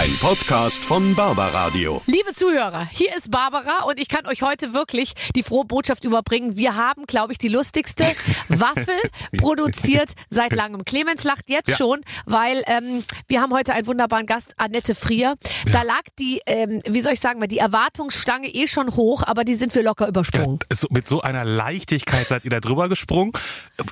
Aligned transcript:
Ein 0.00 0.16
Podcast 0.18 0.82
von 0.82 1.14
Barbaradio. 1.14 2.00
Liebe 2.06 2.32
Zuhörer, 2.32 2.88
hier 2.90 3.14
ist 3.14 3.30
Barbara 3.30 3.82
und 3.84 3.98
ich 3.98 4.08
kann 4.08 4.24
euch 4.26 4.40
heute 4.40 4.72
wirklich 4.72 5.12
die 5.36 5.42
frohe 5.42 5.66
Botschaft 5.66 6.04
überbringen. 6.04 6.56
Wir 6.56 6.74
haben, 6.74 7.04
glaube 7.04 7.32
ich, 7.32 7.38
die 7.38 7.48
lustigste 7.48 8.04
Waffel 8.48 8.94
produziert 9.36 10.12
seit 10.30 10.54
langem. 10.54 10.86
Clemens 10.86 11.22
lacht 11.24 11.50
jetzt 11.50 11.68
Ja. 11.68 11.76
schon, 11.76 12.00
weil 12.24 12.62
ähm, 12.66 13.04
wir 13.28 13.42
haben 13.42 13.52
heute 13.52 13.74
einen 13.74 13.86
wunderbaren 13.86 14.24
Gast, 14.24 14.54
Annette 14.56 14.94
Frier. 14.94 15.34
Da 15.70 15.82
lag 15.82 16.04
die, 16.18 16.40
ähm, 16.46 16.80
wie 16.88 17.02
soll 17.02 17.12
ich 17.12 17.20
sagen, 17.20 17.38
mal, 17.38 17.46
die 17.46 17.58
Erwartungsstange 17.58 18.48
eh 18.48 18.68
schon 18.68 18.96
hoch, 18.96 19.22
aber 19.26 19.44
die 19.44 19.54
sind 19.54 19.74
wir 19.74 19.82
locker 19.82 20.08
übersprungen. 20.08 20.60
So, 20.72 20.86
mit 20.90 21.08
so 21.08 21.20
einer 21.20 21.44
Leichtigkeit 21.44 22.26
seid 22.26 22.46
ihr 22.46 22.50
da 22.50 22.60
drüber 22.60 22.88
gesprungen. 22.88 23.32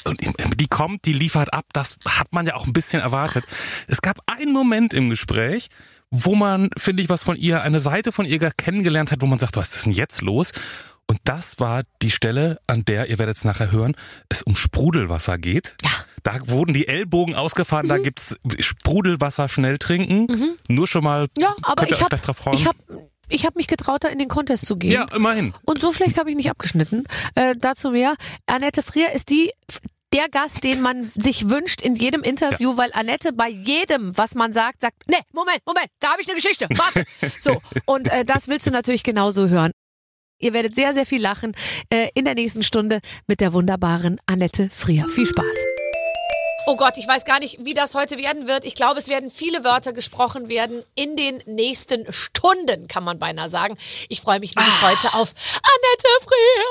Und 0.06 0.20
die 0.58 0.68
kommt, 0.68 1.04
die 1.04 1.12
liefert 1.12 1.52
ab. 1.52 1.66
Das 1.74 1.98
hat 2.08 2.32
man 2.32 2.46
ja 2.46 2.54
auch 2.54 2.66
ein 2.66 2.72
bisschen 2.72 3.02
erwartet. 3.02 3.44
Es 3.88 4.00
gab 4.00 4.20
einen 4.26 4.54
Moment 4.54 4.94
im 4.94 5.10
Gespräch, 5.10 5.68
wo 6.10 6.34
man, 6.34 6.70
finde 6.76 7.02
ich, 7.02 7.08
was 7.08 7.22
von 7.24 7.36
ihr, 7.36 7.62
eine 7.62 7.80
Seite 7.80 8.12
von 8.12 8.24
ihr 8.24 8.38
kennengelernt 8.56 9.12
hat, 9.12 9.20
wo 9.22 9.26
man 9.26 9.38
sagt, 9.38 9.56
was 9.56 9.76
ist 9.76 9.86
denn 9.86 9.92
jetzt 9.92 10.22
los? 10.22 10.52
Und 11.10 11.18
das 11.24 11.58
war 11.58 11.82
die 12.02 12.10
Stelle, 12.10 12.58
an 12.66 12.84
der, 12.84 13.08
ihr 13.08 13.18
werdet 13.18 13.36
es 13.36 13.44
nachher 13.44 13.72
hören, 13.72 13.94
es 14.28 14.42
um 14.42 14.56
Sprudelwasser 14.56 15.38
geht. 15.38 15.74
Ja. 15.82 15.90
Da 16.22 16.38
wurden 16.48 16.74
die 16.74 16.86
Ellbogen 16.88 17.34
ausgefahren, 17.34 17.88
da 17.88 17.96
gibt's 17.98 18.36
Sprudelwasser 18.60 19.48
schnell 19.48 19.78
trinken. 19.78 20.56
Nur 20.68 20.86
schon 20.86 21.04
mal, 21.04 21.26
Ja, 21.38 21.54
aber 21.62 21.76
könnt 21.82 21.92
ihr 21.92 21.96
ich 21.96 22.00
habe 22.02 22.10
gleich 22.10 22.22
drauf 22.22 22.36
freuen. 22.36 22.58
ich 22.58 22.66
hab, 22.66 22.76
ich 23.28 23.46
hab 23.46 23.56
mich 23.56 23.66
getraut, 23.68 24.04
da 24.04 24.08
in 24.08 24.18
den 24.18 24.28
Contest 24.28 24.66
zu 24.66 24.76
gehen. 24.76 24.90
ja, 24.90 25.04
immerhin. 25.14 25.54
Und 25.64 25.80
so 25.80 25.92
schlecht 25.92 26.18
habe 26.18 26.28
ich 26.30 26.36
nicht 26.36 26.50
abgeschnitten. 26.50 27.04
Äh, 27.34 27.54
dazu 27.58 27.90
mehr. 27.90 28.14
Annette 28.46 28.82
Frier 28.82 29.12
ist 29.12 29.30
die 29.30 29.50
der 30.12 30.28
Gast, 30.28 30.64
den 30.64 30.80
man 30.80 31.10
sich 31.14 31.48
wünscht 31.48 31.82
in 31.82 31.94
jedem 31.94 32.22
Interview, 32.22 32.76
weil 32.76 32.90
Annette 32.92 33.32
bei 33.32 33.48
jedem, 33.48 34.16
was 34.16 34.34
man 34.34 34.52
sagt, 34.52 34.80
sagt, 34.80 35.02
nee, 35.06 35.20
Moment, 35.32 35.60
Moment, 35.66 35.88
da 36.00 36.12
habe 36.12 36.22
ich 36.22 36.28
eine 36.28 36.36
Geschichte. 36.36 36.66
Warte. 36.70 37.04
So, 37.40 37.60
und 37.84 38.10
äh, 38.10 38.24
das 38.24 38.48
willst 38.48 38.66
du 38.66 38.70
natürlich 38.70 39.02
genauso 39.02 39.48
hören. 39.48 39.70
Ihr 40.40 40.52
werdet 40.52 40.74
sehr, 40.74 40.94
sehr 40.94 41.06
viel 41.06 41.20
lachen 41.20 41.54
äh, 41.90 42.08
in 42.14 42.24
der 42.24 42.34
nächsten 42.34 42.62
Stunde 42.62 43.00
mit 43.26 43.40
der 43.40 43.52
wunderbaren 43.52 44.20
Annette 44.26 44.70
Frier. 44.70 45.06
Viel 45.08 45.26
Spaß. 45.26 45.56
Oh 46.66 46.76
Gott, 46.76 46.98
ich 46.98 47.08
weiß 47.08 47.24
gar 47.24 47.38
nicht, 47.38 47.64
wie 47.64 47.74
das 47.74 47.94
heute 47.94 48.18
werden 48.18 48.46
wird. 48.46 48.64
Ich 48.64 48.74
glaube, 48.74 48.98
es 48.98 49.08
werden 49.08 49.30
viele 49.30 49.64
Wörter 49.64 49.92
gesprochen 49.92 50.48
werden 50.48 50.82
in 50.94 51.16
den 51.16 51.42
nächsten 51.46 52.12
Stunden, 52.12 52.88
kann 52.88 53.04
man 53.04 53.18
beinahe 53.18 53.48
sagen. 53.48 53.76
Ich 54.08 54.20
freue 54.20 54.40
mich 54.40 54.54
nämlich 54.54 54.82
heute 54.82 55.14
auf 55.14 55.32
Annette 55.54 56.08
Frier. 56.24 56.64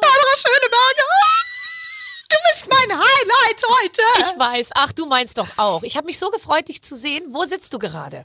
Barbara 0.00 0.36
Schöneberger! 0.36 1.57
Du 2.38 2.50
bist 2.52 2.68
mein 2.68 2.98
Highlight 2.98 3.62
heute! 3.80 4.30
Ich 4.32 4.38
weiß. 4.38 4.68
Ach, 4.74 4.92
du 4.92 5.06
meinst 5.06 5.38
doch 5.38 5.48
auch. 5.56 5.82
Ich 5.82 5.96
habe 5.96 6.06
mich 6.06 6.18
so 6.18 6.30
gefreut, 6.30 6.68
dich 6.68 6.82
zu 6.82 6.96
sehen. 6.96 7.24
Wo 7.30 7.44
sitzt 7.44 7.72
du 7.72 7.78
gerade? 7.78 8.24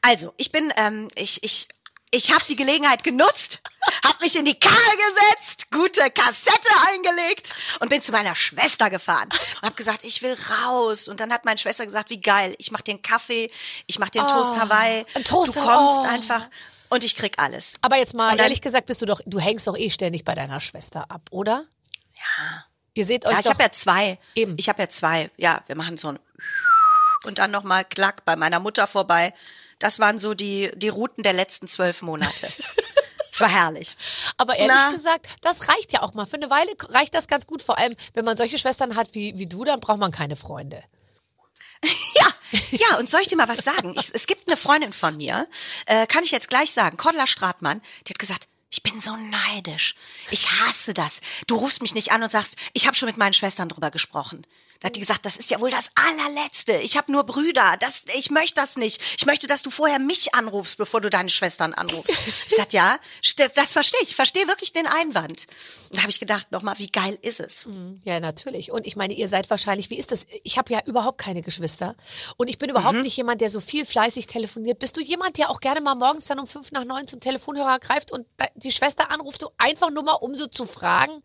Also, 0.00 0.32
ich 0.36 0.52
bin, 0.52 0.72
ähm, 0.76 1.08
ich, 1.16 1.42
ich, 1.42 1.68
ich 2.10 2.32
habe 2.32 2.44
die 2.48 2.56
Gelegenheit 2.56 3.04
genutzt, 3.04 3.60
habe 4.04 4.16
mich 4.20 4.36
in 4.36 4.44
die 4.44 4.58
Karre 4.58 4.74
gesetzt, 4.74 5.70
gute 5.70 6.10
Kassette 6.10 6.68
eingelegt 6.88 7.54
und 7.80 7.88
bin 7.88 8.00
zu 8.00 8.12
meiner 8.12 8.34
Schwester 8.34 8.88
gefahren 8.90 9.28
und 9.56 9.62
habe 9.62 9.74
gesagt, 9.74 10.04
ich 10.04 10.22
will 10.22 10.36
raus. 10.64 11.08
Und 11.08 11.20
dann 11.20 11.32
hat 11.32 11.44
meine 11.44 11.58
Schwester 11.58 11.84
gesagt, 11.84 12.10
wie 12.10 12.20
geil, 12.20 12.54
ich 12.58 12.70
mach 12.70 12.80
dir 12.80 12.92
einen 12.92 13.02
Kaffee, 13.02 13.50
ich 13.86 13.98
mach 13.98 14.08
dir 14.08 14.20
einen 14.20 14.30
Toast 14.30 14.56
Hawaii, 14.58 15.04
ein 15.14 15.24
Toast 15.24 15.56
du 15.56 15.60
kommst 15.60 16.00
oh. 16.00 16.06
einfach 16.06 16.48
und 16.88 17.04
ich 17.04 17.16
krieg 17.16 17.34
alles. 17.38 17.76
Aber 17.82 17.96
jetzt 17.96 18.14
mal 18.14 18.30
dann- 18.30 18.38
ehrlich 18.38 18.60
gesagt, 18.62 18.86
bist 18.86 19.02
du 19.02 19.06
doch, 19.06 19.20
du 19.26 19.38
hängst 19.38 19.66
doch 19.66 19.76
eh 19.76 19.90
ständig 19.90 20.24
bei 20.24 20.34
deiner 20.34 20.60
Schwester 20.60 21.10
ab, 21.10 21.22
oder? 21.30 21.64
Ja. 22.16 22.64
Ihr 22.96 23.04
seht 23.04 23.26
euch 23.26 23.32
Ja, 23.32 23.40
ich 23.40 23.46
habe 23.46 23.62
ja 23.62 23.70
zwei. 23.70 24.18
Eben. 24.34 24.56
Ich 24.58 24.70
habe 24.70 24.80
ja 24.82 24.88
zwei. 24.88 25.30
Ja, 25.36 25.62
wir 25.66 25.76
machen 25.76 25.96
so 25.98 26.08
ein 26.08 26.18
und 27.24 27.38
dann 27.38 27.50
nochmal 27.50 27.84
Klack 27.84 28.24
bei 28.24 28.36
meiner 28.36 28.58
Mutter 28.58 28.86
vorbei. 28.86 29.34
Das 29.78 29.98
waren 29.98 30.18
so 30.18 30.32
die, 30.32 30.70
die 30.76 30.88
Routen 30.88 31.22
der 31.22 31.32
letzten 31.32 31.68
zwölf 31.68 32.02
Monate. 32.02 32.48
Es 33.32 33.40
war 33.42 33.50
herrlich. 33.50 33.98
Aber 34.38 34.56
ehrlich 34.56 34.74
Na? 34.74 34.92
gesagt, 34.92 35.26
das 35.42 35.68
reicht 35.68 35.92
ja 35.92 36.00
auch 36.00 36.14
mal. 36.14 36.24
Für 36.24 36.36
eine 36.36 36.48
Weile 36.48 36.72
reicht 36.88 37.12
das 37.14 37.28
ganz 37.28 37.46
gut. 37.46 37.60
Vor 37.60 37.76
allem, 37.76 37.94
wenn 38.14 38.24
man 38.24 38.34
solche 38.34 38.56
Schwestern 38.56 38.96
hat 38.96 39.08
wie, 39.12 39.38
wie 39.38 39.46
du, 39.46 39.62
dann 39.62 39.78
braucht 39.78 39.98
man 39.98 40.10
keine 40.10 40.36
Freunde. 40.36 40.82
Ja, 42.14 42.26
ja, 42.70 42.98
und 42.98 43.10
soll 43.10 43.20
ich 43.20 43.28
dir 43.28 43.36
mal 43.36 43.48
was 43.48 43.62
sagen? 43.62 43.94
Ich, 43.98 44.10
es 44.14 44.26
gibt 44.26 44.48
eine 44.48 44.56
Freundin 44.56 44.94
von 44.94 45.18
mir, 45.18 45.46
äh, 45.84 46.06
kann 46.06 46.24
ich 46.24 46.30
jetzt 46.30 46.48
gleich 46.48 46.70
sagen, 46.70 46.96
Cordula 46.96 47.26
Stratmann, 47.26 47.82
die 48.06 48.14
hat 48.14 48.18
gesagt, 48.18 48.48
ich 48.70 48.82
bin 48.82 49.00
so 49.00 49.16
neidisch. 49.16 49.94
Ich 50.30 50.50
hasse 50.60 50.92
das. 50.92 51.20
Du 51.46 51.56
rufst 51.56 51.82
mich 51.82 51.94
nicht 51.94 52.12
an 52.12 52.22
und 52.22 52.30
sagst, 52.30 52.56
ich 52.72 52.86
habe 52.86 52.96
schon 52.96 53.08
mit 53.08 53.16
meinen 53.16 53.32
Schwestern 53.32 53.68
drüber 53.68 53.90
gesprochen. 53.90 54.46
Da 54.80 54.86
hat 54.86 54.96
die 54.96 55.00
gesagt, 55.00 55.24
das 55.24 55.36
ist 55.36 55.50
ja 55.50 55.60
wohl 55.60 55.70
das 55.70 55.90
allerletzte. 55.94 56.72
Ich 56.82 56.96
habe 56.96 57.10
nur 57.12 57.24
Brüder. 57.24 57.76
Das, 57.80 58.04
ich 58.18 58.30
möchte 58.30 58.60
das 58.60 58.76
nicht. 58.76 59.00
Ich 59.18 59.26
möchte, 59.26 59.46
dass 59.46 59.62
du 59.62 59.70
vorher 59.70 59.98
mich 59.98 60.34
anrufst, 60.34 60.76
bevor 60.78 61.00
du 61.00 61.10
deine 61.10 61.30
Schwestern 61.30 61.72
anrufst. 61.74 62.16
Ich 62.48 62.56
sag 62.56 62.72
ja, 62.72 62.98
das 63.54 63.72
verstehe 63.72 64.00
ich. 64.02 64.10
Ich 64.10 64.16
verstehe 64.16 64.46
wirklich 64.48 64.72
den 64.72 64.86
Einwand. 64.86 65.46
Und 65.90 65.96
da 65.96 66.02
habe 66.02 66.10
ich 66.10 66.20
gedacht, 66.20 66.50
nochmal, 66.52 66.74
wie 66.78 66.88
geil 66.88 67.18
ist 67.22 67.40
es? 67.40 67.66
Ja, 68.04 68.20
natürlich. 68.20 68.70
Und 68.72 68.86
ich 68.86 68.96
meine, 68.96 69.14
ihr 69.14 69.28
seid 69.28 69.48
wahrscheinlich, 69.50 69.90
wie 69.90 69.98
ist 69.98 70.12
das? 70.12 70.26
Ich 70.42 70.58
habe 70.58 70.72
ja 70.72 70.80
überhaupt 70.84 71.18
keine 71.18 71.42
Geschwister. 71.42 71.96
Und 72.36 72.48
ich 72.48 72.58
bin 72.58 72.70
überhaupt 72.70 73.02
nicht 73.02 73.16
jemand, 73.16 73.40
der 73.40 73.50
so 73.50 73.60
viel 73.60 73.86
fleißig 73.86 74.26
telefoniert. 74.26 74.78
Bist 74.78 74.96
du 74.96 75.00
jemand, 75.00 75.38
der 75.38 75.50
auch 75.50 75.60
gerne 75.60 75.80
mal 75.80 75.94
morgens 75.94 76.26
dann 76.26 76.38
um 76.38 76.46
fünf 76.46 76.72
nach 76.72 76.84
neun 76.84 77.06
zum 77.08 77.20
Telefonhörer 77.20 77.78
greift 77.78 78.12
und 78.12 78.26
die 78.54 78.72
Schwester 78.72 79.10
anruft, 79.10 79.44
einfach 79.58 79.90
nur 79.90 80.02
mal, 80.02 80.14
um 80.14 80.34
so 80.34 80.46
zu 80.46 80.66
fragen, 80.66 81.22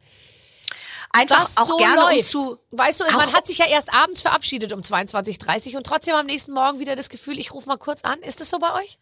Einfach 1.13 1.43
was 1.43 1.57
auch 1.57 1.67
so 1.67 1.77
gerne 1.77 2.01
läuft. 2.01 2.15
um 2.15 2.21
zu. 2.23 2.59
weißt 2.71 3.01
du, 3.01 3.03
man 3.05 3.33
hat 3.33 3.47
sich 3.47 3.57
ja 3.57 3.65
erst 3.65 3.93
abends 3.93 4.21
verabschiedet 4.21 4.71
um 4.71 4.79
22.30 4.79 5.71
Uhr 5.71 5.77
und 5.77 5.85
trotzdem 5.85 6.15
am 6.15 6.25
nächsten 6.25 6.53
Morgen 6.53 6.79
wieder 6.79 6.95
das 6.95 7.09
Gefühl, 7.09 7.37
ich 7.37 7.53
rufe 7.53 7.67
mal 7.67 7.77
kurz 7.77 8.01
an. 8.01 8.19
Ist 8.19 8.39
das 8.39 8.49
so 8.49 8.59
bei 8.59 8.73
euch? 8.73 8.97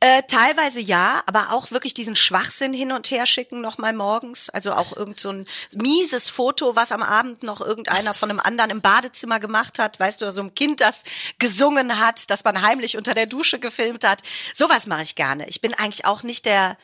Äh, 0.00 0.22
teilweise 0.28 0.80
ja, 0.80 1.22
aber 1.26 1.52
auch 1.52 1.70
wirklich 1.70 1.94
diesen 1.94 2.16
Schwachsinn 2.16 2.72
hin 2.72 2.92
und 2.92 3.10
her 3.10 3.26
schicken 3.26 3.60
nochmal 3.60 3.92
morgens. 3.92 4.50
Also 4.50 4.72
auch 4.72 4.96
irgend 4.96 5.20
so 5.20 5.30
ein 5.30 5.46
mieses 5.76 6.28
Foto, 6.28 6.74
was 6.74 6.90
am 6.90 7.02
Abend 7.02 7.42
noch 7.42 7.60
irgendeiner 7.60 8.14
von 8.14 8.30
einem 8.30 8.40
anderen 8.40 8.70
im 8.70 8.80
Badezimmer 8.80 9.38
gemacht 9.38 9.78
hat, 9.78 10.00
weißt 10.00 10.20
du, 10.20 10.24
oder 10.24 10.32
so 10.32 10.42
ein 10.42 10.54
Kind, 10.54 10.80
das 10.80 11.04
gesungen 11.38 12.00
hat, 12.00 12.30
das 12.30 12.44
man 12.44 12.62
heimlich 12.62 12.96
unter 12.96 13.14
der 13.14 13.26
Dusche 13.26 13.58
gefilmt 13.58 14.06
hat. 14.06 14.20
Sowas 14.52 14.86
mache 14.86 15.02
ich 15.02 15.14
gerne. 15.14 15.48
Ich 15.48 15.60
bin 15.60 15.74
eigentlich 15.74 16.06
auch 16.06 16.22
nicht 16.22 16.44
der 16.44 16.76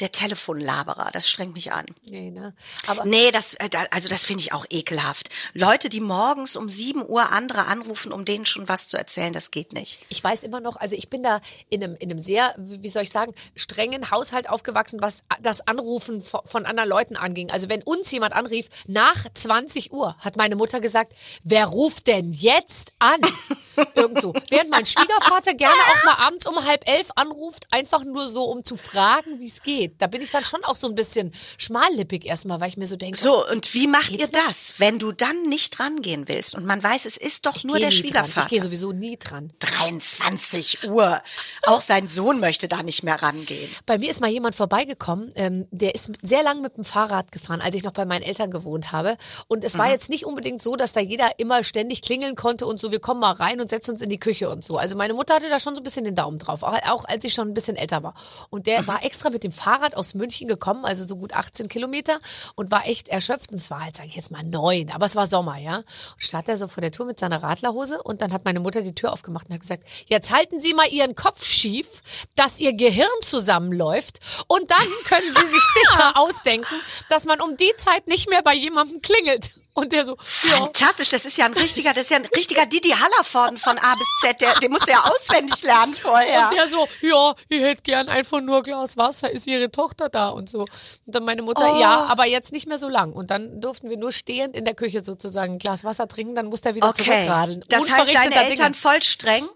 der 0.00 0.12
Telefonlaberer, 0.12 1.10
das 1.12 1.28
strengt 1.28 1.54
mich 1.54 1.72
an. 1.72 1.86
Nee, 2.08 2.30
ne? 2.30 2.54
Aber 2.86 3.04
Nee, 3.04 3.30
das, 3.30 3.54
äh, 3.54 3.68
also 3.90 4.08
das 4.08 4.24
finde 4.24 4.42
ich 4.42 4.52
auch 4.52 4.64
ekelhaft. 4.70 5.28
Leute, 5.54 5.88
die 5.88 6.00
morgens 6.00 6.56
um 6.56 6.68
7 6.68 7.08
Uhr 7.08 7.30
andere 7.30 7.66
anrufen, 7.66 8.12
um 8.12 8.24
denen 8.24 8.46
schon 8.46 8.68
was 8.68 8.88
zu 8.88 8.96
erzählen, 8.96 9.32
das 9.32 9.50
geht 9.50 9.72
nicht. 9.72 10.00
ich 10.08 10.22
weiß 10.22 10.42
immer 10.42 10.60
noch, 10.60 10.76
also 10.76 10.96
ich 10.96 11.08
bin 11.08 11.22
da 11.22 11.40
in 11.68 11.82
einem, 11.82 11.96
in 11.96 12.10
einem 12.10 12.18
sehr, 12.18 12.54
wie 12.58 12.88
soll 12.88 13.02
ich 13.02 13.10
sagen, 13.10 13.34
strengen 13.54 14.10
Haushalt 14.10 14.48
aufgewachsen, 14.48 15.00
was 15.00 15.24
das 15.40 15.66
Anrufen 15.66 16.22
von, 16.22 16.40
von 16.44 16.66
anderen 16.66 16.88
Leuten 16.88 17.16
anging. 17.16 17.50
Also 17.50 17.68
wenn 17.68 17.82
uns 17.82 18.10
jemand 18.10 18.34
anrief, 18.34 18.68
nach 18.86 19.26
20 19.32 19.92
Uhr, 19.92 20.16
hat 20.18 20.36
meine 20.36 20.56
Mutter 20.56 20.80
gesagt, 20.80 21.14
wer 21.44 21.66
ruft 21.66 22.06
denn 22.06 22.32
jetzt 22.32 22.92
an? 22.98 23.20
Irgendso. 23.94 24.32
Während 24.48 24.70
mein 24.70 24.86
Schwiegervater 24.86 25.54
gerne 25.54 25.74
auch 25.74 26.04
mal 26.04 26.26
abends 26.26 26.46
um 26.46 26.64
halb 26.64 26.88
elf 26.88 27.10
anruft, 27.16 27.66
einfach 27.70 28.04
nur 28.04 28.28
so, 28.28 28.44
um 28.44 28.64
zu 28.64 28.76
fragen, 28.76 29.40
wie 29.40 29.46
es 29.46 29.62
geht. 29.62 29.81
Da 29.88 30.06
bin 30.06 30.22
ich 30.22 30.30
dann 30.30 30.44
schon 30.44 30.62
auch 30.64 30.76
so 30.76 30.86
ein 30.88 30.94
bisschen 30.94 31.32
schmallippig 31.58 32.26
erstmal, 32.26 32.60
weil 32.60 32.68
ich 32.68 32.76
mir 32.76 32.86
so 32.86 32.96
denke, 32.96 33.16
So, 33.18 33.46
und 33.50 33.72
wie 33.74 33.86
macht 33.86 34.16
ihr 34.16 34.28
das, 34.28 34.74
wenn 34.78 34.98
du 34.98 35.12
dann 35.12 35.42
nicht 35.48 35.78
rangehen 35.80 36.28
willst 36.28 36.54
und 36.54 36.64
man 36.64 36.82
weiß, 36.82 37.06
es 37.06 37.16
ist 37.16 37.46
doch 37.46 37.56
ich 37.56 37.64
nur 37.64 37.78
der 37.78 37.88
nie 37.88 37.94
dran. 37.94 38.04
Ich 38.04 38.10
Schwiegervater? 38.12 38.48
gehe 38.48 38.60
sowieso 38.60 38.92
nie 38.92 39.16
dran. 39.16 39.52
23 39.60 40.84
Uhr. 40.88 41.20
Auch 41.66 41.80
sein 41.80 42.08
Sohn 42.08 42.40
möchte 42.40 42.68
da 42.68 42.82
nicht 42.82 43.02
mehr 43.02 43.22
rangehen. 43.22 43.70
Bei 43.86 43.98
mir 43.98 44.10
ist 44.10 44.20
mal 44.20 44.30
jemand 44.30 44.54
vorbeigekommen, 44.54 45.30
ähm, 45.34 45.66
der 45.70 45.94
ist 45.94 46.10
sehr 46.22 46.42
lang 46.42 46.60
mit 46.60 46.76
dem 46.76 46.84
Fahrrad 46.84 47.32
gefahren, 47.32 47.60
als 47.60 47.74
ich 47.74 47.82
noch 47.84 47.92
bei 47.92 48.04
meinen 48.04 48.22
Eltern 48.22 48.50
gewohnt 48.50 48.92
habe. 48.92 49.16
Und 49.48 49.64
es 49.64 49.78
war 49.78 49.90
jetzt 49.90 50.10
nicht 50.10 50.24
unbedingt 50.26 50.62
so, 50.62 50.76
dass 50.76 50.92
da 50.92 51.00
jeder 51.00 51.38
immer 51.38 51.64
ständig 51.64 52.02
klingeln 52.02 52.34
konnte 52.36 52.66
und 52.66 52.78
so, 52.78 52.90
wir 52.90 53.00
kommen 53.00 53.20
mal 53.20 53.32
rein 53.32 53.60
und 53.60 53.68
setzen 53.68 53.92
uns 53.92 54.02
in 54.02 54.10
die 54.10 54.18
Küche 54.20 54.48
und 54.50 54.62
so. 54.62 54.76
Also 54.76 54.96
meine 54.96 55.14
Mutter 55.14 55.34
hatte 55.34 55.48
da 55.48 55.58
schon 55.58 55.74
so 55.74 55.80
ein 55.80 55.84
bisschen 55.84 56.04
den 56.04 56.14
Daumen 56.16 56.38
drauf, 56.38 56.62
auch, 56.62 56.76
auch 56.88 57.04
als 57.04 57.24
ich 57.24 57.34
schon 57.34 57.48
ein 57.48 57.54
bisschen 57.54 57.76
älter 57.76 58.02
war. 58.02 58.14
Und 58.50 58.66
der 58.66 58.86
war 58.86 59.04
extra 59.04 59.30
mit 59.30 59.42
dem 59.44 59.52
Fahrrad 59.52 59.71
aus 59.94 60.14
München 60.14 60.48
gekommen, 60.48 60.84
also 60.84 61.04
so 61.04 61.16
gut 61.16 61.32
18 61.32 61.68
Kilometer 61.68 62.20
und 62.54 62.70
war 62.70 62.86
echt 62.86 63.08
erschöpft. 63.08 63.50
Und 63.50 63.56
es 63.56 63.70
war 63.70 63.84
halt, 63.84 63.96
sage 63.96 64.08
ich 64.08 64.16
jetzt 64.16 64.30
mal, 64.30 64.42
neun, 64.42 64.90
aber 64.90 65.06
es 65.06 65.16
war 65.16 65.26
Sommer, 65.26 65.58
ja. 65.58 65.76
Und 65.76 65.86
stand 66.18 66.48
er 66.48 66.56
so 66.56 66.68
vor 66.68 66.80
der 66.80 66.92
Tour 66.92 67.06
mit 67.06 67.18
seiner 67.18 67.42
Radlerhose 67.42 68.02
und 68.02 68.22
dann 68.22 68.32
hat 68.32 68.44
meine 68.44 68.60
Mutter 68.60 68.82
die 68.82 68.94
Tür 68.94 69.12
aufgemacht 69.12 69.48
und 69.48 69.54
hat 69.54 69.60
gesagt, 69.60 69.84
jetzt 70.06 70.32
halten 70.32 70.60
Sie 70.60 70.74
mal 70.74 70.88
Ihren 70.88 71.14
Kopf 71.14 71.44
schief, 71.44 72.02
dass 72.34 72.60
Ihr 72.60 72.72
Gehirn 72.72 73.08
zusammenläuft 73.22 74.20
und 74.48 74.70
dann 74.70 74.86
können 75.06 75.28
Sie 75.34 75.46
sich 75.46 75.64
sicher 75.90 76.16
ausdenken, 76.16 76.74
dass 77.08 77.24
man 77.24 77.40
um 77.40 77.56
die 77.56 77.72
Zeit 77.76 78.08
nicht 78.08 78.28
mehr 78.28 78.42
bei 78.42 78.54
jemandem 78.54 79.00
klingelt. 79.02 79.61
Und 79.74 79.90
der 79.92 80.04
so, 80.04 80.16
ja. 80.42 80.56
Fantastisch, 80.56 81.08
das 81.08 81.24
ist 81.24 81.38
ja 81.38 81.46
ein 81.46 81.54
richtiger, 81.54 81.94
das 81.94 82.02
ist 82.04 82.10
ja 82.10 82.18
ein 82.18 82.26
richtiger 82.36 82.66
Didi 82.66 82.90
Hallervorden 82.90 83.56
von 83.56 83.78
A 83.78 83.94
bis 83.94 84.06
Z, 84.20 84.38
der, 84.42 84.54
den 84.58 84.70
musst 84.70 84.86
du 84.86 84.92
ja 84.92 85.02
auswendig 85.04 85.62
lernen 85.62 85.94
vorher. 85.94 86.48
Und 86.50 86.56
der 86.56 86.68
so, 86.68 86.86
ja, 87.00 87.34
ich 87.48 87.62
hätte 87.62 87.80
gern 87.82 88.08
einfach 88.10 88.42
nur 88.42 88.58
ein 88.58 88.62
Glas 88.64 88.98
Wasser, 88.98 89.30
ist 89.30 89.46
ihre 89.46 89.70
Tochter 89.70 90.10
da 90.10 90.28
und 90.28 90.50
so. 90.50 90.58
Und 90.60 90.68
dann 91.06 91.24
meine 91.24 91.40
Mutter, 91.40 91.72
Oh. 91.74 91.80
ja, 91.80 92.04
aber 92.10 92.26
jetzt 92.26 92.52
nicht 92.52 92.66
mehr 92.66 92.78
so 92.78 92.88
lang. 92.90 93.12
Und 93.14 93.30
dann 93.30 93.62
durften 93.62 93.88
wir 93.88 93.96
nur 93.96 94.12
stehend 94.12 94.54
in 94.54 94.66
der 94.66 94.74
Küche 94.74 95.02
sozusagen 95.02 95.54
ein 95.54 95.58
Glas 95.58 95.84
Wasser 95.84 96.06
trinken, 96.06 96.34
dann 96.34 96.46
musste 96.46 96.68
er 96.70 96.74
wieder 96.74 96.88
Okay. 96.90 97.04
zurückradeln. 97.04 97.64
Das 97.70 97.90
heißt, 97.90 98.14
deine 98.14 98.34
Eltern 98.34 98.56
Dinge. 98.72 98.74
voll 98.74 99.00
streng? 99.02 99.46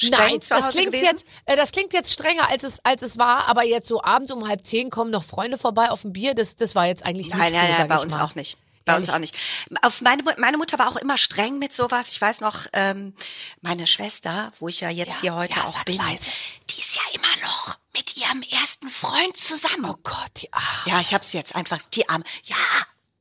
Streng 0.00 0.10
Nein, 0.30 0.40
zu 0.40 0.54
das 0.54 0.64
Hause 0.64 0.72
klingt, 0.76 0.92
gewesen? 0.92 1.06
jetzt, 1.10 1.26
äh, 1.44 1.56
das 1.56 1.72
klingt 1.72 1.92
jetzt 1.92 2.12
strenger, 2.12 2.48
als 2.48 2.62
es, 2.62 2.78
als 2.84 3.02
es 3.02 3.18
war, 3.18 3.48
aber 3.48 3.64
jetzt 3.64 3.88
so 3.88 4.00
abends 4.02 4.30
um 4.30 4.46
halb 4.48 4.64
zehn 4.64 4.90
kommen 4.90 5.10
noch 5.10 5.24
Freunde 5.24 5.58
vorbei 5.58 5.90
auf 5.90 6.04
ein 6.04 6.12
Bier, 6.12 6.34
das, 6.34 6.54
das 6.56 6.74
war 6.76 6.86
jetzt 6.86 7.04
eigentlich 7.04 7.30
Nein, 7.30 7.40
nicht 7.40 7.52
nein, 7.54 7.62
so, 7.62 7.68
nein, 7.68 7.76
sag 7.78 7.88
bei 7.88 7.98
uns 8.02 8.14
mal. 8.14 8.24
auch 8.24 8.34
nicht. 8.36 8.56
Bei 8.88 8.96
uns 8.96 9.08
auch 9.10 9.18
nicht. 9.18 9.36
Auf 9.82 10.00
meine, 10.00 10.22
meine 10.38 10.56
Mutter 10.58 10.78
war 10.78 10.88
auch 10.88 10.96
immer 10.96 11.16
streng 11.16 11.58
mit 11.58 11.72
sowas. 11.72 12.12
Ich 12.12 12.20
weiß 12.20 12.40
noch, 12.40 12.66
ähm, 12.72 13.14
meine 13.60 13.86
Schwester, 13.86 14.52
wo 14.58 14.68
ich 14.68 14.80
ja 14.80 14.90
jetzt 14.90 15.16
Ja, 15.16 15.20
hier 15.20 15.34
heute 15.36 15.56
ja, 15.58 15.64
auch 15.64 15.84
bin, 15.84 15.96
leise. 15.96 16.26
die 16.70 16.80
ist 16.80 16.96
ja 16.96 17.02
immer 17.14 17.46
noch 17.46 17.76
mit 17.94 18.16
ihrem 18.16 18.42
ersten 18.42 18.88
Freund 18.88 19.36
zusammen. 19.36 19.86
Oh 19.90 19.96
Gott, 20.02 20.30
die 20.42 20.52
ah. 20.52 20.60
Ja, 20.86 21.00
ich 21.00 21.14
hab's 21.14 21.32
jetzt 21.32 21.54
einfach, 21.54 21.78
die 21.94 22.08
Arme. 22.08 22.24
Ja, 22.44 22.56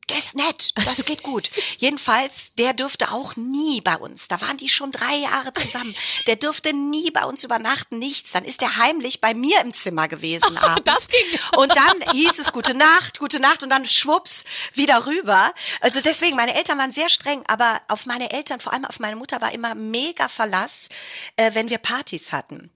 der 0.10 0.18
ist 0.18 0.36
nett, 0.36 0.74
das 0.86 1.06
geht 1.06 1.24
gut. 1.24 1.50
Jedenfalls, 1.78 2.54
der 2.58 2.74
dürfte 2.74 3.12
auch 3.12 3.36
nie 3.36 3.82
bei 3.82 3.98
uns. 3.98 4.28
Da 4.28 4.40
waren 4.42 4.58
die 4.58 4.70
schon 4.70 4.92
drei 4.92 5.16
Jahre 5.18 5.54
zusammen. 5.54 5.94
Der 6.28 6.38
dürfte 6.38 6.74
nie 6.74 7.12
bei 7.12 7.26
uns 7.26 7.44
übernachten, 7.44 8.00
nichts. 8.00 8.32
Dann 8.32 8.46
ist 8.46 8.62
er 8.62 8.78
heimlich 8.78 9.20
bei 9.20 9.34
mir 9.34 9.60
im 9.62 9.74
Zimmer 9.74 10.08
gewesen 10.08 10.58
abends. 10.58 10.86
Das 10.86 11.08
ging. 11.10 11.40
Und 11.58 11.76
dann 11.76 12.14
hieß 12.14 12.40
es 12.40 12.54
gute 12.54 12.74
Nacht, 12.74 13.20
gute 13.20 13.40
Nacht 13.40 13.64
und 13.64 13.70
dann 13.70 13.86
schwupps 13.86 14.46
wieder 14.74 15.06
rüber. 15.06 15.54
Also 15.82 16.00
deswegen, 16.00 16.38
meine 16.38 16.56
Eltern 16.56 16.78
waren 16.78 16.92
sehr 16.92 17.10
streng, 17.10 17.44
aber 17.48 17.82
auf 17.90 18.06
meine 18.06 18.32
Eltern, 18.32 18.62
vor 18.62 18.74
allem 18.74 18.86
auf 18.86 19.00
meine 19.00 19.18
Mutter 19.18 19.42
war 19.42 19.52
immer 19.52 19.76
mega 19.76 20.28
Verlass, 20.30 20.90
äh, 21.36 21.54
wenn 21.54 21.70
wir 21.70 21.80
Partys 21.80 22.32
hatten. 22.32 22.72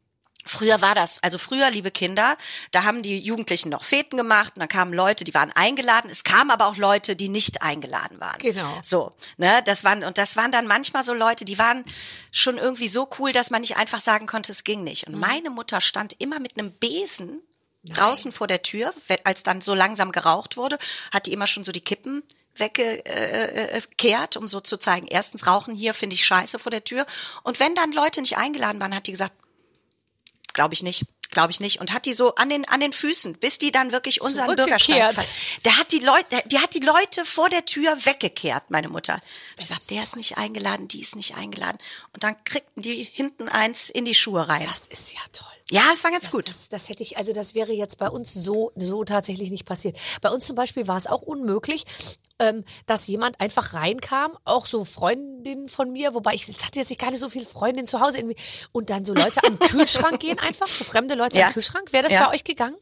Früher 0.46 0.82
war 0.82 0.96
das, 0.96 1.22
also 1.24 1.38
früher, 1.38 1.70
liebe 1.70 1.92
Kinder, 1.92 2.38
da 2.72 2.84
haben 2.84 3.04
die 3.04 3.20
Jugendlichen 3.20 3.70
noch 3.70 3.84
Feten 3.84 4.18
gemacht 4.18 4.54
und 4.56 4.60
dann 4.60 4.70
kamen 4.70 4.94
Leute, 4.94 5.24
die 5.24 5.34
waren 5.34 5.52
eingeladen. 5.52 6.10
Es 6.10 6.24
kamen 6.24 6.52
aber 6.52 6.68
auch 6.68 6.78
Leute, 6.78 7.16
die 7.16 7.30
nicht 7.30 7.62
eingeladen 7.62 8.20
waren. 8.20 8.40
Genau. 8.40 8.78
So, 8.82 9.14
ne, 9.38 9.62
das 9.66 9.84
waren, 9.84 10.04
und 10.04 10.18
das 10.18 10.36
waren 10.36 10.52
dann 10.52 10.68
manchmal 10.68 11.04
so 11.04 11.14
Leute, 11.14 11.46
die 11.46 11.60
waren 11.60 11.84
schon 12.32 12.58
irgendwie 12.58 12.88
so 12.88 13.10
cool, 13.20 13.32
dass 13.32 13.52
man 13.52 13.62
nicht 13.62 13.78
einfach 13.78 14.02
sagen 14.02 14.28
konnte, 14.28 14.52
es 14.52 14.64
ging 14.64 14.84
nicht. 14.84 15.08
Und 15.08 15.16
meine 15.16 15.50
Mutter 15.50 15.82
stand 15.82 16.16
immer 16.20 16.40
mit 16.40 16.58
einem 16.58 16.72
Besen 16.72 17.42
draußen 17.84 18.32
vor 18.32 18.48
der 18.48 18.62
Tür, 18.62 18.94
als 19.24 19.44
dann 19.44 19.62
so 19.62 19.74
langsam 19.74 20.12
geraucht 20.12 20.56
wurde, 20.58 20.78
hat 21.12 21.26
die 21.26 21.34
immer 21.34 21.48
schon 21.48 21.64
so 21.64 21.72
die 21.72 21.82
Kippen 21.82 22.24
weggekehrt, 22.56 24.38
um 24.38 24.48
so 24.48 24.60
zu 24.60 24.78
zeigen, 24.78 25.08
erstens 25.10 25.48
rauchen 25.48 25.74
hier 25.74 25.94
finde 25.94 26.16
ich 26.16 26.26
scheiße 26.26 26.60
vor 26.60 26.70
der 26.70 26.84
Tür. 26.84 27.06
Und 27.44 27.60
wenn 27.60 27.74
dann 27.76 27.92
Leute 27.92 28.22
nicht 28.22 28.38
eingeladen 28.38 28.80
waren, 28.80 28.96
hat 28.96 29.08
die 29.08 29.12
gesagt, 29.12 29.34
glaube 30.54 30.74
ich 30.74 30.84
nicht, 30.84 31.06
glaube 31.30 31.52
ich 31.52 31.60
nicht. 31.60 31.80
Und 31.80 31.94
hat 31.94 32.06
die 32.06 32.14
so 32.14 32.36
an 32.36 32.50
den, 32.50 32.68
an 32.68 32.80
den 32.80 32.94
Füßen, 32.94 33.38
bis 33.40 33.58
die 33.58 33.72
dann 33.72 33.92
wirklich 33.92 34.22
unseren. 34.22 34.56
Bürgersteig. 34.56 35.28
Der 35.66 35.78
hat 35.78 35.92
die 35.92 36.00
Leute, 36.00 36.42
die 36.46 36.60
hat 36.60 36.74
die 36.74 36.80
Leute 36.80 37.26
vor 37.26 37.50
der 37.50 37.66
Tür 37.66 37.96
weggekehrt, 38.06 38.70
meine 38.70 38.90
Mutter. 38.90 39.22
Ich 39.52 39.68
gesagt, 39.68 39.90
der 39.90 40.04
ist 40.04 40.16
nicht 40.16 40.38
eingeladen, 40.38 40.88
die 40.88 41.02
ist 41.02 41.16
nicht 41.16 41.36
eingeladen. 41.36 41.78
Und 42.14 42.24
dann 42.24 42.42
kriegten 42.44 42.82
die 42.82 43.04
hinten 43.04 43.50
eins 43.50 43.90
in 43.90 44.06
die 44.06 44.16
Schuhe 44.16 44.48
rein. 44.48 44.68
Das 44.68 44.88
ist 44.88 45.14
ja 45.14 45.22
toll. 45.32 45.48
Ja, 45.72 45.82
das 45.92 46.04
war 46.04 46.12
ganz 46.12 46.26
Das, 46.26 46.32
gut. 46.34 46.50
Das, 46.50 46.70
das 46.70 46.90
hätte 46.90 47.02
ich, 47.02 47.18
also 47.18 47.32
das 47.34 47.56
wäre 47.56 47.72
jetzt 47.72 47.98
bei 47.98 48.10
uns 48.10 48.34
so, 48.34 48.72
so 48.76 49.04
tatsächlich 49.06 49.50
nicht 49.52 49.66
passiert. 49.66 49.98
Bei 50.22 50.30
uns 50.30 50.46
zum 50.46 50.56
Beispiel 50.56 50.88
war 50.88 50.98
es 50.98 51.08
auch 51.08 51.22
unmöglich, 51.22 51.86
ähm, 52.40 52.66
dass 52.88 53.08
jemand 53.08 53.40
einfach 53.40 53.74
reinkam, 53.74 54.38
auch 54.44 54.66
so 54.66 54.84
Freundinnen 54.84 55.70
von 55.70 55.92
mir, 55.92 56.14
wobei 56.14 56.34
ich 56.34 56.48
jetzt 56.48 56.66
hatte 56.66 56.78
jetzt 56.80 56.90
nicht 56.90 57.00
gar 57.00 57.12
nicht 57.12 57.20
so 57.20 57.30
viele 57.30 57.46
Freundinnen 57.46 57.88
zu 57.88 58.02
Hause 58.02 58.18
irgendwie, 58.18 58.36
und 58.74 58.90
dann 58.90 59.06
so 59.06 59.14
Leute 59.14 59.40
den 59.48 59.60
Kühlschrank 59.60 60.20
gehen 60.20 60.40
einfach, 60.40 60.68
so 60.68 60.84
fremde 60.84 61.16
Leute 61.16 61.38
Ja. 61.38 61.48
den 61.48 61.54
Kühlschrank. 61.54 61.94
Wäre 61.94 62.04
das 62.04 62.12
Ja. 62.14 62.28
bei 62.28 62.36
euch 62.36 62.44
gegangen? 62.44 62.76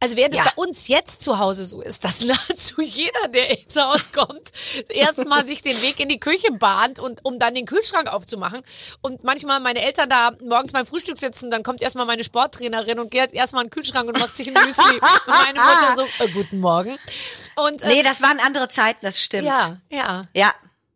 Also 0.00 0.14
während 0.16 0.34
Ja. 0.34 0.44
es 0.44 0.54
bei 0.54 0.62
uns 0.62 0.86
jetzt 0.88 1.22
zu 1.22 1.38
Hause 1.40 1.64
so 1.64 1.80
ist, 1.82 2.04
dass 2.04 2.20
nahezu 2.22 2.80
jeder, 2.82 3.26
der 3.28 3.50
ins 3.58 3.74
Haus 3.76 4.12
kommt, 4.12 4.52
erstmal 4.88 5.44
sich 5.44 5.60
den 5.62 5.80
Weg 5.82 5.98
in 5.98 6.08
die 6.08 6.18
Küche 6.18 6.52
bahnt 6.52 6.98
und 7.00 7.24
um 7.24 7.38
dann 7.40 7.54
den 7.54 7.66
Kühlschrank 7.66 8.06
aufzumachen. 8.12 8.62
Und 9.02 9.24
manchmal 9.24 9.58
meine 9.58 9.82
Eltern 9.82 10.08
da 10.08 10.32
morgens 10.40 10.72
beim 10.72 10.86
Frühstück 10.86 11.18
sitzen, 11.18 11.50
dann 11.50 11.62
kommt 11.64 11.82
erstmal 11.82 12.06
meine 12.06 12.22
Sporttrainerin 12.22 13.00
und 13.00 13.10
geht 13.10 13.32
erstmal 13.32 13.64
in 13.64 13.68
den 13.70 13.72
Kühlschrank 13.74 14.06
und 14.08 14.18
macht 14.20 14.36
sich 14.36 14.46
ein 14.48 14.54
Müsli. 14.64 14.94
und 14.94 15.26
meine 15.26 15.58
Mutter 15.58 15.94
so, 15.96 16.24
äh, 16.24 16.28
guten 16.28 16.60
Morgen. 16.60 16.96
Und 17.56 17.82
äh, 17.82 17.88
Nee, 17.88 18.02
das 18.04 18.22
waren 18.22 18.38
andere 18.38 18.68
Zeiten, 18.68 19.00
das 19.02 19.20
stimmt. 19.20 19.46
ja, 19.48 19.76
ja. 19.90 20.22
Ja, 20.32 20.54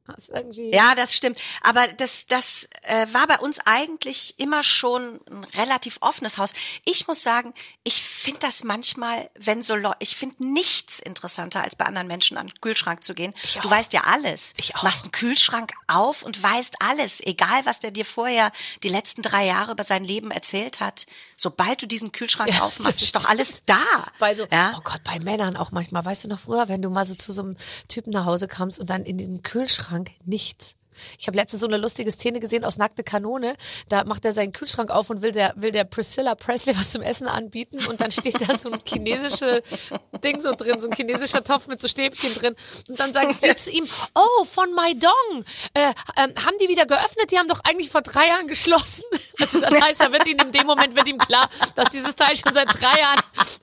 Das 0.08 0.32
Ja, 0.56 0.94
das 0.96 1.14
stimmt. 1.14 1.38
Aber 1.62 1.86
das, 1.96 2.26
das 2.26 2.68
äh, 2.82 3.06
war 3.12 3.26
bei 3.28 3.38
uns 3.38 3.60
eigentlich 3.66 4.34
immer 4.38 4.64
schon 4.64 5.20
ein 5.30 5.44
relativ 5.56 5.98
offenes 6.00 6.38
Haus. 6.38 6.54
Ich 6.84 7.06
muss 7.06 7.22
sagen, 7.22 7.54
ich 7.84 8.02
finde 8.02 8.40
das 8.40 8.64
manchmal, 8.64 9.30
wenn 9.38 9.62
so 9.62 9.76
Leute, 9.76 9.96
ich 10.00 10.16
finde 10.16 10.44
nichts 10.44 10.98
interessanter, 10.98 11.62
als 11.62 11.76
bei 11.76 11.84
anderen 11.84 12.08
Menschen 12.08 12.36
an 12.36 12.48
den 12.48 12.60
Kühlschrank 12.60 13.04
zu 13.04 13.14
gehen. 13.14 13.32
Ich 13.44 13.54
Du 13.54 13.60
auch. 13.68 13.70
weißt 13.70 13.92
ja 13.92 14.02
alles. 14.04 14.54
Ich 14.56 14.74
auch. 14.74 14.82
Machst 14.82 15.04
einen 15.04 15.12
Kühlschrank 15.12 15.72
auf 15.86 16.24
und 16.24 16.42
weißt 16.42 16.76
alles, 16.80 17.20
egal 17.20 17.64
was 17.64 17.78
der 17.78 17.92
dir 17.92 18.04
vorher 18.04 18.50
die 18.82 18.88
letzten 18.88 19.22
drei 19.22 19.46
Jahre 19.46 19.70
über 19.70 19.84
sein 19.84 20.04
Leben 20.04 20.32
erzählt 20.32 20.80
hat. 20.80 21.06
Sobald 21.36 21.80
du 21.80 21.86
diesen 21.86 22.10
Kühlschrank 22.10 22.50
Ja, 22.52 22.62
aufmachst, 22.62 23.02
ist 23.02 23.14
doch 23.14 23.26
alles 23.26 23.62
da. 23.66 23.78
Bei 24.18 24.34
so, 24.34 24.46
ja? 24.50 24.74
oh 24.76 24.80
Gott, 24.82 25.02
bei 25.04 25.20
Männern 25.20 25.56
auch 25.56 25.70
manchmal. 25.70 26.04
Weißt 26.04 26.24
du 26.24 26.28
noch 26.28 26.40
früher, 26.40 26.68
wenn 26.68 26.82
du 26.82 26.90
mal 26.90 27.04
so 27.04 27.14
zu 27.14 27.30
so 27.32 27.42
einem 27.42 27.56
Typen 27.86 28.10
nach 28.12 28.24
Hause 28.24 28.48
kamst 28.48 28.80
und 28.80 28.90
dann 28.90 29.04
in 29.04 29.16
diesem 29.16 29.42
Kühlschrank 29.44 29.91
nichts. 30.24 30.76
Ich 31.18 31.26
habe 31.26 31.36
letztens 31.36 31.60
so 31.60 31.66
eine 31.66 31.76
lustige 31.76 32.10
Szene 32.10 32.40
gesehen 32.40 32.64
aus 32.64 32.76
Nackte 32.76 33.02
Kanone. 33.02 33.56
Da 33.88 34.04
macht 34.04 34.24
er 34.24 34.32
seinen 34.32 34.52
Kühlschrank 34.52 34.90
auf 34.90 35.10
und 35.10 35.22
will 35.22 35.32
der, 35.32 35.52
will 35.56 35.72
der 35.72 35.84
Priscilla 35.84 36.34
Presley 36.34 36.76
was 36.76 36.92
zum 36.92 37.02
Essen 37.02 37.26
anbieten. 37.26 37.84
Und 37.86 38.00
dann 38.00 38.10
steht 38.10 38.40
da 38.48 38.56
so 38.56 38.70
ein 38.70 38.80
chinesische 38.84 39.62
Ding 40.24 40.40
so 40.40 40.54
drin, 40.54 40.80
so 40.80 40.88
ein 40.88 40.94
chinesischer 40.94 41.44
Topf 41.44 41.66
mit 41.66 41.80
so 41.80 41.88
Stäbchen 41.88 42.34
drin. 42.34 42.56
Und 42.88 42.98
dann 42.98 43.12
sagt 43.12 43.40
sie 43.40 43.54
zu 43.54 43.70
ihm, 43.70 43.86
oh, 44.14 44.44
von 44.44 44.72
Maidong. 44.74 45.44
Äh, 45.74 45.92
ähm, 46.16 46.34
haben 46.44 46.56
die 46.60 46.68
wieder 46.68 46.86
geöffnet? 46.86 47.30
Die 47.30 47.38
haben 47.38 47.48
doch 47.48 47.60
eigentlich 47.64 47.90
vor 47.90 48.02
drei 48.02 48.28
Jahren 48.28 48.46
geschlossen. 48.46 49.04
Also 49.40 49.60
das 49.60 49.80
heißt, 49.80 50.00
da 50.00 50.12
wird 50.12 50.26
ihm 50.26 50.38
in 50.38 50.52
dem 50.52 50.66
Moment 50.66 50.94
wird 50.94 51.08
ihm 51.08 51.18
klar, 51.18 51.48
dass 51.74 51.90
dieses 51.90 52.14
Teil 52.14 52.36
schon 52.36 52.52
seit 52.52 52.68
drei 52.68 53.00
Jahren 53.00 53.20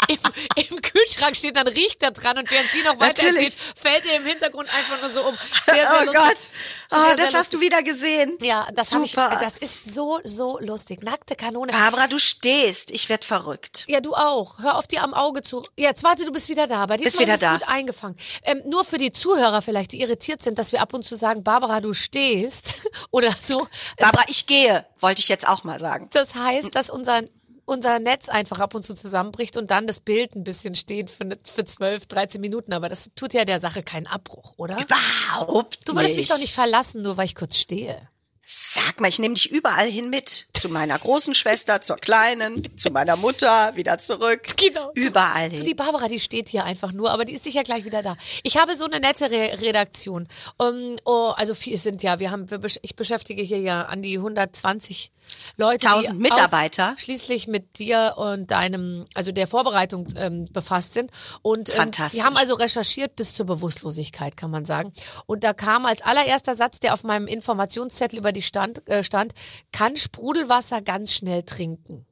im, 0.07 0.17
im 0.55 0.81
Kühlschrank 0.81 1.35
steht. 1.35 1.55
Dann 1.55 1.67
riecht 1.67 2.01
er 2.01 2.11
dran 2.11 2.37
und 2.37 2.49
während 2.49 2.69
sie 2.69 2.83
noch 2.83 2.99
weiter 2.99 3.23
Natürlich. 3.23 3.55
erzählt, 3.55 3.77
fällt 3.77 4.05
er 4.05 4.17
im 4.17 4.25
Hintergrund 4.25 4.69
einfach 4.73 5.01
nur 5.01 5.09
so 5.11 5.23
um. 5.23 5.37
Sehr, 5.65 5.75
sehr 5.75 6.01
oh 6.01 6.05
lustig. 6.05 6.49
Gott, 6.89 6.99
oh, 6.99 7.15
das 7.19 7.33
hast 7.33 7.53
du 7.53 7.59
wieder 7.61 7.83
gesehen. 7.83 8.37
Ja, 8.41 8.67
das, 8.73 8.93
hab 8.93 9.03
ich, 9.03 9.11
Super. 9.11 9.37
das 9.41 9.57
ist 9.57 9.93
so, 9.93 10.19
so 10.23 10.59
lustig. 10.59 11.03
Nackte 11.03 11.35
Kanone. 11.35 11.71
Barbara, 11.71 12.07
du 12.07 12.17
stehst. 12.19 12.91
Ich 12.91 13.09
werd 13.09 13.25
verrückt. 13.25 13.85
Ja, 13.87 13.99
du 14.01 14.13
auch. 14.13 14.59
Hör 14.59 14.77
auf 14.77 14.87
dir 14.87 15.03
am 15.03 15.13
Auge 15.13 15.41
zu. 15.41 15.63
Jetzt 15.75 16.03
warte, 16.03 16.25
du 16.25 16.31
bist 16.31 16.49
wieder 16.49 16.67
da. 16.67 16.85
Bei 16.85 16.97
Bist 16.97 17.13
diesmal 17.13 17.25
wieder 17.25 17.33
ist 17.35 17.43
da. 17.43 17.53
gut 17.53 17.67
eingefangen. 17.67 18.17
Ähm, 18.43 18.61
nur 18.65 18.83
für 18.85 18.97
die 18.97 19.11
Zuhörer 19.11 19.61
vielleicht, 19.61 19.91
die 19.91 20.01
irritiert 20.01 20.41
sind, 20.41 20.57
dass 20.57 20.71
wir 20.71 20.81
ab 20.81 20.93
und 20.93 21.03
zu 21.03 21.15
sagen, 21.15 21.43
Barbara, 21.43 21.81
du 21.81 21.93
stehst 21.93 22.75
oder 23.11 23.33
so. 23.39 23.67
Barbara, 23.97 24.23
ich 24.27 24.45
gehe, 24.47 24.85
wollte 24.99 25.21
ich 25.21 25.29
jetzt 25.29 25.47
auch 25.47 25.63
mal 25.63 25.79
sagen. 25.79 26.09
das 26.13 26.35
heißt, 26.35 26.73
dass 26.75 26.89
unser 26.89 27.21
unser 27.69 27.99
Netz 27.99 28.27
einfach 28.29 28.59
ab 28.59 28.75
und 28.75 28.83
zu 28.83 28.93
zusammenbricht 28.93 29.55
und 29.55 29.71
dann 29.71 29.87
das 29.87 29.99
Bild 30.01 30.35
ein 30.35 30.43
bisschen 30.43 30.75
steht 30.75 31.09
für, 31.09 31.25
ne- 31.25 31.39
für 31.43 31.63
12, 31.63 32.05
13 32.07 32.41
Minuten. 32.41 32.73
Aber 32.73 32.89
das 32.89 33.11
tut 33.15 33.33
ja 33.33 33.45
der 33.45 33.59
Sache 33.59 33.83
keinen 33.83 34.07
Abbruch, 34.07 34.53
oder? 34.57 34.77
Überhaupt 34.81 35.87
Du 35.87 35.95
würdest 35.95 36.15
mich 36.15 36.27
doch 36.27 36.37
nicht 36.39 36.53
verlassen, 36.53 37.01
nur 37.01 37.15
weil 37.17 37.25
ich 37.25 37.35
kurz 37.35 37.57
stehe. 37.57 38.09
Sag 38.51 38.99
mal, 38.99 39.07
ich 39.09 39.19
nehme 39.19 39.35
dich 39.35 39.51
überall 39.51 39.87
hin 39.87 40.09
mit. 40.09 40.47
Zu 40.53 40.69
meiner 40.69 40.97
großen 40.97 41.35
Schwester, 41.35 41.81
zur 41.81 41.97
kleinen, 41.97 42.75
zu 42.75 42.89
meiner 42.89 43.15
Mutter, 43.15 43.75
wieder 43.75 43.99
zurück. 43.99 44.41
Genau. 44.57 44.91
Überall 44.95 45.49
Du, 45.51 45.57
hin. 45.57 45.65
die 45.65 45.75
Barbara, 45.75 46.07
die 46.07 46.19
steht 46.19 46.49
hier 46.49 46.63
einfach 46.63 46.91
nur, 46.91 47.11
aber 47.11 47.25
die 47.25 47.33
ist 47.33 47.43
sicher 47.43 47.63
gleich 47.63 47.85
wieder 47.85 48.01
da. 48.01 48.17
Ich 48.41 48.57
habe 48.57 48.75
so 48.75 48.85
eine 48.85 48.99
nette 48.99 49.29
Re 49.29 49.59
Redaktion. 49.61 50.27
Um, 50.57 50.97
oh, 51.05 51.31
also 51.35 51.53
viel 51.53 51.77
sind 51.77 52.01
ja, 52.01 52.19
wir 52.19 52.31
haben, 52.31 52.49
wir, 52.49 52.59
ich 52.81 52.95
beschäftige 52.95 53.43
hier 53.43 53.59
ja 53.59 53.83
an 53.83 54.01
die 54.01 54.17
120 54.17 55.11
Leute, 55.57 55.87
1000 55.87 56.17
die 56.17 56.21
Mitarbeiter. 56.21 56.95
schließlich 56.97 57.47
mit 57.47 57.79
dir 57.79 58.15
und 58.17 58.51
deinem, 58.51 59.05
also 59.13 59.31
der 59.31 59.47
Vorbereitung 59.47 60.07
ähm, 60.15 60.45
befasst 60.51 60.93
sind. 60.93 61.11
Und 61.41 61.69
ähm, 61.69 61.75
Fantastisch. 61.75 62.19
die 62.19 62.25
haben 62.25 62.37
also 62.37 62.55
recherchiert 62.55 63.15
bis 63.15 63.33
zur 63.33 63.45
Bewusstlosigkeit, 63.45 64.37
kann 64.37 64.51
man 64.51 64.65
sagen. 64.65 64.93
Und 65.25 65.43
da 65.43 65.53
kam 65.53 65.85
als 65.85 66.01
allererster 66.01 66.55
Satz, 66.55 66.79
der 66.79 66.93
auf 66.93 67.03
meinem 67.03 67.27
Informationszettel 67.27 68.19
über 68.19 68.31
die 68.31 68.41
stand, 68.41 68.87
äh, 68.89 69.03
stand, 69.03 69.33
kann 69.71 69.95
Sprudelwasser 69.95 70.81
ganz 70.81 71.13
schnell 71.13 71.43
trinken. 71.43 72.05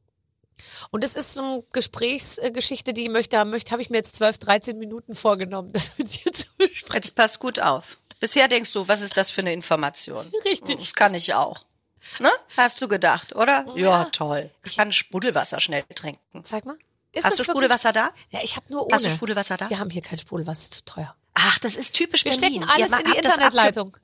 Und 0.92 1.04
das 1.04 1.16
ist 1.16 1.34
so 1.34 1.42
eine 1.42 1.64
Gesprächsgeschichte, 1.72 2.94
die 2.94 3.10
möchte, 3.10 3.44
möchte 3.46 3.72
habe 3.72 3.82
ich 3.82 3.90
mir 3.90 3.98
jetzt 3.98 4.16
12, 4.16 4.38
13 4.40 4.78
Minuten 4.78 5.16
vorgenommen, 5.16 5.72
das 5.74 5.92
mit 5.98 6.26
dir 6.26 6.32
zu 6.32 6.48
besprechen. 6.58 6.94
Jetzt 6.94 7.16
pass 7.16 7.40
gut 7.40 7.60
auf. 7.60 7.98
Bisher 8.20 8.48
denkst 8.48 8.74
du, 8.74 8.88
was 8.88 9.02
ist 9.02 9.16
das 9.18 9.30
für 9.30 9.42
eine 9.42 9.54
Information? 9.54 10.32
Richtig. 10.46 10.80
Das 10.80 10.94
kann 10.96 11.14
ich 11.14 11.34
auch. 11.36 11.62
Ne? 12.20 12.30
Hast 12.56 12.82
du 12.82 12.88
gedacht, 12.88 13.36
oder? 13.36 13.66
Ja, 13.76 14.06
toll. 14.06 14.50
Ich 14.64 14.78
kann 14.78 14.92
Sprudelwasser 14.94 15.60
schnell 15.60 15.84
trinken. 15.96 16.44
Zeig 16.44 16.66
mal. 16.66 16.78
Ist 17.14 17.26
Hast 17.26 17.40
du 17.40 17.44
Sprudelwasser 17.44 17.94
da? 17.94 18.12
Ja, 18.30 18.42
ich 18.44 18.56
habe 18.56 18.66
nur 18.70 18.84
ohne. 18.84 18.94
Hast 18.94 19.06
du 19.06 19.10
Sprudelwasser 19.10 19.58
da? 19.58 19.70
Wir 19.70 19.80
haben 19.80 19.90
hier 19.90 20.02
kein 20.02 20.20
Sprudelwasser, 20.20 20.62
ist 20.62 20.74
zu 20.74 20.86
teuer. 20.86 21.16
Ach, 21.34 21.60
das 21.60 21.76
ist 21.76 21.94
typisch 21.94 22.26
Wir 22.26 22.32
Berlin. 22.32 22.64
stecken 22.64 22.70
alles 22.70 23.00
in 23.00 23.12
die 23.12 23.18
Internetleitung. 23.18 23.96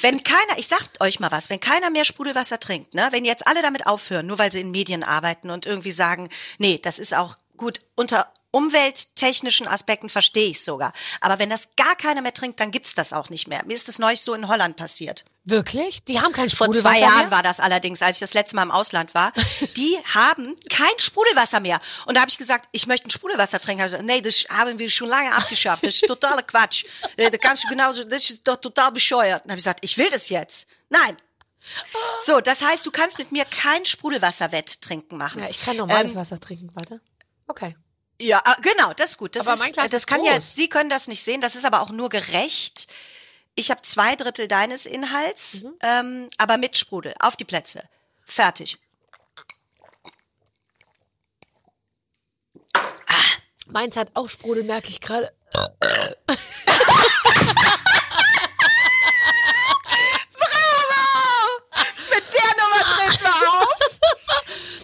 Wenn 0.00 0.22
keiner, 0.22 0.58
ich 0.58 0.68
sag 0.68 0.82
euch 1.00 1.20
mal 1.20 1.30
was, 1.30 1.50
wenn 1.50 1.60
keiner 1.60 1.90
mehr 1.90 2.04
Sprudelwasser 2.06 2.58
trinkt, 2.58 2.94
ne, 2.94 3.08
wenn 3.10 3.24
jetzt 3.26 3.46
alle 3.46 3.60
damit 3.60 3.86
aufhören, 3.86 4.26
nur 4.26 4.38
weil 4.38 4.50
sie 4.50 4.62
in 4.62 4.70
Medien 4.70 5.02
arbeiten 5.02 5.50
und 5.50 5.66
irgendwie 5.66 5.90
sagen, 5.90 6.30
nee, 6.58 6.78
das 6.82 6.98
ist 6.98 7.14
auch 7.14 7.36
gut 7.56 7.82
unter 7.94 8.32
umwelttechnischen 8.56 9.66
Aspekten 9.68 10.08
verstehe 10.08 10.48
ich 10.48 10.62
sogar. 10.64 10.92
Aber 11.20 11.38
wenn 11.38 11.50
das 11.50 11.68
gar 11.76 11.94
keiner 11.96 12.22
mehr 12.22 12.32
trinkt, 12.34 12.58
dann 12.60 12.70
gibt's 12.70 12.94
das 12.94 13.12
auch 13.12 13.28
nicht 13.30 13.48
mehr. 13.48 13.62
Mir 13.66 13.74
ist 13.74 13.88
das 13.88 13.98
neulich 13.98 14.20
so 14.22 14.34
in 14.34 14.48
Holland 14.48 14.76
passiert. 14.76 15.24
Wirklich? 15.44 16.02
Die 16.04 16.20
haben 16.20 16.32
kein 16.32 16.48
Vor 16.48 16.66
Sprudelwasser 16.66 16.94
zwei 16.96 17.00
Jahren 17.00 17.18
mehr? 17.28 17.30
war 17.30 17.42
das 17.42 17.60
allerdings, 17.60 18.02
als 18.02 18.16
ich 18.16 18.20
das 18.20 18.34
letzte 18.34 18.56
Mal 18.56 18.64
im 18.64 18.70
Ausland 18.72 19.14
war. 19.14 19.32
Die 19.76 19.96
haben 20.12 20.54
kein 20.70 20.98
Sprudelwasser 20.98 21.60
mehr. 21.60 21.78
Und 22.06 22.16
da 22.16 22.20
habe 22.22 22.30
ich 22.30 22.38
gesagt, 22.38 22.68
ich 22.72 22.86
möchte 22.88 23.06
ein 23.06 23.10
Sprudelwasser 23.10 23.60
trinken. 23.60 23.84
Gesagt, 23.84 24.02
nee, 24.02 24.20
das 24.20 24.44
haben 24.48 24.76
wir 24.78 24.90
schon 24.90 25.08
lange 25.08 25.32
abgeschafft. 25.34 25.84
Das 25.86 25.94
ist 25.94 26.06
totaler 26.06 26.42
Quatsch. 26.42 26.84
Äh, 27.16 27.30
Da 27.30 27.38
kannst 27.38 27.62
du 27.64 27.68
genauso, 27.68 28.02
das 28.04 28.28
ist 28.30 28.48
doch 28.48 28.56
total 28.56 28.90
bescheuert. 28.90 29.44
Und 29.44 29.50
habe 29.50 29.58
ich 29.58 29.64
gesagt, 29.64 29.80
ich 29.84 29.96
will 29.98 30.10
das 30.10 30.28
jetzt. 30.30 30.66
Nein. 30.88 31.16
So, 32.24 32.40
das 32.40 32.62
heißt, 32.62 32.84
du 32.86 32.90
kannst 32.90 33.18
mit 33.18 33.30
mir 33.32 33.44
kein 33.44 33.84
Sprudelwasser-Wetttrinken 33.84 35.16
machen. 35.18 35.42
Ja, 35.42 35.48
ich 35.48 35.60
kann 35.60 35.76
normales 35.76 36.12
Ähm, 36.12 36.16
Wasser 36.16 36.40
trinken, 36.40 36.70
warte. 36.74 37.00
Okay. 37.48 37.76
Ja, 38.20 38.40
ah, 38.44 38.56
genau, 38.62 38.92
das 38.94 39.10
ist 39.10 39.18
gut. 39.18 39.36
Das 39.36 39.46
Aber 39.46 39.54
ist, 39.54 39.60
mein 39.60 39.72
Glas 39.72 39.90
das 39.90 40.02
ist 40.02 40.06
kann 40.06 40.20
groß. 40.20 40.28
ja, 40.30 40.40
Sie 40.40 40.68
können 40.68 40.88
das 40.90 41.06
nicht 41.08 41.22
sehen, 41.22 41.40
das 41.40 41.54
ist 41.54 41.64
aber 41.64 41.80
auch 41.80 41.90
nur 41.90 42.08
gerecht. 42.08 42.86
Ich 43.54 43.70
habe 43.70 43.82
zwei 43.82 44.16
Drittel 44.16 44.48
deines 44.48 44.86
Inhalts, 44.86 45.62
Mhm. 45.64 45.74
ähm, 45.82 46.28
aber 46.38 46.56
mit 46.58 46.76
Sprudel. 46.78 47.14
Auf 47.20 47.36
die 47.36 47.44
Plätze. 47.44 47.82
Fertig. 48.24 48.78
Meins 53.66 53.96
hat 53.96 54.10
auch 54.14 54.28
Sprudel, 54.28 54.64
merke 54.64 54.88
ich 54.88 55.00
gerade. 55.00 55.32
Mit 62.10 62.24
der 62.32 62.50
Nummer 62.62 62.82
treten 62.94 63.24
wir 63.24 63.52
auf. 63.52 63.78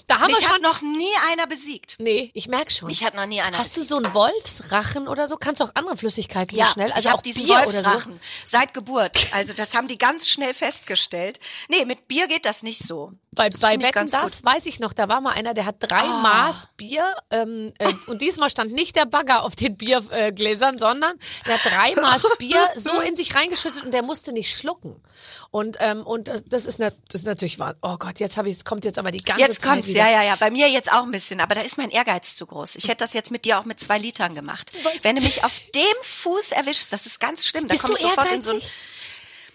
Da 0.07 0.21
haben 0.21 0.22
Mich 0.33 0.41
wir 0.41 0.55
hat 0.55 0.63
noch 0.63 0.83
nie 0.83 1.13
einer 1.31 1.47
besiegt. 1.47 1.97
Nee, 1.99 2.31
ich 2.35 2.49
merke 2.49 2.71
schon. 2.71 2.89
Mich 2.89 3.05
hat 3.05 3.15
noch 3.15 3.27
nie 3.27 3.41
einer 3.41 3.59
Hast 3.59 3.77
du 3.77 3.83
so 3.83 3.97
einen 3.97 4.13
Wolfsrachen 4.15 5.09
oder 5.09 5.29
so? 5.29 5.37
Kannst 5.37 5.61
du 5.61 5.65
auch 5.65 5.73
andere 5.75 5.97
Flüssigkeiten 5.97 6.57
ja, 6.57 6.67
so 6.67 6.73
schnell? 6.73 6.93
Also 6.93 7.09
ich 7.09 7.13
habe 7.13 7.23
diesen 7.23 7.45
Bier 7.45 7.55
oder 7.55 7.67
Wolfsrachen 7.67 8.21
seit 8.45 8.75
Geburt. 8.75 9.27
Also 9.33 9.53
das 9.53 9.75
haben 9.75 9.89
die 9.89 9.99
ganz 9.99 10.29
schnell 10.29 10.55
festgestellt. 10.55 11.39
Nee, 11.69 11.85
mit 11.85 12.09
Bier 12.09 12.29
geht 12.29 12.45
das 12.45 12.63
nicht 12.63 12.83
so. 12.83 13.13
Bei, 13.35 13.49
Das 13.49 13.61
bei 13.61 13.81
Wetten 13.81 14.11
das 14.11 14.37
gut. 14.37 14.45
Weiß 14.45 14.67
ich 14.67 14.79
noch, 14.79 14.93
da 14.93 15.09
war 15.09 15.23
mal 15.23 15.33
einer, 15.33 15.55
der 15.55 15.65
hat 15.65 15.77
drei 15.79 16.05
Maß 16.05 16.69
Bier 16.77 17.15
ähm, 17.31 17.73
äh, 17.79 17.91
und 18.07 18.21
diesmal 18.21 18.51
stand 18.51 18.73
nicht 18.73 18.95
der 18.95 19.07
Bagger 19.07 19.43
auf 19.45 19.57
den 19.57 19.75
Biergläsern, 19.77 20.75
äh, 20.75 20.79
sondern 20.79 21.19
der 21.47 21.55
hat 21.55 21.73
drei 21.73 21.95
Maß 22.01 22.27
Bier 22.39 22.61
so 22.77 23.01
in 23.01 23.17
sich 23.17 23.35
reingeschüttet 23.35 23.85
und 23.85 23.95
der 23.95 24.03
musste 24.03 24.33
nicht 24.33 24.55
schlucken. 24.55 25.03
Und 25.51 25.79
ähm, 25.81 26.07
und 26.07 26.29
das 26.29 26.45
das 26.45 26.67
ist, 26.67 26.79
das 26.79 26.93
ist 27.13 27.25
natürlich 27.25 27.59
wahr. 27.59 27.75
Oh 27.83 27.97
Gott, 27.99 28.21
jetzt 28.21 28.37
habe 28.37 28.51
ich, 28.51 28.57
es 28.57 28.65
kommt 28.65 28.85
jetzt 28.85 28.99
aber 28.99 29.11
die 29.11 29.23
ganze 29.23 29.45
Jetzt 29.45 29.63
Zeit 29.63 29.73
kommt's, 29.73 29.89
wieder. 29.89 30.01
ja, 30.01 30.11
ja, 30.11 30.23
ja. 30.25 30.37
Bei 30.37 30.51
mir 30.51 30.69
jetzt 30.69 30.93
auch 30.93 31.05
ein 31.05 31.11
bisschen, 31.11 31.41
aber 31.41 31.55
da 31.55 31.63
ist 31.63 31.79
mein 31.79 31.91
Ehrgeiz 31.91 32.37
zu 32.37 32.47
groß. 32.47 32.77
Ich 32.77 32.89
hätte 32.89 32.99
das 32.99 33.15
jetzt 33.15 33.31
mit 33.31 33.45
dir 33.47 33.59
auch 33.59 33.65
mit 33.65 33.81
zwei 33.81 33.99
Litern 33.99 34.35
gemacht. 34.35 34.73
Wenn 35.03 35.17
du 35.17 35.23
mich 35.23 35.43
auf 35.45 35.59
dem 35.75 35.83
Fuß 36.03 36.53
erwischst, 36.53 36.93
das 36.93 37.07
ist 37.07 37.19
ganz 37.19 37.47
schlimm. 37.47 37.67
Da 37.67 37.73
Bist 37.73 37.83
komm 37.83 37.93
du 37.93 37.97
ich 37.97 38.03
sofort 38.03 38.31
in 38.33 38.43
so 38.43 38.51
ein, 38.51 38.57
ehrgeizig? 38.57 38.73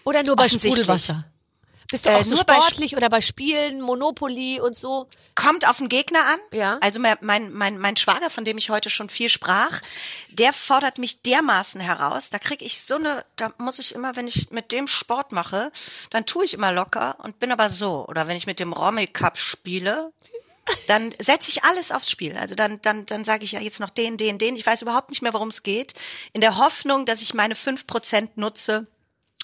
Oder 0.04 0.22
nur 0.24 0.36
bei. 0.36 0.48
Sprudelwasser? 0.48 1.24
Bist 1.90 2.04
du 2.06 2.10
Äh, 2.10 2.16
auch 2.16 2.22
so 2.22 2.34
nur 2.34 2.44
bei 2.44 2.54
Sp- 2.56 2.62
sportlich 2.64 2.96
oder 2.96 3.08
bei 3.08 3.20
Spielen, 3.20 3.80
Monopoly 3.80 4.60
und 4.60 4.76
so? 4.76 5.08
kommt 5.34 5.68
auf 5.68 5.76
den 5.78 5.88
Gegner 5.88 6.18
an. 6.26 6.38
Ja. 6.50 6.78
Also 6.80 6.98
mein, 6.98 7.16
mein, 7.52 7.78
mein, 7.78 7.96
Schwager, 7.96 8.28
von 8.28 8.44
dem 8.44 8.58
ich 8.58 8.70
heute 8.70 8.90
schon 8.90 9.08
viel 9.08 9.28
sprach, 9.28 9.80
der 10.30 10.52
fordert 10.52 10.98
mich 10.98 11.22
dermaßen 11.22 11.80
heraus. 11.80 12.28
Da 12.30 12.38
krieg 12.40 12.60
ich 12.60 12.82
so 12.82 12.96
eine, 12.96 13.24
da 13.36 13.52
muss 13.58 13.78
ich 13.78 13.94
immer, 13.94 14.16
wenn 14.16 14.26
ich 14.26 14.50
mit 14.50 14.72
dem 14.72 14.88
Sport 14.88 15.30
mache, 15.30 15.70
dann 16.10 16.26
tue 16.26 16.44
ich 16.44 16.54
immer 16.54 16.72
locker 16.72 17.16
und 17.22 17.38
bin 17.38 17.52
aber 17.52 17.70
so. 17.70 18.04
Oder 18.08 18.26
wenn 18.26 18.36
ich 18.36 18.46
mit 18.46 18.58
dem 18.58 18.72
Romy 18.72 19.06
Cup 19.06 19.38
spiele, 19.38 20.12
dann 20.88 21.14
setze 21.20 21.50
ich 21.50 21.62
alles 21.64 21.92
aufs 21.92 22.10
Spiel. 22.10 22.36
Also 22.36 22.56
dann, 22.56 22.82
dann, 22.82 23.06
dann 23.06 23.24
sage 23.24 23.44
ich 23.44 23.52
ja 23.52 23.60
jetzt 23.60 23.78
noch 23.80 23.90
den, 23.90 24.16
den, 24.16 24.38
den. 24.38 24.56
Ich 24.56 24.66
weiß 24.66 24.82
überhaupt 24.82 25.10
nicht 25.10 25.22
mehr, 25.22 25.32
worum 25.34 25.48
es 25.48 25.62
geht. 25.62 25.94
In 26.32 26.40
der 26.40 26.58
Hoffnung, 26.58 27.06
dass 27.06 27.22
ich 27.22 27.32
meine 27.32 27.54
5% 27.54 28.30
nutze 28.34 28.86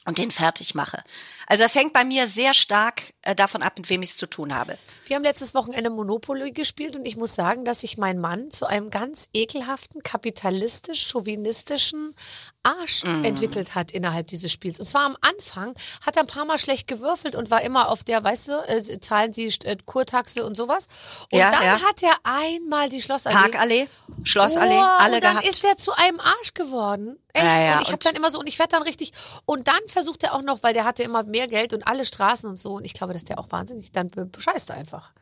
und 0.06 0.18
den 0.18 0.30
fertig 0.32 0.74
mache. 0.74 1.02
Also 1.46 1.64
das 1.64 1.74
hängt 1.74 1.92
bei 1.92 2.04
mir 2.04 2.26
sehr 2.28 2.54
stark 2.54 3.02
äh, 3.22 3.34
davon 3.34 3.62
ab, 3.62 3.74
mit 3.76 3.88
wem 3.90 4.02
ich 4.02 4.10
es 4.10 4.16
zu 4.16 4.26
tun 4.26 4.54
habe. 4.54 4.78
Wir 5.06 5.16
haben 5.16 5.22
letztes 5.24 5.54
Wochenende 5.54 5.90
Monopoly 5.90 6.52
gespielt 6.52 6.96
und 6.96 7.04
ich 7.06 7.16
muss 7.16 7.34
sagen, 7.34 7.64
dass 7.64 7.80
sich 7.80 7.98
mein 7.98 8.18
Mann 8.18 8.50
zu 8.50 8.66
einem 8.66 8.90
ganz 8.90 9.28
ekelhaften, 9.34 10.02
kapitalistisch-chauvinistischen 10.02 12.14
Arsch 12.62 13.04
Mm. 13.04 13.24
entwickelt 13.24 13.74
hat 13.74 13.90
innerhalb 13.90 14.26
dieses 14.28 14.50
Spiels. 14.50 14.80
Und 14.80 14.86
zwar 14.86 15.02
am 15.04 15.18
Anfang 15.20 15.74
hat 16.06 16.16
er 16.16 16.22
ein 16.22 16.26
paar 16.26 16.46
Mal 16.46 16.58
schlecht 16.58 16.88
gewürfelt 16.88 17.34
und 17.36 17.50
war 17.50 17.60
immer 17.60 17.90
auf 17.90 18.04
der, 18.04 18.24
weißt 18.24 18.48
du, 18.48 18.52
äh, 18.66 19.00
zahlen 19.00 19.34
Sie 19.34 19.52
äh, 19.64 19.76
Kurtaxe 19.84 20.46
und 20.46 20.54
sowas. 20.56 20.86
Und 21.30 21.38
Ja, 21.40 21.50
dann 21.50 21.62
ja. 21.62 21.82
hat 21.82 22.02
er 22.02 22.14
einmal 22.22 22.88
die 22.88 23.02
Schlossallee. 23.02 23.36
Parkallee, 23.36 23.88
Schlossallee, 24.22 24.78
Oh, 24.78 24.96
alle 24.98 25.16
und 25.16 25.24
dann 25.24 25.32
gehabt. 25.36 25.48
ist 25.48 25.62
er 25.62 25.76
zu 25.76 25.92
einem 25.92 26.20
Arsch 26.20 26.54
geworden. 26.54 27.18
Echt? 27.34 27.44
Ja, 27.44 27.76
und 27.76 27.82
ich 27.82 27.88
habe 27.88 27.98
dann 27.98 28.14
immer 28.14 28.30
so, 28.30 28.38
und 28.38 28.46
ich 28.46 28.58
werde 28.58 28.70
dann 28.70 28.82
richtig, 28.82 29.12
und 29.44 29.68
dann 29.68 29.80
versucht 29.88 30.22
er 30.22 30.34
auch 30.34 30.42
noch, 30.42 30.62
weil 30.62 30.72
der 30.72 30.84
hatte 30.84 31.02
immer 31.02 31.24
mehr 31.34 31.48
Geld 31.48 31.72
und 31.72 31.82
alle 31.86 32.04
Straßen 32.04 32.48
und 32.48 32.56
so, 32.56 32.74
und 32.76 32.84
ich 32.84 32.92
glaube, 32.94 33.12
dass 33.12 33.24
der 33.24 33.38
auch 33.38 33.50
wahnsinnig, 33.50 33.90
dann 33.92 34.08
be- 34.10 34.24
bescheißt 34.26 34.70
er 34.70 34.76
einfach. 34.76 35.12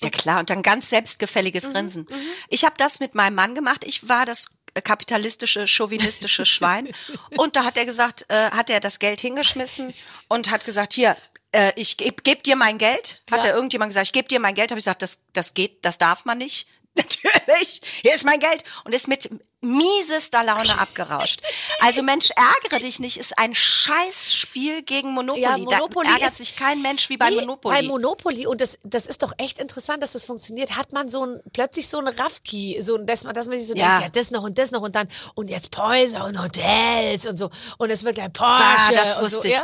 ja 0.00 0.10
klar, 0.10 0.38
und 0.40 0.48
dann 0.50 0.62
ganz 0.62 0.88
selbstgefälliges 0.90 1.66
Mhm, 1.66 1.72
Grinsen. 1.72 2.06
Ich 2.48 2.64
habe 2.64 2.74
das 2.78 3.00
mit 3.00 3.14
meinem 3.14 3.34
Mann 3.34 3.54
gemacht. 3.54 3.82
Ich 3.84 4.08
war 4.08 4.24
das 4.24 4.46
äh, 4.74 4.80
kapitalistische, 4.82 5.66
chauvinistische 5.66 6.46
Schwein. 6.54 6.88
Und 7.36 7.56
da 7.56 7.64
hat 7.64 7.76
er 7.76 7.84
gesagt, 7.86 8.24
äh, 8.28 8.50
hat 8.52 8.70
er 8.70 8.80
das 8.80 8.98
Geld 9.00 9.20
hingeschmissen 9.20 9.92
und 10.28 10.50
hat 10.50 10.64
gesagt, 10.64 10.92
hier, 10.92 11.16
äh, 11.52 11.72
ich 11.76 11.96
geb, 11.96 12.22
geb 12.24 12.42
dir 12.44 12.54
mein 12.56 12.78
Geld. 12.78 13.22
Hat 13.30 13.42
Ja. 13.44 13.50
er 13.50 13.56
irgendjemand 13.56 13.90
gesagt, 13.90 14.06
ich 14.08 14.12
geb 14.12 14.28
dir 14.28 14.38
mein 14.40 14.54
Geld. 14.54 14.70
Habe 14.70 14.78
ich 14.78 14.84
gesagt, 14.84 15.02
das, 15.02 15.24
das 15.32 15.54
geht, 15.54 15.84
das 15.84 15.98
darf 15.98 16.24
man 16.24 16.38
nicht. 16.38 16.68
Natürlich, 16.98 17.80
hier 18.02 18.14
ist 18.14 18.24
mein 18.24 18.40
Geld. 18.40 18.62
Und 18.84 18.94
ist 18.94 19.08
mit 19.08 19.28
miesester 19.60 20.44
Laune 20.44 20.78
abgerauscht. 20.78 21.40
Also 21.80 22.02
Mensch, 22.02 22.30
ärgere 22.36 22.80
dich 22.80 23.00
nicht, 23.00 23.16
ist 23.16 23.38
ein 23.38 23.54
Scheißspiel 23.54 24.82
gegen 24.82 25.12
Monopoly. 25.12 25.42
Ja, 25.42 25.58
Monopoly 25.58 26.06
da 26.06 26.14
ärgert 26.14 26.34
sich 26.34 26.56
kein 26.56 26.80
Mensch 26.82 27.08
wie 27.08 27.16
bei 27.16 27.30
Monopoly. 27.30 27.74
Bei 27.74 27.82
Monopoly, 27.86 28.46
und 28.46 28.60
das, 28.60 28.78
das 28.84 29.06
ist 29.06 29.22
doch 29.22 29.32
echt 29.38 29.58
interessant, 29.58 30.02
dass 30.02 30.12
das 30.12 30.24
funktioniert, 30.24 30.76
hat 30.76 30.92
man 30.92 31.08
so 31.08 31.24
ein, 31.24 31.40
plötzlich 31.52 31.88
so 31.88 31.98
ein 31.98 32.08
Raffki, 32.08 32.78
so 32.80 32.96
ein, 32.96 33.06
dass 33.06 33.24
man, 33.24 33.34
dass 33.34 33.46
man 33.46 33.58
sich 33.58 33.68
so 33.68 33.74
Ja. 33.74 33.98
denkt, 34.00 34.16
ja, 34.16 34.20
das 34.22 34.30
noch 34.30 34.44
und 34.44 34.58
das 34.58 34.70
noch 34.70 34.82
und 34.82 34.94
dann, 34.94 35.08
und 35.34 35.48
jetzt 35.48 35.76
Häuser 35.76 36.24
und 36.24 36.40
Hotels 36.40 37.26
und 37.26 37.36
so. 37.36 37.50
Und 37.78 37.90
es 37.90 38.04
wird 38.04 38.16
gleich 38.16 38.32
Porsche. 38.32 38.94
das 38.94 39.16
und 39.16 39.22
wusste 39.24 39.42
so, 39.42 39.48
ich. 39.48 39.54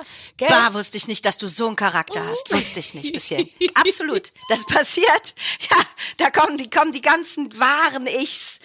Ja, 0.41 0.49
da 0.49 0.75
wusste 0.75 0.97
ich 0.97 1.09
nicht, 1.09 1.25
dass 1.25 1.39
du 1.39 1.49
so 1.49 1.67
einen 1.67 1.77
Charakter 1.77 2.25
hast. 2.25 2.53
Wusste 2.53 2.81
ich 2.81 2.95
nicht 2.95 3.13
bis 3.13 3.27
hierhin. 3.27 3.49
Absolut. 3.75 4.33
Das 4.49 4.67
passiert. 4.67 5.35
Ja, 5.71 5.77
da 6.19 6.31
kommen 6.31 6.59
die, 6.59 6.71
kommen 6.71 6.93
die 6.93 7.01
ganzen 7.01 7.59
wahren 7.59 8.07
Ichs. 8.07 8.59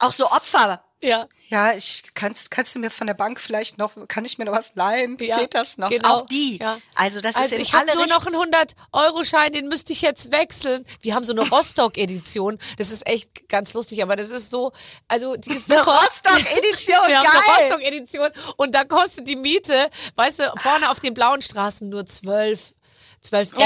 Auch 0.00 0.12
so 0.12 0.26
Opfer. 0.26 0.82
ja. 1.02 1.26
Ja, 1.48 1.72
ich 1.76 2.02
kannst, 2.14 2.50
kannst 2.50 2.74
du 2.74 2.80
mir 2.80 2.90
von 2.90 3.06
der 3.06 3.14
Bank 3.14 3.38
vielleicht 3.38 3.78
noch, 3.78 3.92
kann 4.08 4.24
ich 4.24 4.36
mir 4.36 4.46
noch 4.46 4.52
was 4.52 4.74
leihen? 4.74 5.16
Ja, 5.20 5.38
Geht 5.38 5.54
das 5.54 5.78
noch? 5.78 5.90
genau, 5.90 6.08
Auch 6.22 6.26
die. 6.26 6.58
ja. 6.58 6.78
Also 6.96 7.20
das 7.20 7.36
Also 7.36 7.46
ist 7.50 7.52
in 7.54 7.60
ich 7.60 7.72
habe 7.72 7.84
alle 7.88 7.94
nur 7.98 8.06
noch 8.08 8.26
einen 8.26 8.52
100-Euro-Schein, 8.52 9.52
den 9.52 9.68
müsste 9.68 9.92
ich 9.92 10.02
jetzt 10.02 10.32
wechseln. 10.32 10.84
Wir 11.02 11.14
haben 11.14 11.24
so 11.24 11.30
eine 11.32 11.42
Rostock-Edition. 11.48 12.58
Das 12.78 12.90
ist 12.90 13.06
echt 13.06 13.48
ganz 13.48 13.74
lustig, 13.74 14.02
aber 14.02 14.16
das 14.16 14.30
ist 14.30 14.50
so, 14.50 14.72
also 15.06 15.36
die 15.36 15.52
ist 15.54 15.70
Eine 15.70 15.80
super. 15.84 15.98
Rostock-Edition, 16.00 16.96
Wir 17.06 17.18
haben 17.20 17.26
eine 17.28 17.40
geil. 17.40 17.54
Rostock-Edition 17.72 18.28
und 18.56 18.74
da 18.74 18.82
kostet 18.84 19.28
die 19.28 19.36
Miete, 19.36 19.88
weißt 20.16 20.40
du, 20.40 20.52
vorne 20.60 20.90
auf 20.90 20.98
den 20.98 21.14
blauen 21.14 21.42
Straßen 21.42 21.88
nur 21.88 22.06
12, 22.06 22.74
12 23.22 23.52
M. 23.52 23.62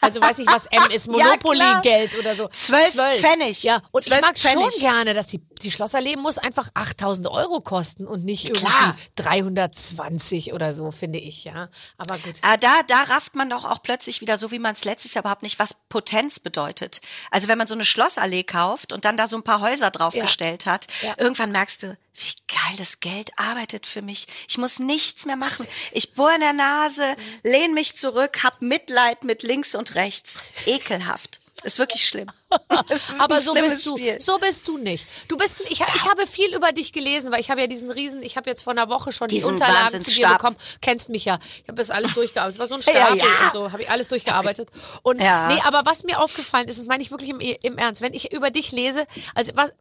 Also 0.00 0.20
weiß 0.20 0.38
nicht, 0.38 0.52
was 0.52 0.66
M 0.66 0.82
ist, 0.92 1.06
Ja. 1.12 1.12
Monopoly-Geld 1.12 2.18
oder 2.20 2.34
so. 2.36 2.48
12 2.48 2.94
Pfennig. 3.20 3.62
Ja, 3.64 3.82
und 3.90 4.02
12 4.02 4.16
ich 4.16 4.22
mag 4.22 4.38
Pfennig. 4.38 4.72
schon 4.72 4.80
gerne, 4.80 5.14
dass 5.14 5.26
die, 5.26 5.40
die 5.62 5.72
Schlossallee 5.72 6.16
muss 6.16 6.38
einfach 6.38 6.68
8000 6.74 7.26
Euro 7.28 7.60
kosten 7.60 8.06
und 8.06 8.24
nicht 8.24 8.44
irgendwie 8.46 8.66
Klar. 8.66 8.96
320 9.16 10.52
oder 10.52 10.72
so, 10.72 10.90
finde 10.90 11.18
ich, 11.18 11.44
ja. 11.44 11.68
Aber 11.98 12.18
gut. 12.18 12.34
Ah, 12.42 12.56
da, 12.56 12.72
da 12.88 13.02
rafft 13.04 13.34
man 13.36 13.50
doch 13.50 13.64
auch 13.64 13.82
plötzlich 13.82 14.20
wieder, 14.20 14.38
so 14.38 14.50
wie 14.50 14.58
man 14.58 14.74
es 14.74 14.84
letztes 14.84 15.14
Jahr 15.14 15.22
überhaupt 15.22 15.42
nicht, 15.42 15.58
was 15.58 15.74
Potenz 15.88 16.40
bedeutet. 16.40 17.00
Also 17.30 17.48
wenn 17.48 17.58
man 17.58 17.66
so 17.66 17.74
eine 17.74 17.84
Schlossallee 17.84 18.44
kauft 18.44 18.92
und 18.92 19.04
dann 19.04 19.16
da 19.16 19.26
so 19.26 19.36
ein 19.36 19.42
paar 19.42 19.60
Häuser 19.60 19.90
draufgestellt 19.90 20.66
hat, 20.66 20.86
Ja. 21.02 21.14
irgendwann 21.18 21.52
merkst 21.52 21.82
du, 21.82 21.96
wie 22.14 22.34
geil 22.48 22.76
das 22.78 23.00
Geld 23.00 23.30
arbeitet 23.38 23.86
für 23.86 24.02
mich. 24.02 24.26
Ich 24.48 24.58
muss 24.58 24.78
nichts 24.78 25.26
mehr 25.26 25.36
machen. 25.36 25.66
Ich 25.92 26.14
bohr 26.14 26.34
in 26.34 26.40
der 26.40 26.52
Nase, 26.54 27.02
lehn 27.42 27.74
mich 27.74 27.96
zurück, 27.96 28.42
hab 28.42 28.62
Mitleid 28.62 29.24
mit 29.24 29.42
links 29.42 29.74
und 29.74 29.94
rechts. 29.94 30.42
Ekelhaft. 30.66 31.40
Ist 31.62 31.78
wirklich 31.78 32.06
schlimm. 32.06 32.30
Ist 32.90 33.18
Aber 33.18 33.40
so 33.40 33.54
bist 33.54 33.84
du. 33.86 33.96
Spiel. 33.96 34.20
So 34.20 34.38
bist 34.38 34.68
du 34.68 34.78
nicht. 34.78 35.06
Du 35.26 35.36
bist, 35.36 35.60
ich, 35.68 35.80
ich 35.80 36.04
habe 36.08 36.26
viel 36.26 36.54
über 36.54 36.70
dich 36.72 36.92
gelesen, 36.92 37.32
weil 37.32 37.40
ich 37.40 37.50
habe 37.50 37.62
ja 37.62 37.66
diesen 37.66 37.90
Riesen, 37.90 38.22
ich 38.22 38.36
habe 38.36 38.48
jetzt 38.48 38.62
vor 38.62 38.72
einer 38.72 38.88
Woche 38.88 39.10
schon 39.10 39.28
die 39.28 39.36
Diesen 39.36 39.50
Unterlagen 39.52 40.00
zu 40.00 40.10
dir 40.12 40.28
bekommen. 40.28 40.56
Kennst 40.82 41.08
mich 41.08 41.24
ja. 41.24 41.38
Ich 41.62 41.68
habe 41.68 41.74
das 41.78 41.90
alles 41.90 42.14
durchgearbeitet. 42.14 42.54
Es 42.54 42.58
war 42.60 42.66
so 42.68 42.74
ein 42.74 42.80
Ja, 42.94 43.06
Stapel 43.06 43.18
ja. 43.18 43.44
und 43.46 43.52
so, 43.52 43.72
habe 43.72 43.82
ich 43.82 43.90
alles 43.90 44.08
durchgearbeitet. 44.08 44.68
Und 45.02 45.20
Ja. 45.22 45.48
nee, 45.48 45.60
aber 45.64 45.84
was 45.86 46.04
mir 46.04 46.20
aufgefallen 46.20 46.68
ist, 46.68 46.78
das 46.78 46.86
meine 46.86 47.02
ich 47.02 47.10
wirklich 47.10 47.30
im, 47.30 47.40
im 47.40 47.78
Ernst, 47.78 48.02
wenn 48.02 48.12
ich 48.14 48.32
über 48.32 48.50
dich 48.50 48.70
lese, 48.72 49.06
also 49.34 49.52
was 49.54 49.72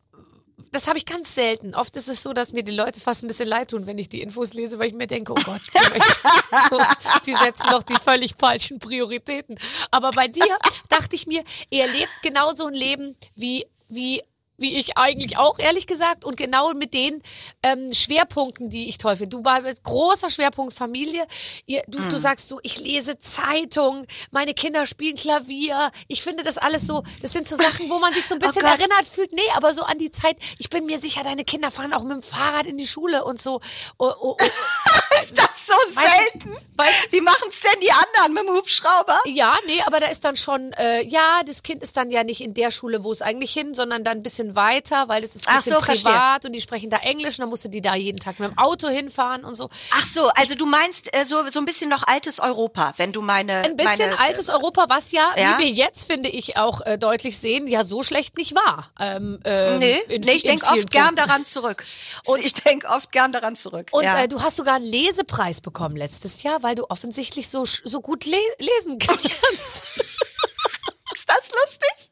das 0.76 0.88
habe 0.88 0.98
ich 0.98 1.06
ganz 1.06 1.34
selten. 1.34 1.74
Oft 1.74 1.96
ist 1.96 2.10
es 2.10 2.22
so, 2.22 2.34
dass 2.34 2.52
mir 2.52 2.62
die 2.62 2.76
Leute 2.76 3.00
fast 3.00 3.24
ein 3.24 3.28
bisschen 3.28 3.48
leid 3.48 3.72
tun, 3.72 3.88
wenn 3.88 3.98
ich 3.98 4.10
die 4.10 4.22
Infos 4.22 4.54
lese, 4.54 4.78
weil 4.78 4.90
ich 4.90 4.94
mir 4.94 5.08
denke, 5.08 5.32
oh 5.32 5.42
Gott, 5.46 5.62
so, 6.70 6.78
die 7.26 7.34
setzen 7.34 7.68
doch 7.72 7.82
die 7.82 7.96
völlig 7.96 8.36
falschen 8.38 8.80
Prioritäten. 8.80 9.58
Aber 9.90 10.12
bei 10.12 10.28
dir 10.28 10.58
dachte 10.90 11.16
ich 11.16 11.28
mir, 11.28 11.46
er 11.72 11.88
lebt 11.88 12.12
genauso 12.22 12.66
ein 12.66 12.74
Leben 12.74 13.16
wie 13.36 13.66
wie 13.88 14.22
wie 14.58 14.76
ich 14.78 14.98
eigentlich 14.98 15.38
auch, 15.38 15.60
ehrlich 15.60 15.88
gesagt, 15.88 16.26
und 16.26 16.38
genau 16.38 16.74
mit 16.74 16.94
den 16.94 17.22
ähm, 17.64 17.94
Schwerpunkten, 17.94 18.70
die 18.70 18.90
ich 18.90 18.98
finde. 18.98 19.28
Du 19.28 19.44
warst 19.44 19.84
großer 19.84 20.30
Schwerpunkt 20.30 20.74
Familie. 20.74 21.28
Ihr, 21.66 21.84
du, 21.88 22.00
Hm. 22.00 22.10
du 22.10 22.18
sagst 22.18 22.48
so, 22.48 22.60
ich 22.64 22.80
lese 22.80 23.20
Zeitung, 23.20 24.06
meine 24.32 24.54
Kinder 24.54 24.86
spielen 24.86 25.16
Klavier. 25.16 25.92
Ich 26.08 26.22
finde 26.24 26.44
das 26.44 26.58
alles 26.58 26.88
so, 26.88 27.04
das 27.22 27.34
sind 27.34 27.48
so 27.48 27.56
Sachen, 27.56 27.90
wo 27.90 28.00
man 28.00 28.14
sich 28.14 28.26
so 28.26 28.36
ein 28.36 28.40
bisschen 28.42 28.64
Oh 28.64 28.68
erinnert 28.68 29.08
fühlt. 29.08 29.34
Nee, 29.34 29.42
aber 29.56 29.74
so 29.74 29.84
an 29.84 30.00
die 30.00 30.12
Zeit, 30.12 30.38
ich 30.58 30.70
bin 30.70 30.86
mir 30.86 31.00
sicher, 31.00 31.24
deine 31.24 31.44
Kinder 31.46 31.72
fahren 31.72 31.94
auch 31.94 32.04
mit 32.04 32.14
dem 32.14 32.24
Fahrrad 32.24 32.66
in 32.66 32.78
die 32.78 32.88
Schule 32.88 33.24
und 33.26 33.42
so. 33.42 33.62
Oh, 33.98 34.12
oh, 34.20 34.38
oh. 34.40 34.46
Ist 35.22 35.38
das 35.38 35.66
so 35.68 35.74
selten? 35.94 36.56
weißt- 36.78 37.12
Wie 37.12 37.22
machen 37.22 37.48
es 37.50 37.60
denn 37.62 37.80
die 37.82 37.92
anderen 37.92 38.34
mit 38.34 38.44
dem 38.48 38.56
Hubschrauber? 38.56 39.18
Ja, 39.26 39.56
nee, 39.66 39.82
aber 39.86 40.00
da 40.00 40.08
ist 40.08 40.24
dann 40.26 40.36
schon, 40.36 40.74
äh, 40.74 41.04
ja, 41.04 41.42
das 41.46 41.64
Kind 41.64 41.82
ist 41.84 41.96
dann 41.98 42.12
ja 42.12 42.24
nicht 42.24 42.42
in 42.42 42.54
der 42.54 42.70
Schule, 42.72 43.04
wo 43.04 43.12
es 43.12 43.22
eigentlich 43.22 43.54
hin, 43.54 43.74
sondern 43.74 44.04
dann 44.04 44.18
ein 44.18 44.24
bisschen 44.24 44.56
weiter, 44.56 45.08
weil 45.08 45.24
es 45.24 45.36
ist 45.36 45.48
ein 45.48 45.54
Ach 45.54 45.64
bisschen 45.64 45.74
so, 45.78 45.82
verstehe. 45.82 46.12
privat 46.12 46.46
und 46.46 46.52
die 46.54 46.62
sprechen 46.62 46.90
da 46.90 46.98
Englisch 46.98 47.36
und 47.40 47.44
dann 47.44 47.50
musst 47.50 47.64
du 47.66 47.70
die 47.70 47.82
da 47.82 47.96
jeden 47.96 48.20
Tag 48.20 48.40
mit 48.40 48.52
dem 48.52 48.58
Auto 48.58 48.88
hinfahren 48.90 49.46
und 49.46 49.56
so. 49.56 49.70
Ach 49.92 50.06
so, 50.06 50.28
also 50.30 50.56
du 50.56 50.66
meinst 50.66 51.16
äh, 51.16 51.26
so, 51.26 51.48
so 51.48 51.60
ein 51.60 51.66
bisschen 51.66 51.90
noch 51.90 52.04
altes 52.08 52.40
Europa, 52.40 52.94
wenn 52.98 53.12
du 53.12 53.22
meine... 53.22 53.64
Ein 53.64 53.76
bisschen 53.76 53.98
meine, 54.10 54.20
altes 54.20 54.50
Europa, 54.50 54.86
was 54.90 55.12
ja, 55.12 55.32
Ja? 55.38 55.58
wie 55.58 55.64
wir 55.66 55.70
jetzt, 55.72 56.06
finde 56.06 56.30
ich, 56.30 56.58
auch 56.58 56.82
äh, 56.82 56.98
deutlich 56.98 57.38
sehen, 57.38 57.68
ja 57.68 57.84
so 57.84 58.04
schlecht 58.04 58.38
nicht 58.38 58.54
war. 58.56 58.90
Ähm, 59.00 59.40
ähm, 59.46 59.80
Nee, 59.80 59.98
in- 60.10 60.22
nee 60.22 60.32
ich 60.34 60.44
denke 60.44 60.66
oft 60.68 60.92
gern 60.92 61.08
Punkten. 61.08 61.28
daran 61.28 61.46
zurück. 61.46 61.86
Und 62.26 62.44
ich 62.46 62.54
denke 62.54 62.88
oft 62.90 63.12
gern 63.12 63.32
daran 63.32 63.56
zurück. 63.56 63.88
Und 63.92 64.04
ja. 64.04 64.24
äh, 64.24 64.28
du 64.28 64.42
hast 64.42 64.58
sogar 64.58 64.76
einen 64.76 64.86
Lesepreis 65.06 65.62
bekommen 65.62 65.96
letztes 65.96 66.44
Jahr, 66.44 66.64
weil 66.64 66.76
du 66.76 66.90
offensichtlich 66.90 67.48
so, 67.50 67.66
so 67.66 68.02
gut 68.02 68.26
le 68.26 68.38
lesen 68.60 68.98
kannst. 69.00 69.26
Ist 71.14 71.30
das 71.30 71.50
lustig? 71.52 72.10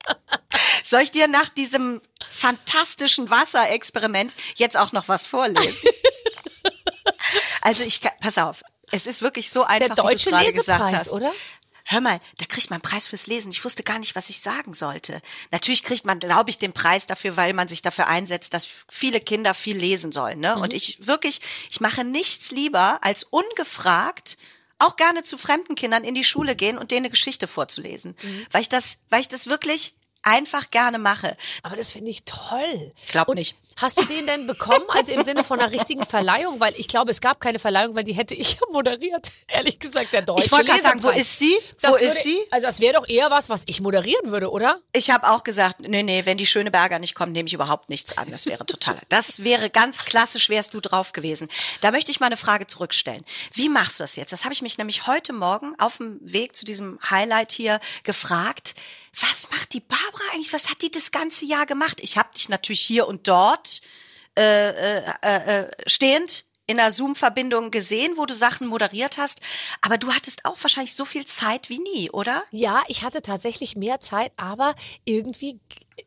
Soll 0.83 1.01
ich 1.01 1.11
dir 1.11 1.27
nach 1.27 1.49
diesem 1.49 2.01
fantastischen 2.25 3.29
Wasserexperiment 3.29 4.35
jetzt 4.55 4.77
auch 4.77 4.91
noch 4.91 5.07
was 5.07 5.25
vorlesen? 5.25 5.89
also 7.61 7.83
ich, 7.83 8.01
pass 8.21 8.37
auf, 8.37 8.61
es 8.91 9.07
ist 9.07 9.21
wirklich 9.21 9.49
so 9.49 9.63
einfach, 9.63 9.95
Der 9.95 10.03
wie 10.03 10.09
deutsche 10.09 10.29
du 10.29 10.35
gerade 10.37 10.53
gesagt 10.53 10.93
hast. 10.93 11.11
oder? 11.11 11.33
Hör 11.85 11.99
mal, 11.99 12.19
da 12.37 12.45
kriegt 12.45 12.69
man 12.69 12.75
einen 12.75 12.89
Preis 12.89 13.07
fürs 13.07 13.27
Lesen. 13.27 13.51
Ich 13.51 13.63
wusste 13.65 13.83
gar 13.83 13.99
nicht, 13.99 14.15
was 14.15 14.29
ich 14.29 14.39
sagen 14.39 14.73
sollte. 14.73 15.21
Natürlich 15.51 15.83
kriegt 15.83 16.05
man, 16.05 16.19
glaube 16.19 16.49
ich, 16.49 16.57
den 16.57 16.71
Preis 16.71 17.05
dafür, 17.05 17.35
weil 17.35 17.53
man 17.53 17.67
sich 17.67 17.81
dafür 17.81 18.07
einsetzt, 18.07 18.53
dass 18.53 18.67
viele 18.89 19.19
Kinder 19.19 19.53
viel 19.53 19.77
lesen 19.77 20.11
sollen. 20.11 20.39
Ne? 20.39 20.55
Mhm. 20.55 20.61
Und 20.61 20.73
ich 20.73 21.05
wirklich, 21.05 21.41
ich 21.69 21.81
mache 21.81 22.03
nichts 22.05 22.51
lieber, 22.51 22.99
als 23.01 23.23
ungefragt 23.23 24.37
auch 24.79 24.95
gerne 24.95 25.23
zu 25.23 25.37
fremden 25.37 25.75
Kindern 25.75 26.03
in 26.03 26.15
die 26.15 26.23
Schule 26.23 26.55
gehen 26.55 26.77
und 26.77 26.91
denen 26.91 27.05
eine 27.05 27.09
Geschichte 27.09 27.47
vorzulesen. 27.47 28.15
Mhm. 28.21 28.47
Weil 28.51 28.61
ich 28.61 28.69
das, 28.69 28.99
weil 29.09 29.21
ich 29.21 29.27
das 29.27 29.47
wirklich 29.47 29.93
einfach 30.23 30.71
gerne 30.71 30.97
mache. 30.97 31.35
Aber 31.61 31.75
das 31.75 31.91
finde 31.91 32.09
ich 32.09 32.23
toll. 32.23 32.93
Ich 33.03 33.11
glaub 33.11 33.27
Und 33.27 33.35
nicht. 33.35 33.55
Hast 33.77 33.99
du 33.99 34.05
den 34.05 34.27
denn 34.27 34.45
bekommen, 34.45 34.85
also 34.89 35.11
im 35.13 35.23
Sinne 35.23 35.43
von 35.43 35.59
einer 35.59 35.71
richtigen 35.71 36.05
Verleihung? 36.05 36.59
Weil 36.59 36.73
ich 36.77 36.87
glaube, 36.87 37.11
es 37.11 37.21
gab 37.21 37.39
keine 37.39 37.57
Verleihung, 37.59 37.95
weil 37.95 38.03
die 38.03 38.13
hätte 38.13 38.35
ich 38.35 38.53
ja 38.53 38.61
moderiert. 38.71 39.31
Ehrlich 39.47 39.79
gesagt, 39.79 40.13
der 40.13 40.21
deutsche 40.21 40.45
Ich 40.45 40.51
wollte 40.51 40.65
gerade 40.65 40.81
sagen, 40.81 41.01
wo 41.01 41.09
ist 41.09 41.39
sie? 41.39 41.57
Das 41.81 41.91
wo 41.91 41.95
würde, 41.95 42.05
ist 42.05 42.23
sie? 42.23 42.39
Also 42.51 42.67
das 42.67 42.79
wäre 42.79 42.93
doch 42.93 43.07
eher 43.07 43.31
was, 43.31 43.49
was 43.49 43.63
ich 43.65 43.81
moderieren 43.81 44.31
würde, 44.31 44.51
oder? 44.51 44.79
Ich 44.91 45.09
habe 45.09 45.27
auch 45.29 45.43
gesagt, 45.43 45.81
nee, 45.81 46.03
nee, 46.03 46.25
wenn 46.25 46.37
die 46.37 46.45
Schöneberger 46.45 46.99
nicht 46.99 47.15
kommen, 47.15 47.31
nehme 47.31 47.47
ich 47.47 47.53
überhaupt 47.53 47.89
nichts 47.89 48.17
an. 48.17 48.29
Das 48.29 48.45
wäre 48.45 48.65
total. 48.65 48.99
Das 49.09 49.43
wäre 49.43 49.69
ganz 49.69 50.05
klassisch, 50.05 50.49
wärst 50.49 50.73
du 50.73 50.79
drauf 50.79 51.11
gewesen. 51.11 51.49
Da 51.81 51.91
möchte 51.91 52.11
ich 52.11 52.19
mal 52.19 52.27
eine 52.27 52.37
Frage 52.37 52.67
zurückstellen. 52.67 53.23
Wie 53.53 53.69
machst 53.69 53.99
du 53.99 54.03
das 54.03 54.15
jetzt? 54.15 54.31
Das 54.31 54.43
habe 54.43 54.53
ich 54.53 54.61
mich 54.61 54.77
nämlich 54.77 55.07
heute 55.07 55.33
Morgen 55.33 55.73
auf 55.79 55.97
dem 55.97 56.19
Weg 56.21 56.55
zu 56.55 56.65
diesem 56.65 56.99
Highlight 57.09 57.51
hier 57.51 57.79
gefragt. 58.03 58.75
Was 59.19 59.49
macht 59.51 59.73
die 59.73 59.79
Barbara 59.79 60.23
eigentlich? 60.33 60.53
Was 60.53 60.69
hat 60.69 60.81
die 60.81 60.91
das 60.91 61.11
ganze 61.11 61.45
Jahr 61.45 61.65
gemacht? 61.65 61.99
Ich 62.01 62.17
habe 62.17 62.29
dich 62.33 62.49
natürlich 62.49 62.81
hier 62.81 63.07
und 63.07 63.27
dort 63.27 63.81
äh, 64.37 64.69
äh, 64.69 65.03
äh, 65.21 65.71
stehend 65.85 66.45
in 66.67 66.79
einer 66.79 66.91
Zoom-Verbindung 66.91 67.71
gesehen, 67.71 68.13
wo 68.15 68.25
du 68.25 68.33
Sachen 68.33 68.67
moderiert 68.67 69.17
hast. 69.17 69.41
Aber 69.81 69.97
du 69.97 70.13
hattest 70.13 70.45
auch 70.45 70.57
wahrscheinlich 70.61 70.95
so 70.95 71.05
viel 71.05 71.25
Zeit 71.25 71.69
wie 71.69 71.79
nie, 71.79 72.09
oder? 72.11 72.43
Ja, 72.51 72.83
ich 72.87 73.03
hatte 73.03 73.21
tatsächlich 73.21 73.75
mehr 73.75 73.99
Zeit, 73.99 74.31
aber 74.37 74.75
irgendwie 75.05 75.59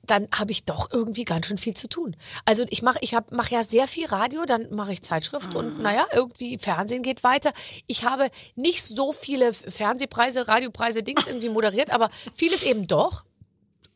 dann 0.03 0.29
habe 0.33 0.53
ich 0.53 0.64
doch 0.64 0.90
irgendwie 0.90 1.25
ganz 1.25 1.47
schön 1.47 1.59
viel 1.59 1.75
zu 1.75 1.88
tun. 1.88 2.16
Also 2.45 2.64
ich 2.71 2.83
mache 2.83 2.99
ich 3.03 3.14
hab, 3.14 3.31
mach 3.33 3.51
ja 3.51 3.62
sehr 3.62 3.87
viel 3.87 4.07
Radio, 4.07 4.45
dann 4.45 4.75
mache 4.75 4.92
ich 4.92 5.03
Zeitschrift 5.03 5.55
und 5.55 5.81
naja, 5.81 6.07
irgendwie 6.12 6.59
Fernsehen 6.59 7.03
geht 7.03 7.23
weiter. 7.23 7.53
Ich 7.87 8.05
habe 8.05 8.31
nicht 8.55 8.83
so 8.83 9.12
viele 9.12 9.53
Fernsehpreise, 9.53 10.49
Radiopreise, 10.49 11.03
Dings 11.03 11.27
irgendwie 11.27 11.51
moderiert, 11.51 11.90
aber 11.90 12.11
vieles 12.35 12.62
eben 12.62 12.87
doch. 12.87 13.25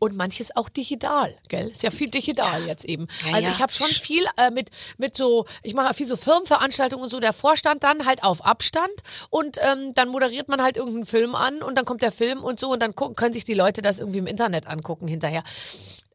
Und 0.00 0.16
manches 0.16 0.56
auch 0.56 0.68
digital, 0.68 1.36
gell? 1.48 1.68
Ist 1.68 1.82
ja 1.82 1.90
viel 1.90 2.10
digital 2.10 2.66
jetzt 2.66 2.84
eben. 2.84 3.06
Ja, 3.26 3.34
also 3.34 3.48
ja. 3.48 3.54
ich 3.54 3.62
habe 3.62 3.70
schon 3.72 3.86
viel 3.86 4.24
äh, 4.36 4.50
mit 4.50 4.70
mit 4.96 5.16
so, 5.16 5.46
ich 5.62 5.74
mache 5.74 5.94
viel 5.94 6.06
so 6.06 6.16
Firmenveranstaltungen 6.16 7.04
und 7.04 7.10
so. 7.10 7.20
Der 7.20 7.32
Vorstand 7.32 7.84
dann 7.84 8.06
halt 8.06 8.24
auf 8.24 8.44
Abstand 8.44 8.90
und 9.28 9.58
ähm, 9.60 9.94
dann 9.94 10.08
moderiert 10.08 10.48
man 10.48 10.62
halt 10.62 10.76
irgendeinen 10.76 11.04
Film 11.04 11.34
an 11.34 11.62
und 11.62 11.76
dann 11.76 11.84
kommt 11.84 12.00
der 12.02 12.12
Film 12.12 12.42
und 12.42 12.58
so 12.58 12.72
und 12.72 12.82
dann 12.82 12.96
gucken, 12.96 13.14
können 13.14 13.34
sich 13.34 13.44
die 13.44 13.54
Leute 13.54 13.82
das 13.82 14.00
irgendwie 14.00 14.18
im 14.18 14.26
Internet 14.26 14.66
angucken 14.66 15.06
hinterher. 15.06 15.44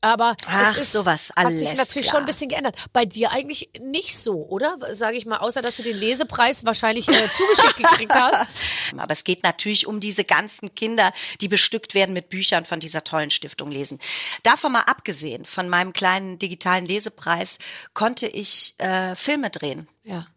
Aber 0.05 0.35
Ach, 0.45 0.77
ist, 0.77 0.91
sowas, 0.91 1.33
hat 1.35 1.51
sich 1.53 1.65
alles 1.65 1.79
natürlich 1.79 2.09
klar. 2.09 2.19
schon 2.19 2.23
ein 2.23 2.25
bisschen 2.27 2.47
geändert. 2.47 2.75
Bei 2.93 3.05
dir 3.05 3.31
eigentlich 3.31 3.71
nicht 3.81 4.15
so, 4.19 4.45
oder? 4.45 4.77
Sage 4.91 5.17
ich 5.17 5.25
mal, 5.25 5.37
außer 5.37 5.63
dass 5.63 5.77
du 5.77 5.81
den 5.81 5.97
Lesepreis 5.97 6.63
wahrscheinlich 6.63 7.07
äh, 7.07 7.11
zugeschickt 7.11 7.77
gekriegt 7.77 8.13
hast. 8.13 8.45
Aber 8.97 9.11
es 9.11 9.23
geht 9.23 9.41
natürlich 9.41 9.87
um 9.87 9.99
diese 9.99 10.23
ganzen 10.23 10.75
Kinder, 10.75 11.11
die 11.41 11.47
bestückt 11.47 11.95
werden 11.95 12.13
mit 12.13 12.29
Büchern 12.29 12.65
von 12.65 12.79
dieser 12.79 13.03
tollen 13.03 13.31
Stiftung 13.31 13.71
lesen. 13.71 13.97
Davon 14.43 14.73
mal 14.73 14.81
abgesehen, 14.81 15.43
von 15.43 15.69
meinem 15.69 15.91
kleinen 15.91 16.37
digitalen 16.37 16.85
Lesepreis, 16.85 17.57
konnte 17.95 18.27
ich 18.27 18.75
äh, 18.77 19.15
Filme 19.15 19.49
drehen. 19.49 19.87
Ja. 20.03 20.27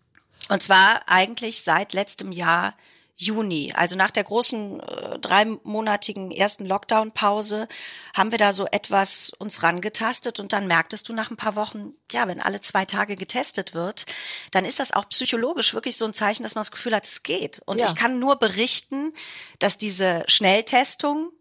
Und 0.49 0.63
zwar 0.63 1.03
eigentlich 1.09 1.63
seit 1.63 1.93
letztem 1.93 2.33
Jahr 2.33 2.75
Juni. 3.21 3.73
Also 3.75 3.97
nach 3.97 4.13
der 4.13 4.23
großen 4.23 4.79
äh, 4.81 5.19
dreimonatigen 5.19 6.31
ersten 6.31 6.65
Lockdown-Pause 6.65 7.67
haben 8.15 8.31
wir 8.31 8.39
da 8.39 8.53
so 8.53 8.67
etwas 8.67 9.31
uns 9.39 9.65
rangetastet 9.65 10.39
und 10.39 10.53
dann 10.53 10.69
merktest 10.69 11.09
du 11.09 11.13
nach 11.13 11.31
ein 11.31 11.37
paar 11.37 11.57
Wochen, 11.57 11.95
ja, 12.13 12.29
wenn 12.29 12.41
alle 12.41 12.61
zwei 12.61 12.85
Tage 12.85 13.17
getestet 13.17 13.75
wird, 13.75 14.07
dann 14.53 14.65
ist 14.65 14.79
das 14.79 14.93
auch 14.93 15.09
psychologisch 15.09 15.75
wirklich 15.75 15.97
so 15.97 16.05
ein 16.05 16.15
Zeichen, 16.15 16.45
dass 16.45 16.55
man 16.55 16.61
das 16.61 16.71
Gefühl 16.71 16.95
hat, 16.95 17.05
es 17.05 17.25
geht. 17.25 17.61
Und 17.67 17.81
Ja. 17.81 17.87
ich 17.87 17.97
kann 17.97 18.21
nur 18.21 18.37
berichten, 18.37 19.13
dass 19.59 19.79
diese 19.79 20.23
Schnelltestung 20.29 21.33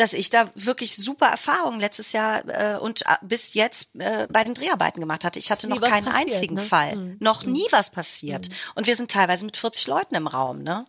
dass 0.00 0.14
ich 0.14 0.30
da 0.30 0.48
wirklich 0.54 0.96
super 0.96 1.26
Erfahrungen 1.26 1.78
letztes 1.78 2.12
Jahr 2.12 2.42
äh, 2.48 2.78
und 2.78 3.02
äh, 3.02 3.16
bis 3.20 3.52
jetzt 3.52 3.90
äh, 3.98 4.26
bei 4.30 4.44
den 4.44 4.54
Dreharbeiten 4.54 4.98
gemacht 4.98 5.24
hatte. 5.24 5.38
Ich 5.38 5.50
hatte 5.50 5.68
noch 5.68 5.78
keinen 5.78 6.06
passiert, 6.06 6.32
einzigen 6.32 6.54
ne? 6.54 6.62
Fall. 6.62 7.16
Noch 7.20 7.44
nie 7.44 7.66
was 7.70 7.90
passiert. 7.90 8.48
Und 8.74 8.86
wir 8.86 8.96
sind 8.96 9.10
teilweise 9.10 9.44
mit 9.44 9.58
40 9.58 9.88
Leuten 9.88 10.14
im 10.14 10.26
Raum. 10.26 10.62
Ne? 10.62 10.86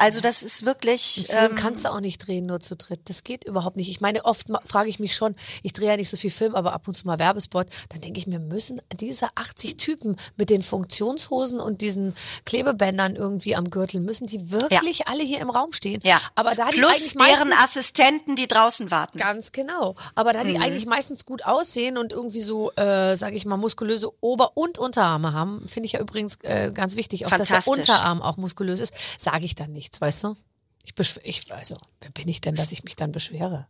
Also 0.00 0.20
das 0.20 0.42
ist 0.42 0.64
wirklich. 0.64 1.26
Film 1.28 1.52
Ähm, 1.52 1.56
kannst 1.56 1.84
du 1.84 1.90
auch 1.92 2.00
nicht 2.00 2.26
drehen, 2.26 2.46
nur 2.46 2.60
zu 2.60 2.74
dritt. 2.74 3.00
Das 3.04 3.22
geht 3.22 3.44
überhaupt 3.44 3.76
nicht. 3.76 3.90
Ich 3.90 4.00
meine, 4.00 4.24
oft 4.24 4.46
frage 4.64 4.88
ich 4.88 4.98
mich 4.98 5.14
schon, 5.14 5.36
ich 5.62 5.72
drehe 5.74 5.88
ja 5.88 5.96
nicht 5.96 6.08
so 6.08 6.16
viel 6.16 6.30
Film, 6.30 6.54
aber 6.54 6.72
ab 6.72 6.88
und 6.88 6.94
zu 6.94 7.06
mal 7.06 7.18
Werbespot. 7.18 7.66
Dann 7.90 8.00
denke 8.00 8.18
ich 8.18 8.26
mir, 8.26 8.38
müssen 8.38 8.80
diese 8.98 9.28
80 9.34 9.76
Typen 9.76 10.16
mit 10.36 10.48
den 10.48 10.62
Funktionshosen 10.62 11.60
und 11.60 11.82
diesen 11.82 12.14
Klebebändern 12.46 13.14
irgendwie 13.16 13.54
am 13.56 13.70
Gürtel, 13.70 14.00
müssen 14.00 14.26
die 14.26 14.50
wirklich 14.50 15.06
alle 15.06 15.22
hier 15.22 15.40
im 15.40 15.50
Raum 15.50 15.72
stehen? 15.72 16.00
ja. 16.02 16.20
Aber 16.34 16.54
da 16.54 16.68
die 16.70 16.78
Plus 16.78 17.14
eigentlich 17.16 17.28
deren 17.28 17.52
Assistenten, 17.52 18.36
die 18.36 18.48
draußen 18.48 18.90
warten. 18.90 19.18
Ganz 19.18 19.52
genau. 19.52 19.96
Aber 20.14 20.32
da 20.32 20.44
die 20.44 20.56
Mhm. 20.56 20.62
eigentlich 20.62 20.86
meistens 20.86 21.24
gut 21.26 21.44
aussehen 21.44 21.98
und 21.98 22.12
irgendwie 22.12 22.40
so, 22.40 22.72
äh, 22.72 23.16
sage 23.16 23.36
ich 23.36 23.44
mal, 23.44 23.56
muskulöse 23.56 24.10
Ober- 24.22 24.56
und 24.56 24.78
Unterarme 24.78 25.32
haben, 25.32 25.68
finde 25.68 25.86
ich 25.86 25.92
ja 25.92 26.00
übrigens 26.00 26.36
äh, 26.42 26.72
ganz 26.72 26.96
wichtig, 26.96 27.26
auch 27.26 27.30
dass 27.30 27.48
der. 27.48 27.80
Unterarm 27.80 28.22
auch 28.22 28.36
muskulös 28.38 28.80
ist, 28.80 28.94
sage 29.18 29.44
ich 29.44 29.54
dann 29.54 29.72
nichts, 29.90 30.00
weißt 30.00 30.24
du? 30.24 30.36
Ich, 30.84 30.94
ich 31.24 31.52
also, 31.52 31.76
wer 32.00 32.10
bin 32.10 32.28
ich 32.28 32.40
denn, 32.40 32.54
dass 32.54 32.72
ich 32.72 32.84
mich 32.84 32.96
dann 32.96 33.12
beschwere? 33.12 33.66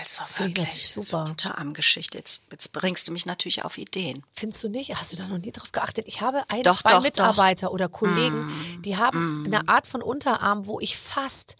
Also 0.00 0.22
wirklich. 0.38 0.88
So 0.88 1.02
super. 1.02 1.24
Unterarmgeschichte. 1.26 2.16
Jetzt, 2.16 2.46
jetzt 2.50 2.72
bringst 2.72 3.06
du 3.06 3.12
mich 3.12 3.26
natürlich 3.26 3.64
auf 3.64 3.76
Ideen. 3.76 4.24
Findest 4.32 4.64
du 4.64 4.68
nicht? 4.68 4.96
Hast 4.96 5.12
du 5.12 5.16
da 5.16 5.28
noch 5.28 5.38
nie 5.38 5.52
drauf 5.52 5.72
geachtet? 5.72 6.06
Ich 6.08 6.22
habe 6.22 6.42
ein, 6.48 6.62
Doch, 6.62 6.80
zwei 6.80 6.92
doch, 6.92 7.00
Mm. 7.00 7.02
Mitarbeiter 7.02 7.70
oder 7.72 7.88
Kollegen, 7.88 8.50
die 8.82 8.96
haben 8.96 9.44
eine 9.46 9.68
Art 9.68 9.86
von 9.86 10.00
Unterarm, 10.02 10.66
wo 10.66 10.80
ich 10.80 10.96
fast 10.96 11.56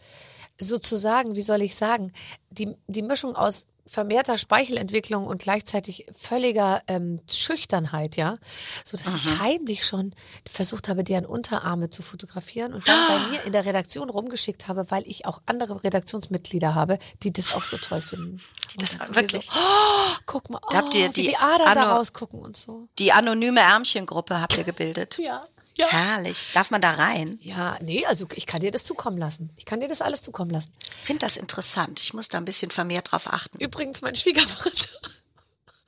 sozusagen, 0.58 1.36
wie 1.36 1.42
soll 1.42 1.60
ich 1.62 1.74
sagen, 1.74 2.12
die, 2.50 2.74
die 2.86 3.02
Mischung 3.02 3.36
aus 3.36 3.66
vermehrter 3.86 4.38
Speichelentwicklung 4.38 5.26
und 5.26 5.42
gleichzeitig 5.42 6.06
völliger 6.14 6.82
ähm, 6.86 7.20
Schüchternheit, 7.30 8.16
ja, 8.16 8.38
so 8.84 8.96
dass 8.96 9.14
ich 9.14 9.38
heimlich 9.40 9.84
schon 9.84 10.14
versucht 10.48 10.88
habe, 10.88 11.04
deren 11.04 11.26
Unterarme 11.26 11.90
zu 11.90 12.02
fotografieren 12.02 12.74
und 12.74 12.86
dann 12.86 12.98
bei 13.08 13.18
mir 13.30 13.42
in 13.44 13.52
der 13.52 13.66
Redaktion 13.66 14.08
rumgeschickt 14.10 14.68
habe, 14.68 14.90
weil 14.90 15.02
ich 15.06 15.26
auch 15.26 15.42
andere 15.46 15.82
Redaktionsmitglieder 15.82 16.74
habe, 16.74 16.98
die 17.22 17.32
das 17.32 17.54
auch 17.54 17.64
so 17.64 17.76
toll 17.76 18.00
finden. 18.00 18.40
Die 18.72 18.78
Das- 18.78 18.98
wirklich? 19.14 19.46
So, 19.46 19.52
oh, 19.56 20.14
guck 20.26 20.48
mal, 20.50 20.60
oh, 20.62 20.68
Da 20.70 20.78
habt 20.78 20.94
ihr 20.94 21.08
die 21.08 21.22
die 21.28 21.36
Adern 21.36 21.74
da 21.74 21.94
rausgucken 21.96 22.40
und 22.40 22.56
so. 22.56 22.88
Die 22.98 23.12
anonyme 23.12 23.60
Ärmchengruppe 23.60 24.40
habt 24.40 24.56
ihr 24.56 24.64
gebildet. 24.64 25.18
Ja, 25.18 25.46
ja. 25.76 25.88
Herrlich. 25.88 26.50
Darf 26.54 26.70
man 26.70 26.80
da 26.80 26.90
rein? 26.92 27.38
Ja, 27.42 27.78
nee, 27.82 28.04
also 28.06 28.26
ich 28.35 28.46
kann 28.46 28.61
dir 28.61 28.70
das 28.70 28.85
zukommen 28.85 29.18
lassen. 29.18 29.50
Ich 29.56 29.64
kann 29.64 29.80
dir 29.80 29.88
das 29.88 30.02
alles 30.02 30.22
zukommen 30.22 30.50
lassen. 30.50 30.72
Ich 31.00 31.06
finde 31.06 31.20
das 31.20 31.37
interessant. 31.37 32.00
Ich 32.00 32.14
muss 32.14 32.28
da 32.28 32.38
ein 32.38 32.44
bisschen 32.44 32.70
vermehrt 32.70 33.12
drauf 33.12 33.32
achten. 33.32 33.58
Übrigens, 33.58 34.00
mein 34.00 34.14
Schwiegervater 34.14 34.88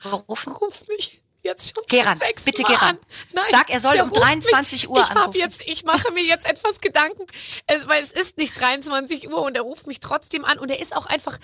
Berufen? 0.02 0.52
ruft 0.60 0.88
mich 0.88 1.23
jetzt 1.44 1.74
schon 1.74 1.84
Geh 1.88 1.98
zum 1.98 2.08
ran, 2.08 2.18
sechsten 2.18 2.50
bitte 2.50 2.62
Mal 2.62 2.68
geh 2.68 2.74
ran. 2.74 2.88
an. 2.90 2.98
Nein, 3.32 3.44
Sag, 3.50 3.70
er 3.70 3.80
soll 3.80 4.00
um 4.00 4.08
ruft 4.08 4.22
23 4.22 4.88
Uhr 4.88 5.00
ich 5.00 5.10
anrufen. 5.10 5.38
Jetzt, 5.38 5.60
ich 5.66 5.84
mache 5.84 6.10
mir 6.12 6.24
jetzt 6.24 6.46
etwas 6.46 6.80
Gedanken, 6.80 7.26
weil 7.86 8.02
es 8.02 8.12
ist 8.12 8.38
nicht 8.38 8.58
23 8.58 9.28
Uhr 9.28 9.42
und 9.42 9.56
er 9.56 9.62
ruft 9.62 9.86
mich 9.86 10.00
trotzdem 10.00 10.44
an 10.44 10.58
und 10.58 10.70
er 10.70 10.80
ist 10.80 10.94
auch 10.96 11.06
einfach, 11.06 11.38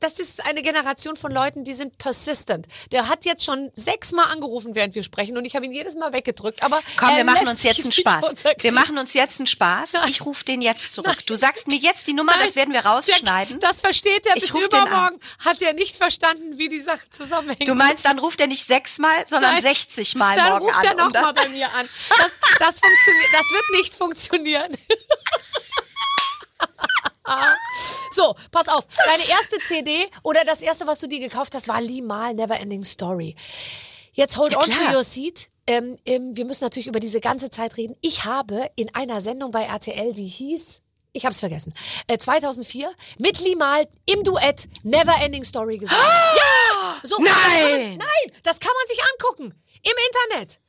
das 0.00 0.18
ist 0.18 0.44
eine 0.44 0.62
Generation 0.62 1.16
von 1.16 1.32
Leuten, 1.32 1.64
die 1.64 1.74
sind 1.74 1.98
persistent. 1.98 2.66
Der 2.92 3.08
hat 3.08 3.24
jetzt 3.24 3.44
schon 3.44 3.70
sechsmal 3.74 4.26
angerufen, 4.26 4.74
während 4.74 4.94
wir 4.94 5.02
sprechen 5.02 5.36
und 5.38 5.44
ich 5.44 5.54
habe 5.54 5.64
ihn 5.66 5.72
jedes 5.72 5.94
Mal 5.94 6.12
weggedrückt. 6.12 6.62
Aber 6.62 6.80
Komm, 6.96 7.16
wir 7.16 7.24
machen 7.24 7.48
uns 7.48 7.62
jetzt 7.62 7.82
einen 7.82 7.92
Spaß. 7.92 8.34
Wir 8.58 8.72
machen 8.72 8.98
uns 8.98 9.14
jetzt 9.14 9.40
einen 9.40 9.46
Spaß. 9.46 9.92
Nein. 9.94 10.08
Ich 10.08 10.24
rufe 10.24 10.44
den 10.44 10.60
jetzt 10.62 10.92
zurück. 10.92 11.24
Du 11.26 11.34
sagst 11.34 11.68
mir 11.68 11.76
jetzt 11.76 12.06
die 12.06 12.12
Nummer, 12.12 12.32
Nein, 12.32 12.42
das 12.44 12.56
werden 12.56 12.74
wir 12.74 12.84
rausschneiden. 12.84 13.60
Das 13.60 13.80
versteht 13.80 14.26
er 14.26 14.36
Ich 14.36 14.52
bis 14.52 14.64
übermorgen. 14.64 15.20
Hat 15.44 15.62
er 15.62 15.72
nicht 15.72 15.96
verstanden, 15.96 16.58
wie 16.58 16.68
die 16.68 16.80
Sache 16.80 17.08
zusammenhängt. 17.10 17.68
Du 17.68 17.74
meinst, 17.74 18.04
dann 18.04 18.18
ruft 18.18 18.40
er 18.40 18.46
nicht 18.46 18.64
sechsmal, 18.64 19.27
sondern 19.28 19.52
Nein. 19.54 19.62
60 19.62 20.14
Mal 20.16 20.36
Dann 20.36 20.48
morgen 20.50 20.64
ruft 20.66 20.78
an. 20.78 20.84
er 20.84 20.90
um 20.92 20.96
dann- 20.98 21.12
nochmal 21.12 21.34
bei 21.34 21.48
mir 21.48 21.66
an. 21.74 21.88
Das, 22.08 22.32
das, 22.58 22.80
das 22.80 23.50
wird 23.50 23.64
nicht 23.72 23.94
funktionieren. 23.94 24.76
So, 28.12 28.34
pass 28.50 28.68
auf. 28.68 28.86
Deine 29.04 29.28
erste 29.28 29.58
CD 29.58 30.06
oder 30.22 30.44
das 30.44 30.62
erste, 30.62 30.86
was 30.86 30.98
du 30.98 31.06
dir 31.08 31.20
gekauft 31.20 31.54
hast, 31.54 31.68
war 31.68 31.80
Lee 31.80 32.00
Mal 32.00 32.32
Never 32.34 32.58
Ending 32.58 32.84
Story. 32.84 33.36
Jetzt 34.12 34.36
hold 34.38 34.52
Ja, 34.52 34.58
on 34.60 34.64
to 34.64 34.96
your 34.96 35.04
seat. 35.04 35.48
Ähm, 35.66 35.98
ähm, 36.06 36.34
wir 36.34 36.46
müssen 36.46 36.64
natürlich 36.64 36.86
über 36.86 37.00
diese 37.00 37.20
ganze 37.20 37.50
Zeit 37.50 37.76
reden. 37.76 37.96
Ich 38.00 38.24
habe 38.24 38.70
in 38.76 38.94
einer 38.94 39.20
Sendung 39.20 39.50
bei 39.50 39.64
RTL, 39.64 40.14
die 40.14 40.26
hieß, 40.26 40.80
ich 41.12 41.24
habe 41.24 41.32
es 41.32 41.40
vergessen, 41.40 41.72
äh, 42.06 42.18
2004 42.18 42.92
mit 43.18 43.40
Lee 43.40 43.54
Mal 43.56 43.86
im 44.06 44.22
Duett 44.24 44.68
Never 44.82 45.14
Ending 45.20 45.44
Story 45.44 45.78
gesungen. 45.78 46.02
Ja! 46.02 47.00
So, 47.02 47.16
Das 47.16 47.26
Nein! 47.26 47.88
man, 47.90 47.98
nein, 47.98 48.38
das 48.42 48.60
kann 48.60 48.72
man 48.76 48.86
sich 48.88 49.00
angucken. 49.12 49.62
Im 49.82 49.92
Internet. 50.32 50.60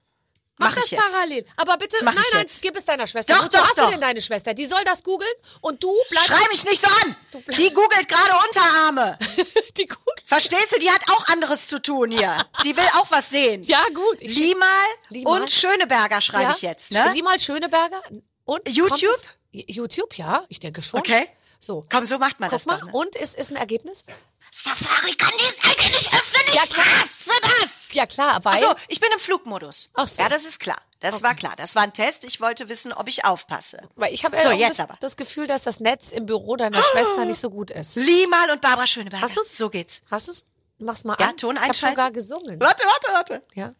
Mach, 0.61 0.75
Mach 0.75 0.81
das 0.81 0.89
parallel. 0.89 1.45
Aber 1.55 1.77
bitte, 1.77 1.95
Das 2.03 2.13
nein, 2.13 2.23
nein, 2.33 2.45
gib 2.61 2.75
es 2.75 2.83
deiner 2.83 3.07
Schwester. 3.07 3.33
Doch, 3.33 3.45
Wozu 3.45 3.57
doch, 3.57 3.65
hast 3.65 3.77
doch. 3.77 3.85
du 3.85 3.91
denn 3.91 4.01
deine 4.01 4.21
Schwester? 4.21 4.53
Die 4.53 4.65
soll 4.65 4.83
das 4.83 5.03
googeln 5.03 5.31
und 5.61 5.81
du 5.81 5.89
bleibst. 6.09 6.27
Schrei 6.27 6.47
mich 6.51 6.65
nicht 6.65 6.81
so 6.81 6.87
an! 7.01 7.15
Die 7.57 7.73
googelt 7.73 8.09
gerade 8.09 8.33
Unterarme. 8.45 9.17
Die 9.77 9.87
googelt. 9.87 10.21
Verstehst 10.25 10.73
du? 10.75 10.79
Die 10.79 10.91
hat 10.91 11.01
auch 11.11 11.27
anderes 11.27 11.67
zu 11.67 11.81
tun 11.81 12.11
hier. 12.11 12.45
Die 12.65 12.75
will 12.75 12.85
auch 12.97 13.09
was 13.09 13.29
sehen. 13.29 13.63
Ja, 13.63 13.85
gut. 13.93 14.19
Liemal 14.19 14.67
Liemal. 15.07 15.41
und 15.41 15.49
Schöneberger 15.49 16.19
schreibe 16.19 16.43
ja, 16.43 16.51
ich 16.51 16.61
jetzt, 16.61 16.91
ne? 16.91 17.09
Lieh 17.13 17.21
mal 17.21 17.39
Schöneberger. 17.39 18.03
Und 18.43 18.67
YouTube? 18.67 19.15
Es- 19.53 19.63
YouTube, 19.75 20.15
ja, 20.17 20.43
ich 20.49 20.59
denke 20.59 20.81
schon. 20.81 20.99
Okay. 20.99 21.27
So. 21.59 21.83
Komm, 21.91 22.05
so 22.05 22.17
macht 22.19 22.39
man 22.39 22.49
Guck 22.49 22.59
das 22.59 22.65
mal, 22.67 22.79
doch. 22.79 22.85
Ne? 22.87 22.91
und 22.93 23.15
ist, 23.17 23.35
ist 23.35 23.51
ein 23.51 23.57
Ergebnis? 23.57 24.03
Safari 24.51 25.13
kann 25.15 25.33
die 25.37 25.43
Seite 25.67 25.85
nicht 25.91 26.13
öffnen. 26.13 26.41
Ich 26.47 26.53
Ja, 26.55 26.65
klar. 26.65 26.85
hasse 26.85 27.31
das. 27.41 27.93
Ja, 27.93 28.05
klar, 28.05 28.39
weil. 28.45 28.53
Ach 28.55 28.69
so, 28.71 28.75
ich 28.87 28.99
bin 28.99 29.09
im 29.13 29.19
Flugmodus. 29.19 29.89
Ach 29.93 30.07
so. 30.07 30.21
Ja, 30.21 30.29
das 30.29 30.45
ist 30.45 30.59
klar. 30.59 30.77
Das 31.01 31.21
war 31.23 31.35
klar. 31.35 31.53
Das 31.57 31.75
war 31.75 31.83
ein 31.83 31.93
Test. 31.93 32.23
Ich 32.23 32.41
wollte 32.41 32.67
wissen, 32.69 32.91
ob 32.93 33.07
ich 33.07 33.25
aufpasse. 33.25 33.81
Weil 33.95 34.13
ich 34.13 34.25
habe 34.25 34.37
So, 34.37 34.49
äh, 34.49 34.53
jetzt 34.55 34.79
das, 34.79 34.89
aber. 34.89 34.97
das 35.01 35.17
Gefühl, 35.17 35.47
dass 35.47 35.63
das 35.63 35.79
Netz 35.79 36.11
im 36.11 36.25
Büro 36.25 36.55
deiner 36.55 36.81
Schwester 36.81 37.25
nicht 37.25 37.39
so 37.39 37.49
gut 37.49 37.71
ist. 37.71 37.95
Liemal 37.95 38.49
und 38.51 38.61
Barbara 38.61 38.87
Schöneberger. 38.87 39.23
Hast 39.23 39.37
du's? 39.37 39.57
So 39.57 39.69
geht's. 39.69 40.01
Hast 40.09 40.27
du 40.27 40.31
es? 40.31 40.45
Mach's 40.79 41.03
mal 41.03 41.15
Ja, 41.19 41.27
an. 41.29 41.37
Ton 41.37 41.55
ich 41.55 41.61
habe 41.61 41.67
einschalten. 41.69 41.95
sogar 41.95 42.11
gesungen. 42.11 42.59
Warte, 42.59 42.83
warte, 42.85 43.13
warte. 43.13 43.43
Ja. 43.53 43.73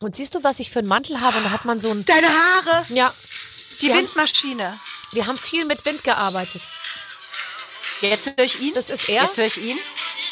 Und 0.00 0.14
siehst 0.14 0.34
du, 0.34 0.44
was 0.44 0.60
ich 0.60 0.70
für 0.70 0.78
einen 0.78 0.88
Mantel 0.88 1.20
habe? 1.20 1.36
Und 1.38 1.44
da 1.44 1.50
hat 1.50 1.64
man 1.64 1.80
so 1.80 1.90
ein. 1.90 2.04
Deine 2.04 2.28
Haare. 2.28 2.84
Ja, 2.90 3.12
Die 3.80 3.86
Wir 3.86 3.94
haben- 3.94 4.00
Windmaschine. 4.00 4.80
wir 5.12 5.26
haben 5.26 5.36
viel 5.38 5.64
mit 5.66 5.84
Wind 5.84 6.02
gearbeitet. 6.04 6.62
Jetzt 8.00 8.26
höre 8.26 8.44
ich 8.44 8.60
ihn. 8.60 8.74
Das 8.74 8.90
ist 8.90 9.08
er. 9.08 9.22
Jetzt 9.24 9.36
höre 9.38 9.46
ich 9.46 9.58
ihn. 9.58 9.78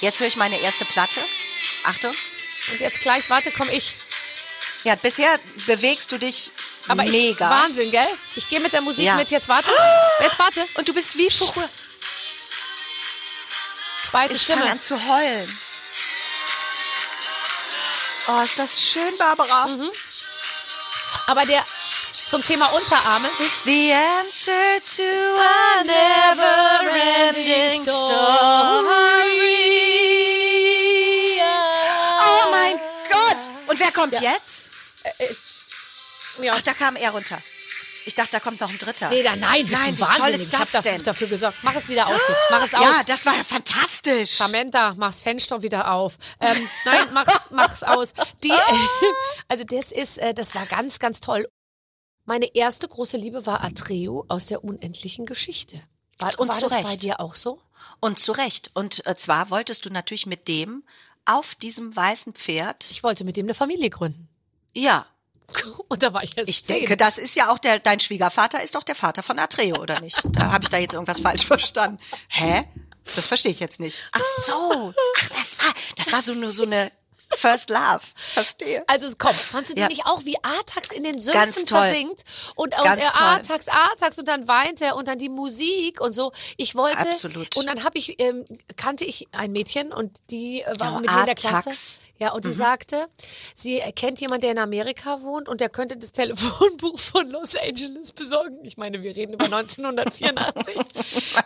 Jetzt 0.01 0.21
höre 0.21 0.27
ich 0.29 0.37
meine 0.37 0.59
erste 0.61 0.85
Platte. 0.85 1.21
Achtung. 1.85 2.13
Und 2.71 2.81
jetzt 2.81 3.01
gleich, 3.01 3.29
warte, 3.31 3.51
komm 3.53 3.69
ich. 3.71 3.95
Ja, 4.85 4.95
bisher 4.97 5.29
bewegst 5.67 6.13
du 6.13 6.19
dich 6.19 6.51
Aber 6.89 7.03
mega. 7.05 7.53
Ich, 7.53 7.61
Wahnsinn, 7.63 7.91
gell? 7.91 8.07
Ich 8.37 8.49
gehe 8.49 8.61
mit 8.61 8.73
der 8.73 8.83
Musik 8.83 9.05
Ja. 9.05 9.17
mit. 9.17 9.31
Jetzt 9.31 9.49
warte. 9.49 9.71
Jetzt 10.21 10.39
warte. 10.39 10.65
Und 10.75 10.89
du 10.89 10.93
bist 10.95 11.17
wie 11.17 11.29
früher. 11.31 11.69
Zweite 14.11 14.35
Ich 14.35 14.43
Stimme. 14.43 14.61
fange 14.63 14.73
an 14.73 14.81
zu 14.81 14.95
heulen. 15.09 15.59
Oh, 18.29 18.41
ist 18.43 18.59
das 18.59 18.81
schön, 18.81 19.17
Barbara. 19.19 19.67
Mhm. 19.67 19.91
Aber 21.27 21.45
der 21.45 21.65
zum 22.25 22.43
Thema 22.43 22.67
Unterarme. 22.73 23.29
Is 23.41 23.63
the 23.65 23.93
answer 23.93 24.81
to 24.97 25.03
a 25.39 25.85
never-ending 25.85 27.83
story. 27.83 28.07
Oh 32.21 32.51
mein 32.51 32.77
Gott! 33.11 33.37
Und 33.67 33.79
wer 33.81 33.93
kommt 33.93 34.21
jetzt? 34.21 34.71
Ja. 36.41 36.55
Ach, 36.55 36.63
da 36.63 36.73
kam 36.75 36.97
er 36.97 37.11
runter. 37.11 37.39
Ich 38.07 38.15
dachte, 38.15 38.31
da 38.33 38.41
kommt 38.41 38.61
noch 38.61 38.71
ein 38.71 38.79
dritter. 38.79 39.09
Nee, 39.09 39.25
da, 39.25 39.35
nein, 39.35 39.67
Nein, 39.69 39.93
wie 39.95 40.01
toll 40.01 40.09
wahnsinnig. 40.09 40.43
ist 40.43 40.49
ich 40.49 40.55
hab 40.55 40.61
das 40.61 40.71
dafür, 40.71 40.93
denn? 40.93 41.03
dafür 41.03 41.27
gesorgt. 41.27 41.59
Mach 41.63 41.75
es 41.75 41.89
wieder 41.89 42.07
aus. 42.07 42.21
Mach 42.51 42.63
es 42.63 42.73
aus. 42.73 42.83
Ja, 42.85 43.03
das 43.05 43.27
war 43.27 43.35
ja 43.35 43.43
fantastisch. 43.43 44.31
Samantha, 44.31 44.95
mach's 44.97 45.21
Fenster 45.21 45.61
wieder 45.61 45.91
auf. 45.91 46.15
Ähm, 46.41 46.57
nein, 46.85 47.01
mach's, 47.13 47.51
mach's 47.51 47.83
aus. 47.83 48.13
Die, 48.45 48.51
äh, 48.51 48.55
also 49.49 49.65
das 49.65 49.91
ist, 49.91 50.19
äh, 50.19 50.33
das 50.35 50.55
war 50.55 50.67
ganz, 50.67 51.01
ganz 51.01 51.19
toll. 51.21 51.49
Meine 52.27 52.55
erste 52.55 52.87
große 52.89 53.17
Liebe 53.17 53.47
war 53.47 53.63
Atreo 53.65 54.25
aus 54.29 54.47
der 54.47 54.63
unendlichen 54.65 55.27
Geschichte. 55.27 55.81
War, 56.19 56.39
Und 56.39 56.49
war 56.49 56.57
zu 56.57 56.63
das 56.63 56.73
bei 56.73 56.83
Recht. 56.83 57.03
dir 57.03 57.21
auch 57.21 57.35
so? 57.35 57.61
Und 58.01 58.19
zu 58.19 58.33
Recht. 58.33 58.71
Und 58.75 59.07
äh, 59.07 59.15
zwar 59.17 59.51
wolltest 59.51 59.85
du 59.87 59.91
natürlich 59.91 60.27
mit 60.27 60.49
dem 60.49 60.83
auf 61.25 61.55
diesem 61.55 61.95
weißen 61.95 62.35
Pferd. 62.35 62.91
Ich 62.91 63.03
wollte 63.03 63.25
mit 63.25 63.37
dem 63.37 63.47
eine 63.47 63.55
Familie 63.55 63.91
gründen. 63.91 64.29
Ja, 64.75 65.07
Und 65.89 66.03
da 66.03 66.13
war 66.13 66.25
ich 66.25 66.37
erst 66.37 66.51
ich 66.51 66.65
zehn. 66.65 66.79
denke, 66.79 66.97
das 66.97 67.19
ist 67.19 67.37
ja 67.37 67.53
auch 67.53 67.59
der, 67.59 67.79
dein 67.79 68.01
Schwiegervater 68.01 68.63
ist 68.65 68.75
doch 68.75 68.83
der 68.83 68.97
Vater 68.97 69.23
von 69.23 69.39
Atreo, 69.39 69.77
oder 69.81 70.01
nicht? 70.01 70.21
Da 70.33 70.51
habe 70.53 70.65
ich 70.65 70.71
da 70.71 70.79
jetzt 70.79 70.95
irgendwas 70.95 71.21
falsch 71.21 71.45
verstanden. 71.47 71.99
Hä? 72.29 72.65
Das 73.15 73.29
verstehe 73.29 73.53
ich 73.53 73.61
jetzt 73.61 73.79
nicht. 73.79 74.03
Ach 74.11 74.21
so. 74.45 74.93
Ach, 75.19 75.29
das 75.29 75.57
war, 75.61 75.73
das 75.97 76.13
war 76.13 76.21
so 76.23 76.35
nur 76.35 76.51
so 76.51 76.65
eine 76.65 76.91
First 77.37 77.71
Love. 77.71 78.01
Verstehe. 78.35 78.83
Also 78.87 79.07
komm, 79.19 79.33
fandst 79.33 79.71
du 79.71 79.75
die 79.75 79.81
Ja. 79.83 79.89
nicht 79.89 80.07
auch, 80.07 80.25
wie 80.25 80.37
Artax 80.43 80.91
in 80.93 81.05
den 81.05 81.19
Sümpfen 81.19 81.41
Ganz 81.41 81.65
toll. 81.65 81.79
versinkt? 81.81 82.23
Und, 82.55 82.77
und 82.77 82.85
Ganz 82.85 83.05
er 83.05 83.13
toll. 83.13 83.27
Artax, 83.27 83.69
Artax 83.69 84.19
und 84.19 84.27
dann 84.29 84.49
weint 84.49 84.81
er 84.81 84.97
und 84.97 85.07
dann 85.09 85.19
die 85.19 85.29
Musik 85.29 86.01
und 86.01 86.13
so. 86.15 86.33
Ich 86.57 86.75
wollte. 86.75 86.99
Absolut. 86.99 87.57
Und 87.57 87.67
dann 87.67 87.85
habe 87.85 87.99
ich, 87.99 88.21
ähm, 88.21 88.45
kannte 88.77 89.05
ich 89.05 89.29
ein 89.33 89.53
Mädchen 89.53 89.93
und 89.93 90.17
die 90.31 90.63
äh, 90.63 90.73
war 90.79 90.95
Oh, 90.97 91.01
mit 91.01 91.11
mir 91.11 91.21
in 91.21 91.27
der. 91.27 91.35
Klasse. 91.35 92.01
Ja, 92.19 92.33
und 92.33 92.45
die 92.45 92.49
Mhm. 92.49 92.55
sagte, 92.55 93.07
sie 93.55 93.79
kennt 93.95 94.21
jemanden, 94.21 94.43
der 94.43 94.53
in 94.53 94.59
Amerika 94.59 95.21
wohnt 95.23 95.49
und 95.49 95.61
der 95.61 95.69
könnte 95.69 95.97
das 95.97 96.13
Telefonbuch 96.61 96.99
von 96.99 97.31
Los 97.31 97.55
Angeles 97.57 98.13
besorgen. 98.13 98.59
Ich 98.65 98.77
meine, 98.77 99.03
wir 99.03 99.15
reden 99.15 99.35
über 99.35 99.45
1984. 99.45 100.77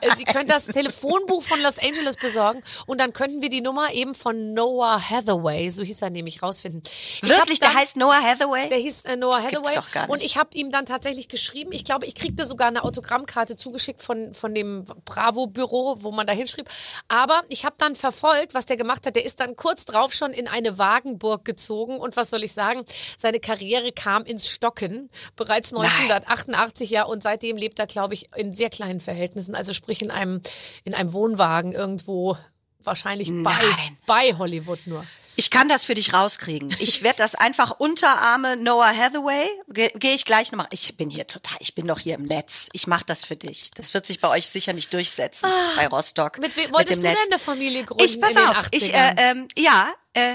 Äh, 0.02 0.14
sie 0.16 0.24
könnte 0.24 0.52
das 0.52 0.66
Telefonbuch 0.66 1.42
von 1.42 1.60
Los 1.62 1.78
Angeles 1.78 2.16
besorgen 2.16 2.62
und 2.86 3.00
dann 3.00 3.12
könnten 3.12 3.42
wir 3.42 3.48
die 3.48 3.60
Nummer 3.60 3.92
eben 3.92 4.14
von 4.14 4.54
Noah 4.54 5.00
Hathaway, 5.00 5.68
so 5.70 5.82
hieß 5.82 6.00
er 6.02 6.10
nämlich, 6.10 6.42
rausfinden. 6.42 6.82
Ich 6.86 7.28
Wirklich, 7.28 7.58
der 7.60 7.70
dann- 7.70 7.78
heißt 7.78 7.96
Noah 7.96 8.14
Hathaway? 8.22 8.68
der 8.68 8.78
hieß 8.78 9.02
äh, 9.06 9.16
Noah 9.16 9.36
Das 9.42 9.46
Hathaway. 9.46 9.74
doch 9.74 9.90
gar 9.90 10.02
nicht. 10.02 10.10
Und 10.10 10.22
ich 10.22 10.36
habe 10.38 10.50
ihm 10.54 10.70
dann 10.70 10.86
tatsächlich 10.86 11.28
geschrieben. 11.28 11.72
Ich 11.72 11.84
glaube, 11.84 12.06
ich 12.06 12.14
kriegte 12.14 12.44
sogar 12.44 12.68
eine 12.68 12.84
Autogrammkarte 12.84 13.56
zugeschickt 13.56 14.00
von, 14.02 14.32
von 14.32 14.54
dem 14.54 14.84
Bravo-Büro, 15.04 15.96
wo 16.00 16.12
man 16.12 16.26
da 16.26 16.32
hinschrieb. 16.32 16.68
Aber 17.08 17.42
ich 17.48 17.64
habe 17.64 17.74
dann 17.78 17.96
verfolgt, 17.96 18.54
was 18.54 18.66
der 18.66 18.76
gemacht 18.76 19.04
hat. 19.06 19.16
Der 19.16 19.24
ist 19.24 19.40
dann 19.40 19.56
kurz 19.56 19.84
drauf 19.84 20.12
schon 20.14 20.32
in 20.32 20.48
eine 20.60 20.78
Wagenburg 20.78 21.44
gezogen. 21.44 21.98
Und 21.98 22.16
was 22.16 22.30
soll 22.30 22.44
ich 22.44 22.52
sagen? 22.52 22.84
Seine 23.18 23.40
Karriere 23.40 23.92
kam 23.92 24.24
ins 24.24 24.48
Stocken. 24.48 25.10
Bereits 25.36 25.72
1988, 25.72 26.90
ja. 26.90 27.04
Und 27.04 27.22
seitdem 27.22 27.56
lebt 27.56 27.78
er, 27.78 27.86
glaube 27.86 28.14
ich, 28.14 28.28
in 28.36 28.52
sehr 28.52 28.70
kleinen 28.70 29.00
Verhältnissen. 29.00 29.54
Also 29.54 29.72
sprich 29.74 30.02
in 30.02 30.10
einem, 30.10 30.40
in 30.84 30.94
einem 30.94 31.12
Wohnwagen 31.12 31.72
irgendwo. 31.72 32.36
Wahrscheinlich 32.82 33.28
bei, 33.28 33.52
Nein. 33.52 33.98
bei 34.06 34.34
Hollywood 34.38 34.80
nur. 34.86 35.04
Ich 35.36 35.50
kann 35.50 35.68
das 35.68 35.84
für 35.84 35.92
dich 35.92 36.14
rauskriegen. 36.14 36.74
Ich 36.80 37.02
werde 37.02 37.18
das 37.18 37.34
einfach 37.34 37.72
Unterarme 37.78 38.56
Noah 38.56 38.88
Hathaway. 38.88 39.44
Gehe 39.68 39.90
geh 39.96 40.14
ich 40.14 40.24
gleich 40.24 40.50
nochmal. 40.50 40.66
Ich 40.70 40.96
bin 40.96 41.10
hier 41.10 41.26
total, 41.26 41.58
ich 41.60 41.74
bin 41.74 41.86
doch 41.86 41.98
hier 41.98 42.14
im 42.14 42.24
Netz. 42.24 42.68
Ich 42.72 42.86
mache 42.86 43.04
das 43.04 43.24
für 43.24 43.36
dich. 43.36 43.70
Das 43.74 43.92
wird 43.92 44.06
sich 44.06 44.20
bei 44.20 44.28
euch 44.28 44.48
sicher 44.48 44.72
nicht 44.72 44.94
durchsetzen, 44.94 45.50
bei 45.76 45.88
Rostock. 45.88 46.38
Mit 46.38 46.56
wem 46.56 46.72
wolltest 46.72 47.00
dem 47.00 47.02
du 47.04 47.08
Netz. 47.10 47.18
denn 47.24 47.32
eine 47.34 47.38
Familie 47.38 47.84
gründen 47.84 48.02
Ich, 48.02 48.18
pass 48.18 48.36
auf, 48.36 48.68
ich, 48.70 48.94
80ern? 48.94 49.18
äh, 49.18 49.30
ähm, 49.30 49.48
ja, 49.58 49.92
äh, 50.14 50.34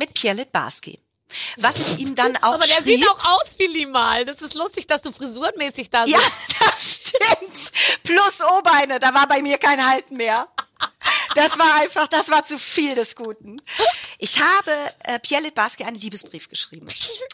mit 0.00 0.14
Pierre 0.14 0.36
Litbarski. 0.36 0.98
Was 1.58 1.78
ich 1.78 1.98
ihm 2.00 2.16
dann 2.16 2.36
auch 2.38 2.54
Aber 2.54 2.66
der 2.66 2.74
schrieb, 2.82 3.00
sieht 3.00 3.08
auch 3.08 3.24
aus 3.24 3.54
wie 3.58 3.66
Limal. 3.66 4.24
Das 4.24 4.42
ist 4.42 4.54
lustig, 4.54 4.88
dass 4.88 5.02
du 5.02 5.12
frisurenmäßig 5.12 5.88
da 5.90 6.04
Ja, 6.04 6.18
sitzt. 6.18 6.60
das 6.60 6.94
stimmt. 6.96 7.72
Plus 8.02 8.40
O-Beine, 8.40 8.98
da 8.98 9.14
war 9.14 9.28
bei 9.28 9.40
mir 9.40 9.58
kein 9.58 9.86
Halten 9.88 10.16
mehr. 10.16 10.48
Das 11.34 11.58
war 11.58 11.74
einfach, 11.74 12.08
das 12.08 12.30
war 12.30 12.42
zu 12.42 12.58
viel 12.58 12.94
des 12.94 13.14
Guten. 13.14 13.60
Ich 14.18 14.40
habe 14.40 14.72
äh, 15.04 15.18
Pierre 15.20 15.42
Litbarski 15.42 15.84
einen 15.84 15.96
Liebesbrief 15.96 16.48
geschrieben 16.48 16.88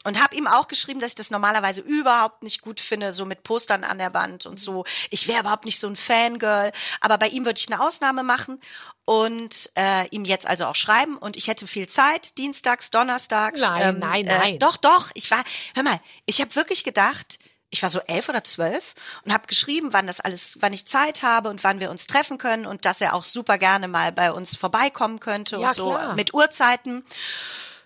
und 0.05 0.21
habe 0.21 0.35
ihm 0.35 0.47
auch 0.47 0.69
geschrieben, 0.69 1.01
dass 1.01 1.11
ich 1.11 1.15
das 1.15 1.31
normalerweise 1.31 1.81
überhaupt 1.81 2.43
nicht 2.43 2.61
gut 2.61 2.81
finde, 2.81 3.13
so 3.13 3.25
mit 3.25 3.45
Postern 3.45 3.85
an 3.85 3.99
der 3.99 4.13
Wand 4.15 4.47
und 4.47 4.59
so. 4.59 4.85
Ich 5.11 5.29
wäre 5.29 5.41
überhaupt 5.41 5.65
nicht 5.65 5.79
so 5.79 5.87
ein 5.87 5.97
Fangirl, 5.97 6.73
aber 7.01 7.19
bei 7.19 7.29
ihm 7.29 7.45
würde 7.47 7.59
ich 7.59 7.73
eine 7.73 7.81
Ausnahme 7.81 8.25
machen 8.25 8.61
und 9.07 9.71
äh, 9.77 10.07
ihm 10.11 10.25
jetzt 10.27 10.47
also 10.47 10.67
auch 10.67 10.75
schreiben 10.75 11.17
und 11.17 11.37
ich 11.37 11.49
hätte 11.49 11.67
viel 11.67 11.87
Zeit, 11.89 12.37
dienstags, 12.37 12.91
donnerstags. 12.91 13.61
Nein, 13.61 13.99
nein, 13.99 14.27
Äh, 14.27 14.39
nein. 14.39 14.59
doch, 14.59 14.77
doch, 14.77 15.11
ich 15.15 15.31
war, 15.31 15.43
hör 15.75 15.83
mal, 15.85 15.99
ich 16.27 16.41
habe 16.43 16.55
wirklich 16.57 16.85
gedacht, 16.85 17.39
ich 17.71 17.83
war 17.83 17.89
so 17.89 18.01
elf 18.01 18.29
oder 18.29 18.45
zwölf 18.45 18.95
und 19.25 19.33
habe 19.33 19.47
geschrieben, 19.47 19.93
wann 19.93 20.07
das 20.07 20.21
alles, 20.21 20.59
wann 20.61 20.73
ich 20.73 20.87
Zeit 20.87 21.23
habe 21.23 21.49
und 21.51 21.65
wann 21.65 21.81
wir 21.81 21.91
uns 21.91 22.07
treffen 22.07 22.37
können 22.39 22.67
und 22.67 22.85
dass 22.85 23.01
er 23.01 23.15
auch 23.15 23.25
super 23.25 23.59
gerne 23.59 23.89
mal 23.89 24.13
bei 24.13 24.31
uns 24.33 24.57
vorbeikommen 24.57 25.21
könnte 25.21 25.57
Ja, 25.57 25.69
und 25.69 25.75
so 25.75 25.95
klar. 25.95 26.15
mit 26.15 26.35
Uhrzeiten. 26.35 27.05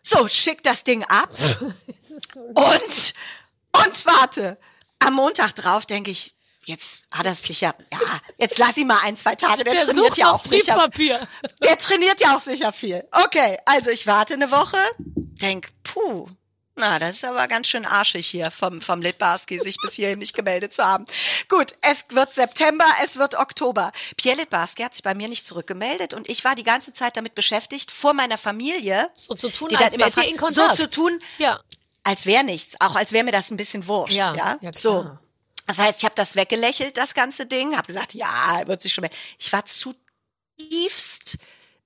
So, 0.03 0.27
schick 0.29 0.63
das 0.63 0.85
Ding 0.85 1.05
ab 1.05 1.29
und 2.35 3.15
und 3.73 4.07
warte. 4.07 4.59
Am 5.01 5.15
Montag 5.15 5.55
drauf 5.55 5.87
denke 5.87 6.11
ich, 6.11 6.35
jetzt 6.65 7.03
hat 7.11 7.27
er 7.27 7.33
es 7.33 7.43
sicher, 7.43 7.75
ja, 7.93 7.99
jetzt 8.39 8.59
lass 8.59 8.77
ihn 8.77 8.87
mal 8.87 8.99
ein, 9.05 9.17
zwei 9.17 9.35
Tage, 9.35 9.65
der, 9.65 9.75
Der 9.75 9.87
trainiert 9.87 10.17
ja 10.17 10.31
auch 10.31 10.45
sicher. 10.45 10.89
Der 11.63 11.79
trainiert 11.79 12.21
ja 12.21 12.37
auch 12.37 12.41
sicher 12.41 12.73
viel. 12.73 13.07
Okay, 13.25 13.59
also 13.67 13.91
ich 13.91 14.07
warte 14.07 14.35
eine 14.35 14.51
Woche, 14.51 14.79
denk, 14.99 15.69
puh, 15.83 16.29
na, 16.77 16.99
das 16.99 17.17
ist 17.17 17.25
aber 17.27 17.47
ganz 17.47 17.69
schön 17.69 17.85
arschig 17.85 18.27
hier 18.27 18.51
vom, 18.51 18.81
vom 18.81 19.03
Litbarski, 19.03 19.59
sich 19.59 19.77
bis 19.83 19.95
hierhin 19.95 20.19
nicht 20.19 20.35
gemeldet 20.35 20.73
zu 20.73 20.83
haben. 20.85 21.05
Gut, 21.49 21.75
es 21.83 22.07
wird 22.11 22.33
September, 22.35 22.87
es 23.05 23.19
wird 23.19 23.35
Oktober. 23.35 23.93
Pierre 24.17 24.39
Litbarski 24.39 24.83
hat 24.83 24.95
sich 24.95 25.03
bei 25.03 25.15
mir 25.15 25.29
nicht 25.29 25.47
zurückgemeldet 25.47 26.15
und 26.15 26.31
ich 26.31 26.43
war 26.45 26.55
die 26.55 26.63
ganze 26.65 26.95
Zeit 26.95 27.17
damit 27.19 27.35
beschäftigt, 27.35 27.91
vor 27.91 28.15
meiner 28.15 28.39
Familie, 28.39 29.11
So 29.15 29.35
zu 29.35 29.51
tun, 29.51 29.69
die 29.69 29.77
als 29.77 29.95
immer 29.95 30.07
wärt 30.07 30.17
ihr 30.19 30.25
in 30.25 30.39
so 30.39 30.47
Kontakt. 30.47 30.77
zu 30.77 30.89
tun, 30.89 31.21
Ja. 31.37 31.61
als 32.03 32.25
wäre 32.25 32.45
nichts, 32.45 32.81
auch 32.81 32.95
als 32.95 33.13
wäre 33.13 33.25
mir 33.25 33.33
das 33.33 33.51
ein 33.51 33.59
bisschen 33.59 33.87
wurscht. 33.87 34.15
Ja, 34.17 34.35
Ja, 34.35 34.59
ja, 34.63 34.71
so. 34.73 35.11
Das 35.71 35.79
heißt, 35.79 35.99
ich 35.99 36.05
habe 36.05 36.17
das 36.17 36.35
weggelächelt, 36.35 36.97
das 36.97 37.15
ganze 37.15 37.47
Ding, 37.47 37.77
habe 37.77 37.87
gesagt, 37.87 38.15
ja, 38.15 38.67
wird 38.67 38.83
sich 38.83 38.93
schon 38.93 39.03
mehr. 39.03 39.11
Ich 39.39 39.53
war 39.53 39.65
zutiefst 39.65 41.39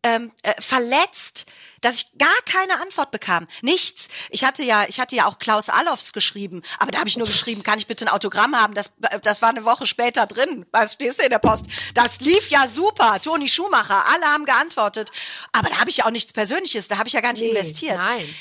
ähm, 0.02 0.32
äh, 0.42 0.54
verletzt, 0.58 1.44
dass 1.82 1.96
ich 1.96 2.06
gar 2.16 2.30
keine 2.50 2.80
Antwort 2.80 3.10
bekam. 3.10 3.46
Nichts. 3.60 4.08
Ich 4.30 4.42
hatte 4.42 4.64
ja, 4.64 4.86
ich 4.88 5.00
hatte 5.00 5.16
ja 5.16 5.26
auch 5.26 5.36
Klaus 5.36 5.68
Allofs 5.68 6.14
geschrieben, 6.14 6.62
aber 6.78 6.92
da 6.92 6.98
habe 7.00 7.10
ich 7.10 7.18
nur 7.18 7.26
geschrieben, 7.26 7.62
kann 7.62 7.78
ich 7.78 7.86
bitte 7.86 8.06
ein 8.06 8.08
Autogramm 8.08 8.58
haben? 8.58 8.72
Das, 8.72 8.94
das 9.22 9.42
war 9.42 9.50
eine 9.50 9.66
Woche 9.66 9.86
später 9.86 10.24
drin. 10.24 10.64
Was 10.72 10.94
stehst 10.94 11.18
du 11.18 11.24
in 11.24 11.28
der 11.28 11.38
Post? 11.38 11.66
Das 11.92 12.20
lief 12.20 12.48
ja 12.48 12.66
super. 12.66 13.20
Toni 13.20 13.50
Schumacher, 13.50 14.02
alle 14.06 14.24
haben 14.24 14.46
geantwortet. 14.46 15.10
Aber 15.52 15.68
da 15.68 15.78
habe 15.80 15.90
ich 15.90 15.98
ja 15.98 16.06
auch 16.06 16.10
nichts 16.10 16.32
Persönliches, 16.32 16.88
da 16.88 16.96
habe 16.96 17.08
ich 17.08 17.12
ja 17.12 17.20
gar 17.20 17.34
nicht 17.34 17.42
investiert. 17.42 18.00
Nein. 18.00 18.34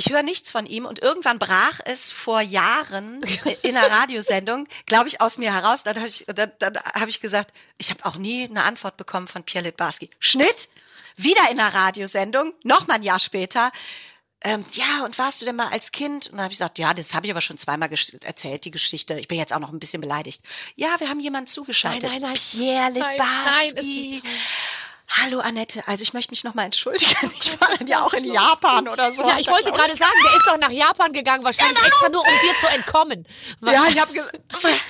Ich 0.00 0.10
höre 0.10 0.22
nichts 0.22 0.52
von 0.52 0.64
ihm 0.64 0.86
und 0.86 1.00
irgendwann 1.00 1.40
brach 1.40 1.80
es 1.84 2.08
vor 2.08 2.40
Jahren 2.40 3.20
in 3.62 3.76
einer 3.76 3.90
Radiosendung, 3.90 4.68
glaube 4.86 5.08
ich, 5.08 5.20
aus 5.20 5.38
mir 5.38 5.52
heraus. 5.52 5.82
Dann 5.82 5.96
habe 5.96 6.06
ich, 6.06 6.24
dann, 6.28 6.52
dann 6.60 6.76
hab 6.76 7.08
ich 7.08 7.20
gesagt, 7.20 7.52
ich 7.78 7.90
habe 7.90 8.06
auch 8.06 8.14
nie 8.14 8.44
eine 8.44 8.62
Antwort 8.62 8.96
bekommen 8.96 9.26
von 9.26 9.42
Pierre 9.42 9.64
Litbarski. 9.64 10.08
Schnitt, 10.20 10.68
wieder 11.16 11.50
in 11.50 11.58
einer 11.58 11.74
Radiosendung, 11.74 12.54
noch 12.62 12.86
mal 12.86 12.94
ein 12.94 13.02
Jahr 13.02 13.18
später. 13.18 13.72
Ähm, 14.40 14.64
ja, 14.70 15.04
und 15.04 15.18
warst 15.18 15.42
du 15.42 15.46
denn 15.46 15.56
mal 15.56 15.66
als 15.72 15.90
Kind? 15.90 16.28
Und 16.28 16.34
dann 16.34 16.42
habe 16.44 16.52
ich 16.52 16.58
gesagt, 16.60 16.78
ja, 16.78 16.94
das 16.94 17.12
habe 17.12 17.26
ich 17.26 17.32
aber 17.32 17.40
schon 17.40 17.58
zweimal 17.58 17.90
erzählt, 18.20 18.64
die 18.66 18.70
Geschichte. 18.70 19.18
Ich 19.18 19.26
bin 19.26 19.36
jetzt 19.36 19.52
auch 19.52 19.58
noch 19.58 19.72
ein 19.72 19.80
bisschen 19.80 20.00
beleidigt. 20.00 20.42
Ja, 20.76 20.94
wir 20.98 21.08
haben 21.08 21.18
jemanden 21.18 21.48
zugeschaltet. 21.48 22.04
Nein, 22.04 22.22
nein, 22.22 22.30
nein. 22.30 22.40
Pierre 22.52 22.92
Nein, 22.92 23.16
nein, 23.18 24.22
Hallo 25.10 25.40
Annette, 25.40 25.82
also 25.88 26.02
ich 26.02 26.12
möchte 26.12 26.32
mich 26.32 26.44
noch 26.44 26.52
mal 26.54 26.64
entschuldigen. 26.64 27.32
Ich 27.40 27.58
war 27.60 27.74
dann 27.76 27.86
ja 27.86 28.02
auch 28.02 28.12
in 28.12 28.24
Japan 28.26 28.86
oder 28.88 29.10
so. 29.10 29.26
Ja, 29.26 29.38
ich 29.38 29.48
wollte 29.48 29.72
gerade 29.72 29.96
sagen, 29.96 30.12
der 30.22 30.36
ist 30.36 30.46
doch 30.46 30.58
nach 30.58 30.70
Japan 30.70 31.12
gegangen, 31.12 31.44
wahrscheinlich 31.44 31.82
extra 31.82 32.10
nur, 32.10 32.20
um 32.20 32.26
dir 32.42 32.54
zu 32.60 32.66
entkommen. 32.74 33.26
Ja, 33.62 33.86
ich 33.88 33.98
habe 33.98 34.12
gesagt, 34.12 34.38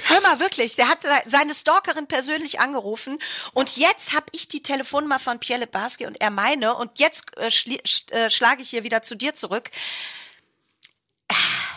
hör 0.09 0.21
mal 0.23 0.41
wirklich, 0.41 0.75
der 0.75 0.89
hat 0.89 0.99
seine 1.27 1.55
Stalkerin 1.55 2.09
persönlich 2.09 2.59
angerufen 2.59 3.19
und 3.55 3.77
jetzt 3.77 4.13
habe 4.13 4.27
ich 4.33 4.49
die 4.49 4.61
Telefonnummer 4.63 5.21
von 5.21 5.39
Pierre 5.39 5.61
Lebarski 5.61 6.07
und 6.07 6.21
er 6.21 6.31
meine 6.31 6.75
und 6.75 6.99
jetzt 6.99 7.37
äh, 7.37 7.47
schli- 7.47 7.83
sch- 7.85 8.11
äh, 8.13 8.29
schlage 8.31 8.61
ich 8.63 8.71
hier 8.71 8.83
wieder 8.83 9.03
zu 9.03 9.15
dir 9.15 9.35
zurück. 9.35 9.71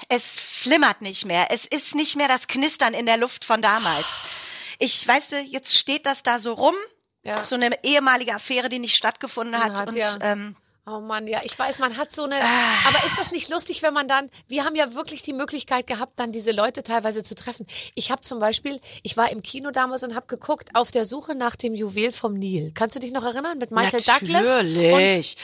Es 0.10 0.40
flimmert 0.40 1.02
nicht 1.02 1.26
mehr. 1.26 1.48
Es 1.52 1.66
ist 1.66 1.94
nicht 1.96 2.16
mehr 2.16 2.28
das 2.28 2.48
Knistern 2.48 2.94
in 2.96 3.06
der 3.06 3.18
Luft 3.18 3.46
von 3.46 3.62
damals. 3.62 4.22
Ich 4.80 5.08
weißt 5.08 5.32
du, 5.34 5.40
jetzt 5.42 5.78
steht 5.78 6.06
das 6.08 6.24
da 6.24 6.40
so 6.40 6.54
rum. 6.54 6.76
Ja. 7.24 7.42
So 7.42 7.56
eine 7.56 7.70
ehemalige 7.84 8.34
Affäre, 8.34 8.70
die 8.70 8.80
nicht 8.80 8.96
stattgefunden 8.96 9.56
hat. 9.58 9.80
hat 9.80 9.90
und 9.90 9.96
ja. 9.96 10.18
ähm, 10.22 10.56
Oh 10.88 11.00
Mann, 11.00 11.28
ja, 11.28 11.42
ich 11.44 11.58
weiß, 11.58 11.78
man 11.78 11.96
hat 11.96 12.12
so 12.12 12.24
eine. 12.24 12.38
Ah. 12.42 12.88
Aber 12.88 13.06
ist 13.06 13.18
das 13.20 13.32
nicht 13.32 13.50
lustig, 13.50 13.84
wenn 13.84 13.94
man 13.94 14.08
dann. 14.08 14.32
Wir 14.48 14.66
haben 14.66 14.76
ja 14.76 14.96
wirklich 14.96 15.22
die 15.22 15.32
Möglichkeit 15.32 15.86
gehabt, 15.86 16.20
dann 16.20 16.32
diese 16.32 16.52
Leute 16.52 16.82
teilweise 16.82 17.22
zu 17.22 17.36
treffen. 17.36 17.68
Ich 17.94 18.10
habe 18.10 18.22
zum 18.22 18.40
Beispiel, 18.40 18.82
ich 19.04 19.16
war 19.16 19.32
im 19.32 19.44
Kino 19.44 19.70
damals 19.70 20.02
und 20.02 20.16
habe 20.16 20.26
geguckt 20.26 20.70
auf 20.74 20.90
der 20.90 21.06
Suche 21.06 21.36
nach 21.36 21.56
dem 21.56 21.76
Juwel 21.76 22.12
vom 22.12 22.34
Nil. 22.34 22.72
Kannst 22.74 22.96
du 22.96 23.00
dich 23.00 23.12
noch 23.12 23.24
erinnern 23.24 23.60
mit 23.60 23.70
Michael 23.70 24.02
Douglas? 24.04 24.44
natürlich. 24.44 25.36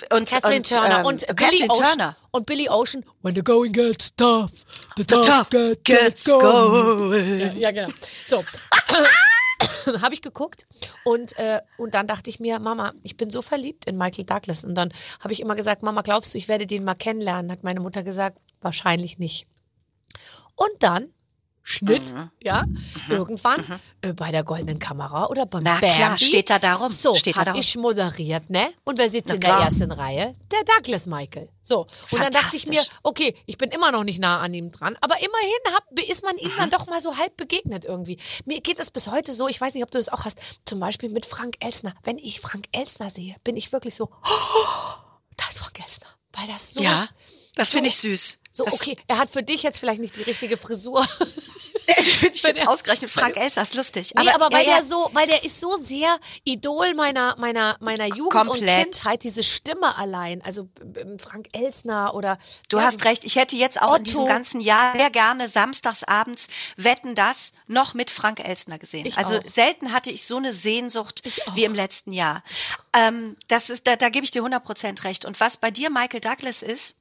Und, 0.00 0.18
Und 0.18 0.30
Kathleen 0.30 0.56
und, 0.56 0.68
Turner 0.68 0.98
ähm, 1.00 1.06
und 1.06 1.26
Billy 1.36 1.68
Ocean 1.68 2.16
und 2.32 2.46
Billy 2.46 2.68
Ocean. 2.68 3.04
When 3.22 3.34
the 3.34 3.42
going 3.42 3.72
gets 3.72 4.14
tough, 4.16 4.50
the, 4.96 5.04
The 5.06 5.14
tough 5.20 5.50
gets 5.84 6.24
going. 6.24 7.60
Ja, 7.60 7.70
genau. 7.70 7.88
So. 8.26 8.42
habe 10.02 10.14
ich 10.14 10.22
geguckt 10.22 10.66
und, 11.04 11.38
äh, 11.38 11.60
und 11.76 11.94
dann 11.94 12.06
dachte 12.06 12.30
ich 12.30 12.40
mir, 12.40 12.58
Mama, 12.58 12.94
ich 13.02 13.16
bin 13.16 13.30
so 13.30 13.42
verliebt 13.42 13.86
in 13.86 13.96
Michael 13.96 14.24
Douglas. 14.24 14.64
Und 14.64 14.74
dann 14.74 14.92
habe 15.20 15.32
ich 15.32 15.40
immer 15.40 15.56
gesagt, 15.56 15.82
Mama, 15.82 16.02
glaubst 16.02 16.34
du, 16.34 16.38
ich 16.38 16.48
werde 16.48 16.66
den 16.66 16.84
mal 16.84 16.94
kennenlernen? 16.94 17.50
Hat 17.50 17.62
meine 17.64 17.80
Mutter 17.80 18.02
gesagt, 18.02 18.38
wahrscheinlich 18.60 19.18
nicht. 19.18 19.46
Und 20.56 20.82
dann, 20.82 21.12
Schnitt, 21.70 22.12
Mhm. 22.12 22.30
ja, 22.40 22.64
irgendwann 23.08 23.80
äh, 24.02 24.12
bei 24.12 24.32
der 24.32 24.42
Goldenen 24.42 24.80
Kamera 24.80 25.26
oder 25.28 25.46
beim 25.46 25.62
Na 25.62 25.78
klar, 25.78 26.10
Bambi. 26.10 26.24
steht 26.24 26.50
da 26.50 26.58
darum. 26.58 26.88
So, 26.88 27.14
Steht 27.14 27.38
da 27.38 27.44
darum. 27.44 27.60
ich 27.60 27.76
moderiert, 27.76 28.50
ne? 28.50 28.70
Und 28.84 28.98
wer 28.98 29.08
sitzt 29.08 29.28
Na 29.28 29.34
in 29.36 29.40
der 29.40 29.50
klar. 29.50 29.64
ersten 29.66 29.92
Reihe? 29.92 30.32
Der 30.50 30.64
Douglas 30.64 31.06
Michael. 31.06 31.48
So. 31.62 31.86
Und 32.10 32.20
dann 32.20 32.30
dachte 32.32 32.56
ich 32.56 32.66
mir, 32.66 32.82
okay, 33.04 33.36
ich 33.46 33.56
bin 33.56 33.70
immer 33.70 33.92
noch 33.92 34.02
nicht 34.02 34.18
nah 34.18 34.40
an 34.40 34.52
ihm 34.52 34.72
dran, 34.72 34.96
aber 35.00 35.14
immerhin 35.18 35.74
hab, 35.74 35.84
ist 36.08 36.24
man 36.24 36.36
ihm 36.38 36.48
Mhm. 36.48 36.56
dann 36.58 36.70
doch 36.70 36.86
mal 36.88 37.00
so 37.00 37.16
halb 37.16 37.36
begegnet 37.36 37.84
irgendwie. 37.84 38.18
Mir 38.46 38.60
geht 38.60 38.80
es 38.80 38.90
bis 38.90 39.06
heute 39.06 39.30
so, 39.32 39.46
ich 39.46 39.60
weiß 39.60 39.74
nicht, 39.74 39.84
ob 39.84 39.92
du 39.92 39.98
das 39.98 40.08
auch 40.08 40.24
hast, 40.24 40.40
zum 40.64 40.80
Beispiel 40.80 41.08
mit 41.10 41.24
Frank 41.24 41.54
Elsner. 41.60 41.94
Wenn 42.02 42.18
ich 42.18 42.40
Frank 42.40 42.66
Elsner 42.72 43.10
sehe, 43.10 43.36
bin 43.44 43.56
ich 43.56 43.70
wirklich 43.72 43.94
so, 43.94 44.10
oh, 44.10 44.98
da 45.36 45.44
ist 45.48 45.60
Frank 45.60 45.78
Elsner. 45.78 46.06
Weil 46.32 46.48
das 46.48 46.72
so, 46.72 46.82
Ja, 46.82 47.06
das 47.54 47.70
finde 47.70 47.88
ich 47.88 47.96
süß. 47.96 48.38
so 48.50 48.64
das, 48.64 48.74
okay, 48.74 48.96
er 49.06 49.18
hat 49.18 49.30
für 49.30 49.42
dich 49.42 49.62
jetzt 49.62 49.78
vielleicht 49.78 50.00
nicht 50.00 50.16
die 50.16 50.22
richtige 50.22 50.56
Frisur. 50.56 51.06
Finde 51.94 52.34
ich 52.34 52.42
jetzt 52.42 52.58
er- 52.60 52.68
ausgerechnet 52.68 53.10
Frank 53.10 53.36
Elster 53.36 53.62
ist 53.62 53.74
lustig. 53.74 54.12
Nee, 54.16 54.28
aber, 54.30 54.50
weil 54.52 54.66
ja, 54.66 54.74
der 54.74 54.82
so, 54.82 55.08
weil 55.12 55.26
der 55.26 55.44
ist 55.44 55.60
so 55.60 55.76
sehr 55.76 56.18
Idol 56.44 56.94
meiner 56.94 57.36
meiner 57.38 57.76
meiner 57.80 58.06
Jugend 58.06 58.32
Komplett. 58.32 58.86
und 58.86 58.92
Kindheit, 58.92 59.22
diese 59.24 59.42
Stimme 59.42 59.96
allein, 59.96 60.42
also 60.44 60.68
ähm, 60.96 61.18
Frank 61.18 61.48
Elsner 61.52 62.14
oder 62.14 62.38
Du 62.68 62.78
ja, 62.78 62.84
hast 62.84 63.04
recht, 63.04 63.24
ich 63.24 63.36
hätte 63.36 63.56
jetzt 63.56 63.80
auch 63.80 63.96
in 63.96 64.04
diesem 64.04 64.20
Otto. 64.20 64.28
ganzen 64.28 64.60
Jahr 64.60 64.94
sehr 64.96 65.10
gerne 65.10 65.48
samstagsabends 65.48 66.48
Wetten 66.76 67.14
das 67.14 67.52
noch 67.66 67.94
mit 67.94 68.10
Frank 68.10 68.40
Elstner 68.46 68.78
gesehen. 68.78 69.06
Ich 69.06 69.16
also 69.16 69.38
auch. 69.38 69.42
selten 69.48 69.92
hatte 69.92 70.10
ich 70.10 70.24
so 70.26 70.36
eine 70.36 70.52
Sehnsucht 70.52 71.22
wie 71.54 71.64
im 71.64 71.74
letzten 71.74 72.12
Jahr. 72.12 72.42
Ähm, 72.94 73.36
das 73.48 73.70
ist, 73.70 73.86
da, 73.86 73.96
da 73.96 74.08
gebe 74.08 74.24
ich 74.24 74.30
dir 74.30 74.40
100 74.40 74.62
Prozent 74.62 75.04
recht. 75.04 75.24
Und 75.24 75.38
was 75.40 75.56
bei 75.56 75.70
dir 75.70 75.90
Michael 75.90 76.20
Douglas 76.20 76.62
ist, 76.62 76.96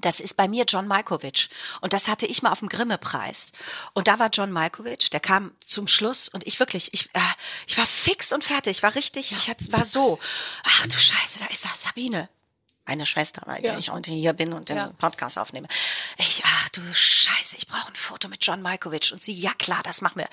das 0.00 0.20
ist 0.20 0.34
bei 0.36 0.48
mir 0.48 0.64
John 0.66 0.86
Malkovich. 0.86 1.48
Und 1.80 1.92
das 1.92 2.08
hatte 2.08 2.26
ich 2.26 2.42
mal 2.42 2.52
auf 2.52 2.60
dem 2.60 2.68
Grimme-Preis. 2.68 3.52
Und 3.92 4.08
da 4.08 4.18
war 4.18 4.30
John 4.30 4.50
Malkovich, 4.52 5.10
der 5.10 5.20
kam 5.20 5.52
zum 5.60 5.88
Schluss 5.88 6.28
und 6.28 6.46
ich 6.46 6.58
wirklich, 6.58 6.92
ich, 6.94 7.10
äh, 7.14 7.20
ich 7.66 7.76
war 7.76 7.86
fix 7.86 8.32
und 8.32 8.44
fertig, 8.44 8.82
war 8.82 8.94
richtig, 8.94 9.32
ich 9.32 9.48
hat, 9.48 9.72
war 9.72 9.84
so, 9.84 10.18
ach 10.64 10.86
du 10.86 10.98
Scheiße, 10.98 11.40
da 11.40 11.46
ist 11.46 11.64
er, 11.64 11.72
Sabine. 11.74 12.28
Meine 12.86 13.06
Schwester, 13.06 13.42
weil 13.46 13.64
Ja. 13.64 13.78
ich 13.78 13.90
heute 13.90 14.10
hier 14.10 14.32
bin 14.32 14.52
und 14.52 14.68
den 14.68 14.76
Ja. 14.76 14.90
Podcast 14.98 15.38
aufnehme. 15.38 15.68
Ich, 16.18 16.42
ach 16.44 16.68
du 16.70 16.80
Scheiße, 16.92 17.56
ich 17.56 17.68
brauche 17.68 17.88
ein 17.88 17.94
Foto 17.94 18.28
mit 18.28 18.44
John 18.44 18.62
Malkovich. 18.62 19.12
Und 19.12 19.22
sie, 19.22 19.32
ja 19.32 19.52
klar, 19.58 19.80
das 19.84 20.00
machen 20.00 20.18
wir. 20.18 20.28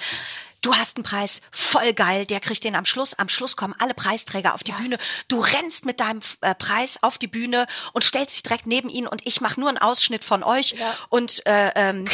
Du 0.62 0.74
hast 0.76 0.98
einen 0.98 1.04
Preis, 1.04 1.42
voll 1.52 1.94
geil, 1.94 2.26
der 2.26 2.40
kriegt 2.40 2.64
den 2.64 2.76
am 2.76 2.84
Schluss. 2.84 3.14
Am 3.14 3.30
Schluss 3.30 3.56
kommen 3.56 3.76
alle 3.78 3.94
Preisträger 3.94 4.56
auf 4.56 4.64
die 4.64 4.72
Bühne. 4.72 4.98
Du 5.28 5.40
rennst 5.40 5.86
mit 5.86 6.00
deinem 6.00 6.20
äh, 6.42 6.56
Preis 6.56 6.98
auf 7.04 7.20
die 7.20 7.28
Bühne 7.28 7.68
und 7.94 8.04
stellst 8.04 8.36
dich 8.36 8.44
direkt 8.44 8.66
neben 8.66 8.90
ihn 8.90 9.08
und 9.08 9.22
ich 9.26 9.40
mache 9.40 9.60
nur 9.60 9.70
einen 9.70 9.78
Ausschnitt 9.78 10.26
von 10.26 10.44
euch. 10.44 10.76
Und 11.10 11.46
äh, 11.46 11.72
ähm, 11.76 12.10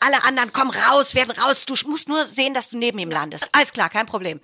alle 0.00 0.24
anderen 0.24 0.52
kommen 0.52 0.70
raus, 0.70 1.14
werden 1.14 1.32
raus. 1.32 1.66
Du 1.66 1.74
musst 1.88 2.08
nur 2.08 2.24
sehen, 2.24 2.54
dass 2.54 2.70
du 2.70 2.78
neben 2.78 2.98
ihm 2.98 3.10
landest. 3.10 3.48
Alles 3.52 3.72
klar, 3.74 3.90
kein 3.90 4.06
Problem. 4.06 4.40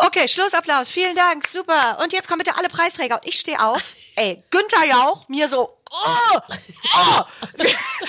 Okay, 0.00 0.28
Schlussapplaus. 0.28 0.88
Vielen 0.88 1.16
Dank. 1.16 1.46
Super. 1.48 1.98
Und 2.00 2.12
jetzt 2.12 2.28
kommen 2.28 2.38
bitte 2.38 2.56
alle 2.56 2.68
Preisträger. 2.68 3.16
Und 3.16 3.26
ich 3.26 3.38
stehe 3.40 3.60
auf. 3.60 3.94
Ey, 4.14 4.42
Günther 4.50 4.84
Jauch, 4.86 5.28
mir 5.28 5.48
so, 5.48 5.80
oh, 5.90 6.38
oh. 6.94 7.22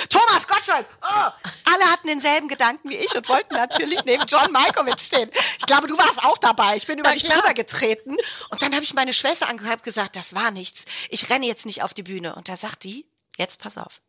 Thomas 0.10 0.48
Gottschalk, 0.48 0.86
oh. 1.02 1.30
Alle 1.66 1.92
hatten 1.92 2.08
denselben 2.08 2.48
Gedanken 2.48 2.90
wie 2.90 2.96
ich 2.96 3.16
und 3.16 3.28
wollten 3.28 3.56
natürlich 3.56 4.04
neben 4.06 4.26
John 4.28 4.52
Malkovich 4.52 5.00
stehen. 5.00 5.32
Ich 5.58 5.66
glaube, 5.66 5.88
du 5.88 5.98
warst 5.98 6.24
auch 6.26 6.38
dabei. 6.38 6.76
Ich 6.78 6.86
bin 6.86 7.00
über 7.00 7.10
Na 7.10 7.14
dich 7.14 7.26
klar. 7.26 7.40
drüber 7.40 7.54
getreten. 7.54 8.16
Und 8.50 8.62
dann 8.62 8.74
habe 8.74 8.84
ich 8.84 8.94
meine 8.94 9.14
Schwester 9.14 9.50
angehört 9.50 9.78
und 9.78 9.84
gesagt, 9.84 10.16
das 10.16 10.36
war 10.36 10.52
nichts. 10.52 10.86
Ich 11.10 11.30
renne 11.30 11.46
jetzt 11.48 11.66
nicht 11.66 11.82
auf 11.84 11.94
die 11.94 12.04
Bühne. 12.04 12.36
Und 12.36 12.50
da 12.50 12.56
sagt 12.56 12.84
die, 12.84 13.08
jetzt 13.38 13.62
pass 13.62 13.78
auf. 13.78 14.02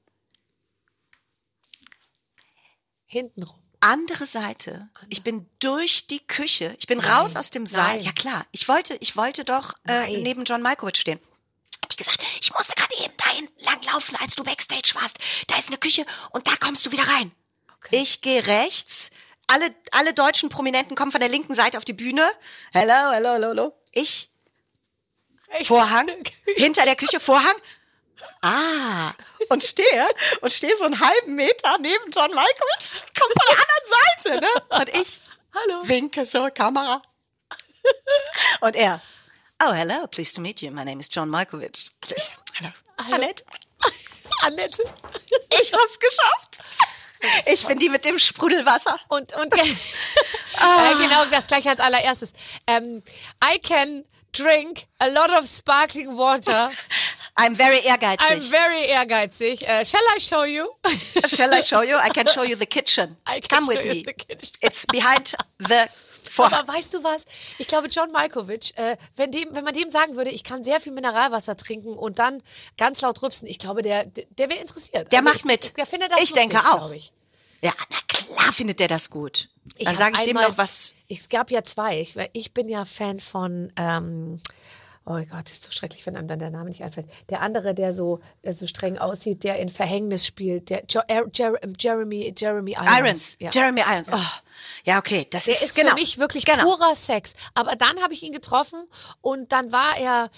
Hintenrum. 3.07 3.60
Andere 3.81 4.27
Seite. 4.27 4.89
Ich 5.09 5.23
bin 5.23 5.49
durch 5.59 6.07
die 6.07 6.21
Küche. 6.21 6.75
Ich 6.79 6.87
bin 6.87 7.01
raus 7.01 7.37
aus 7.37 7.51
dem 7.51 7.67
Saal. 7.67 7.97
Nein. 7.97 8.05
Ja 8.05 8.13
klar. 8.13 8.47
Ich 8.53 8.69
wollte, 8.69 8.95
ich 9.01 9.17
wollte 9.17 9.45
doch 9.45 9.75
äh, 9.87 10.07
Nein. 10.07 10.23
neben 10.23 10.45
John 10.45 10.63
Malkovich 10.63 10.97
stehen. 11.01 11.21
Hat 11.83 11.93
die 11.93 11.97
gesagt, 11.97 12.23
ich 12.41 12.53
musste 12.53 12.75
gerade 12.75 12.95
eben 13.03 13.15
dahin 13.17 13.49
langlaufen, 13.59 14.17
als 14.17 14.35
du 14.37 14.45
backstage 14.45 14.93
warst. 14.95 15.19
Da 15.47 15.59
ist 15.59 15.69
eine 15.69 15.79
Küche 15.79 16.05
und 16.31 16.47
da 16.47 16.53
kommst 16.57 16.85
du 16.87 16.93
wieder 16.93 17.09
rein. 17.09 17.33
Ich 17.91 18.21
gehe 18.21 18.47
rechts. 18.47 19.11
Alle, 19.47 19.75
alle 19.93 20.15
deutschen 20.15 20.49
Prominenten 20.49 20.95
kommen 20.95 21.11
von 21.11 21.21
der 21.21 21.31
linken 21.31 21.55
Seite 21.55 21.79
auf 21.79 21.85
die 21.85 21.93
Bühne. 21.93 22.29
Hello, 22.73 23.13
hello, 23.13 23.33
hello, 23.33 23.49
hello. 23.49 23.75
Ich. 23.93 24.31
Vorhang, 25.65 26.09
hinter 26.57 26.85
der 26.85 26.95
Küche 26.95 27.19
Vorhang. 27.19 27.57
Ah, 28.43 29.13
und 29.51 29.63
stehe 29.63 30.09
und 30.41 30.51
stehe 30.53 30.75
so 30.79 30.85
einen 30.85 30.99
halben 30.99 31.35
Meter 31.37 31.77
neben 31.79 32.11
John 32.11 32.33
Malkovich, 32.35 33.03
kommt 33.19 33.35
von 33.35 33.47
der 33.51 33.59
anderen 33.59 34.41
Seite, 34.41 34.41
ne? 34.41 34.79
Und 34.79 34.89
ich 35.01 35.21
Hallo. 35.55 35.89
winke 35.89 36.25
zur 36.25 36.51
Kamera. 36.51 37.03
Und 38.63 38.77
er, 38.77 39.03
oh, 39.63 39.73
hello, 39.73 40.07
pleased 40.07 40.37
to 40.37 40.41
meet 40.41 40.63
you. 40.63 40.71
My 40.71 40.85
name 40.85 41.01
is 41.01 41.09
John 41.13 41.29
Malkovich. 41.29 41.91
Ich, 42.17 42.31
hallo, 42.61 42.73
Annette, 43.13 43.45
Annette. 44.43 44.85
ich 45.61 45.73
hab's 45.75 45.99
geschafft. 45.99 46.63
Ich 47.47 47.67
bin 47.67 47.79
die 47.79 47.91
mit 47.91 48.07
dem 48.07 48.19
Sprudelwasser. 48.19 48.99
Und, 49.09 49.35
und 49.35 49.55
äh, 49.55 49.77
Ah. 50.57 50.93
genau 50.99 51.25
das 51.27 51.47
gleiche 51.47 51.69
als 51.69 51.81
allererstes. 51.81 52.33
Ähm, 52.67 53.03
I 53.45 53.59
can 53.59 54.07
drink 54.33 54.85
a 54.99 55.07
lot 55.09 55.29
of 55.31 55.47
sparkling 55.47 56.17
water. 56.17 56.71
I'm 57.41 57.57
very 57.57 57.79
I'm 57.79 57.87
ehrgeizig. 58.01 58.51
very 58.51 58.85
ehrgeizig. 58.87 59.63
Äh, 59.67 59.85
shall 59.85 60.01
I 60.17 60.21
show 60.21 60.45
you? 60.45 60.67
Shall 61.27 61.53
I 61.53 61.63
show 61.63 61.83
you? 61.83 61.97
I 61.97 62.11
can 62.11 62.27
show 62.29 62.43
you 62.45 62.57
the 62.57 62.67
kitchen. 62.67 63.17
I 63.27 63.41
can 63.41 63.59
Come 63.59 63.65
show 63.65 63.83
with 63.83 63.85
you 63.85 64.05
me. 64.05 64.37
It's 64.61 64.87
behind 64.87 65.35
the 65.59 65.87
Vorhang. 66.31 66.53
Aber 66.61 66.73
weißt 66.75 66.95
du 66.95 67.03
was? 67.03 67.25
Ich 67.59 67.67
glaube, 67.67 67.89
John 67.89 68.13
Malkovich, 68.13 68.73
äh, 68.77 68.97
wenn, 69.17 69.33
dem, 69.33 69.49
wenn 69.53 69.65
man 69.65 69.75
dem 69.75 69.91
sagen 69.91 70.15
würde, 70.15 70.31
ich 70.31 70.45
kann 70.45 70.63
sehr 70.63 70.81
viel 70.81 70.93
Mineralwasser 70.93 71.57
trinken 71.57 71.93
und 71.95 72.21
dann 72.21 72.41
ganz 72.79 73.01
laut 73.01 73.21
rübsen, 73.23 73.49
ich 73.49 73.59
glaube, 73.59 73.83
der, 73.83 74.05
der, 74.07 74.27
der 74.31 74.49
wäre 74.49 74.61
interessiert. 74.61 75.11
Der 75.11 75.19
Also 75.19 75.29
macht 75.29 75.39
ich, 75.41 75.45
mit. 75.45 75.77
Der 75.77 75.87
findet 75.87 76.13
das 76.13 76.23
Ich 76.23 76.33
denke 76.33 76.55
lustig, 76.55 76.73
auch. 76.73 76.79
glaube 76.79 76.97
Ich. 76.97 77.13
Ja, 77.63 77.73
na 77.91 77.97
klar 78.07 78.53
findet 78.53 78.79
der 78.79 78.87
das 78.89 79.11
gut. 79.11 79.49
Ich 79.77 79.85
Dann 79.87 79.97
sage 79.97 80.15
ich 80.19 80.23
dem 80.23 80.37
einmal- 80.37 80.51
noch 80.51 80.57
was. 80.59 80.95
Es 81.09 81.29
gab 81.29 81.51
ja 81.51 81.65
zwei. 81.65 82.01
Ich, 82.01 82.15
ich 82.33 82.55
bin 82.55 82.69
ja 82.69 82.85
Fan 82.85 83.19
von. 83.19 83.73
Ähm, 83.77 84.41
Oh 85.07 85.19
Gott, 85.31 85.51
ist 85.51 85.65
so 85.65 85.71
schrecklich, 85.73 86.05
wenn 86.07 86.17
einem 86.17 86.29
dann 86.29 86.39
der 86.39 86.51
Name 86.51 86.69
nicht 86.69 86.83
einfällt. 86.85 87.07
Der 87.31 87.41
andere, 87.41 87.75
der 87.75 87.93
so, 87.93 88.21
der 88.45 88.53
so 88.53 88.67
streng 88.67 88.99
aussieht, 88.99 89.43
der 89.45 89.59
in 89.59 89.69
Verhängnis 89.71 90.27
spielt, 90.27 90.69
der 90.71 90.85
jo 90.89 91.01
Er- 91.09 91.27
Jer 91.33 91.55
Jeremy, 91.79 92.35
Jeremy 92.37 92.73
Irons. 92.73 92.99
Irons. 92.99 93.37
Ja. 93.41 93.51
Jeremy 93.53 93.81
Irons. 93.81 94.09
Oh. 94.13 94.19
Ja, 94.85 94.99
okay. 94.99 95.27
Das 95.31 95.45
Der 95.47 95.55
ist, 95.55 95.63
ist 95.63 95.75
genau. 95.75 95.91
für 95.91 95.95
mich 95.95 96.19
wirklich 96.19 96.45
genau. 96.45 96.63
purer 96.65 96.95
Sex. 96.95 97.35
Aber 97.55 97.77
dann 97.77 98.01
habe 98.03 98.13
ich 98.13 98.23
ihn 98.23 98.33
getroffen 98.33 98.87
und 99.23 99.53
dann 99.53 99.73
war 99.73 99.97
er, 99.99 100.31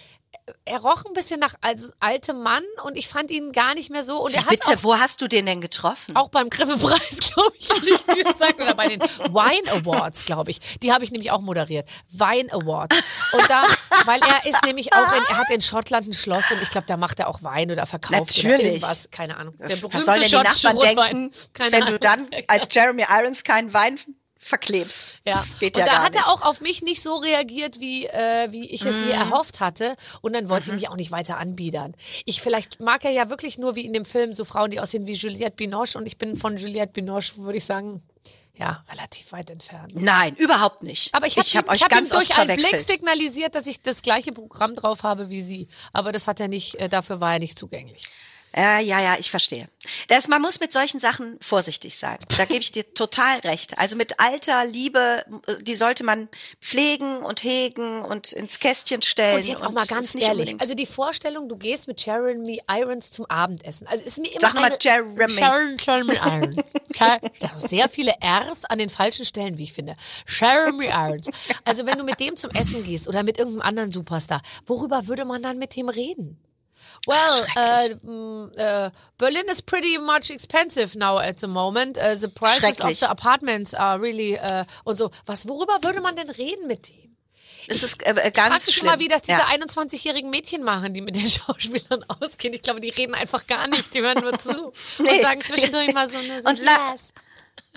er 0.65 0.79
roch 0.79 1.05
ein 1.05 1.13
bisschen 1.13 1.41
nach 1.41 1.55
als 1.61 1.93
altem 2.01 2.43
Mann 2.43 2.63
und 2.85 2.97
ich 2.97 3.07
fand 3.09 3.31
ihn 3.31 3.53
gar 3.53 3.75
nicht 3.75 3.91
mehr 3.91 4.03
so. 4.03 4.19
Und 4.23 4.35
er 4.35 4.43
hat 4.43 4.49
Bitte, 4.51 4.73
auch, 4.73 4.83
wo 4.83 4.99
hast 4.99 5.21
du 5.21 5.29
den 5.29 5.47
denn 5.47 5.61
getroffen? 5.61 6.17
auch 6.17 6.29
beim 6.29 6.51
Grimme-Preis, 6.51 7.19
glaube 7.35 7.53
ich, 7.59 7.83
nicht 7.83 8.07
gesagt, 8.27 8.61
oder 8.61 8.75
bei 8.75 8.89
den 8.89 9.01
Wine 9.01 9.71
Awards, 9.73 10.25
glaube 10.25 10.51
ich. 10.51 10.61
Die 10.83 10.93
habe 10.93 11.05
ich 11.05 11.11
nämlich 11.13 11.31
auch 11.31 11.41
moderiert. 11.41 11.89
Wine 12.11 12.53
Awards. 12.53 12.97
Und 13.33 13.49
da, 13.49 13.63
weil 14.05 14.21
er 14.21 14.49
ist 14.49 14.65
nämlich 14.65 14.93
auch 14.95 15.13
in, 15.13 15.23
er 15.29 15.39
hat 15.39 15.51
in 15.51 15.61
Schottland 15.61 16.09
ein 16.09 16.13
Schloss 16.13 16.51
und 16.51 16.63
ich 16.63 16.71
glaube, 16.71 16.87
da 16.87 16.97
macht 16.97 17.19
er 17.21 17.29
auch 17.29 17.43
Wein 17.43 17.71
oder 17.71 17.87
verkauft 17.87 18.13
oder 18.39 18.49
Natürlich. 18.49 18.63
irgendwas. 18.67 19.11
Keine 19.11 19.37
Ahnung. 19.37 19.55
Der 19.59 19.71
was 19.71 20.05
sollen 20.05 20.21
denn 20.21 20.31
die 20.31 20.37
Nachbarn 20.37 20.77
denken, 20.77 21.33
Keine 21.53 21.73
wenn 21.73 21.81
du 21.81 21.87
Ahnung. 21.87 22.01
dann 22.01 22.29
als 22.49 22.69
Jeremy 22.71 23.05
Irons 23.09 23.45
keinen 23.45 23.73
Wein 23.73 23.99
verklebst? 24.43 25.15
Ja. 25.25 25.33
Das 25.35 25.59
geht 25.59 25.77
und 25.77 25.81
ja 25.81 25.87
da 25.87 25.93
gar 25.93 26.03
hat 26.05 26.15
nicht. 26.15 26.25
er 26.27 26.33
auch 26.33 26.43
auf 26.43 26.61
mich 26.61 26.83
nicht 26.83 27.03
so 27.03 27.15
reagiert, 27.17 27.81
wie, 27.81 28.07
äh, 28.07 28.49
wie 28.51 28.69
ich 28.71 28.85
es 28.85 28.97
Mhm. 29.01 29.07
mir 29.07 29.15
erhofft 29.15 29.61
hatte. 29.61 29.97
Und 30.21 30.35
dann 30.35 30.49
wollte 30.49 30.67
ich 30.69 30.75
mich 30.75 30.89
auch 30.89 30.97
nicht 30.97 31.11
weiter 31.13 31.39
anbiedern. 31.39 31.95
Ich 32.25 32.43
vielleicht 32.43 32.81
mag 32.81 33.05
er 33.05 33.13
ja 33.13 33.31
wirklich 33.31 33.57
nur 33.59 33.77
wie 33.77 33.85
in 33.87 33.93
dem 33.93 34.05
Film 34.05 34.35
so 34.35 34.45
Frauen, 34.45 34.71
die 34.71 34.81
aussehen 34.81 35.07
wie 35.07 35.13
Juliette 35.15 35.57
Binoche. 35.57 35.97
Und 35.97 36.07
ich 36.07 36.19
bin 36.19 36.37
von 36.37 36.57
Juliette 36.57 36.93
Binoche, 36.93 37.37
würde 37.37 37.59
ich 37.59 37.65
sagen, 37.65 38.03
ja, 38.55 38.85
relativ 38.91 39.33
weit 39.33 39.49
entfernt. 39.49 39.93
Nein, 39.95 40.35
überhaupt 40.37 40.83
nicht. 40.83 41.15
Aber 41.15 41.27
ich 41.27 41.37
habe 41.39 41.47
hab 41.49 41.65
ihm, 41.67 41.71
euch 41.71 41.83
hab 41.83 41.91
ihm 41.91 41.95
ganz 41.97 42.13
oft 42.13 42.29
durch 42.29 42.39
einen 42.39 42.57
Blick 42.57 42.81
signalisiert, 42.81 43.55
dass 43.55 43.67
ich 43.67 43.81
das 43.81 44.03
gleiche 44.03 44.33
Programm 44.33 44.75
drauf 44.75 45.05
habe 45.05 45.31
wie 45.31 45.41
sie. 45.43 45.69
Aber 45.93 46.13
das 46.13 46.27
hat 46.27 46.39
er 46.41 46.49
nicht, 46.49 46.75
äh, 46.75 46.89
dafür 46.89 47.21
war 47.21 47.33
er 47.35 47.39
nicht 47.39 47.59
zugänglich. 47.59 48.03
Ja, 48.55 48.81
ja, 48.81 49.01
ja, 49.01 49.17
ich 49.19 49.31
verstehe. 49.31 49.67
Das, 50.09 50.29
man 50.29 50.43
muss 50.43 50.61
mit 50.61 50.73
solchen 50.73 51.01
Sachen 51.01 51.39
vorsichtig 51.41 51.97
sein. 51.97 52.19
Da 52.37 52.45
gebe 52.45 52.61
ich 52.61 52.71
dir 52.71 52.93
total 52.95 53.39
recht. 53.41 53.79
Also 53.79 53.97
mit 53.97 54.21
alter 54.21 54.65
Liebe, 54.67 55.25
die 55.63 55.75
sollte 55.75 56.05
man 56.05 56.29
pflegen 56.61 57.19
und 57.19 57.43
hegen 57.45 58.03
und 58.03 58.33
ins 58.33 58.59
Kästchen 58.59 59.01
stellen. 59.03 59.37
Und 59.37 59.47
jetzt 59.47 59.63
auch 59.65 59.73
mal 59.73 59.87
ganz 59.87 60.15
ehrlich, 60.15 60.31
unbedingt- 60.31 60.61
also 60.61 60.75
die 60.75 60.87
Vorstellung, 60.87 61.49
du 61.49 61.57
gehst 61.57 61.89
mit 61.89 62.05
Jeremy 62.05 62.61
Irons 62.71 63.11
zum 63.11 63.25
Abendessen. 63.27 63.87
Also 63.87 64.05
ist 64.05 64.19
mir 64.19 64.31
immer 64.31 64.41
Sag 64.41 64.55
mal 64.55 64.77
Jeremy. 64.81 65.29
Sharon, 65.33 65.77
Jeremy 65.79 66.15
Irons. 66.17 66.57
Sehr 67.57 67.89
viele 67.89 68.13
R's 68.21 68.65
an 68.67 68.79
den 68.79 68.91
falschen 68.91 69.25
Stellen, 69.25 69.57
wie 69.59 69.65
ich 69.65 69.73
finde. 69.73 69.97
Jeremy 70.29 70.87
Irons. 70.87 71.29
Also 71.65 71.87
wenn 71.87 71.97
du 71.99 72.05
mit 72.05 72.21
dem 72.21 72.37
zum 72.37 72.51
Essen 72.51 72.85
gehst 72.85 73.09
oder 73.09 73.23
mit 73.23 73.39
irgendeinem 73.39 73.67
anderen 73.67 73.93
Superstar, 73.93 74.43
worüber 74.67 75.07
würde 75.09 75.25
man 75.25 75.43
dann 75.43 75.59
mit 75.59 75.75
dem 75.75 75.89
reden? 75.89 76.39
Well, 77.07 77.45
uh, 77.57 78.61
uh, 78.61 78.91
Berlin 79.19 79.45
is 79.51 79.61
pretty 79.61 79.99
much 79.99 80.31
expensive 80.31 80.95
now 80.97 81.19
at 81.19 81.39
the 81.41 81.49
moment. 81.49 81.99
Uh, 81.99 82.15
the 82.15 82.29
prices 82.29 82.79
of 82.81 82.95
the 82.97 83.11
apartments 83.11 83.75
are 83.75 83.99
really 84.01 84.39
uh, 84.39 84.65
und 84.85 84.97
so. 84.97 85.11
Was, 85.27 85.47
worüber 85.49 85.83
würde 85.83 86.01
man 86.01 86.15
denn 86.17 86.31
reden 86.31 86.67
mit 86.69 86.89
dem? 86.89 87.17
es 87.69 87.83
ist 87.85 88.03
äh, 88.05 88.31
ganz 88.33 88.67
du 88.67 88.73
schlimm. 88.73 88.87
schon 88.87 88.95
mal, 88.95 88.99
wie 89.01 89.09
das 89.09 89.23
diese 89.23 89.39
ja. 89.39 89.47
21-jährigen 89.47 90.31
Mädchen 90.31 90.63
machen, 90.65 90.95
die 90.95 91.01
mit 91.01 91.15
den 91.15 91.29
Schauspielern 91.29 92.05
ausgehen? 92.21 92.55
Ich 92.55 92.63
glaube, 92.63 92.81
die 92.81 92.89
reden 92.91 93.15
einfach 93.15 93.47
gar 93.47 93.67
nicht, 93.69 93.95
die 93.95 94.01
hören 94.01 94.19
nur 94.21 94.39
zu 94.39 94.51
und 94.67 94.75
Nee. 94.99 95.21
sagen 95.21 95.41
zwischendurch 95.41 95.93
mal 95.95 96.09
so, 96.09 96.21
nur 96.23 96.41
so 96.41 96.49
Und 96.49 96.59
yes. 96.59 97.13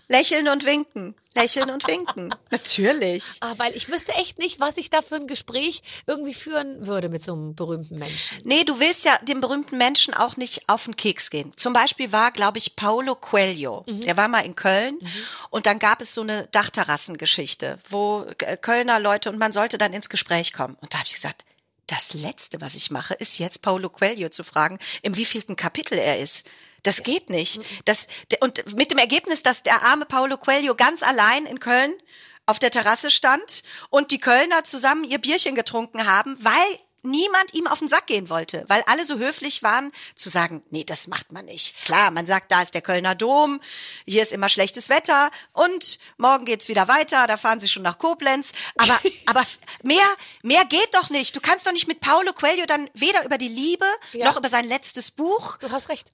Lächeln 0.08 0.48
und 0.50 0.66
winken. 0.66 1.16
Lächeln 1.34 1.70
und 1.70 1.88
winken. 1.88 2.34
Natürlich. 2.52 3.38
Ah, 3.42 3.56
weil 3.58 3.76
ich 3.76 3.90
wüsste 3.90 4.14
echt 4.14 4.38
nicht, 4.38 4.60
was 4.60 4.78
ich 4.78 4.90
da 4.90 5.02
für 5.02 5.16
ein 5.16 5.28
Gespräch 5.28 5.82
irgendwie 6.06 6.34
führen 6.34 6.86
würde 6.86 7.10
mit 7.10 7.24
so 7.24 7.34
einem 7.34 7.56
berühmten 7.56 7.96
Menschen. 7.96 8.38
Nee, 8.44 8.64
du 8.64 8.80
willst 8.80 9.04
ja 9.04 9.18
dem 9.24 9.42
berühmten 9.42 9.78
Menschen 9.78 10.14
auch 10.14 10.38
nicht 10.38 10.70
auf 10.70 10.86
den 10.86 10.96
Keks 10.96 11.30
gehen. 11.32 11.52
Zum 11.56 11.74
Beispiel 11.74 12.12
war, 12.12 12.32
glaube 12.32 12.60
ich, 12.60 12.76
Paulo 12.76 13.16
Coelho. 13.16 13.84
Mhm. 13.88 14.02
Der 14.02 14.16
war 14.16 14.28
mal 14.28 14.46
in 14.46 14.56
Köln 14.56 15.00
und 15.50 15.66
dann 15.66 15.80
gab 15.80 16.02
es 16.02 16.14
so 16.14 16.22
eine 16.22 16.48
Dachterrassengeschichte, 16.52 17.80
wo 17.90 18.26
äh, 18.40 18.58
Kölner 18.58 19.00
Leute 19.00 19.30
und 19.30 19.40
man 19.40 19.54
sollte 19.54 19.78
dann 19.78 19.94
ins 19.94 20.10
Gespräch 20.10 20.54
kommen. 20.54 20.78
Und 20.82 20.94
da 20.94 21.00
habe 21.00 21.08
ich 21.08 21.16
gesagt, 21.16 21.44
das 21.88 22.14
Letzte, 22.14 22.62
was 22.62 22.76
ich 22.76 22.92
mache, 22.92 23.14
ist 23.16 23.38
jetzt 23.38 23.62
Paulo 23.62 23.90
Coelho 23.90 24.30
zu 24.30 24.44
fragen, 24.44 24.80
im 25.02 25.18
wievielten 25.18 25.56
Kapitel 25.56 25.98
er 25.98 26.20
ist. 26.20 26.50
Das 26.86 27.04
geht 27.04 27.30
nicht. 27.30 27.60
Das, 27.86 28.08
der- 28.32 28.42
und 28.42 28.76
mit 28.76 28.92
dem 28.92 28.98
Ergebnis, 29.00 29.44
dass 29.44 29.64
der 29.64 29.84
arme 29.84 30.06
Paulo 30.06 30.38
Coelho 30.38 30.76
ganz 30.76 31.04
allein 31.04 31.46
in 31.46 31.60
Köln 31.60 31.94
auf 32.46 32.60
der 32.60 32.72
Terrasse 32.72 33.10
stand 33.12 33.64
und 33.90 34.12
die 34.12 34.20
Kölner 34.20 34.64
zusammen 34.64 35.04
ihr 35.04 35.18
Bierchen 35.20 35.56
getrunken 35.56 36.06
haben, 36.08 36.38
weil 36.40 36.80
niemand 37.02 37.54
ihm 37.54 37.68
auf 37.68 37.80
den 37.80 37.88
Sack 37.88 38.08
gehen 38.08 38.30
wollte, 38.30 38.66
weil 38.68 38.84
alle 38.88 39.06
so 39.06 39.18
höflich 39.20 39.62
waren 39.62 39.92
zu 40.16 40.28
sagen, 40.30 40.64
nee, 40.72 40.84
das 40.84 41.08
macht 41.08 41.32
man 41.32 41.46
nicht. 41.46 41.76
Klar, 41.86 42.10
man 42.12 42.26
sagt, 42.26 42.52
da 42.52 42.62
ist 42.64 42.74
der 42.74 42.82
Kölner 42.82 43.14
Dom, 43.14 43.60
hier 44.08 44.24
ist 44.24 44.32
immer 44.32 44.50
schlechtes 44.50 44.90
Wetter 44.90 45.30
und 45.54 46.00
morgen 46.18 46.46
geht's 46.46 46.68
wieder 46.68 46.88
weiter, 46.88 47.28
da 47.28 47.38
fahren 47.38 47.60
sie 47.60 47.70
schon 47.70 47.84
nach 47.84 48.00
Koblenz. 48.00 48.54
Aber, 48.78 49.00
aber 49.28 49.44
mehr, 49.84 50.06
mehr 50.42 50.66
geht 50.66 50.94
doch 50.96 51.10
nicht. 51.12 51.36
Du 51.36 51.42
kannst 51.42 51.66
doch 51.68 51.74
nicht 51.74 51.88
mit 51.88 52.00
Paulo 52.00 52.34
Coelho 52.34 52.66
dann 52.66 52.90
weder 52.96 53.24
über 53.24 53.38
die 53.38 53.50
Liebe 53.50 53.86
Ja. 54.14 54.26
noch 54.26 54.38
über 54.38 54.50
sein 54.50 54.66
letztes 54.68 55.12
Buch. 55.12 55.58
Du 55.58 55.70
hast 55.72 55.90
recht. 55.90 56.12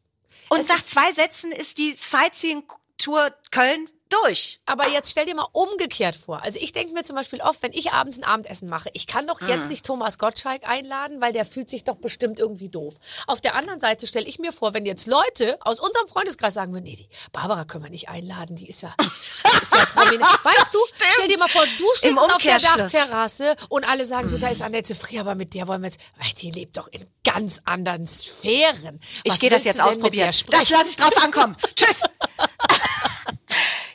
Und 0.52 0.68
nach 0.68 0.84
zwei 0.84 1.14
Sätzen 1.14 1.54
ist 1.54 1.78
die 1.78 1.96
Sightseeing-Tour 1.96 3.34
Köln 3.52 3.90
durch. 4.24 4.60
Aber 4.66 4.88
jetzt 4.90 5.12
stell 5.12 5.26
dir 5.26 5.36
mal 5.36 5.48
umgekehrt 5.52 6.16
vor. 6.16 6.42
Also 6.44 6.60
ich 6.62 6.72
denke 6.72 6.94
mir 6.94 7.04
zum 7.04 7.16
Beispiel 7.16 7.42
oft, 7.42 7.62
wenn 7.64 7.74
ich 7.74 7.92
abends 7.92 8.18
ein 8.18 8.24
Abendessen 8.24 8.70
mache, 8.70 8.90
ich 8.94 9.08
kann 9.08 9.28
doch 9.28 9.42
Mhm. 9.42 9.50
jetzt 9.50 9.70
nicht 9.70 9.86
Thomas 9.86 10.18
Gottschalk 10.18 10.68
einladen, 10.68 11.22
weil 11.22 11.34
der 11.34 11.46
fühlt 11.46 11.70
sich 11.70 11.84
doch 11.84 11.96
bestimmt 11.96 12.40
irgendwie 12.40 12.70
doof. 12.70 12.96
Auf 13.28 13.42
der 13.42 13.56
anderen 13.56 13.80
Seite 13.80 14.08
stelle 14.08 14.26
ich 14.28 14.40
mir 14.40 14.54
vor, 14.54 14.74
wenn 14.74 14.86
jetzt 14.86 15.08
Leute 15.08 15.58
aus 15.62 15.80
unserem 15.80 16.08
Freundeskreis 16.08 16.54
sagen 16.54 16.74
würden, 16.74 16.84
nee, 16.86 16.96
die 16.96 17.10
Barbara 17.32 17.66
können 17.66 17.84
wir 17.86 17.92
nicht 17.92 18.10
einladen, 18.10 18.56
die 18.56 18.68
ist 18.70 18.82
ja, 18.84 18.94
die 19.00 19.06
ist 19.62 19.74
ja 19.74 19.86
prominent. 19.86 20.22
Weißt 20.44 20.74
du, 20.74 20.80
stimmt. 20.88 21.12
stell 21.14 21.28
dir 21.28 21.40
mal 21.40 21.48
vor, 21.48 21.64
du 21.78 21.86
stehst 21.96 22.18
auf 22.18 22.38
der. 22.42 22.60
Dachterrasse 22.60 23.56
und 23.70 23.88
alle 23.88 24.06
sagen 24.06 24.28
so, 24.28 24.38
da 24.38 24.50
ist 24.50 24.62
Annette 24.62 24.96
Frier, 24.96 25.22
aber 25.22 25.36
mit 25.36 25.54
der 25.54 25.68
wollen 25.68 25.82
wir 25.82 25.88
jetzt, 25.90 26.00
Ey, 26.20 26.34
die 26.36 26.52
lebt 26.52 26.78
doch 26.78 26.88
in 26.90 27.06
ganz 27.24 27.62
anderen 27.66 28.06
Sphären. 28.06 29.00
Ich 29.24 29.32
Was 29.34 29.40
gehe 29.40 29.50
das 29.50 29.64
jetzt 29.64 29.82
ausprobieren. 29.82 30.32
Das 30.50 30.70
lasse 30.70 30.90
ich 30.90 30.96
drauf 30.96 31.16
ankommen. 31.24 31.56
Tschüss. 31.76 32.02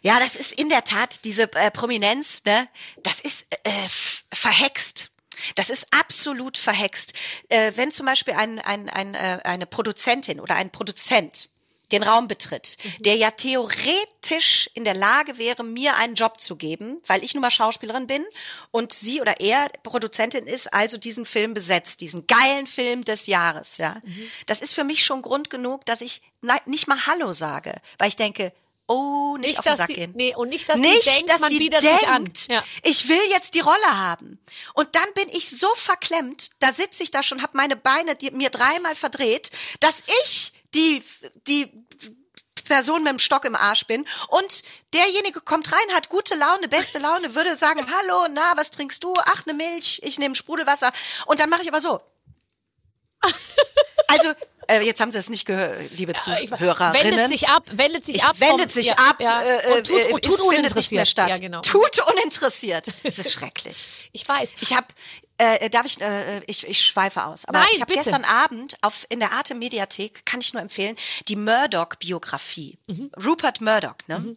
Ja, 0.07 0.21
das 0.21 0.37
ist 0.37 0.53
in 0.53 0.69
der 0.69 0.85
Tat 0.85 1.25
diese 1.25 1.53
äh, 1.55 1.69
Prominenz, 1.73 2.45
ne? 2.45 2.69
Das 3.03 3.19
ist 3.19 3.49
äh, 3.65 3.89
verhext. 4.33 5.11
Das 5.57 5.69
ist 5.69 5.89
absolut 5.91 6.57
verhext. 6.57 7.13
Äh, 7.49 7.73
wenn 7.75 7.91
zum 7.91 8.07
Beispiel 8.07 8.35
ein, 8.35 8.61
ein, 8.61 8.89
ein, 8.89 9.15
äh, 9.17 9.41
eine 9.43 9.67
Produzentin 9.67 10.39
oder 10.39 10.55
ein 10.55 10.71
Produzent 10.71 11.49
den 11.91 12.05
Raum 12.05 12.29
betritt, 12.29 12.77
der 13.01 13.17
ja 13.17 13.33
theoretisch 13.33 14.71
in 14.75 14.85
der 14.85 14.95
Lage 14.95 15.39
wäre, 15.39 15.65
mir 15.65 15.97
einen 15.97 16.15
Job 16.15 16.41
zu 16.41 16.55
geben, 16.55 17.03
weil 17.09 17.25
ich 17.25 17.35
nun 17.35 17.41
mal 17.41 17.51
Schauspielerin 17.51 18.07
bin 18.07 18.25
und 18.71 18.93
sie 18.93 19.21
oder 19.21 19.41
er 19.41 19.69
Produzentin 19.83 20.47
ist, 20.47 20.73
also 20.73 20.99
diesen 20.99 21.27
Film 21.27 21.53
besetzt, 21.53 22.01
diesen 22.01 22.29
geilen 22.29 22.69
Film 22.69 23.05
des 23.05 23.27
Jahres, 23.27 23.79
ja. 23.79 24.01
Das 24.47 24.61
ist 24.61 24.73
für 24.73 24.85
mich 24.85 25.05
schon 25.05 25.23
Grund 25.23 25.51
genug, 25.51 25.85
dass 25.85 26.01
ich 26.01 26.23
nicht 26.67 26.87
mal 26.87 27.07
Hallo 27.07 27.33
sage, 27.33 27.75
weil 27.99 28.09
ich 28.09 28.17
denke, 28.17 28.53
oh, 28.87 29.37
nicht, 29.39 29.49
Nicht, 29.49 29.59
auf 29.59 29.65
den 29.65 29.77
Sack 29.77 29.89
die, 29.89 29.95
gehen 29.95 30.13
nee, 30.15 30.35
und 30.35 30.49
nicht, 30.49 30.69
dass 30.69 30.79
nicht, 30.79 31.05
die 31.05 31.11
denkt, 31.11 31.31
dass 31.31 31.41
man 31.41 31.51
die 31.51 31.59
bietet 31.59 31.83
denkt, 31.83 32.01
sich 32.01 32.09
an. 32.09 32.33
Ja. 32.49 32.65
ich 32.83 33.09
will 33.09 33.21
jetzt 33.31 33.55
die 33.55 33.61
Rolle 33.61 33.97
haben. 33.97 34.39
Und 34.75 34.95
dann 34.95 35.13
bin 35.15 35.29
ich 35.31 35.51
so 35.51 35.69
verklemmt, 35.75 36.51
da 36.61 36.73
sitze 36.73 37.03
ich 37.03 37.11
da 37.11 37.23
schon, 37.23 37.43
habe 37.43 37.57
meine 37.57 37.77
Beine 37.77 38.15
die, 38.15 38.31
mir 38.31 38.51
dreimal 38.51 38.95
verdreht, 38.95 39.51
dass 39.81 40.03
ich 40.23 40.53
die, 40.75 41.03
die 41.47 41.73
Person 42.67 43.03
mit 43.03 43.13
dem 43.13 43.19
Stock 43.19 43.45
im 43.45 43.57
Arsch 43.57 43.87
bin 43.87 44.07
und 44.29 44.63
derjenige 44.93 45.41
kommt 45.41 45.73
rein, 45.73 45.95
hat 45.95 46.09
gute 46.09 46.35
Laune, 46.35 46.69
beste 46.69 46.99
Laune, 46.99 47.35
würde 47.35 47.57
sagen, 47.57 47.87
hallo, 48.01 48.27
na, 48.31 48.53
was 48.57 48.71
trinkst 48.71 49.03
du? 49.03 49.15
Ach, 49.17 49.47
eine 49.47 49.55
Milch, 49.55 50.01
ich 50.03 50.19
nehme 50.19 50.35
Sprudelwasser. 50.35 50.93
Und 51.27 51.41
dann 51.41 51.51
mache 51.51 51.63
ich 51.63 51.69
aber 51.69 51.81
so. 51.81 52.01
Also, 54.09 54.33
äh, 54.69 54.81
jetzt 54.83 55.01
haben 55.01 55.13
Sie 55.13 55.19
es 55.19 55.31
nicht 55.31 55.45
gehört, 55.47 55.91
liebe 55.93 56.13
Zuhörerinnen. 56.15 56.95
Wendet 56.95 57.29
sich 57.31 57.49
ab, 57.49 57.65
wendet 57.73 58.05
sich 58.05 58.17
Ich 58.17 58.25
ab. 58.25 58.39
wendet 58.41 58.73
sich 58.73 58.87
ja, 58.89 58.95
ab 58.95 59.17
ja. 59.21 59.41
äh, 59.43 59.73
und 59.77 59.87
tut, 59.87 59.97
äh, 59.97 60.03
tut 60.03 60.13
findet 60.13 60.23
nicht 60.23 60.39
mehr 60.39 60.59
uninteressiert. 60.59 61.09
statt. 61.09 61.29
Ja, 61.29 61.39
genau. 61.39 61.61
Tut 61.61 61.99
uninteressiert. 62.15 62.87
Es 63.03 63.19
ist 63.19 63.33
schrecklich. 63.33 63.89
Ich 64.13 64.27
weiß. 64.27 64.49
Ich 64.61 64.73
habe, 64.75 64.87
äh, 65.39 65.71
darf 65.71 65.87
ich, 65.87 66.01
äh, 66.01 66.41
ich, 66.47 66.67
ich 66.67 66.81
schweife 66.83 67.25
aus, 67.25 67.45
aber 67.45 67.59
Nein, 67.59 67.69
ich 67.73 67.81
habe 67.81 67.93
gestern 67.93 68.25
Abend 68.25 68.77
auf 68.83 69.07
in 69.09 69.21
der 69.21 69.33
Arte 69.33 69.55
Mediathek 69.55 70.25
kann 70.27 70.41
ich 70.41 70.53
nur 70.53 70.63
empfehlen 70.63 70.97
die 71.29 71.37
Murdoch-Biografie, 71.37 72.79
Mhm. 72.87 73.11
Rupert 73.25 73.61
Murdoch, 73.61 73.97
ne? 74.07 74.37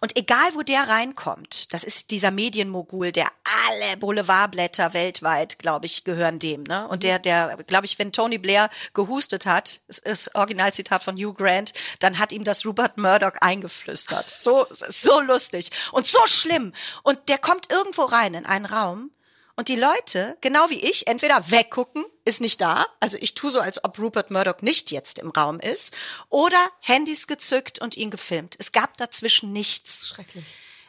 Und 0.00 0.16
egal 0.16 0.54
wo 0.54 0.62
der 0.62 0.88
reinkommt, 0.88 1.72
das 1.72 1.84
ist 1.84 2.10
dieser 2.10 2.30
Medienmogul, 2.30 3.12
der 3.12 3.28
alle 3.66 3.96
Boulevardblätter 3.98 4.92
weltweit, 4.94 5.58
glaube 5.58 5.86
ich, 5.86 6.04
gehören 6.04 6.38
dem, 6.38 6.62
ne? 6.64 6.82
Mhm. 6.84 6.90
Und 6.90 7.02
der, 7.02 7.18
der, 7.18 7.56
glaube 7.66 7.86
ich, 7.86 7.98
wenn 7.98 8.12
Tony 8.12 8.38
Blair 8.38 8.68
gehustet 8.92 9.46
hat, 9.46 9.80
ist, 9.88 10.00
ist 10.00 10.34
Originalzitat 10.34 11.02
von 11.04 11.16
Hugh 11.16 11.34
Grant, 11.34 11.72
dann 12.00 12.18
hat 12.18 12.32
ihm 12.32 12.44
das 12.44 12.66
Rupert 12.66 12.98
Murdoch 12.98 13.34
eingeflüstert. 13.40 14.34
So, 14.38 14.66
so 14.70 15.20
lustig 15.20 15.70
und 15.92 16.06
so 16.06 16.20
schlimm. 16.26 16.72
Und 17.02 17.28
der 17.28 17.38
kommt 17.38 17.70
irgendwo 17.70 18.02
rein 18.02 18.34
in 18.34 18.46
einen 18.46 18.66
Raum 18.66 19.10
und 19.56 19.68
die 19.68 19.76
Leute, 19.76 20.36
genau 20.40 20.68
wie 20.68 20.80
ich, 20.80 21.06
entweder 21.06 21.50
weggucken, 21.50 22.04
ist 22.24 22.40
nicht 22.40 22.60
da, 22.60 22.86
also 23.00 23.18
ich 23.20 23.34
tue 23.34 23.50
so, 23.50 23.60
als 23.60 23.84
ob 23.84 23.98
Rupert 23.98 24.30
Murdoch 24.30 24.62
nicht 24.62 24.90
jetzt 24.90 25.18
im 25.18 25.30
Raum 25.30 25.60
ist, 25.60 25.94
oder 26.28 26.58
Handys 26.80 27.26
gezückt 27.26 27.78
und 27.80 27.96
ihn 27.96 28.10
gefilmt. 28.10 28.56
Es 28.58 28.72
gab 28.72 28.96
dazwischen 28.96 29.52
nichts. 29.52 30.08
Schrecklich. 30.08 30.44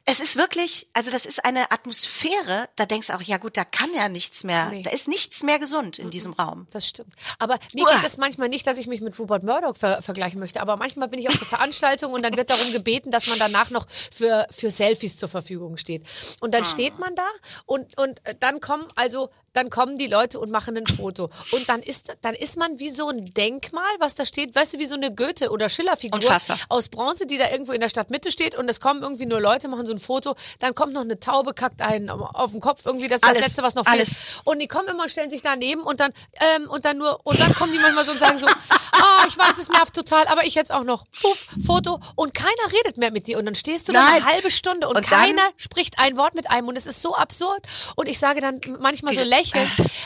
Es 0.08 0.20
ist 0.20 0.38
wirklich, 0.38 0.88
also 0.94 1.10
das 1.10 1.26
ist 1.26 1.44
eine 1.46 1.72
Atmosphäre, 1.72 2.68
da 2.76 2.86
denkst 2.86 3.08
du 3.08 3.14
auch, 3.14 3.22
ja 3.24 3.38
gut, 3.38 3.58
da 3.58 3.66
kann 3.66 3.92
ja 3.96 4.08
nichts 4.08 4.44
mehr, 4.44 4.70
Nee. 4.70 4.84
da 4.84 4.92
ist 4.92 5.08
nichts 5.08 5.42
mehr 5.42 5.58
gesund 5.58 5.98
in 5.98 6.12
diesem 6.12 6.34
Raum. 6.34 6.68
Das 6.70 6.88
stimmt. 6.88 7.16
Aber 7.40 7.58
mir 7.74 7.86
Uah. 7.86 7.96
geht 7.96 8.06
es 8.06 8.18
manchmal 8.18 8.50
nicht, 8.50 8.68
dass 8.68 8.78
ich 8.78 8.86
mich 8.86 9.02
mit 9.02 9.18
Rupert 9.18 9.42
Murdoch 9.44 9.76
ver 9.78 10.04
vergleichen 10.04 10.40
möchte. 10.40 10.62
Aber 10.62 10.78
manchmal 10.78 11.08
bin 11.08 11.20
ich 11.20 11.28
auf 11.28 11.36
so 11.36 11.46
Veranstaltungen 11.46 12.14
und 12.14 12.22
dann 12.22 12.38
wird 12.38 12.52
darum 12.52 12.72
gebeten, 12.72 13.10
dass 13.10 13.26
man 13.28 13.40
danach 13.40 13.72
noch 13.72 13.88
für, 14.12 14.46
für 14.52 14.70
Selfies 14.70 15.18
zur 15.18 15.28
Verfügung 15.30 15.78
steht. 15.78 16.06
Und 16.40 16.54
dann 16.54 16.66
steht 16.66 17.00
man 17.00 17.16
da 17.16 17.28
und, 17.66 17.98
und 17.98 18.22
dann 18.40 18.60
kommen 18.62 18.88
also 18.96 19.32
dann 19.56 19.70
kommen 19.70 19.98
die 19.98 20.08
Leute 20.08 20.40
und 20.40 20.52
machen 20.52 20.78
ein 20.78 20.86
Foto. 20.86 21.30
Und 21.52 21.68
dann 21.70 21.82
ist, 21.82 22.14
dann 22.22 22.36
ist 22.36 22.58
man 22.58 22.78
wie 22.80 22.90
so 22.90 23.10
ein 23.10 23.34
Denkmal, 23.34 23.84
was 24.00 24.16
da 24.16 24.26
steht, 24.26 24.54
weißt 24.56 24.74
du, 24.76 24.80
wie 24.80 24.86
so 24.86 24.96
eine 24.96 25.14
Goethe- 25.14 25.50
oder 25.50 25.70
Schiller-Figur 25.70 26.20
Unfassbar. 26.20 26.58
aus 26.70 26.90
Bronze, 26.90 27.26
die 27.26 27.38
da 27.38 27.50
irgendwo 27.50 27.72
in 27.72 27.82
der 27.82 27.90
Stadtmitte 27.90 28.32
steht 28.32 28.56
und 28.56 28.70
es 28.70 28.80
kommen 28.80 29.02
irgendwie 29.02 29.26
nur 29.26 29.40
Leute, 29.42 29.68
machen 29.68 29.86
so 29.86 29.94
ein 29.94 29.98
Foto, 30.00 30.36
dann 30.60 30.76
kommt 30.76 30.94
noch 30.94 31.02
eine 31.02 31.20
Taube, 31.20 31.54
kackt 31.54 31.82
einen 31.82 32.10
auf 32.10 32.52
den 32.52 32.60
Kopf, 32.60 32.86
irgendwie 32.86 33.08
das 33.08 33.18
ist 33.18 33.24
Alles, 33.24 33.38
das 33.40 33.48
Letzte, 33.48 33.64
was 33.64 33.76
noch 33.76 33.86
fehlt. 33.86 33.96
alles. 33.96 34.20
Und 34.44 34.60
die 34.62 34.68
kommen 34.68 34.88
immer 34.90 35.04
und 35.04 35.10
stellen 35.10 35.30
sich 35.30 35.42
daneben 35.42 35.82
und 35.82 36.00
dann, 36.00 36.12
ähm, 36.56 36.70
und 36.70 36.84
dann 36.86 36.98
nur, 36.98 37.20
und 37.24 37.40
dann 37.40 37.54
kommen 37.54 37.72
die 37.72 37.80
manchmal 37.80 38.04
so 38.06 38.12
und 38.12 38.20
sagen 38.20 38.38
so, 38.38 38.46
ah, 38.48 39.26
ich 39.28 39.38
weiß, 39.38 39.58
es 39.58 39.70
nervt 39.70 39.96
total, 39.96 40.28
aber 40.28 40.46
ich 40.46 40.56
jetzt 40.56 40.72
auch 40.72 40.84
noch, 40.84 41.06
puff, 41.22 41.48
Foto 41.66 42.00
und 42.16 42.34
keiner 42.34 42.52
redet 42.74 42.98
mehr 42.98 43.12
mit 43.12 43.28
dir 43.28 43.38
und 43.40 43.46
dann 43.46 43.56
stehst 43.56 43.88
du 43.88 43.94
da 43.94 44.06
eine 44.06 44.26
halbe 44.26 44.52
Stunde 44.52 44.88
und, 44.90 44.98
Und 44.98 45.08
keiner 45.08 45.42
spricht 45.58 45.98
ein 46.00 46.18
Wort 46.18 46.36
mit 46.36 46.50
einem 46.50 46.68
und 46.68 46.76
es 46.76 46.86
ist 46.86 47.02
so 47.02 47.16
absurd 47.16 47.62
und 47.96 48.08
ich 48.10 48.20
sage 48.20 48.42
dann 48.42 48.60
manchmal 48.80 49.14
so 49.14 49.22
lächelnd, 49.24 49.45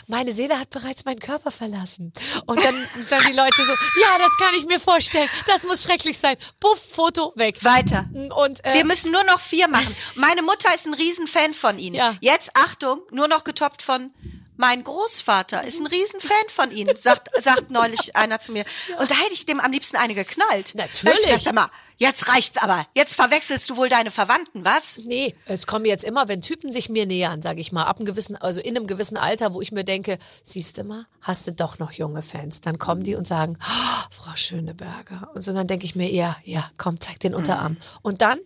meine 0.08 0.32
Seele 0.34 0.60
hat 0.60 0.70
bereits 0.70 1.06
meinen 1.06 1.20
Körper 1.20 1.52
verlassen 1.52 2.14
und 2.46 2.64
dann, 2.64 2.76
dann 3.10 3.24
die 3.28 3.34
Leute 3.34 3.64
so, 3.64 3.72
ja, 4.02 4.18
das 4.18 4.38
kann 4.38 4.56
ich 4.58 4.66
mir 4.66 4.80
vorstellen, 4.80 5.30
das 5.48 5.66
muss 5.66 5.84
schrecklich 5.84 6.18
sein, 6.18 6.38
puff, 6.60 6.80
Foto, 6.80 7.34
weg. 7.36 7.64
Weiter. 7.64 8.10
Und, 8.14 8.64
äh, 8.66 8.74
Wir 8.74 8.86
müssen 8.86 9.12
nur 9.12 9.24
noch 9.26 9.40
vier 9.40 9.68
machen. 9.68 9.96
Meine 10.16 10.42
Mutter 10.42 10.74
ist 10.74 10.88
ein 10.88 10.94
Riesenfan 10.94 11.54
von 11.54 11.78
Ihnen. 11.78 11.96
Ja. 11.96 12.16
Jetzt, 12.22 12.52
Achtung, 12.56 13.02
nur 13.12 13.28
noch 13.28 13.44
getoppt 13.44 13.82
von 13.82 14.12
mein 14.60 14.84
Großvater 14.84 15.64
ist 15.64 15.80
ein 15.80 15.88
Riesenfan 15.88 16.50
von 16.50 16.70
Ihnen, 16.72 16.94
sagt, 16.98 17.30
sagt 17.42 17.72
neulich 17.72 18.18
einer 18.18 18.40
zu 18.40 18.52
mir. 18.52 18.66
Und 19.00 19.10
da 19.10 19.16
hätte 19.16 19.32
ich 19.32 19.46
dem 19.46 19.62
am 19.62 19.72
liebsten 19.72 19.96
eine 19.96 20.14
geknallt. 20.14 20.76
Natürlich. 20.76 21.28
Ich 21.28 21.44
sag, 21.44 21.56
mal, 21.56 21.70
jetzt 21.98 22.28
reicht's 22.28 22.58
aber. 22.58 22.86
Jetzt 22.94 23.16
verwechselst 23.16 23.70
du 23.70 23.78
wohl 23.78 23.88
deine 23.88 24.12
Verwandten, 24.12 24.66
was? 24.66 24.98
Nee, 24.98 25.34
es 25.46 25.66
kommen 25.66 25.86
jetzt 25.86 26.04
immer, 26.04 26.28
wenn 26.28 26.42
Typen 26.42 26.74
sich 26.74 26.90
mir 26.90 27.06
nähern, 27.06 27.42
sage 27.42 27.62
ich 27.62 27.72
mal, 27.72 27.86
ab 27.86 28.00
einem 28.00 28.06
gewissen, 28.06 28.36
also 28.36 28.60
in 28.60 28.76
einem 28.76 28.86
gewissen 28.86 29.16
Alter, 29.16 29.54
wo 29.54 29.62
ich 29.62 29.72
mir 29.72 29.86
denke, 29.86 30.20
siehst 30.44 30.78
du 30.78 30.84
mal, 30.84 31.06
hast 31.22 31.48
du 31.48 31.54
doch 31.54 31.80
noch 31.80 31.94
junge 31.94 32.22
Fans. 32.22 32.60
Dann 32.60 32.78
kommen 32.78 33.04
die 33.04 33.16
und 33.16 33.26
sagen, 33.26 33.58
"Oh, 33.62 34.14
Frau 34.14 34.36
Schöneberger. 34.36 35.32
Und 35.36 35.42
so 35.42 35.54
dann 35.54 35.68
denke 35.68 35.86
ich 35.86 35.96
mir 35.96 36.12
eher, 36.12 36.36
ja, 36.44 36.70
komm, 36.76 37.00
zeig 37.00 37.22
den 37.22 37.34
Unterarm. 37.34 37.78
Und 38.02 38.22
dann, 38.22 38.40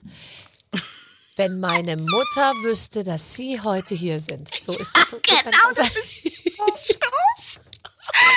wenn 1.37 1.59
meine 1.59 1.97
Mutter 1.97 2.53
wüsste, 2.63 3.03
dass 3.03 3.35
Sie 3.35 3.59
heute 3.61 3.95
hier 3.95 4.19
sind. 4.19 4.53
So 4.55 4.77
ist 4.77 4.95
das 4.95 5.09
so. 5.09 5.19
Genau, 5.21 5.71
das 5.75 5.95
ist 5.95 6.23
Todesstoß. 6.57 7.59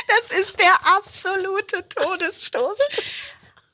Das 0.08 0.38
ist 0.38 0.58
der 0.58 0.74
absolute 0.96 1.88
Todesstoß. 1.88 2.78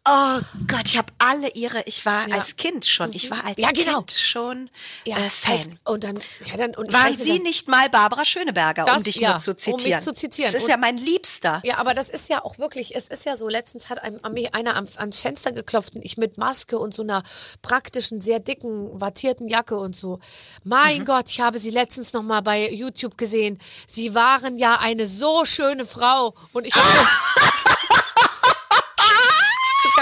Oh 0.08 0.40
Gott, 0.66 0.86
ich 0.86 0.98
habe 0.98 1.12
alle 1.18 1.48
ihre, 1.52 1.80
ich 1.86 2.04
war 2.04 2.26
Ja. 2.28 2.34
als 2.36 2.56
Kind 2.56 2.84
schon, 2.84 3.12
ich 3.12 3.30
war 3.30 3.44
als 3.44 3.54
Ja, 3.60 3.70
genau. 3.70 3.98
Kind 3.98 4.10
schon 4.10 4.68
ja, 5.06 5.16
äh, 5.16 5.22
als, 5.22 5.34
Fan. 5.34 5.78
und 5.84 6.02
dann, 6.02 6.16
ja, 6.44 6.56
dann, 6.56 6.74
und 6.74 6.92
Waren 6.92 7.16
Sie 7.16 7.34
dann- 7.34 7.42
nicht 7.44 7.68
mal 7.68 7.88
Barbara 7.88 8.24
Schöneberger, 8.24 8.82
um 8.84 8.94
Das- 8.94 9.04
dich 9.04 9.16
ja, 9.16 9.30
nur 9.30 9.38
zu 9.38 9.50
um 9.52 9.54
mich 9.54 9.62
zitieren? 9.82 10.02
zu 10.02 10.12
zitieren. 10.12 10.50
Das 10.52 10.60
ist 10.60 10.64
Und- 10.64 10.70
ja 10.70 10.76
mein 10.76 10.96
Liebster. 10.98 11.60
Ja, 11.64 11.78
aber 11.78 11.94
das 11.94 12.10
ist 12.10 12.28
ja 12.28 12.44
auch 12.44 12.58
wirklich, 12.58 12.96
es 12.96 13.06
ist 13.06 13.24
ja 13.26 13.36
so, 13.36 13.48
letztens 13.48 13.90
hat 13.90 14.02
einem, 14.02 14.18
einer 14.52 14.74
am, 14.74 14.88
ans 14.96 15.20
Fenster 15.20 15.52
geklopft 15.52 15.94
und 15.94 16.02
ich 16.04 16.16
mit 16.16 16.36
Maske 16.36 16.80
und 16.80 16.92
so 16.92 17.02
einer 17.02 17.22
praktischen, 17.62 18.20
sehr 18.20 18.40
dicken, 18.40 19.00
wattierten 19.00 19.46
Jacke 19.46 19.78
und 19.78 19.94
so. 19.94 20.18
Mein 20.64 21.02
Mhm. 21.02 21.04
Gott, 21.04 21.28
ich 21.30 21.40
habe 21.40 21.60
sie 21.60 21.70
letztens 21.70 22.12
noch 22.12 22.22
mal 22.24 22.40
bei 22.40 22.72
YouTube 22.72 23.16
gesehen. 23.16 23.60
Sie 23.86 24.16
waren 24.16 24.58
ja 24.58 24.80
eine 24.80 25.06
so 25.06 25.44
schöne 25.44 25.86
Frau. 25.86 26.34
Und 26.52 26.66
ich 26.66 26.74
habe 26.74 26.82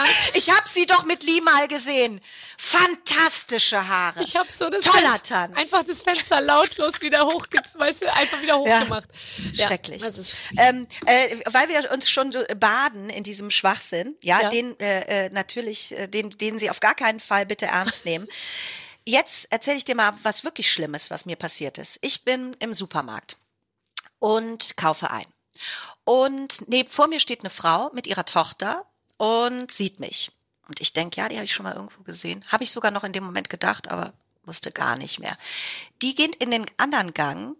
ganz. 0.04 0.30
Ich 0.34 0.48
habe 0.50 0.68
sie 0.68 0.86
doch 0.86 1.04
mit 1.04 1.22
Lee 1.22 1.40
mal 1.40 1.68
gesehen. 1.68 2.20
Fantastische 2.58 3.86
Haare. 3.88 4.22
Ich 4.22 4.36
habe 4.36 4.50
so 4.50 4.68
das 4.70 4.84
Toller 4.84 5.00
Fenster, 5.12 5.22
Tanz. 5.34 5.56
einfach 5.56 5.84
das 5.84 6.02
Fenster 6.02 6.40
lautlos 6.40 7.00
wieder 7.00 7.24
hochge 7.26 7.58
weißt 7.74 8.02
du, 8.02 8.12
einfach 8.12 8.40
wieder 8.42 8.62
Ja. 8.64 8.80
hochgemacht. 8.80 9.08
Schrecklich. 9.54 10.00
Ja, 10.02 10.08
ist 10.08 10.34
ähm, 10.56 10.86
äh, 11.06 11.36
weil 11.50 11.68
wir 11.68 11.90
uns 11.92 12.08
schon 12.10 12.34
baden 12.58 13.10
in 13.10 13.22
diesem 13.24 13.50
Schwachsinn, 13.50 14.16
ja, 14.22 14.42
Ja. 14.42 14.48
den 14.50 14.78
äh, 14.80 15.26
äh, 15.26 15.30
natürlich, 15.30 15.92
äh, 15.98 16.06
den, 16.06 16.30
den 16.30 16.58
Sie 16.58 16.70
auf 16.70 16.80
gar 16.80 16.94
keinen 16.94 17.20
Fall 17.20 17.46
bitte 17.46 17.66
ernst 17.66 18.04
nehmen. 18.04 18.26
Jetzt 19.06 19.50
erzähle 19.50 19.78
ich 19.78 19.84
dir 19.84 19.94
mal 19.94 20.12
was 20.22 20.44
wirklich 20.44 20.70
Schlimmes, 20.70 21.10
was 21.10 21.24
mir 21.26 21.36
passiert 21.36 21.78
ist. 21.78 21.98
Ich 22.02 22.24
bin 22.24 22.54
im 22.60 22.72
Supermarkt 22.74 23.38
und 24.18 24.76
kaufe 24.76 25.10
ein. 25.10 25.26
Und 26.04 26.68
neben, 26.68 26.88
vor 26.88 27.08
mir 27.08 27.20
steht 27.20 27.40
eine 27.40 27.50
Frau 27.50 27.90
mit 27.92 28.06
ihrer 28.06 28.24
Tochter 28.24 28.84
und 29.20 29.70
sieht 29.70 30.00
mich. 30.00 30.32
Und 30.66 30.80
ich 30.80 30.94
denke, 30.94 31.20
ja, 31.20 31.28
die 31.28 31.36
habe 31.36 31.44
ich 31.44 31.52
schon 31.52 31.64
mal 31.64 31.74
irgendwo 31.74 32.02
gesehen. 32.04 32.42
Habe 32.48 32.64
ich 32.64 32.70
sogar 32.72 32.90
noch 32.90 33.04
in 33.04 33.12
dem 33.12 33.22
Moment 33.22 33.50
gedacht, 33.50 33.90
aber 33.90 34.14
wusste 34.44 34.72
gar 34.72 34.96
nicht 34.96 35.18
mehr. 35.18 35.36
Die 36.00 36.14
geht 36.14 36.36
in 36.36 36.50
den 36.50 36.64
anderen 36.78 37.12
Gang 37.12 37.54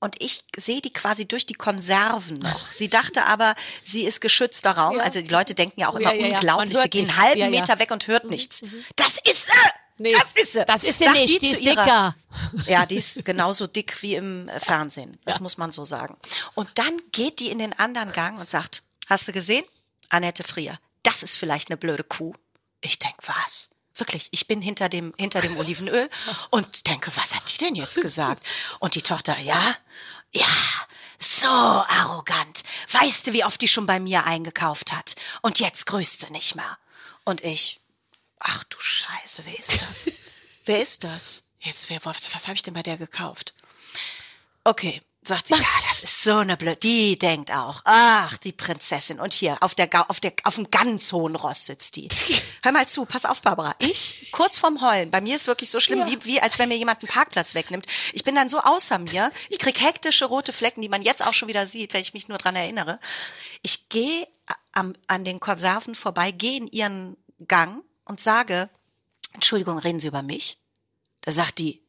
und 0.00 0.14
ich 0.22 0.44
sehe 0.56 0.80
die 0.80 0.92
quasi 0.92 1.28
durch 1.28 1.44
die 1.44 1.54
Konserven 1.54 2.38
noch. 2.38 2.66
Sie 2.72 2.88
dachte 2.88 3.26
aber, 3.26 3.54
sie 3.84 4.04
ist 4.04 4.22
geschützter 4.22 4.70
Raum. 4.70 4.96
Ja. 4.96 5.02
Also 5.02 5.20
die 5.20 5.28
Leute 5.28 5.54
denken 5.54 5.80
ja 5.80 5.88
auch 5.88 5.96
immer 5.96 6.14
ja, 6.14 6.28
ja. 6.28 6.36
Unglaublich. 6.36 6.78
Sie 6.78 6.88
gehen 6.88 7.10
einen 7.10 7.18
halben. 7.18 7.50
Meter 7.50 7.78
weg 7.78 7.90
und 7.90 8.06
hört 8.06 8.24
nichts. 8.30 8.64
Das 8.96 9.18
ist 9.28 9.46
sie! 9.46 9.52
Nee, 9.98 10.12
das 10.12 10.32
ist 10.32 10.52
sie! 10.52 10.64
Das 10.64 10.82
ist 10.82 10.98
sie 10.98 11.04
Sagt 11.04 11.16
nicht, 11.18 11.42
die, 11.42 11.50
zu 11.50 11.56
ist 11.56 11.60
ihrer- 11.60 11.84
dicker. 11.84 12.16
ja, 12.70 12.86
die 12.86 12.96
ist 12.96 13.22
genauso 13.22 13.66
dick 13.66 14.00
wie 14.02 14.14
im 14.14 14.48
äh, 14.48 14.60
Fernsehen. 14.60 15.18
Das 15.26 15.40
muss 15.40 15.58
man 15.58 15.72
so 15.72 15.84
sagen. 15.84 16.16
Und 16.54 16.70
dann 16.76 17.02
geht 17.12 17.40
die 17.40 17.50
in 17.50 17.58
den 17.58 17.78
anderen 17.78 18.12
Gang 18.12 18.38
und 18.40 18.48
sagt, 18.48 18.82
hast 19.10 19.28
du 19.28 19.32
gesehen? 19.32 19.64
Annette 20.08 20.44
Frier, 20.44 20.78
das 21.06 21.22
ist 21.22 21.36
vielleicht 21.36 21.70
eine 21.70 21.76
blöde 21.76 22.04
Kuh. 22.04 22.34
Ich 22.80 22.98
denk, 22.98 23.14
was? 23.22 23.70
Wirklich, 23.94 24.28
ich 24.32 24.46
bin 24.46 24.60
hinter 24.60 24.88
dem, 24.88 25.14
hinter 25.16 25.40
dem 25.40 25.56
Olivenöl 25.56 26.10
und 26.50 26.86
denke, 26.86 27.16
was 27.16 27.34
hat 27.34 27.52
die 27.52 27.64
denn 27.64 27.76
jetzt 27.76 28.00
gesagt? 28.00 28.44
Und 28.80 28.94
die 28.94 29.02
Tochter, 29.02 29.38
ja, 29.38 29.76
ja, 30.32 30.46
so 31.18 31.48
arrogant. 31.48 32.62
Weißt 32.92 33.26
du, 33.26 33.32
wie 33.32 33.44
oft 33.44 33.60
die 33.60 33.68
schon 33.68 33.86
bei 33.86 34.00
mir 34.00 34.24
eingekauft 34.24 34.92
hat? 34.92 35.14
Und 35.42 35.60
jetzt 35.60 35.86
grüßt 35.86 36.20
sie 36.20 36.32
nicht 36.32 36.56
mehr. 36.56 36.76
Und 37.24 37.42
ich, 37.42 37.80
ach 38.38 38.64
du 38.64 38.78
Scheiße, 38.78 39.46
wer 39.46 39.58
ist 39.58 39.80
das? 39.80 40.12
wer 40.66 40.82
ist 40.82 41.04
das? 41.04 41.44
Jetzt, 41.60 41.88
wer, 41.88 42.04
was, 42.04 42.34
was 42.34 42.48
habe 42.48 42.56
ich 42.56 42.62
denn 42.62 42.74
bei 42.74 42.82
der 42.82 42.96
gekauft? 42.96 43.54
Okay, 44.64 45.00
sagt 45.26 45.48
sie, 45.48 45.54
ja, 45.54 45.66
das 45.88 46.00
ist 46.00 46.22
so 46.22 46.36
eine 46.36 46.56
blöd. 46.56 46.82
Die 46.82 47.18
denkt 47.18 47.52
auch, 47.52 47.82
ach, 47.84 48.36
die 48.38 48.52
Prinzessin. 48.52 49.20
Und 49.20 49.32
hier, 49.32 49.56
auf 49.60 49.74
der, 49.74 49.88
auf 50.10 50.20
der, 50.20 50.32
auf 50.44 50.56
dem 50.56 50.70
ganz 50.70 51.12
hohen 51.12 51.36
Ross 51.36 51.66
sitzt 51.66 51.96
die. 51.96 52.08
Hör 52.62 52.72
mal 52.72 52.86
zu, 52.86 53.04
pass 53.04 53.24
auf, 53.24 53.42
Barbara. 53.42 53.74
Ich, 53.78 54.28
kurz 54.32 54.58
vorm 54.58 54.80
Heulen, 54.80 55.10
bei 55.10 55.20
mir 55.20 55.36
ist 55.36 55.46
wirklich 55.46 55.70
so 55.70 55.80
schlimm, 55.80 56.06
wie, 56.06 56.24
wie 56.24 56.40
als 56.40 56.58
wenn 56.58 56.68
mir 56.68 56.76
jemand 56.76 57.00
einen 57.00 57.08
Parkplatz 57.08 57.54
wegnimmt. 57.54 57.86
Ich 58.12 58.24
bin 58.24 58.34
dann 58.34 58.48
so 58.48 58.58
außer 58.58 58.98
mir. 58.98 59.30
Ich 59.48 59.58
krieg 59.58 59.80
hektische 59.80 60.26
rote 60.26 60.52
Flecken, 60.52 60.82
die 60.82 60.88
man 60.88 61.02
jetzt 61.02 61.24
auch 61.24 61.34
schon 61.34 61.48
wieder 61.48 61.66
sieht, 61.66 61.94
wenn 61.94 62.02
ich 62.02 62.14
mich 62.14 62.28
nur 62.28 62.38
dran 62.38 62.56
erinnere. 62.56 62.98
Ich 63.62 63.88
gehe 63.88 64.26
am, 64.72 64.94
an 65.06 65.24
den 65.24 65.40
Konserven 65.40 65.94
vorbei, 65.94 66.30
gehe 66.30 66.58
in 66.58 66.66
ihren 66.68 67.16
Gang 67.46 67.82
und 68.04 68.20
sage, 68.20 68.68
Entschuldigung, 69.32 69.78
reden 69.78 70.00
Sie 70.00 70.08
über 70.08 70.22
mich? 70.22 70.58
Da 71.20 71.32
sagt 71.32 71.58
die, 71.58 71.82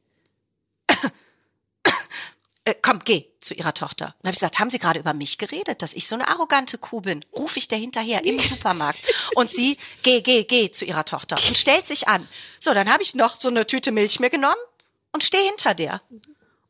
äh, 2.68 2.76
komm, 2.82 2.99
geh 3.05 3.26
zu 3.39 3.53
ihrer 3.53 3.74
Tochter. 3.74 4.07
Und 4.07 4.28
habe 4.28 4.34
ich 4.34 4.39
gesagt, 4.39 4.59
haben 4.59 4.70
Sie 4.70 4.78
gerade 4.78 4.99
über 4.99 5.13
mich 5.13 5.38
geredet, 5.38 5.82
dass 5.82 5.93
ich 5.93 6.07
so 6.07 6.15
eine 6.15 6.28
arrogante 6.28 6.78
Kuh 6.78 6.99
bin? 6.99 7.24
Ruf 7.34 7.55
ich 7.55 7.70
der 7.70 7.78
hinterher 7.78 8.26
im 8.26 8.39
Supermarkt. 8.39 8.99
Und 9.36 9.51
sie, 9.51 9.78
geh, 10.03 10.22
geh, 10.22 10.43
geh 10.43 10.70
zu 10.70 10.84
ihrer 10.84 11.05
Tochter 11.05 11.38
und 11.47 11.57
stellt 11.57 11.88
sich 11.88 12.09
an. 12.09 12.28
So, 12.59 12.74
dann 12.74 12.91
habe 12.91 13.03
ich 13.03 13.15
noch 13.15 13.39
so 13.39 13.47
eine 13.47 13.65
Tüte 13.65 13.91
Milch 13.91 14.20
mir 14.20 14.30
genommen 14.30 14.55
und 15.13 15.24
stehe 15.24 15.43
hinter 15.47 15.76
der. 15.76 16.01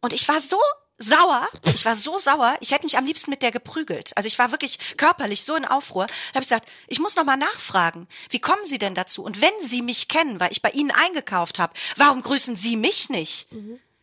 Und 0.01 0.13
ich 0.13 0.27
war 0.27 0.39
so 0.39 0.59
sauer, 0.99 1.47
ich 1.73 1.85
war 1.85 1.95
so 1.95 2.19
sauer, 2.19 2.55
ich 2.59 2.71
hätte 2.71 2.83
mich 2.85 2.97
am 2.97 3.05
liebsten 3.05 3.31
mit 3.31 3.41
der 3.41 3.51
geprügelt. 3.51 4.15
Also 4.15 4.27
ich 4.27 4.37
war 4.37 4.51
wirklich 4.51 4.97
körperlich 4.97 5.43
so 5.43 5.55
in 5.55 5.65
Aufruhr. 5.65 6.05
Da 6.05 6.35
habe 6.35 6.43
ich 6.43 6.49
gesagt, 6.49 6.69
ich 6.87 6.99
muss 6.99 7.15
noch 7.15 7.25
mal 7.25 7.37
nachfragen, 7.37 8.07
wie 8.29 8.39
kommen 8.39 8.65
Sie 8.65 8.77
denn 8.77 8.93
dazu? 8.93 9.23
Und 9.23 9.41
wenn 9.41 9.53
Sie 9.61 9.81
mich 9.81 10.07
kennen, 10.07 10.39
weil 10.39 10.51
ich 10.51 10.61
bei 10.61 10.69
Ihnen 10.71 10.91
eingekauft 10.91 11.57
habe, 11.57 11.73
warum 11.95 12.21
grüßen 12.21 12.55
Sie 12.55 12.75
mich 12.75 13.09
nicht? 13.09 13.47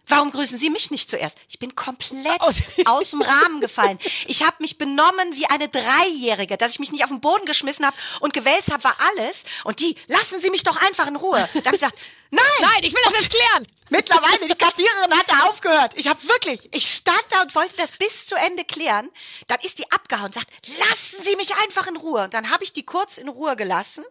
Warum 0.06 0.30
grüßen 0.30 0.58
Sie 0.58 0.70
mich 0.70 0.90
nicht 0.90 1.08
zuerst? 1.08 1.38
Ich 1.48 1.58
bin 1.58 1.74
komplett 1.74 2.40
Aus- 2.40 2.60
aus 2.86 3.10
dem 3.10 3.22
Rahmen 3.22 3.60
gefallen. 3.60 3.98
Ich 4.26 4.42
habe 4.42 4.56
mich 4.58 4.76
benommen 4.78 5.34
wie 5.34 5.46
eine 5.46 5.68
Dreijährige, 5.68 6.56
dass 6.56 6.72
ich 6.72 6.78
mich 6.78 6.92
nicht 6.92 7.04
auf 7.04 7.10
den 7.10 7.20
Boden 7.20 7.46
geschmissen 7.46 7.86
habe 7.86 7.96
und 8.20 8.34
gewälzt 8.34 8.70
habe, 8.72 8.84
war 8.84 8.96
alles. 9.16 9.44
Und 9.64 9.80
die, 9.80 9.96
lassen 10.08 10.40
Sie 10.40 10.50
mich 10.50 10.62
doch 10.62 10.76
einfach 10.82 11.06
in 11.06 11.16
Ruhe. 11.16 11.38
Da 11.38 11.58
habe 11.64 11.74
ich 11.76 11.80
gesagt, 11.80 11.98
nein, 12.30 12.42
Nein, 12.60 12.84
ich 12.84 12.92
will 12.94 13.02
das 13.04 13.14
jetzt 13.22 13.30
klären. 13.30 13.66
Mittlerweile, 13.90 14.46
die 14.48 14.54
Kassiererin 14.54 15.16
hat 15.18 15.28
da 15.30 15.40
aufgehört. 15.48 15.92
Ich 15.96 16.06
habe 16.08 16.22
wirklich, 16.28 16.68
ich 16.74 16.94
stand 16.94 17.24
da 17.30 17.42
und 17.42 17.54
wollte 17.54 17.76
das 17.76 17.92
bis 17.92 18.26
zu 18.26 18.34
Ende 18.34 18.64
klären. 18.64 19.08
Dann 19.46 19.60
ist 19.60 19.78
die 19.78 19.90
abgehauen 19.92 20.26
und 20.26 20.34
sagt, 20.34 20.48
lassen 20.78 21.22
Sie 21.22 21.36
mich 21.36 21.54
einfach 21.64 21.86
in 21.86 21.96
Ruhe. 21.96 22.24
Und 22.24 22.34
dann 22.34 22.50
habe 22.50 22.64
ich 22.64 22.72
die 22.72 22.84
kurz 22.84 23.18
in 23.18 23.28
Ruhe 23.28 23.56
gelassen, 23.56 24.04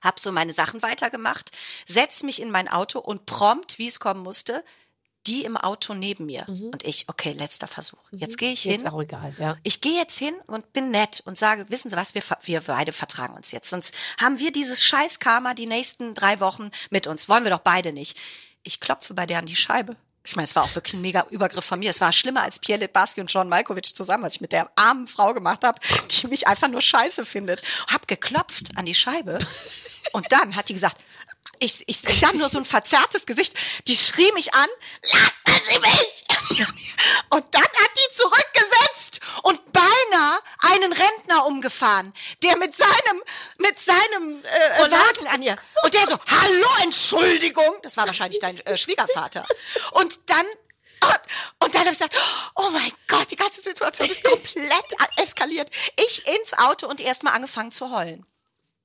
habe 0.00 0.20
so 0.20 0.30
meine 0.32 0.52
Sachen 0.52 0.80
weitergemacht, 0.82 1.50
setz 1.86 2.22
mich 2.22 2.40
in 2.40 2.50
mein 2.50 2.68
Auto 2.68 2.98
und 3.00 3.26
prompt, 3.26 3.78
wie 3.78 3.88
es 3.88 3.98
kommen 4.00 4.22
musste, 4.22 4.64
die 5.28 5.44
im 5.44 5.56
Auto 5.56 5.94
neben 5.94 6.26
mir. 6.26 6.46
Und 6.48 6.84
ich, 6.84 7.04
okay, 7.08 7.32
letzter 7.32 7.68
Versuch. 7.68 7.98
Jetzt 8.10 8.38
gehe 8.38 8.52
ich 8.52 8.62
hin. 8.62 8.72
Jetzt 8.72 8.86
auch 8.90 9.00
egal, 9.00 9.34
ja. 9.38 9.56
Ich 9.62 9.80
gehe 9.80 9.96
jetzt 9.96 10.18
hin 10.18 10.34
und 10.46 10.72
bin 10.72 10.90
nett 10.90 11.22
und 11.26 11.36
sage, 11.36 11.66
wissen 11.68 11.90
Sie 11.90 11.96
was, 11.96 12.14
wir, 12.14 12.22
wir 12.42 12.60
beide 12.62 12.92
vertragen 12.92 13.34
uns 13.34 13.52
jetzt. 13.52 13.68
Sonst 13.70 13.94
haben 14.20 14.38
wir 14.38 14.50
dieses 14.50 14.82
scheiß 14.84 15.20
Karma 15.20 15.54
die 15.54 15.66
nächsten 15.66 16.14
drei 16.14 16.40
Wochen 16.40 16.70
mit 16.90 17.06
uns. 17.06 17.28
Wollen 17.28 17.44
wir 17.44 17.50
doch 17.50 17.60
beide 17.60 17.92
nicht. 17.92 18.18
Ich 18.62 18.80
klopfe 18.80 19.14
bei 19.14 19.26
der 19.26 19.38
an 19.38 19.46
die 19.46 19.56
Scheibe. 19.56 19.96
Ich 20.24 20.36
meine, 20.36 20.46
es 20.46 20.56
war 20.56 20.64
auch 20.64 20.74
wirklich 20.74 20.94
ein 20.94 21.00
mega 21.00 21.26
Übergriff 21.30 21.64
von 21.64 21.78
mir. 21.78 21.90
Es 21.90 22.00
war 22.00 22.12
schlimmer 22.12 22.42
als 22.42 22.58
Pierre 22.58 22.80
Litbarski 22.80 23.20
und 23.20 23.32
John 23.32 23.48
Malkovich 23.48 23.94
zusammen, 23.94 24.24
was 24.24 24.34
ich 24.34 24.40
mit 24.40 24.52
der 24.52 24.70
armen 24.76 25.06
Frau 25.06 25.32
gemacht 25.32 25.64
habe, 25.64 25.80
die 26.10 26.26
mich 26.26 26.46
einfach 26.46 26.68
nur 26.68 26.82
scheiße 26.82 27.24
findet. 27.24 27.62
Hab 27.90 28.08
geklopft 28.08 28.76
an 28.76 28.84
die 28.84 28.94
Scheibe 28.94 29.38
und 30.12 30.26
dann 30.30 30.56
hat 30.56 30.68
die 30.68 30.74
gesagt, 30.74 30.96
ich, 31.60 31.84
ich, 31.86 32.04
ich 32.04 32.24
habe 32.24 32.36
nur 32.36 32.48
so 32.48 32.58
ein 32.58 32.64
verzerrtes 32.64 33.26
Gesicht. 33.26 33.54
Die 33.86 33.96
schrie 33.96 34.30
mich 34.32 34.54
an, 34.54 34.68
lassen 35.02 35.64
Sie 35.70 35.78
mich! 35.78 36.66
Und 37.30 37.46
dann 37.52 37.62
hat 37.62 37.90
die 37.96 38.16
zurückgesetzt 38.16 39.20
und 39.42 39.72
beinahe 39.72 40.38
einen 40.60 40.92
Rentner 40.92 41.46
umgefahren, 41.46 42.12
der 42.42 42.56
mit 42.56 42.74
seinem, 42.74 43.22
mit 43.58 43.78
seinem 43.78 44.42
äh, 44.42 44.82
Und 44.82 44.90
Wagen 44.90 45.26
an 45.28 45.42
ihr. 45.42 45.56
Und 45.84 45.94
der 45.94 46.06
so, 46.06 46.18
hallo, 46.26 46.68
Entschuldigung. 46.82 47.78
Das 47.82 47.96
war 47.96 48.06
wahrscheinlich 48.06 48.40
dein 48.40 48.58
äh, 48.66 48.76
Schwiegervater. 48.76 49.46
Und 49.92 50.18
dann 50.30 50.46
und 51.60 51.74
dann 51.74 51.82
habe 51.82 51.92
ich 51.92 51.98
gesagt, 51.98 52.16
oh 52.56 52.70
mein 52.70 52.90
Gott, 53.06 53.30
die 53.30 53.36
ganze 53.36 53.60
Situation 53.60 54.08
ist 54.10 54.24
komplett 54.24 54.94
eskaliert. 55.16 55.70
Ich 55.96 56.26
ins 56.26 56.54
Auto 56.54 56.88
und 56.88 57.00
erstmal 57.00 57.34
angefangen 57.34 57.70
zu 57.70 57.90
heulen. 57.92 58.26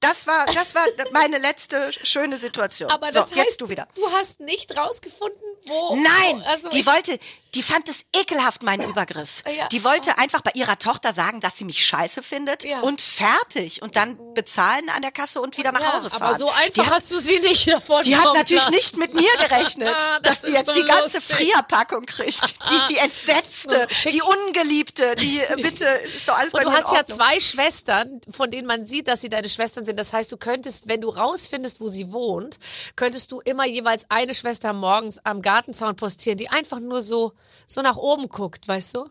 Das 0.03 0.27
war, 0.27 0.45
das 0.45 0.75
war 0.75 0.83
meine 1.11 1.37
letzte 1.37 1.91
schöne 2.03 2.37
Situation. 2.37 2.89
Aber 2.91 3.11
so, 3.11 3.21
das 3.21 3.31
heißt, 3.31 3.37
jetzt 3.37 3.61
du 3.61 3.69
wieder. 3.69 3.87
du 3.95 4.11
hast 4.11 4.39
nicht 4.39 4.75
rausgefunden, 4.77 5.41
wo. 5.65 5.95
Nein, 5.95 6.41
wo, 6.41 6.45
also 6.45 6.69
die 6.69 6.85
wollte, 6.85 7.17
die 7.55 7.63
fand 7.63 7.87
es 7.89 8.05
ekelhaft, 8.15 8.63
meinen 8.63 8.89
Übergriff. 8.89 9.43
Ja. 9.57 9.67
Die 9.67 9.83
wollte 9.83 10.17
einfach 10.17 10.41
bei 10.41 10.51
ihrer 10.55 10.79
Tochter 10.79 11.13
sagen, 11.13 11.39
dass 11.39 11.57
sie 11.57 11.65
mich 11.65 11.85
scheiße 11.85 12.23
findet 12.23 12.63
Ja. 12.63 12.79
und 12.81 13.01
fertig 13.01 13.81
und 13.81 13.95
dann 13.95 14.17
bezahlen 14.33 14.89
an 14.95 15.01
der 15.01 15.11
Kasse 15.11 15.39
und 15.41 15.57
wieder 15.57 15.71
nach 15.71 15.81
ja, 15.81 15.93
Hause 15.93 16.09
fahren. 16.09 16.23
Aber 16.23 16.35
so 16.37 16.47
die 16.47 16.53
einfach 16.65 16.85
hat, 16.87 16.93
hast 16.93 17.11
du 17.11 17.19
sie 17.19 17.39
nicht 17.39 17.67
davon 17.67 18.01
die 18.03 18.15
hat 18.17 18.33
natürlich 18.35 18.63
lassen. 18.63 18.75
nicht 18.75 18.97
mit 18.97 19.13
mir 19.13 19.29
gerechnet, 19.47 19.95
Das 20.23 20.41
dass 20.41 20.41
die 20.43 20.51
jetzt 20.51 20.67
so 20.67 20.73
die 20.73 20.83
ganze 20.87 21.17
lustig. 21.17 21.37
Frierpackung 21.37 22.05
kriegt. 22.05 22.55
Die, 22.69 22.93
die 22.93 22.97
entsetzte, 22.99 23.87
So, 24.03 24.09
die 24.09 24.21
ungeliebte, 24.21 25.15
die 25.15 25.39
äh, 25.39 25.55
bitte 25.61 25.85
ist 26.15 26.27
doch 26.27 26.37
alles 26.37 26.53
bei 26.53 26.59
Und 26.59 26.65
du 26.65 26.71
mir 26.71 26.77
in 26.79 26.83
hast 26.83 26.93
ja 26.93 27.05
zwei 27.05 27.39
Schwestern, 27.39 28.21
von 28.31 28.49
denen 28.51 28.67
man 28.67 28.87
sieht, 28.87 29.07
dass 29.07 29.21
sie 29.21 29.29
deine 29.29 29.49
Schwestern 29.49 29.85
sind. 29.85 29.99
Das 29.99 30.13
heißt, 30.13 30.31
du 30.31 30.37
könntest, 30.37 30.87
wenn 30.87 31.01
du 31.01 31.09
rausfindest, 31.09 31.79
wo 31.81 31.87
sie 31.89 32.11
wohnt, 32.11 32.57
könntest 32.95 33.31
du 33.31 33.39
immer 33.41 33.65
jeweils 33.67 34.05
eine 34.09 34.33
Schwester 34.33 34.73
morgens 34.73 35.19
am 35.23 35.41
Gartenzaun 35.41 35.95
postieren, 35.95 36.37
die 36.37 36.49
einfach 36.49 36.79
nur 36.79 37.01
so, 37.01 37.33
so 37.65 37.81
nach 37.81 37.95
oben 37.97 38.27
guckt, 38.29 38.67
weißt 38.67 38.95
du? 38.95 39.09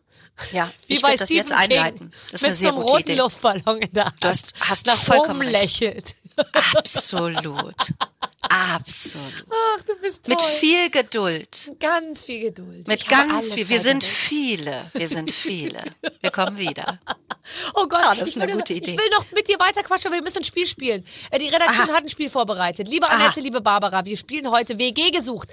Ja, 0.53 0.71
Wie 0.87 0.95
ich 0.95 1.03
bei 1.03 1.09
würde 1.09 1.19
das 1.19 1.31
jetzt 1.31 1.47
Stephen 1.49 1.63
King, 1.69 1.79
einleiten. 1.79 2.11
Das 2.11 2.33
ist 2.35 2.43
mit 2.43 2.49
eine 2.49 2.55
sehr 2.55 2.71
so 2.71 2.77
einem 2.77 2.81
gute 2.83 2.93
roten 2.93 3.03
Idee. 3.11 3.15
Luftballon 3.21 3.79
in 3.79 3.93
der 3.93 4.05
Hand. 4.07 4.25
Du 4.25 4.29
hast- 4.29 4.53
hast 4.61 4.87
nach 4.87 4.97
vollkommen 4.97 5.41
oben 5.41 5.49
recht. 5.49 5.63
lächelt. 5.81 6.15
Absolut. 6.77 7.75
Absolut. 8.53 9.47
Ach, 9.51 9.83
du 9.83 9.95
bist 9.97 10.25
toll. 10.25 10.35
Mit 10.35 10.43
viel 10.43 10.91
Geduld. 10.91 11.73
ganz 11.81 12.25
viel 12.25 12.41
Geduld. 12.41 12.87
Mit 12.87 13.03
Ich 13.03 13.09
ganz 13.09 13.55
viel. 13.55 13.67
Wir 13.69 13.81
sind 13.81 14.03
Welt. 14.03 14.13
viele. 14.13 14.91
Wir 14.93 15.09
sind 15.09 15.31
viele. 15.31 15.83
Wir 16.21 16.31
kommen 16.31 16.59
wieder. 16.59 16.99
Oh 17.75 17.89
Gott, 17.89 17.99
Ah, 18.05 18.15
das 18.15 18.29
ist 18.29 18.37
ich, 18.37 18.43
eine 18.43 18.53
gute 18.53 18.73
Idee. 18.73 18.93
ich 18.93 18.97
will 18.97 19.11
noch 19.11 19.25
mit 19.33 19.49
dir 19.49 19.59
weiter 19.59 19.83
quatschen, 19.83 20.07
aber 20.07 20.15
wir 20.17 20.23
müssen 20.23 20.39
ein 20.39 20.45
Spiel 20.45 20.65
spielen. 20.65 21.05
Äh, 21.33 21.41
Die 21.41 21.49
Redaktion 21.49 21.89
Aha. 21.91 21.97
hat 21.97 22.05
ein 22.05 22.09
Spiel 22.09 22.31
vorbereitet. 22.31 22.87
Liebe 22.89 23.11
Aha. 23.11 23.17
Annette, 23.17 23.41
liebe 23.41 23.61
Barbara, 23.61 24.05
wir 24.05 24.17
spielen 24.17 24.49
heute 24.53 24.79
WG 24.79 25.11
gesucht. 25.11 25.49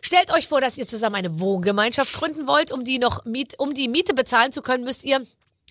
Stellt 0.00 0.32
euch 0.32 0.48
vor, 0.48 0.62
dass 0.62 0.78
ihr 0.78 0.86
zusammen 0.86 1.16
eine 1.16 1.38
Wohngemeinschaft 1.38 2.14
gründen 2.14 2.46
wollt. 2.46 2.72
Um 2.72 2.84
die 2.84 2.98
noch 2.98 3.26
Miet, 3.26 3.54
um 3.58 3.74
die 3.74 3.86
Miete 3.88 4.14
bezahlen 4.14 4.50
zu 4.50 4.62
können, 4.62 4.82
müsst 4.84 5.04
ihr 5.04 5.24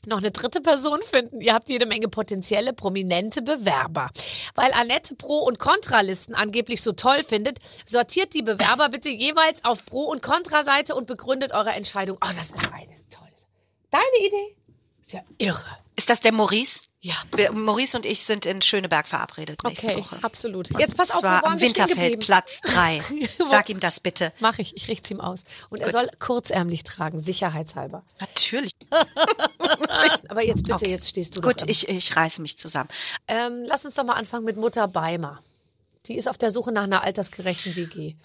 noch 0.08 0.18
eine 0.18 0.32
dritte 0.32 0.62
Person 0.62 1.02
finden. 1.02 1.42
Ihr 1.42 1.54
habt 1.54 1.70
jede 1.70 1.86
Menge 1.86 2.08
potenzielle, 2.08 2.74
prominente 2.74 3.42
Bewerber. 3.42 4.10
Weil 4.56 4.72
Annette 4.74 5.16
Pro- 5.16 5.44
und 5.44 5.60
Kontralisten 5.60 6.36
angeblich 6.36 6.82
so 6.82 6.92
toll 6.92 7.24
findet, 7.24 7.60
sortiert 7.86 8.34
die 8.34 8.42
Bewerber 8.42 8.90
bitte 8.90 9.10
jeweils 9.10 9.64
auf 9.64 9.86
Pro- 9.86 10.06
und 10.06 10.22
Kontraseite 10.22 10.96
und 10.96 11.08
begründet 11.08 11.54
eure 11.54 11.72
Entscheidung. 11.72 12.18
Oh, 12.22 12.30
das 12.36 12.48
ist 12.48 12.58
eine 12.58 12.88
tolle. 13.10 13.26
Deine 13.90 14.28
Idee? 14.28 14.56
Ist 15.02 15.14
ja 15.14 15.22
irre. 15.38 15.85
Ist 15.98 16.10
das 16.10 16.20
der 16.22 16.34
Maurice? 16.34 16.84
Ja. 17.00 17.14
Wir, 17.36 17.52
Maurice 17.52 17.96
und 17.96 18.06
ich 18.06 18.24
sind 18.24 18.46
in 18.46 18.62
Schöneberg 18.62 19.08
verabredet 19.08 19.64
nächste 19.64 19.92
Okay, 19.92 19.98
Woche. 20.00 20.18
absolut. 20.24 20.70
Jetzt 20.80 20.98
pass 20.98 21.12
auf, 21.12 21.18
wo 21.18 21.22
Zwar 21.22 21.44
waren 21.44 21.54
am 21.54 21.62
wir 21.62 21.70
stehen 21.70 21.86
Winterfeld, 21.86 21.98
geblieben? 22.12 22.22
Platz 22.26 22.62
3. 22.62 23.02
Sag 23.48 23.70
ihm 23.70 23.80
das 23.80 24.00
bitte. 24.00 24.34
Mach 24.40 24.58
ich, 24.60 24.76
ich 24.76 24.88
richte 24.88 25.14
ihm 25.14 25.22
aus. 25.22 25.44
Und 25.70 25.80
er 25.82 25.92
soll 25.92 26.10
kurzärmlich 26.20 26.84
tragen, 26.84 27.22
sicherheitshalber. 27.22 28.04
Natürlich. 28.20 28.72
Aber 30.28 30.44
jetzt 30.44 30.64
bitte, 30.64 30.74
Okay. 30.76 30.90
jetzt 30.90 31.10
stehst 31.10 31.38
du 31.38 31.42
Gut, 31.42 31.64
ich, 31.68 31.88
ich 31.88 32.16
reiße 32.16 32.42
mich 32.42 32.58
zusammen. 32.58 32.90
Ähm, 33.28 33.64
lass 33.66 33.86
uns 33.86 33.96
doch 33.96 34.04
mal 34.04 34.14
anfangen 34.16 34.44
mit 34.46 34.58
Mutter 34.58 34.88
Beimer. 34.88 35.40
Die 36.08 36.16
ist 36.18 36.28
auf 36.28 36.38
der 36.38 36.52
Suche 36.52 36.72
nach 36.72 36.84
einer 36.84 37.04
altersgerechten 37.04 37.76
WG. 37.76 38.16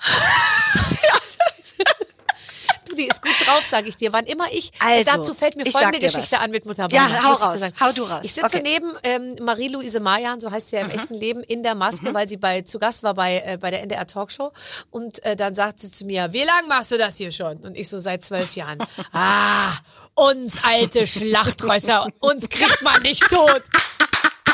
du, 2.89 2.95
die 2.97 3.07
ist 3.07 3.23
gut 3.23 3.40
drauf, 3.51 3.65
sage 3.69 3.89
ich 3.89 3.97
dir. 3.97 4.13
Wann 4.13 4.25
immer 4.27 4.47
ich, 4.53 4.71
Also, 4.79 5.05
dazu 5.05 5.35
fällt 5.35 5.57
mir 5.57 5.65
folgende 5.71 5.99
Geschichte 5.99 6.37
was. 6.37 6.41
an 6.41 6.51
mit 6.51 6.67
Mutter 6.67 6.89
Ja, 6.91 7.09
hau 7.23 7.33
raus. 7.35 7.61
Hau 7.81 7.93
du 7.93 8.05
raus. 8.05 8.21
Ich 8.25 8.33
sitze 8.35 8.47
Okay. 8.47 8.59
Mhm. 8.59 8.63
neben 8.63 8.93
ähm, 9.03 9.37
Marie-Louise 9.45 10.01
Mayan, 10.01 10.41
so 10.41 10.51
heißt 10.51 10.69
sie 10.69 10.77
ja 10.77 10.83
im 10.83 10.91
echten 10.91 11.15
Leben, 11.15 11.43
in 11.43 11.63
der 11.63 11.75
Maske, 11.75 12.13
weil 12.15 12.29
sie 12.29 12.37
bei 12.37 12.63
zu 12.63 12.79
Gast 12.79 13.03
war 13.03 13.15
bei, 13.15 13.43
äh, 13.45 13.59
bei 13.61 13.71
der 13.71 13.83
NDR 13.83 14.07
Talkshow. 14.07 14.53
Und 14.91 15.23
äh, 15.25 15.37
dann 15.37 15.55
sagt 15.55 15.81
sie 15.81 15.91
zu 15.91 16.05
mir, 16.05 16.33
wie 16.33 16.45
lange 16.45 16.69
machst 16.69 16.91
du 16.91 16.99
das 16.99 17.17
hier 17.17 17.33
schon? 17.33 17.59
Und 17.59 17.77
ich 17.77 17.89
so, 17.89 17.99
seit 17.99 18.25
zwölf 18.25 18.55
Jahren. 18.55 18.79
ah, 19.13 19.73
uns 20.15 20.63
alte 20.65 21.07
Schlachtrösser, 21.07 22.07
uns 22.21 22.49
kriegt 22.49 22.83
man 22.83 23.01
nicht 23.03 23.29
tot. 23.29 23.63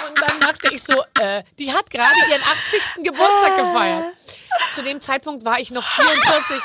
Und 0.09 0.21
dann 0.21 0.41
dachte 0.41 0.73
ich 0.73 0.83
so, 0.83 1.03
äh, 1.21 1.43
die 1.59 1.73
hat 1.73 1.91
gerade 1.91 2.15
ihren 2.31 2.43
80. 2.43 3.05
Geburtstag 3.05 3.57
gefeiert. 3.57 4.05
Zu 4.73 4.83
dem 4.83 5.01
Zeitpunkt 5.01 5.45
war 5.45 5.59
ich 5.61 5.71
noch 5.71 5.85
44. 5.87 6.57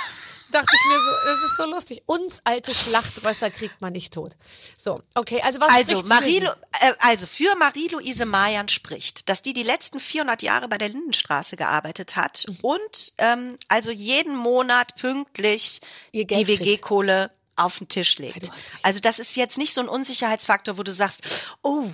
Dachte 0.52 0.68
ich 0.76 0.90
mir 0.90 1.00
so, 1.00 1.12
das 1.26 1.44
ist 1.52 1.58
so 1.58 1.66
lustig. 1.66 2.04
Uns 2.06 2.42
alte 2.44 2.74
Schlachtrösser 2.76 3.50
kriegt 3.52 3.80
man 3.82 3.94
nicht 3.94 4.14
tot. 4.14 4.32
So, 4.78 4.96
okay, 5.16 5.42
also 5.42 5.60
was 5.60 5.70
Also, 5.74 6.02
für 6.02 6.08
Marie, 6.08 6.40
sie? 6.40 6.46
äh, 6.82 6.94
also 7.00 7.26
für 7.28 7.56
Marie-Louise 7.58 8.26
Mayan 8.26 8.68
spricht, 8.70 9.30
dass 9.30 9.42
die 9.42 9.54
die 9.54 9.64
letzten 9.64 10.00
400 10.00 10.42
Jahre 10.42 10.68
bei 10.68 10.78
der 10.78 10.90
Lindenstraße 10.90 11.56
gearbeitet 11.58 12.16
hat 12.16 12.46
Mhm. 12.48 12.58
und 12.62 13.14
ähm, 13.18 13.56
also 13.68 13.92
jeden 13.92 14.36
Monat 14.36 14.96
pünktlich 14.98 15.82
die. 16.14 16.48
WG-Kohle 16.48 17.32
auf 17.56 17.78
den 17.78 17.88
Tisch 17.88 18.18
legt. 18.18 18.50
Also 18.84 19.00
das 19.00 19.20
ist 19.20 19.36
jetzt 19.36 19.58
nicht 19.58 19.74
so 19.74 19.82
ein 19.82 19.88
Unsicherheitsfaktor, 19.90 20.78
wo 20.78 20.84
du 20.84 20.92
sagst, 20.92 21.48
oh, 21.62 21.86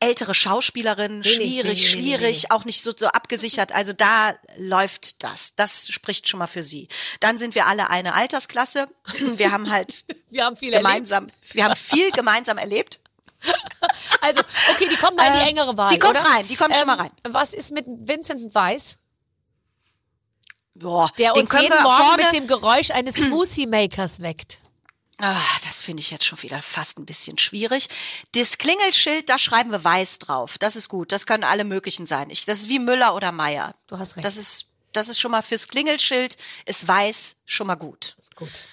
ältere 0.00 0.34
Schauspielerin, 0.34 1.20
Nee, 1.20 1.24
schwierig, 1.28 1.64
nee, 1.64 1.70
nee, 1.70 1.76
schwierig, 1.76 2.50
auch 2.50 2.64
nicht 2.64 2.82
so, 2.82 2.92
so 2.96 3.06
abgesichert. 3.08 3.72
Also 3.72 3.92
da 3.92 4.34
läuft 4.58 5.22
das. 5.24 5.54
Das 5.56 5.88
spricht 5.88 6.28
schon 6.28 6.38
mal 6.38 6.46
für 6.46 6.62
sie. 6.62 6.88
Dann 7.20 7.38
sind 7.38 7.54
wir 7.54 7.66
alle 7.66 7.90
eine 7.90 8.14
Altersklasse. 8.14 8.88
Wir 9.36 9.52
haben 9.52 9.70
halt 9.70 10.04
Wir 10.28 10.44
haben 10.44 10.56
viel 10.56 10.72
erlebt. 10.72 10.86
gemeinsam, 10.88 11.28
wir 11.52 11.64
haben 11.64 11.76
viel 11.76 12.10
gemeinsam 12.12 12.58
erlebt. 12.58 13.00
Also, 14.22 14.40
okay, 14.72 14.88
die 14.90 14.96
kommt 14.96 15.16
mal 15.16 15.26
in 15.26 15.32
die 15.34 15.38
Äh, 15.40 15.48
engere 15.50 15.76
Wahl. 15.76 15.88
die 15.88 15.98
kommt 15.98 16.18
oder? 16.18 16.26
Ähm, 16.28 16.32
rein, 16.34 16.48
die 16.48 16.56
kommt 16.56 16.74
schon 16.74 16.86
mal 16.86 16.96
rein. 16.96 17.10
Was 17.28 17.52
ist 17.52 17.70
mit 17.70 17.84
Vincent 17.86 18.54
Weiss, 18.54 18.96
Boah, 20.74 21.10
der 21.18 21.36
uns 21.36 21.52
jeden 21.52 21.68
Morgen 21.82 22.02
vorne, 22.02 22.22
mit 22.24 22.32
dem 22.32 22.46
Geräusch 22.48 22.90
eines 22.90 23.14
Smoothie-Makers 23.14 24.20
weckt? 24.20 24.58
Ah, 25.18 25.40
das 25.64 25.80
finde 25.80 26.02
ich 26.02 26.10
jetzt 26.10 26.24
schon 26.24 26.42
wieder 26.42 26.60
fast 26.60 26.98
ein 26.98 27.06
bisschen 27.06 27.38
schwierig. 27.38 27.88
Das 28.34 28.58
Klingelschild, 28.58 29.28
da 29.28 29.38
schreiben 29.38 29.70
wir 29.70 29.82
weiß 29.82 30.18
drauf. 30.18 30.58
Das 30.58 30.76
ist 30.76 30.88
gut. 30.88 31.10
Das 31.10 31.26
können 31.26 31.44
alle 31.44 31.64
möglichen 31.64 32.06
sein. 32.06 32.28
Ich, 32.28 32.44
das 32.44 32.60
ist 32.60 32.68
wie 32.68 32.78
Müller 32.78 33.14
oder 33.14 33.32
Meier. 33.32 33.74
Du 33.86 33.98
hast 33.98 34.16
recht. 34.16 34.24
Das 34.24 34.36
ist, 34.36 34.66
das 34.92 35.08
ist 35.08 35.18
schon 35.18 35.30
mal 35.30 35.42
fürs 35.42 35.68
Klingelschild, 35.68 36.36
ist 36.66 36.86
weiß 36.86 37.36
schon 37.46 37.66
mal 37.66 37.76
gut. 37.76 38.16
Gut. 38.34 38.64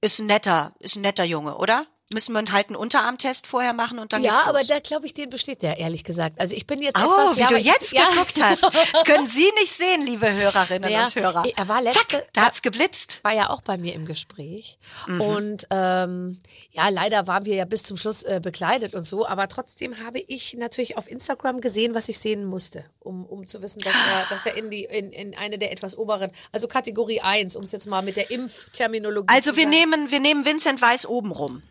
Ist 0.00 0.20
ein 0.20 0.26
netter, 0.26 0.72
ist 0.78 0.96
ein 0.96 1.02
netter 1.02 1.24
Junge, 1.24 1.56
oder? 1.56 1.86
Müssen 2.12 2.32
wir 2.34 2.42
halt 2.52 2.68
einen 2.68 2.76
Unterarmtest 2.76 3.46
vorher 3.46 3.72
machen 3.72 3.98
und 3.98 4.12
dann 4.12 4.22
Ja, 4.22 4.32
geht's 4.32 4.44
aber 4.44 4.58
los. 4.58 4.66
da 4.68 4.78
glaube 4.80 5.06
ich, 5.06 5.14
den 5.14 5.30
besteht 5.30 5.62
der, 5.62 5.78
ehrlich 5.78 6.04
gesagt. 6.04 6.40
Also 6.40 6.54
ich 6.54 6.66
bin 6.66 6.82
jetzt 6.82 6.98
Oh, 6.98 7.02
etwas... 7.02 7.36
wie 7.36 7.40
ja, 7.40 7.46
du 7.46 7.54
aber 7.54 7.60
ich- 7.60 7.66
jetzt 7.66 7.92
ja. 7.92 8.08
geguckt 8.10 8.42
hast. 8.42 8.62
Das 8.92 9.04
können 9.04 9.26
Sie 9.26 9.50
nicht 9.60 9.72
sehen, 9.72 10.02
liebe 10.04 10.30
Hörerinnen 10.32 10.90
Ja, 10.90 11.04
und 11.04 11.14
Hörer. 11.14 11.44
er 11.56 11.68
war 11.68 11.80
letzte- 11.82 12.18
Zack, 12.18 12.28
da 12.32 12.42
hat's 12.46 12.62
geblitzt. 12.62 13.20
war 13.22 13.32
ja 13.32 13.50
auch 13.50 13.62
bei 13.62 13.76
mir 13.78 13.94
im 13.94 14.04
Gespräch. 14.06 14.78
Mhm. 15.06 15.20
Und 15.20 15.66
ähm, 15.70 16.40
ja, 16.70 16.88
leider 16.88 17.26
waren 17.26 17.44
wir 17.46 17.54
ja 17.54 17.64
bis 17.64 17.82
zum 17.84 17.96
Schluss 17.96 18.22
äh, 18.22 18.40
bekleidet 18.42 18.94
und 18.94 19.04
so, 19.04 19.26
aber 19.26 19.48
trotzdem 19.48 20.04
habe 20.04 20.20
ich 20.20 20.54
natürlich 20.54 20.96
auf 20.98 21.10
Instagram 21.10 21.60
gesehen, 21.60 21.94
was 21.94 22.08
ich 22.08 22.18
sehen 22.18 22.44
musste, 22.44 22.84
um, 23.00 23.24
um 23.24 23.46
zu 23.46 23.62
wissen, 23.62 23.78
dass 23.80 23.94
er, 23.94 24.26
dass 24.28 24.46
er 24.46 24.54
in, 24.56 24.70
die, 24.70 24.84
in, 24.84 25.12
in 25.12 25.34
eine 25.36 25.58
der 25.58 25.72
etwas 25.72 25.96
oberen, 25.96 26.30
also 26.52 26.68
Kategorie 26.68 27.20
1, 27.20 27.56
um 27.56 27.62
es 27.62 27.72
jetzt 27.72 27.86
mal 27.86 28.02
mit 28.02 28.16
der 28.16 28.30
Impfterminologie 28.30 29.32
Also 29.34 29.50
zu 29.52 29.56
wir 29.56 29.66
nehmen, 29.66 30.10
wir 30.10 30.20
nehmen 30.20 30.44
Vincent 30.44 30.80
Weiß 30.82 31.06
oben 31.06 31.32
rum. 31.32 31.62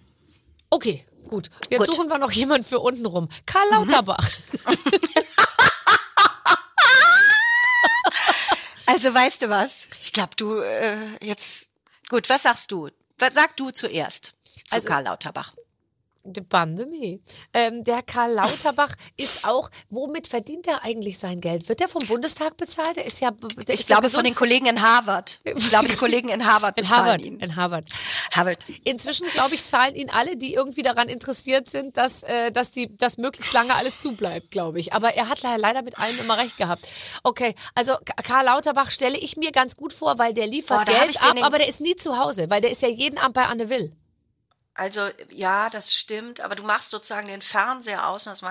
Okay, 0.74 1.05
gut. 1.28 1.49
Jetzt 1.69 1.80
Gut. 1.80 1.93
Suchen 1.93 2.07
wir 2.09 2.17
noch 2.17 2.32
jemanden 2.32 2.65
für 2.65 2.80
unten 2.80 3.05
rum. 3.05 3.30
Karl 3.45 3.69
Lauterbach. 3.69 4.28
Also 8.86 9.13
weißt 9.13 9.43
du 9.43 9.49
was? 9.49 9.88
Ich 10.01 10.11
glaube, 10.11 10.32
du 10.36 10.57
äh, 10.59 10.97
jetzt 11.22 11.72
gut. 12.09 12.30
Was 12.30 12.43
sagst 12.43 12.72
du? 12.72 12.89
Was 13.17 13.34
sag 13.34 13.55
du 13.55 13.72
zuerst 13.72 14.34
zu 14.67 14.76
Also- 14.76 14.88
Karl 14.89 15.03
Lauterbach? 15.05 15.53
Die 16.24 16.41
Pandemie. 16.41 17.19
Ähm, 17.53 17.84
der 17.84 18.03
Karl 18.03 18.34
Lauterbach 18.34 18.93
ist 19.17 19.47
auch, 19.47 19.72
womit 19.89 20.28
verdient 20.28 20.67
er 20.67 20.84
eigentlich 20.84 21.17
sein 21.17 21.41
Geld? 21.41 21.67
Wird 21.67 21.82
er 21.82 21.88
vom 21.88 22.05
Bundestag 22.05 22.57
bezahlt? 22.57 22.95
Der 22.95 23.05
ist 23.05 23.19
ja, 23.22 23.32
der 23.32 23.74
Ich 23.74 23.82
ist 23.82 23.89
ja 23.89 23.95
glaube 23.97 24.11
von 24.11 24.24
den 24.24 24.36
Kollegen 24.36 24.67
in 24.67 24.82
Harvard. 24.82 25.41
Ich 25.43 25.69
glaube, 25.69 25.88
die 25.88 25.95
Kollegen 25.95 26.30
in 26.30 26.45
Harvard 26.45 26.78
in 26.78 26.84
bezahlen 26.84 27.03
Harvard. 27.05 27.22
ihn. 27.24 27.39
In 27.39 27.55
Harvard. 27.55 27.89
Harvard. 28.32 28.65
Inzwischen, 28.84 29.26
glaube 29.34 29.55
ich, 29.55 29.65
zahlen 29.65 29.95
ihn 29.95 30.09
alle, 30.11 30.38
die 30.38 30.53
irgendwie 30.53 30.84
daran 30.84 31.09
interessiert 31.09 31.67
sind, 31.67 31.97
dass, 31.97 32.22
äh, 32.24 32.51
dass, 32.51 32.69
die, 32.72 32.95
dass 32.97 33.17
möglichst 33.17 33.51
lange 33.53 33.74
alles 33.76 33.99
zubleibt, 33.99 34.51
glaube 34.51 34.80
ich. 34.80 34.93
Aber 34.93 35.15
er 35.15 35.28
hat 35.28 35.41
le- 35.41 35.57
leider 35.57 35.82
mit 35.82 35.97
allem 35.97 36.19
immer 36.19 36.38
recht 36.38 36.57
gehabt. 36.57 36.88
Okay, 37.24 37.55
also 37.74 37.93
Karl 38.24 38.45
Lauterbach 38.45 38.91
stelle 38.91 39.17
ich 39.17 39.38
mir 39.38 39.51
ganz 39.51 39.76
gut 39.76 39.91
vor, 39.91 40.19
weil 40.19 40.34
der 40.34 40.47
liefert 40.47 40.86
Boah, 40.86 40.93
Geld 40.93 41.22
ab, 41.24 41.36
aber 41.41 41.57
der 41.57 41.67
ist 41.67 41.82
nie 41.82 41.95
zu 41.95 42.17
Hause, 42.19 42.49
weil 42.49 42.61
der 42.61 42.72
ist 42.72 42.82
ja 42.82 42.89
jeden 42.89 43.17
Abend 43.17 43.34
bei 43.34 43.45
Anne 43.45 43.69
Will. 43.69 43.91
Also 44.82 45.01
ja, 45.29 45.69
das 45.69 45.93
stimmt, 45.93 46.41
aber 46.41 46.55
du 46.55 46.63
machst 46.63 46.89
sozusagen 46.89 47.27
den 47.27 47.43
Fernseher 47.43 48.07
aus 48.07 48.25
und 48.25 48.32
das 48.32 48.41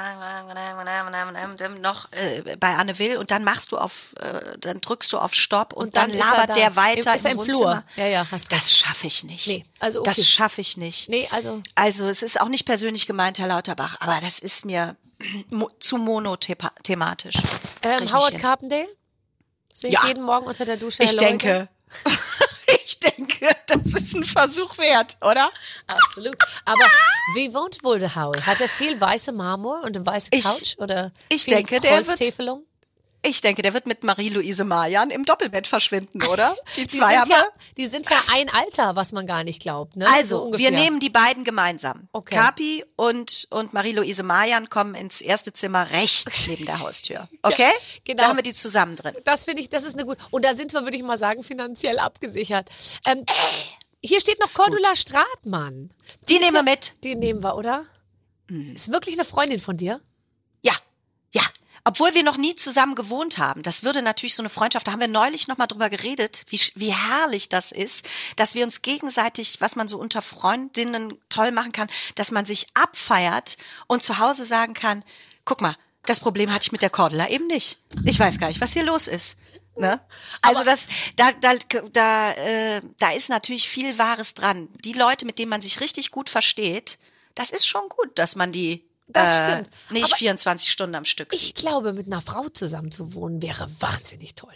noch 1.80 2.12
äh, 2.12 2.56
bei 2.60 2.68
Anne 2.76 3.00
Will 3.00 3.16
und 3.16 3.32
dann 3.32 3.42
machst 3.42 3.72
du 3.72 3.78
auf, 3.78 4.14
äh, 4.20 4.56
dann 4.60 4.80
drückst 4.80 5.12
du 5.12 5.18
auf 5.18 5.34
Stopp 5.34 5.72
und, 5.72 5.96
dann, 5.96 6.08
ist 6.08 6.20
er 6.20 6.26
labert 6.26 6.50
da. 6.50 6.54
der 6.54 6.76
weiter 6.76 7.16
ist 7.16 7.26
im 7.26 7.36
Wohnzimmer. 7.36 7.82
Flur. 7.82 7.84
Ja, 7.96 8.06
ja, 8.06 8.26
hast. 8.30 8.52
Das 8.52 8.72
schaffe 8.72 9.08
ich 9.08 9.24
nicht. 9.24 9.48
Nee, 9.48 9.64
also 9.80 10.02
okay. 10.02 10.12
Das 10.14 10.28
schaffe 10.28 10.60
ich 10.60 10.76
nicht. 10.76 11.08
Nee, 11.08 11.28
also 11.32 11.62
Also 11.74 12.06
es 12.06 12.22
ist 12.22 12.40
auch 12.40 12.48
nicht 12.48 12.64
persönlich 12.64 13.08
gemeint, 13.08 13.40
Herr 13.40 13.48
Lauterbach, 13.48 13.96
aber 13.98 14.20
das 14.20 14.38
ist 14.38 14.64
mir 14.64 14.94
mo 15.50 15.68
zu 15.80 15.96
monothematisch. 15.96 17.34
ähm, 17.82 18.12
Howard 18.12 18.38
Carpendale 18.38 18.86
singt 19.72 19.94
Ja. 19.94 20.06
jeden 20.06 20.22
Morgen 20.22 20.46
unter 20.46 20.64
der 20.64 20.76
Dusche. 20.76 21.02
Ich 21.02 21.10
Herr 21.10 21.16
denke, 21.18 21.68
denke, 23.00 23.48
das 23.66 23.94
ist 23.94 24.14
ein 24.14 24.24
Versuch 24.24 24.76
wert, 24.78 25.16
oder? 25.20 25.50
Absolut. 25.86 26.36
Aber 26.64 26.84
wie 27.34 27.52
wohnt 27.54 27.82
wohl 27.82 27.98
der 27.98 28.14
Howard? 28.14 28.44
Hat 28.46 28.60
er 28.60 28.68
viel 28.68 29.00
weiße 29.00 29.32
Marmor 29.32 29.82
und 29.82 29.96
eine 29.96 30.06
weiße 30.06 30.28
Ich- 30.32 30.44
Couch? 30.44 30.76
Oder 30.78 31.12
ich 31.28 31.44
viel 31.44 31.54
denke, 31.54 31.80
der 31.80 32.06
wird-? 32.06 32.18
Ich 33.22 33.42
denke, 33.42 33.60
der 33.60 33.74
wird 33.74 33.86
mit 33.86 34.02
Marie-Louise 34.02 34.64
Mayan 34.64 35.10
im 35.10 35.24
Doppelbett 35.26 35.66
verschwinden, 35.66 36.22
oder? 36.26 36.56
Die 36.76 36.86
Die 36.86 36.98
zwei 36.98 37.08
sind, 37.10 37.18
haben 37.20 37.30
ja, 37.30 37.36
wir. 37.38 37.52
die 37.76 37.86
sind 37.86 38.08
ja 38.08 38.16
ein 38.34 38.48
Alter, 38.48 38.96
was 38.96 39.12
man 39.12 39.26
gar 39.26 39.44
nicht 39.44 39.60
glaubt. 39.60 39.96
Ne? 39.96 40.06
so 40.06 40.10
Also, 40.12 40.42
ungefähr. 40.44 40.70
wir 40.70 40.78
nehmen 40.78 41.00
die 41.00 41.10
beiden 41.10 41.44
gemeinsam. 41.44 42.08
Okay. 42.12 42.34
Kapi 42.34 42.84
und, 42.96 43.46
und 43.50 43.74
Marie-Louise 43.74 44.22
Mayan 44.22 44.70
kommen 44.70 44.94
ins 44.94 45.20
erste 45.20 45.52
Zimmer 45.52 45.90
rechts 45.90 46.46
neben 46.46 46.64
der 46.64 46.78
Haustür. 46.80 47.28
Okay? 47.42 47.70
genau. 48.04 48.22
Da 48.22 48.28
haben 48.28 48.36
wir 48.38 48.42
die 48.42 48.54
zusammen 48.54 48.96
drin. 48.96 49.14
Das 49.24 49.44
finde 49.44 49.60
ich, 49.62 49.68
das 49.68 49.84
ist 49.84 49.94
eine 49.94 50.04
gut. 50.06 50.16
Und 50.30 50.44
da 50.44 50.54
sind 50.54 50.72
wir, 50.72 50.82
würde 50.84 50.96
ich 50.96 51.02
mal 51.02 51.18
sagen, 51.18 51.42
finanziell 51.42 51.98
abgesichert. 51.98 52.68
Ähm, 53.06 53.24
hier 54.02 54.20
steht 54.20 54.40
noch 54.40 54.52
Cordula 54.54 54.96
Stratmann. 54.96 55.90
Die 56.28 56.34
ist 56.34 56.40
nehmen 56.40 56.52
wir 56.52 56.58
ja- 56.58 56.62
mit. 56.62 56.92
Mhm. 56.96 57.00
Die 57.02 57.14
nehmen 57.16 57.42
wir, 57.42 57.56
oder? 57.56 57.84
Ist 58.74 58.90
wirklich 58.90 59.14
eine 59.14 59.24
Freundin 59.24 59.60
von 59.60 59.76
dir? 59.76 60.00
Ja, 60.62 60.72
ja. 61.32 61.42
Obwohl 61.90 62.14
wir 62.14 62.22
noch 62.22 62.36
nie 62.36 62.54
zusammen 62.54 62.94
gewohnt 62.94 63.38
haben. 63.38 63.64
Das 63.64 63.82
würde 63.82 64.00
natürlich 64.00 64.36
so 64.36 64.42
eine 64.42 64.48
Freundschaft, 64.48 64.86
da 64.86 64.92
haben 64.92 65.00
wir 65.00 65.08
neulich 65.08 65.48
nochmal 65.48 65.66
drüber 65.66 65.90
geredet, 65.90 66.44
wie, 66.48 66.60
wie 66.76 66.94
herrlich 66.94 67.48
das 67.48 67.72
ist, 67.72 68.08
dass 68.36 68.54
wir 68.54 68.62
uns 68.62 68.82
gegenseitig, 68.82 69.60
was 69.60 69.74
man 69.74 69.88
so 69.88 69.98
unter 69.98 70.22
Freundinnen 70.22 71.18
toll 71.30 71.50
machen 71.50 71.72
kann, 71.72 71.88
dass 72.14 72.30
man 72.30 72.46
sich 72.46 72.68
abfeiert 72.74 73.58
und 73.88 74.04
zu 74.04 74.18
Hause 74.18 74.44
sagen 74.44 74.74
kann, 74.74 75.02
guck 75.44 75.62
mal, 75.62 75.76
das 76.06 76.20
Problem 76.20 76.54
hatte 76.54 76.62
ich 76.62 76.72
mit 76.72 76.82
der 76.82 76.90
Cordula 76.90 77.28
eben 77.28 77.48
nicht. 77.48 77.80
Ich 78.04 78.20
weiß 78.20 78.38
gar 78.38 78.46
nicht, 78.46 78.60
was 78.60 78.72
hier 78.72 78.84
los 78.84 79.08
ist. 79.08 79.38
Ne? 79.74 80.00
Also 80.42 80.62
das, 80.62 80.86
da, 81.16 81.32
da, 81.32 81.54
da, 81.92 82.32
äh, 82.34 82.82
da 83.00 83.10
ist 83.10 83.30
natürlich 83.30 83.68
viel 83.68 83.98
Wahres 83.98 84.34
dran. 84.34 84.68
Die 84.84 84.92
Leute, 84.92 85.26
mit 85.26 85.40
denen 85.40 85.50
man 85.50 85.60
sich 85.60 85.80
richtig 85.80 86.12
gut 86.12 86.30
versteht, 86.30 87.00
das 87.34 87.50
ist 87.50 87.66
schon 87.66 87.88
gut, 87.88 88.16
dass 88.16 88.36
man 88.36 88.52
die 88.52 88.88
Das 89.12 89.30
äh, 89.30 89.52
stimmt. 89.52 89.70
nicht 89.90 90.04
Aber 90.04 90.16
24 90.16 90.70
Stunden 90.70 90.94
am 90.94 91.04
Stück 91.04 91.32
Ich 91.32 91.54
glaube, 91.54 91.92
mit 91.92 92.06
einer 92.06 92.22
Frau 92.22 92.48
zusammen 92.48 92.90
zu 92.90 93.14
wohnen 93.14 93.42
wäre 93.42 93.68
wahnsinnig 93.80 94.34
toll. 94.34 94.54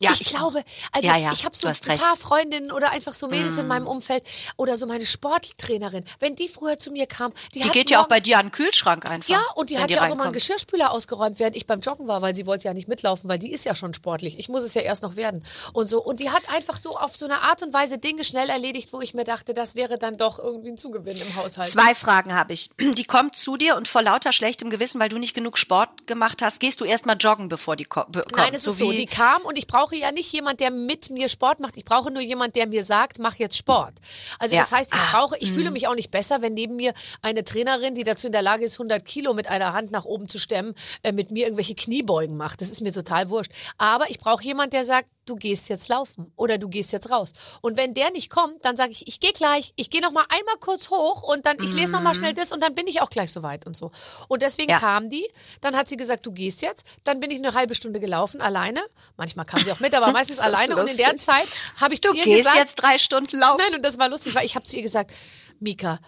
Ja, 0.00 0.12
ich, 0.12 0.22
ich 0.22 0.28
glaube, 0.30 0.64
also 0.92 1.06
Ja, 1.06 1.16
ja, 1.16 1.32
ich 1.32 1.44
habe 1.44 1.56
so 1.56 1.68
ein 1.68 1.74
recht. 1.74 2.02
Mm. 2.02 2.06
paar 2.06 2.16
Freundinnen 2.16 2.72
oder 2.72 2.90
einfach 2.90 3.14
so 3.14 3.28
Mädels 3.28 3.58
in 3.58 3.66
meinem 3.66 3.86
Umfeld 3.86 4.24
oder 4.56 4.76
so 4.76 4.86
meine 4.86 5.06
Sporttrainerin, 5.06 6.04
wenn 6.20 6.34
die 6.36 6.48
früher 6.48 6.78
zu 6.78 6.90
mir 6.90 7.06
kam, 7.06 7.32
die, 7.54 7.60
Die 7.60 7.64
hat 7.64 7.72
geht 7.72 7.90
ja 7.90 8.02
auch 8.02 8.08
bei 8.08 8.20
dir 8.20 8.38
an 8.38 8.46
den 8.46 8.52
Kühlschrank 8.52 9.08
einfach. 9.10 9.28
Ja, 9.28 9.42
und 9.54 9.70
die 9.70 9.78
hat 9.78 9.90
ja 9.90 10.02
auch 10.02 10.12
immer 10.12 10.24
einen. 10.24 10.32
Geschirrspüler 10.32 10.90
ausgeräumt, 10.90 11.38
während 11.38 11.54
ich 11.56 11.66
beim 11.66 11.80
Joggen 11.80 12.08
war, 12.08 12.22
weil 12.22 12.34
sie 12.34 12.46
wollte 12.46 12.64
ja 12.64 12.74
nicht 12.74 12.88
mitlaufen, 12.88 13.28
weil 13.30 13.38
die 13.38 13.52
ist 13.52 13.64
ja 13.64 13.74
schon 13.74 13.94
sportlich. 13.94 14.38
Ich 14.38 14.48
muss 14.48 14.64
es 14.64 14.74
ja 14.74 14.82
erst 14.82 15.02
noch 15.02 15.16
werden. 15.16 15.44
Und 15.72 15.88
so. 15.88 16.02
Und 16.02 16.18
die 16.20 16.30
hat 16.30 16.48
einfach 16.48 16.76
so 16.76 16.96
auf 16.96 17.14
so 17.16 17.24
eine 17.24 17.42
Art 17.42 17.62
und 17.62 17.72
Weise 17.72 17.98
Dinge 17.98 18.24
schnell 18.24 18.50
erledigt, 18.50 18.92
wo 18.92 19.00
ich 19.00 19.14
mir 19.14 19.24
dachte, 19.24 19.54
das 19.54 19.76
wäre 19.76 19.98
dann 19.98 20.16
doch 20.16 20.38
irgendwie 20.38 20.70
ein 20.70 20.76
Zugewinn 20.76 21.16
im 21.16 21.36
Haushalt. 21.36 21.68
Zwei 21.68 21.94
Fragen 21.94 22.34
habe 22.34 22.52
ich. 22.52 22.70
Die 22.78 23.04
kommt 23.04 23.36
zu 23.36 23.56
dir 23.56 23.76
und 23.76 23.86
vor 23.86 24.02
lauter 24.02 24.32
schlechtem 24.32 24.70
Gewissen, 24.70 25.00
weil 25.00 25.08
du 25.08 25.18
nicht 25.18 25.34
genug 25.34 25.56
Sport 25.56 26.06
gemacht 26.06 26.42
hast, 26.42 26.58
gehst 26.60 26.80
du 26.80 26.84
erstmal 26.84 27.16
joggen, 27.16 27.48
bevor 27.48 27.76
die 27.76 27.84
kommt. 27.84 28.16
Nein, 28.36 28.54
es 28.54 28.64
so 28.64 28.72
ist 28.72 28.78
so. 28.78 28.90
Die 28.90 29.06
kam 29.06 29.42
und 29.42 29.56
ich 29.56 29.66
brauche 29.66 29.83
ja 29.92 30.12
nicht 30.12 30.32
jemand, 30.32 30.60
der 30.60 30.70
mit 30.70 31.10
mir 31.10 31.28
Sport 31.28 31.60
macht. 31.60 31.76
Ich 31.76 31.84
brauche 31.84 32.10
nur 32.10 32.22
jemand, 32.22 32.56
der 32.56 32.66
mir 32.66 32.84
sagt, 32.84 33.18
mach 33.18 33.34
jetzt 33.36 33.56
Sport. 33.56 33.94
Also 34.38 34.54
Ja. 34.54 34.62
das 34.62 34.72
heißt, 34.72 34.94
ich 34.94 35.00
Ah, 35.00 35.12
brauche, 35.12 35.36
ich 35.38 35.52
fühle 35.52 35.70
mich 35.70 35.86
auch 35.88 35.94
nicht 35.94 36.10
besser, 36.10 36.42
wenn 36.42 36.54
neben 36.54 36.76
mir 36.76 36.94
eine 37.22 37.44
Trainerin, 37.44 37.94
die 37.94 38.04
dazu 38.04 38.26
in 38.26 38.32
der 38.32 38.42
Lage 38.42 38.64
ist, 38.64 38.74
100 38.78 39.04
Kilo 39.04 39.34
mit 39.34 39.48
einer 39.48 39.72
Hand 39.72 39.90
nach 39.90 40.04
oben 40.04 40.28
zu 40.28 40.38
stemmen, 40.38 40.74
äh, 41.02 41.12
mit 41.12 41.30
mir 41.30 41.44
irgendwelche 41.46 41.74
Kniebeugen 41.74 42.36
macht. 42.36 42.60
Das 42.60 42.70
ist 42.70 42.80
mir 42.80 42.92
total 42.92 43.30
wurscht. 43.30 43.52
Aber 43.78 44.08
ich 44.10 44.18
brauche 44.18 44.42
jemand, 44.44 44.72
der 44.72 44.84
sagt, 44.84 45.08
du 45.26 45.36
gehst 45.36 45.68
jetzt 45.68 45.88
laufen 45.88 46.32
oder 46.36 46.58
du 46.58 46.68
gehst 46.68 46.92
jetzt 46.92 47.10
raus. 47.10 47.32
Und 47.60 47.76
wenn 47.76 47.94
der 47.94 48.10
nicht 48.10 48.30
kommt, 48.30 48.64
dann 48.64 48.76
sage 48.76 48.92
ich, 48.92 49.06
ich 49.08 49.20
gehe 49.20 49.32
gleich, 49.32 49.72
ich 49.76 49.90
gehe 49.90 50.00
noch 50.00 50.12
mal 50.12 50.24
einmal 50.28 50.56
kurz 50.60 50.90
hoch 50.90 51.22
und 51.22 51.46
dann 51.46 51.56
ich 51.62 51.72
lese 51.72 51.92
noch 51.92 52.02
mal 52.02 52.14
schnell 52.14 52.34
das 52.34 52.52
und 52.52 52.62
dann 52.62 52.74
bin 52.74 52.86
ich 52.86 53.00
auch 53.00 53.10
gleich 53.10 53.32
so 53.32 53.42
weit 53.42 53.66
und 53.66 53.76
so. 53.76 53.90
Und 54.28 54.42
deswegen 54.42 54.70
Ja. 54.70 54.78
kam 54.78 55.10
die, 55.10 55.26
dann 55.60 55.76
hat 55.76 55.88
sie 55.88 55.96
gesagt, 55.96 56.26
du 56.26 56.32
gehst 56.32 56.62
jetzt, 56.62 56.86
dann 57.04 57.20
bin 57.20 57.30
ich 57.30 57.38
eine 57.38 57.54
halbe 57.54 57.74
Stunde 57.74 58.00
gelaufen 58.00 58.40
alleine. 58.40 58.80
Manchmal 59.16 59.44
kam 59.46 59.60
sie 59.62 59.72
auch 59.72 59.80
mit, 59.80 59.94
aber 59.94 60.12
meistens 60.12 60.38
alleine 60.38 60.76
und 60.76 60.90
in 60.90 60.96
der 60.96 61.12
lustig. 61.12 61.26
Zeit 61.26 61.48
habe 61.80 61.94
ich 61.94 62.00
Du 62.00 62.10
zu 62.10 62.16
ihr 62.16 62.24
gehst 62.24 62.38
gesagt, 62.38 62.56
jetzt 62.56 62.74
drei 62.76 62.98
Stunden 62.98 63.38
laufen. 63.38 63.58
Nein, 63.64 63.76
und 63.76 63.82
das 63.82 63.98
war 63.98 64.08
lustig, 64.08 64.34
weil 64.34 64.44
ich 64.46 64.54
habe 64.56 64.64
zu 64.64 64.76
ihr 64.76 64.82
gesagt, 64.82 65.12
Mika, 65.60 65.98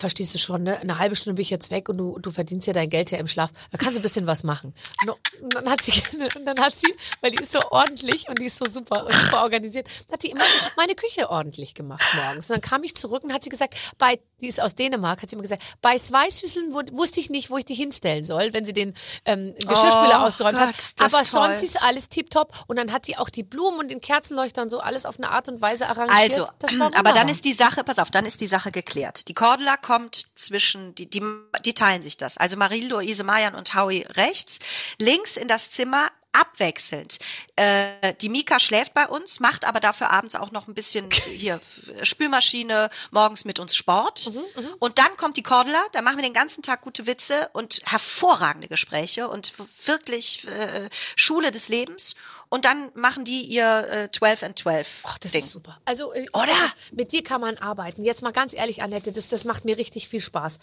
verstehst 0.00 0.34
du 0.34 0.38
schon, 0.38 0.62
ne? 0.64 0.78
Eine 0.80 0.98
halbe 0.98 1.14
Stunde 1.14 1.36
bin 1.36 1.42
ich 1.42 1.50
jetzt 1.50 1.70
weg 1.70 1.88
und 1.88 1.98
du, 1.98 2.18
du 2.18 2.30
verdienst 2.30 2.66
ja 2.66 2.72
dein 2.72 2.90
Geld 2.90 3.10
ja 3.10 3.18
im 3.18 3.28
Schlaf. 3.28 3.50
Da 3.70 3.78
kannst 3.78 3.94
du 3.94 4.00
ein 4.00 4.02
bisschen 4.02 4.26
was 4.26 4.42
machen. 4.42 4.74
No, 5.06 5.16
und 5.40 5.54
dann 5.54 5.68
hat 5.70 5.82
sie, 5.82 5.92
und 6.12 6.44
dann 6.46 6.58
hat 6.58 6.74
sie, 6.74 6.92
weil 7.20 7.30
die 7.30 7.42
ist 7.42 7.52
so 7.52 7.60
ordentlich 7.70 8.28
und 8.28 8.38
die 8.38 8.46
ist 8.46 8.58
so 8.58 8.64
super 8.64 9.06
super 9.10 9.42
organisiert, 9.42 9.88
hat 10.10 10.22
die 10.22 10.30
immer 10.30 10.44
meine 10.76 10.94
Küche 10.94 11.30
ordentlich 11.30 11.74
gemacht 11.74 12.04
morgens. 12.16 12.48
Und 12.50 12.56
dann 12.56 12.60
kam 12.62 12.82
ich 12.82 12.96
zurück 12.96 13.24
und 13.24 13.32
hat 13.32 13.44
sie 13.44 13.50
gesagt, 13.50 13.74
bei, 13.98 14.18
die 14.40 14.48
ist 14.48 14.60
aus 14.60 14.74
Dänemark, 14.74 15.22
hat 15.22 15.30
sie 15.30 15.34
immer 15.34 15.42
gesagt, 15.42 15.62
bei 15.82 15.96
zwei 15.98 16.28
Süßeln 16.28 16.72
wu- 16.72 16.96
wusste 16.96 17.20
ich 17.20 17.30
nicht, 17.30 17.50
wo 17.50 17.58
ich 17.58 17.64
die 17.64 17.74
hinstellen 17.74 18.24
soll, 18.24 18.52
wenn 18.52 18.64
sie 18.66 18.72
den 18.72 18.94
ähm, 19.24 19.54
Geschirrspüler 19.56 20.20
Oh 20.22 20.26
ausgeräumt 20.26 20.58
Gott, 20.58 20.68
hat. 20.68 20.94
Aber 21.00 21.18
toll. 21.18 21.24
sonst 21.24 21.62
ist 21.62 21.80
alles 21.82 22.08
tiptop. 22.08 22.52
Und 22.66 22.76
dann 22.76 22.92
hat 22.92 23.06
sie 23.06 23.16
auch 23.16 23.28
die 23.30 23.42
Blumen 23.42 23.78
und 23.78 23.88
den 23.88 24.00
Kerzenleuchter 24.00 24.62
und 24.62 24.70
so 24.70 24.80
alles 24.80 25.06
auf 25.06 25.18
eine 25.18 25.30
Art 25.30 25.48
und 25.48 25.60
Weise 25.60 25.86
arrangiert. 25.88 26.16
Also, 26.62 26.78
war 26.78 26.90
aber 26.96 27.12
dann 27.12 27.28
ist 27.28 27.44
die 27.44 27.52
Sache, 27.52 27.84
pass 27.84 27.98
auf, 27.98 28.10
dann 28.10 28.26
ist 28.26 28.40
die 28.40 28.46
Sache 28.46 28.70
geklärt. 28.70 29.28
Die 29.28 29.34
Cordula 29.34 29.76
kommt 29.76 30.14
zwischen, 30.38 30.94
die, 30.94 31.08
die, 31.08 31.22
die 31.64 31.74
teilen 31.74 32.02
sich 32.02 32.16
das. 32.16 32.36
Also 32.38 32.56
Marie-Louise 32.56 33.24
Mayan 33.24 33.54
und 33.54 33.74
Howie 33.74 34.06
rechts, 34.16 34.58
links 34.98 35.36
in 35.36 35.48
das 35.48 35.70
Zimmer 35.70 36.08
abwechselnd. 36.32 37.18
Äh, 37.56 38.14
die 38.20 38.28
Mika 38.28 38.60
schläft 38.60 38.94
bei 38.94 39.06
uns, 39.06 39.40
macht 39.40 39.64
aber 39.64 39.80
dafür 39.80 40.10
abends 40.10 40.36
auch 40.36 40.50
noch 40.50 40.68
ein 40.68 40.74
bisschen 40.74 41.08
hier 41.26 41.60
Spülmaschine, 42.02 42.90
morgens 43.10 43.44
mit 43.44 43.58
uns 43.58 43.74
Sport. 43.76 44.30
Und 44.78 44.98
dann 44.98 45.16
kommt 45.16 45.36
die 45.36 45.42
Cordula, 45.42 45.82
da 45.92 46.02
machen 46.02 46.18
wir 46.18 46.24
den 46.24 46.34
ganzen 46.34 46.62
Tag 46.62 46.82
gute 46.82 47.06
Witze 47.06 47.50
und 47.52 47.80
hervorragende 47.84 48.68
Gespräche 48.68 49.28
und 49.28 49.52
wirklich 49.86 50.46
äh, 50.46 50.88
Schule 51.16 51.50
des 51.50 51.68
Lebens. 51.68 52.14
Und 52.52 52.64
dann 52.64 52.90
machen 52.94 53.24
die 53.24 53.42
ihr 53.42 53.86
äh, 53.90 54.10
12 54.10 54.42
and 54.42 54.58
12 54.58 55.02
Ach, 55.06 55.18
das 55.18 55.30
Ding. 55.32 55.40
ist 55.42 55.50
super. 55.52 55.80
Also, 55.84 56.12
äh, 56.12 56.26
Oder? 56.32 56.52
Mit 56.92 57.12
dir 57.12 57.22
kann 57.22 57.40
man 57.40 57.56
arbeiten. 57.58 58.04
Jetzt 58.04 58.22
mal 58.22 58.32
ganz 58.32 58.52
ehrlich, 58.52 58.82
Annette, 58.82 59.12
das, 59.12 59.28
das 59.28 59.44
macht 59.44 59.64
mir 59.64 59.78
richtig 59.78 60.08
viel 60.08 60.20
Spaß. 60.20 60.58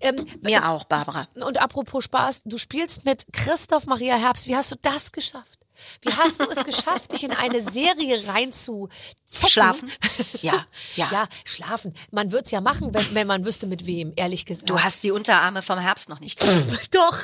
Ähm, 0.00 0.24
Mir 0.40 0.68
auch, 0.68 0.84
Barbara. 0.84 1.26
Und 1.34 1.58
apropos 1.58 2.04
Spaß, 2.04 2.42
du 2.44 2.58
spielst 2.58 3.04
mit 3.04 3.26
Christoph 3.32 3.86
Maria 3.86 4.14
Herbst. 4.16 4.46
Wie 4.46 4.54
hast 4.54 4.70
du 4.70 4.76
das 4.80 5.10
geschafft? 5.10 5.58
Wie 6.02 6.12
hast 6.12 6.40
du 6.40 6.48
es 6.48 6.64
geschafft, 6.64 7.10
dich 7.10 7.24
in 7.24 7.32
eine 7.32 7.60
Serie 7.60 8.24
reinzuzecken? 8.28 9.48
Schlafen? 9.48 9.92
Ja, 10.42 10.64
ja. 10.96 11.08
Ja, 11.10 11.28
schlafen. 11.44 11.92
Man 12.12 12.30
würde 12.30 12.44
es 12.44 12.50
ja 12.52 12.60
machen, 12.60 12.94
wenn, 12.94 13.14
wenn 13.14 13.26
man 13.26 13.44
wüsste, 13.44 13.66
mit 13.66 13.86
wem, 13.86 14.12
ehrlich 14.16 14.46
gesagt. 14.46 14.70
Du 14.70 14.80
hast 14.80 15.02
die 15.02 15.10
Unterarme 15.10 15.62
vom 15.62 15.78
Herbst 15.78 16.08
noch 16.08 16.20
nicht. 16.20 16.40
Doch, 16.92 17.18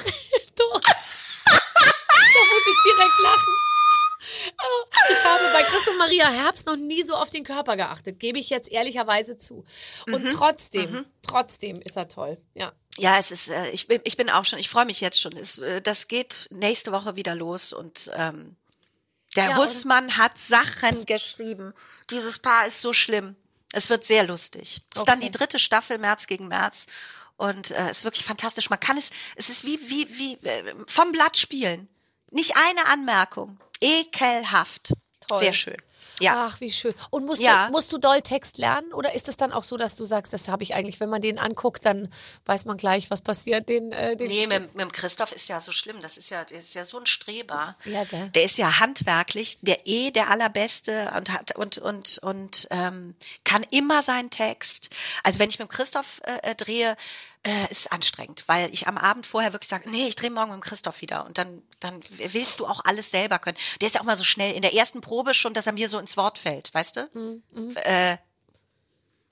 doch. 0.56 0.80
da 0.80 1.00
muss 1.44 2.66
ich 2.66 2.76
direkt 2.84 3.18
lachen. 3.22 3.54
Ich 5.10 5.24
habe 5.24 5.44
bei 5.52 5.62
Chris 5.62 5.88
und 5.88 5.98
Maria 5.98 6.30
Herbst 6.30 6.66
noch 6.66 6.76
nie 6.76 7.02
so 7.02 7.14
auf 7.14 7.30
den 7.30 7.44
Körper 7.44 7.76
geachtet, 7.76 8.18
gebe 8.20 8.38
ich 8.38 8.50
jetzt 8.50 8.70
ehrlicherweise 8.70 9.36
zu. 9.36 9.64
Und 10.06 10.24
Mhm. 10.24 10.28
trotzdem, 10.28 11.06
trotzdem 11.22 11.80
ist 11.80 11.96
er 11.96 12.08
toll. 12.08 12.38
Ja. 12.54 12.72
Ja, 12.98 13.18
es 13.18 13.30
ist, 13.30 13.48
äh, 13.50 13.70
ich, 13.70 13.86
bin, 13.86 14.00
ich 14.04 14.16
bin 14.16 14.28
auch 14.28 14.44
schon, 14.44 14.58
ich 14.58 14.68
freue 14.68 14.84
mich 14.86 15.00
jetzt 15.00 15.20
schon. 15.20 15.32
Es, 15.36 15.58
äh, 15.58 15.80
das 15.80 16.08
geht 16.08 16.48
nächste 16.50 16.90
Woche 16.92 17.14
wieder 17.16 17.34
los 17.36 17.72
und 17.72 18.10
ähm, 18.16 18.56
der 19.36 19.50
Ja, 19.50 19.56
Hussmann 19.56 20.16
hat 20.16 20.38
Sachen 20.38 21.04
geschrieben. 21.06 21.72
Dieses 22.10 22.38
Paar 22.40 22.66
ist 22.66 22.80
so 22.80 22.92
schlimm. 22.92 23.36
Es 23.72 23.88
wird 23.90 24.04
sehr 24.04 24.24
lustig. 24.26 24.80
Es 24.92 25.00
ist 25.00 25.08
dann 25.08 25.18
Okay. 25.18 25.30
die 25.30 25.38
dritte 25.38 25.58
Staffel, 25.58 25.98
März 25.98 26.26
gegen 26.26 26.48
März. 26.48 26.86
Und 27.36 27.70
äh, 27.70 27.90
es 27.90 27.98
ist 27.98 28.04
wirklich 28.04 28.24
fantastisch. 28.24 28.68
Man 28.70 28.80
kann 28.80 28.96
es, 28.96 29.10
es 29.36 29.48
ist 29.48 29.64
wie, 29.64 29.78
wie, 29.90 30.08
wie 30.18 30.32
äh, 30.48 30.74
vom 30.88 31.12
Blatt 31.12 31.36
spielen. 31.36 31.88
Nicht 32.30 32.56
eine 32.56 32.86
Anmerkung. 32.88 33.60
Ekelhaft. 33.80 34.92
Toll. 35.26 35.38
Sehr 35.38 35.52
schön. 35.52 35.76
Ja. 36.20 36.48
Ach, 36.48 36.60
wie 36.60 36.72
schön. 36.72 36.94
Und 37.10 37.26
musst, 37.26 37.40
Ja. 37.42 37.66
du, 37.66 37.72
musst 37.72 37.92
du 37.92 37.98
doll 37.98 38.22
Text 38.22 38.58
lernen 38.58 38.92
oder 38.92 39.14
ist 39.14 39.28
es 39.28 39.36
dann 39.36 39.52
auch 39.52 39.62
so, 39.62 39.76
dass 39.76 39.94
du 39.94 40.04
sagst, 40.04 40.32
das 40.32 40.48
habe 40.48 40.64
ich 40.64 40.74
eigentlich, 40.74 40.98
wenn 40.98 41.08
man 41.08 41.22
den 41.22 41.38
anguckt, 41.38 41.86
dann 41.86 42.12
weiß 42.44 42.64
man 42.64 42.76
gleich, 42.76 43.08
was 43.10 43.20
passiert. 43.20 43.68
Den, 43.68 43.92
äh, 43.92 44.16
den 44.16 44.26
Nee, 44.26 44.48
mit, 44.48 44.74
mit 44.74 44.80
dem 44.82 44.90
Christoph 44.90 45.30
ist 45.30 45.48
ja 45.48 45.60
so 45.60 45.70
schlimm. 45.70 46.02
Das 46.02 46.16
ist 46.16 46.30
ja, 46.30 46.44
der 46.44 46.58
ist 46.58 46.74
ja 46.74 46.84
so 46.84 46.98
ein 46.98 47.06
Streber. 47.06 47.76
Ja, 47.84 48.02
gell. 48.02 48.30
Der 48.30 48.42
ist 48.42 48.58
ja 48.58 48.80
handwerklich, 48.80 49.58
der 49.62 49.86
eh 49.86 50.10
der 50.10 50.28
allerbeste 50.30 51.12
und 51.16 51.30
hat 51.32 51.56
und 51.56 51.78
und 51.78 52.18
und 52.18 52.66
ähm, 52.72 53.14
kann 53.44 53.64
immer 53.70 54.02
seinen 54.02 54.30
Text. 54.30 54.90
Also 55.22 55.38
wenn 55.38 55.50
ich 55.50 55.60
mit 55.60 55.68
dem 55.68 55.72
Christoph 55.72 56.20
äh, 56.24 56.50
äh, 56.50 56.54
drehe, 56.56 56.96
äh, 57.44 57.70
ist 57.70 57.92
anstrengend, 57.92 58.44
weil 58.46 58.72
ich 58.72 58.86
am 58.88 58.98
Abend 58.98 59.26
vorher 59.26 59.52
wirklich 59.52 59.68
sage, 59.68 59.88
nee, 59.90 60.06
ich 60.08 60.16
drehe 60.16 60.30
morgen 60.30 60.52
mit 60.52 60.62
Christoph 60.62 61.00
wieder 61.00 61.24
und 61.26 61.38
dann 61.38 61.62
dann 61.80 62.02
willst 62.10 62.58
du 62.60 62.66
auch 62.66 62.84
alles 62.84 63.10
selber 63.10 63.38
können. 63.38 63.56
Der 63.80 63.86
ist 63.86 63.94
ja 63.94 64.00
auch 64.00 64.04
mal 64.06 64.16
so 64.16 64.24
schnell 64.24 64.54
in 64.54 64.62
der 64.62 64.74
ersten 64.74 65.00
Probe 65.00 65.34
schon, 65.34 65.54
dass 65.54 65.66
er 65.66 65.72
mir 65.72 65.88
so 65.88 65.98
ins 65.98 66.16
Wort 66.16 66.38
fällt, 66.38 66.72
weißt 66.74 66.96
du? 66.96 67.42
Äh, 67.84 68.16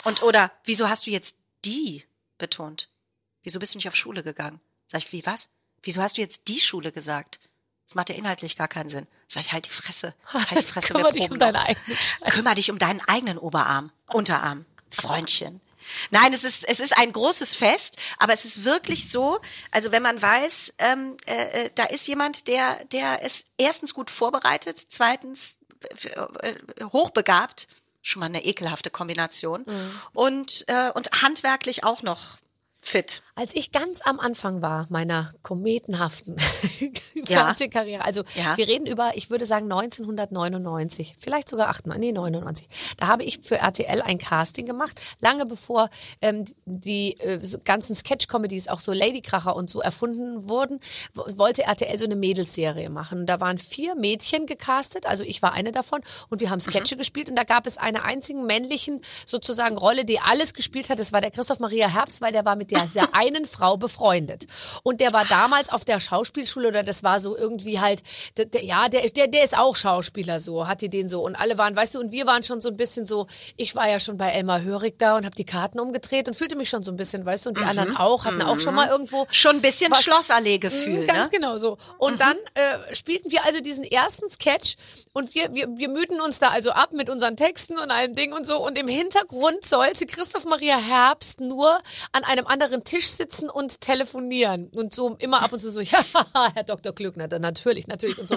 und 0.05 0.23
oder 0.23 0.53
wieso 0.65 0.89
hast 0.89 1.07
du 1.07 1.11
jetzt 1.11 1.39
die 1.65 2.05
betont? 2.39 2.89
Wieso 3.43 3.59
bist 3.59 3.75
du 3.75 3.79
nicht 3.79 3.89
auf 3.89 3.97
Schule 3.97 4.23
gegangen? 4.23 4.61
Sag 4.87 4.99
ich, 5.03 5.13
wie 5.13 5.27
was? 5.27 5.51
Wieso 5.83 6.01
hast 6.03 6.17
du 6.17 6.21
jetzt 6.21 6.49
die 6.49 6.61
Schule 6.61 6.93
gesagt? 6.93 7.41
Das 7.87 7.95
macht 7.95 8.09
ja 8.09 8.15
inhaltlich 8.17 8.57
gar 8.57 8.69
keinen 8.69 8.89
Sinn. 8.89 9.07
Sag 9.29 9.43
ich, 9.43 9.53
halt 9.53 9.67
die 9.67 9.71
Fresse. 9.71 10.15
Halt 10.33 10.61
die 10.61 10.65
Fresse, 10.65 10.89
wir 10.89 10.97
Kümmer 10.97 11.13
dich 11.13 11.23
proben 11.23 11.33
um 11.35 11.39
deine 11.39 11.59
noch. 11.59 11.65
eigene 11.67 11.97
Scheiße. 11.97 12.37
Kümmer 12.37 12.55
dich 12.55 12.71
um 12.71 12.79
deinen 12.79 13.01
eigenen 13.09 13.39
Oberarm, 13.39 13.93
Unterarm, 14.13 14.65
Freundchen. 14.91 15.61
Nein, 16.11 16.33
es 16.33 16.45
ist, 16.45 16.65
es 16.69 16.81
ist 16.81 16.97
ein 16.99 17.13
großes 17.13 17.57
Fest, 17.57 17.97
aber 18.19 18.33
es 18.33 18.45
ist 18.45 18.65
wirklich 18.65 19.11
so, 19.11 19.39
also 19.71 19.93
wenn 19.93 20.03
man 20.03 20.21
weiß, 20.21 20.75
ähm, 20.79 21.17
äh, 21.27 21.65
äh, 21.65 21.71
da 21.75 21.85
ist 21.85 22.07
jemand, 22.07 22.49
der, 22.49 22.85
der 22.93 23.23
ist 23.23 23.47
erstens 23.59 23.95
gut 23.95 24.11
vorbereitet, 24.11 24.79
zweitens 24.89 25.59
äh, 26.05 26.49
äh, 26.49 26.85
hochbegabt, 26.93 27.69
schon 28.03 28.21
mal 28.21 28.27
eine 28.27 28.45
ekelhafte 28.45 28.91
Kombination, 28.91 29.65
und, 30.13 30.65
äh, 30.69 30.91
und 30.95 31.11
handwerklich 31.23 31.85
auch 31.85 32.03
noch 32.03 32.39
fit. 32.81 33.23
Als 33.35 33.55
ich 33.55 33.71
ganz 33.73 34.01
am 34.03 34.19
Anfang 34.21 34.63
war 34.63 34.87
meiner 34.91 35.35
kometenhaften 35.43 36.37
Ja. 37.29 37.45
Fernsehkarriere, 37.45 38.05
also 38.05 38.23
Ja. 38.35 38.57
wir 38.57 38.69
reden 38.69 38.87
über, 38.87 39.13
ich 39.17 39.31
würde 39.31 39.47
sagen 39.47 39.65
1999, 39.71 41.17
vielleicht 41.19 41.49
sogar 41.49 41.69
98, 41.69 42.01
nee 42.01 42.13
99. 42.13 42.69
Da 42.97 43.09
habe 43.09 43.25
ich 43.25 43.41
für 43.43 43.57
RTL 43.59 44.01
ein 44.03 44.19
Casting 44.19 44.65
gemacht, 44.67 45.01
lange 45.21 45.45
bevor 45.47 45.91
ähm, 46.21 46.45
die 46.67 47.19
äh, 47.21 47.41
so 47.45 47.59
ganzen 47.65 47.95
Sketch-Comedies, 47.95 48.69
auch 48.69 48.81
so 48.81 48.93
Ladykracher 48.93 49.57
und 49.57 49.69
so 49.71 49.81
erfunden 49.81 50.49
wurden, 50.49 50.79
wo- 51.15 51.25
wollte 51.37 51.65
RTL 51.65 51.99
so 51.99 52.05
eine 52.05 52.17
Mädelsserie 52.17 52.91
machen. 52.91 53.27
Da 53.27 53.41
waren 53.41 53.59
vier 53.59 53.95
Mädchen 53.97 54.47
gecastet, 54.47 55.07
also 55.07 55.25
ich 55.25 55.43
war 55.43 55.53
eine 55.53 55.73
davon 55.73 56.01
und 56.29 56.41
wir 56.41 56.51
haben 56.51 56.61
Sketche 56.61 56.97
gespielt 56.97 57.29
und 57.29 57.37
da 57.37 57.45
gab 57.45 57.67
es 57.67 57.77
eine 57.79 58.05
einzigen 58.05 58.47
männlichen 58.47 59.01
sozusagen 59.27 59.77
Rolle, 59.77 60.05
die 60.05 60.21
alles 60.21 60.55
gespielt 60.55 60.89
hat. 60.91 60.99
Das 60.99 61.13
war 61.13 61.21
der 61.21 61.31
Christoph 61.33 61.59
Maria 61.61 61.89
Herbst, 61.89 62.21
weil 62.21 62.33
der 62.33 62.45
war 62.45 62.57
mit 62.57 62.66
mit 62.73 62.83
dieser 62.85 63.15
einen 63.15 63.47
Frau 63.47 63.77
befreundet. 63.77 64.47
Und 64.83 65.01
der 65.01 65.13
war 65.13 65.25
damals 65.25 65.71
auf 65.71 65.85
der 65.85 66.01
Schauspielschule 66.01 66.69
oder 66.69 66.83
das 66.83 67.03
war 67.03 67.21
so 67.21 67.37
irgendwie 67.37 67.81
halt, 67.81 68.03
der, 68.37 68.47
der, 68.47 68.65
ja, 68.65 68.89
der, 68.89 69.03
der, 69.09 69.27
der 69.29 69.45
ist 69.45 69.57
auch 69.57 69.77
Schauspieler 69.77 70.41
so, 70.41 70.67
hat 70.67 70.81
die 70.83 70.89
den 70.89 71.09
so. 71.09 71.23
Und 71.23 71.37
alle 71.37 71.59
waren, 71.59 71.75
weißt 71.77 71.95
du, 71.95 72.01
und 72.01 72.13
wir 72.13 72.27
waren 72.27 72.45
schon 72.45 72.61
so 72.61 72.69
ein 72.69 72.77
bisschen 72.77 73.07
so, 73.07 73.27
ich 73.57 73.75
war 73.75 73.89
ja 73.89 74.01
schon 74.01 74.17
bei 74.17 74.31
Elmar 74.31 74.63
Hörig 74.63 74.99
da 74.99 75.17
und 75.17 75.25
habe 75.25 75.35
die 75.37 75.45
Karten 75.45 75.79
umgedreht 75.81 76.29
und 76.29 76.35
fühlte 76.35 76.57
mich 76.57 76.69
schon 76.69 76.83
so 76.83 76.91
ein 76.93 76.97
bisschen, 76.97 77.25
weißt 77.25 77.47
du, 77.47 77.51
und 77.51 77.59
die 77.59 77.63
anderen 77.65 77.97
auch, 77.97 78.25
hatten 78.25 78.43
auch 78.43 78.59
schon 78.59 78.75
mal 78.75 78.89
irgendwo. 78.89 79.27
Schon 79.31 79.57
ein 79.57 79.63
bisschen 79.63 79.91
Was- 79.93 80.03
Schlossallee-Gefühl, 80.03 81.03
Mhm, 81.03 81.07
Ganz 81.07 81.25
ne? 81.25 81.29
genau 81.31 81.57
so. 81.59 81.79
Und 81.99 82.21
dann 82.21 82.37
äh, 82.55 82.95
spielten 82.95 83.31
wir 83.31 83.45
also 83.45 83.61
diesen 83.61 83.85
ersten 83.85 84.29
Sketch 84.31 84.77
und 85.13 85.35
wir, 85.35 85.55
wir, 85.55 85.69
wir 85.77 85.89
müden 85.89 86.21
uns 86.21 86.39
da 86.39 86.49
also 86.49 86.71
ab 86.71 86.93
mit 86.93 87.09
unseren 87.11 87.37
Texten 87.37 87.79
und 87.79 87.91
allem 87.91 88.15
Ding 88.15 88.33
und 88.33 88.47
so. 88.47 88.65
Und 88.65 88.79
im 88.79 88.89
Hintergrund 88.89 89.65
sollte 89.65 90.07
Christoph 90.07 90.45
Maria 90.45 90.77
Herbst 90.79 91.41
nur 91.41 91.79
an 92.13 92.25
einem 92.25 92.47
anderen 92.47 92.56
Tisch 92.85 93.07
sitzen 93.09 93.49
und 93.51 93.81
telefonieren. 93.81 94.69
Und 94.75 94.95
so 94.95 95.17
immer 95.19 95.43
ab 95.43 95.53
und 95.53 95.59
zu 95.59 95.71
so, 95.71 95.81
ja, 95.81 96.01
Herr 96.55 96.65
Dr. 96.65 96.93
Klöckner, 96.95 97.29
dann 97.29 97.43
natürlich, 97.43 97.87
natürlich 97.87 98.19
und 98.19 98.29
so. 98.29 98.37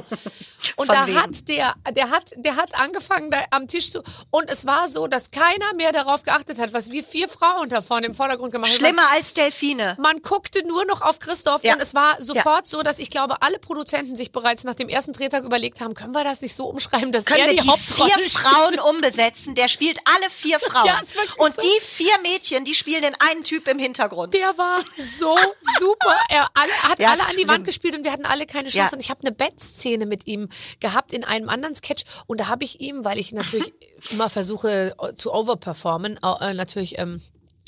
Und 0.76 0.90
da 0.90 1.08
wem? 1.08 1.22
hat 1.22 1.48
der, 1.48 1.76
der 1.94 2.10
hat, 2.10 2.32
der 2.36 2.56
hat 2.56 2.76
angefangen 2.80 3.32
da 3.32 3.38
am 3.52 3.68
Tisch 3.68 3.92
zu. 3.92 4.04
Und 4.30 4.50
es 4.52 4.66
war 4.66 4.88
so, 4.88 5.08
dass 5.08 5.32
keiner 5.32 5.74
mehr 5.76 5.92
darauf 5.92 6.24
geachtet 6.24 6.60
hat, 6.60 6.74
was 6.74 6.92
wir 6.92 7.04
vier 7.04 7.28
Frauen 7.30 7.70
da 7.70 7.82
vorne 7.82 8.08
im 8.08 8.14
Vordergrund 8.16 8.52
gemacht 8.54 8.72
haben. 8.72 8.78
Schlimmer 8.80 9.04
als 9.14 9.34
Delfine. 9.34 9.96
Man 10.00 10.22
guckte 10.22 10.66
nur 10.68 10.86
noch 10.86 11.02
auf 11.02 11.20
Christoph 11.20 11.64
Ja. 11.64 11.74
und 11.74 11.82
es 11.82 11.94
war 11.94 12.22
sofort 12.22 12.68
so, 12.68 12.82
dass 12.84 13.00
ich 13.00 13.10
glaube, 13.10 13.42
alle 13.42 13.60
Produzenten 13.60 14.16
sich 14.16 14.32
bereits 14.32 14.64
nach 14.64 14.76
dem 14.76 14.90
ersten 14.90 15.14
Drehtag 15.14 15.44
überlegt 15.44 15.82
haben, 15.82 15.94
können 15.94 16.14
wir 16.14 16.24
das 16.24 16.42
nicht 16.42 16.56
so 16.56 16.66
umschreiben, 16.68 17.12
dass 17.12 17.26
Können 17.26 17.42
er 17.42 17.52
wir 17.52 17.58
die, 17.58 17.64
die 17.64 17.70
Hauptrolle 17.70 18.12
vier 18.14 18.30
Frauen 18.30 18.80
umbesetzen? 18.80 19.56
Der 19.56 19.68
spielt 19.68 20.00
alle 20.06 20.30
vier 20.30 20.60
Frauen. 20.60 20.86
Ja, 20.88 21.02
Und 21.38 21.56
so. 21.56 21.62
die 21.62 21.82
vier 21.86 22.14
Mädchen, 22.24 22.66
die 22.66 22.76
spielen 22.76 23.02
den 23.02 23.16
einen 23.30 23.44
Typ 23.44 23.68
im 23.68 23.80
Hintergrund. 23.80 24.09
Der 24.34 24.58
war 24.58 24.80
so 24.98 25.36
super. 25.80 26.16
Er 26.30 26.48
alle, 26.54 26.72
hat 26.90 27.00
Ja, 27.00 27.12
alle 27.12 27.22
an 27.22 27.36
die. 27.40 27.48
Wand 27.48 27.66
gespielt 27.66 27.96
und 27.98 28.04
wir 28.04 28.12
hatten 28.12 28.26
alle 28.26 28.46
keine 28.46 28.70
Chance. 28.70 28.78
Ja. 28.78 28.90
Und 28.94 29.00
ich 29.00 29.10
habe 29.10 29.22
eine 29.22 29.32
Bettszene 29.32 30.06
mit 30.06 30.28
ihm 30.28 30.50
gehabt 30.80 31.14
in 31.14 31.24
einem 31.24 31.50
anderen 31.50 31.76
Sketch. 31.76 32.04
Und 32.28 32.40
da 32.40 32.48
habe 32.48 32.64
ich 32.64 32.80
ihm, 32.82 33.06
weil 33.06 33.18
ich 33.20 33.32
natürlich 33.32 33.74
immer 34.12 34.30
versuche 34.30 34.96
zu 35.16 35.34
overperformen, 35.34 36.20
äh, 36.42 36.54
natürlich 36.54 36.98
ähm, 37.00 37.22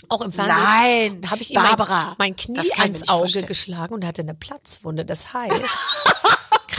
auch 0.09 0.21
im 0.21 0.31
Fernsehen. 0.31 0.57
Nein, 0.57 1.29
habe 1.29 1.41
ich 1.41 1.51
ihm 1.51 1.55
Barbara, 1.55 2.15
mein, 2.17 2.33
mein 2.33 2.35
Knie 2.35 2.71
ans 2.77 3.03
Auge 3.03 3.19
vorstellen. 3.19 3.45
geschlagen 3.45 3.93
und 3.93 4.01
er 4.03 4.07
hatte 4.09 4.21
eine 4.21 4.33
Platzwunde. 4.33 5.05
Das 5.05 5.33
heißt, 5.33 5.61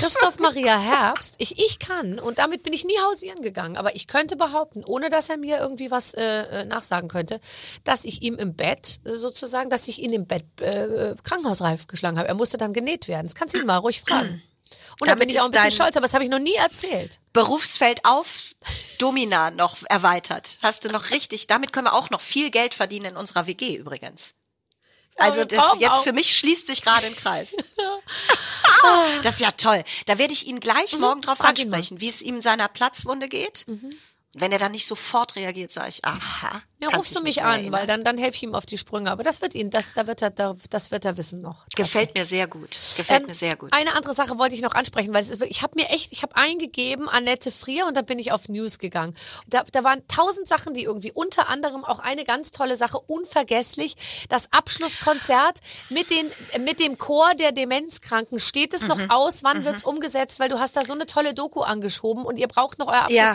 Christoph 0.03 0.41
Maria 0.41 0.79
Herbst, 0.79 1.37
ich, 1.39 1.59
ich 1.59 1.79
kann, 1.79 2.19
und 2.19 2.39
damit 2.39 2.65
bin 2.65 2.73
ich 2.73 2.85
nie 2.85 2.99
hausieren 3.07 3.41
gegangen, 3.41 3.77
aber 3.77 3.95
ich 3.95 4.09
könnte 4.09 4.35
behaupten, 4.35 4.85
ohne 4.85 5.09
dass 5.09 5.29
er 5.29 5.37
mir 5.37 5.59
irgendwie 5.59 5.93
was 5.93 6.13
äh, 6.15 6.23
äh, 6.23 6.65
nachsagen 6.65 7.09
könnte, 7.09 7.41
dass 7.85 8.05
ich 8.05 8.21
ihm 8.23 8.35
im 8.35 8.55
Bett 8.55 8.99
äh, 9.05 9.15
sozusagen, 9.15 9.71
dass 9.71 9.87
ich 9.87 10.01
ihn 10.01 10.13
im 10.13 10.27
Bett 10.27 10.45
äh, 10.61 11.15
krankenhausreif 11.23 11.87
geschlagen 11.87 12.19
habe. 12.19 12.27
Er 12.27 12.35
musste 12.35 12.59
dann 12.59 12.73
genäht 12.73 13.07
werden. 13.07 13.27
Das 13.27 13.37
kannst 13.37 13.55
du 13.55 13.61
ihn 13.61 13.67
mal 13.67 13.77
ruhig 13.77 14.01
fragen. 14.01 14.43
Und 15.01 15.07
da 15.07 15.13
Damit 15.13 15.29
bin 15.29 15.37
ich 15.37 15.41
auch 15.41 15.47
ein 15.47 15.53
bisschen 15.53 15.71
stolz, 15.71 15.97
aber 15.97 16.07
das 16.07 16.15
habe 16.15 16.25
ich 16.25 16.31
noch 16.31 16.39
nie 16.39 16.55
erzählt. 16.55 17.21
Berufsfeld 17.33 18.05
auf 18.05 18.55
Domina 18.99 19.51
noch 19.51 19.77
erweitert. 19.89 20.59
Hast 20.63 20.85
du 20.85 20.89
noch 20.89 21.11
richtig, 21.11 21.47
damit 21.47 21.73
können 21.73 21.87
wir 21.87 21.95
auch 21.95 22.11
noch 22.11 22.21
viel 22.21 22.51
Geld 22.51 22.75
verdienen 22.75 23.07
in 23.07 23.17
unserer 23.17 23.47
WG 23.47 23.77
übrigens. 23.77 24.35
Also 25.17 25.45
das 25.45 25.77
jetzt 25.79 26.03
für 26.03 26.13
mich 26.13 26.37
schließt 26.37 26.67
sich 26.67 26.83
gerade 26.83 27.07
ein 27.07 27.17
Kreis. 27.17 27.57
das 29.23 29.35
ist 29.35 29.41
ja 29.41 29.51
toll. 29.53 29.85
Da 30.07 30.19
werde 30.19 30.33
ich 30.33 30.47
ihn 30.47 30.59
gleich 30.61 30.99
morgen 30.99 31.21
drauf 31.21 31.41
ansprechen, 31.41 32.01
wie 32.01 32.09
es 32.09 32.23
ihm 32.23 32.37
in 32.37 32.43
seiner 32.43 32.69
Platzwunde 32.69 33.29
geht. 33.29 33.67
Wenn 34.35 34.51
er 34.51 34.59
dann 34.59 34.73
nicht 34.73 34.87
sofort 34.87 35.37
reagiert, 35.37 35.71
sage 35.71 35.91
ich, 35.91 36.05
aha. 36.07 36.63
Ja, 36.81 36.89
rufst 36.97 37.17
du 37.17 37.23
mich 37.23 37.43
an, 37.45 37.71
weil 37.71 37.87
dann, 37.87 38.03
dann 38.03 38.19
helfe 38.19 38.35
ich 38.37 38.43
ihm 38.43 38.55
auf 38.57 38.67
die 38.67 38.77
Sprünge. 38.79 39.11
Aber 39.13 39.23
das 39.23 39.41
wird 39.41 39.55
ihn, 39.55 39.71
das, 39.71 39.95
da 39.95 40.07
wird 40.09 40.21
er, 40.23 40.31
da, 40.31 40.57
das 40.71 40.91
wird 40.91 41.05
er 41.05 41.17
wissen 41.17 41.41
noch. 41.41 41.65
Gefällt 41.77 42.15
mir 42.17 42.25
sehr 42.25 42.49
gut. 42.49 42.77
Gefällt 42.97 43.21
Ähm, 43.21 43.27
mir 43.29 43.35
sehr 43.35 43.55
gut. 43.57 43.73
Eine 43.73 43.95
andere 43.95 44.15
Sache 44.15 44.39
wollte 44.39 44.55
ich 44.57 44.63
noch 44.63 44.73
ansprechen, 44.75 45.13
weil 45.15 45.23
es 45.23 45.29
wirklich- 45.31 45.51
ich 45.59 45.63
habe 45.63 45.75
mir 45.77 45.91
echt, 45.91 46.11
ich 46.13 46.23
habe 46.23 46.35
eingegeben 46.35 47.09
Annette 47.09 47.53
Frier 47.53 47.87
und 47.87 47.97
dann 47.97 48.05
bin 48.07 48.19
ich 48.19 48.33
auf 48.33 48.49
News 48.49 48.79
gegangen. 48.81 49.15
Da, 49.47 49.63
da 49.71 49.85
waren 49.85 50.03
tausend 50.09 50.49
Sachen, 50.49 50.75
die 50.75 50.83
irgendwie 50.85 51.13
unter 51.13 51.49
anderem 51.49 51.85
auch 51.85 52.01
eine 52.01 52.25
ganz 52.25 52.51
tolle 52.51 52.75
Sache, 52.77 52.99
unvergesslich, 52.99 53.95
das 54.29 54.49
Abschlusskonzert 54.51 55.61
mit, 55.91 56.11
den, 56.11 56.27
mit 56.65 56.81
dem 56.81 56.99
Chor 56.99 57.35
der 57.35 57.53
Demenzkranken. 57.53 58.39
Steht 58.39 58.75
es 58.75 58.83
noch 58.89 58.97
Mhm. 58.97 59.11
aus? 59.11 59.45
Wann 59.45 59.65
wird's 59.65 59.85
umgesetzt? 59.85 60.41
Weil 60.41 60.49
du 60.49 60.59
hast 60.59 60.75
da 60.77 60.85
so 60.85 60.95
eine 60.95 61.07
tolle 61.07 61.35
Doku 61.35 61.61
angeschoben 61.61 62.25
und 62.25 62.39
ihr 62.39 62.49
braucht 62.49 62.79
noch 62.79 62.89
euer 62.89 63.07
Ja. 63.11 63.35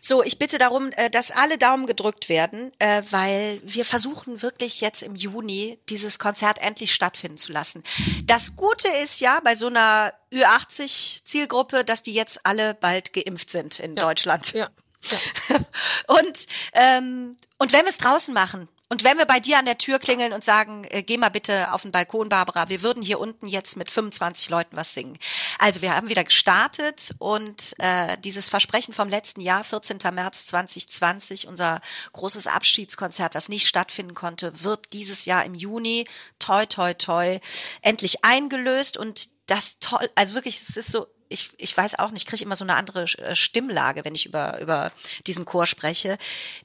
So, 0.00 0.22
ich 0.22 0.38
bitte 0.38 0.58
darum, 0.58 0.90
äh, 0.92 1.10
dass 1.10 1.30
alle 1.30 1.58
Daumen 1.58 1.86
gedrückt 1.86 2.28
werden, 2.28 2.72
äh, 2.78 3.02
weil 3.10 3.60
wir 3.64 3.84
versuchen 3.84 4.42
wirklich 4.42 4.80
jetzt 4.80 5.02
im 5.02 5.14
Juni 5.14 5.78
dieses 5.88 6.18
Konzert 6.18 6.58
endlich 6.58 6.94
stattfinden 6.94 7.36
zu 7.36 7.52
lassen. 7.52 7.82
Das 8.24 8.56
Gute 8.56 8.88
ist 9.02 9.20
ja 9.20 9.40
bei 9.40 9.54
so 9.54 9.66
einer 9.66 10.12
Ü80-Zielgruppe, 10.32 11.84
dass 11.84 12.02
die 12.02 12.14
jetzt 12.14 12.44
alle 12.44 12.74
bald 12.74 13.12
geimpft 13.12 13.50
sind 13.50 13.78
in 13.78 13.94
Deutschland. 13.96 14.52
Ja. 14.52 14.68
Und, 16.08 16.46
ähm, 16.74 17.36
und 17.56 17.72
wenn 17.72 17.86
wir 17.86 17.90
es 17.90 17.96
draußen 17.96 18.34
machen 18.34 18.68
und 18.90 19.04
wenn 19.04 19.18
wir 19.18 19.24
bei 19.24 19.38
dir 19.38 19.56
an 19.56 19.66
der 19.66 19.78
Tür 19.78 20.00
klingeln 20.00 20.32
und 20.32 20.42
sagen, 20.42 20.84
äh, 20.90 21.04
geh 21.04 21.16
mal 21.16 21.28
bitte 21.28 21.72
auf 21.72 21.82
den 21.82 21.92
Balkon, 21.92 22.28
Barbara, 22.28 22.68
wir 22.68 22.82
würden 22.82 23.04
hier 23.04 23.20
unten 23.20 23.46
jetzt 23.46 23.76
mit 23.76 23.88
25 23.88 24.50
Leuten 24.50 24.76
was 24.76 24.94
singen. 24.94 25.16
Also 25.60 25.80
wir 25.80 25.94
haben 25.94 26.08
wieder 26.08 26.24
gestartet 26.24 27.14
und 27.18 27.76
äh, 27.78 28.18
dieses 28.18 28.48
Versprechen 28.48 28.92
vom 28.92 29.08
letzten 29.08 29.42
Jahr, 29.42 29.62
14. 29.62 29.98
März 30.12 30.46
2020, 30.46 31.46
unser 31.46 31.80
großes 32.12 32.48
Abschiedskonzert, 32.48 33.36
was 33.36 33.48
nicht 33.48 33.68
stattfinden 33.68 34.14
konnte, 34.14 34.64
wird 34.64 34.92
dieses 34.92 35.24
Jahr 35.24 35.44
im 35.44 35.54
Juni, 35.54 36.04
toi, 36.40 36.66
toi, 36.66 36.92
toi, 36.94 37.38
endlich 37.82 38.24
eingelöst 38.24 38.96
und 38.96 39.28
das 39.46 39.78
toll, 39.78 40.10
also 40.16 40.34
wirklich, 40.34 40.60
es 40.60 40.76
ist 40.76 40.90
so 40.90 41.06
ich, 41.30 41.50
ich 41.58 41.76
weiß 41.76 41.98
auch 41.98 42.10
nicht, 42.10 42.22
ich 42.22 42.26
kriege 42.26 42.44
immer 42.44 42.56
so 42.56 42.64
eine 42.64 42.76
andere 42.76 43.02
äh, 43.02 43.34
Stimmlage, 43.34 44.04
wenn 44.04 44.14
ich 44.14 44.26
über, 44.26 44.60
über 44.60 44.92
diesen 45.26 45.44
Chor 45.44 45.66
spreche. 45.66 46.18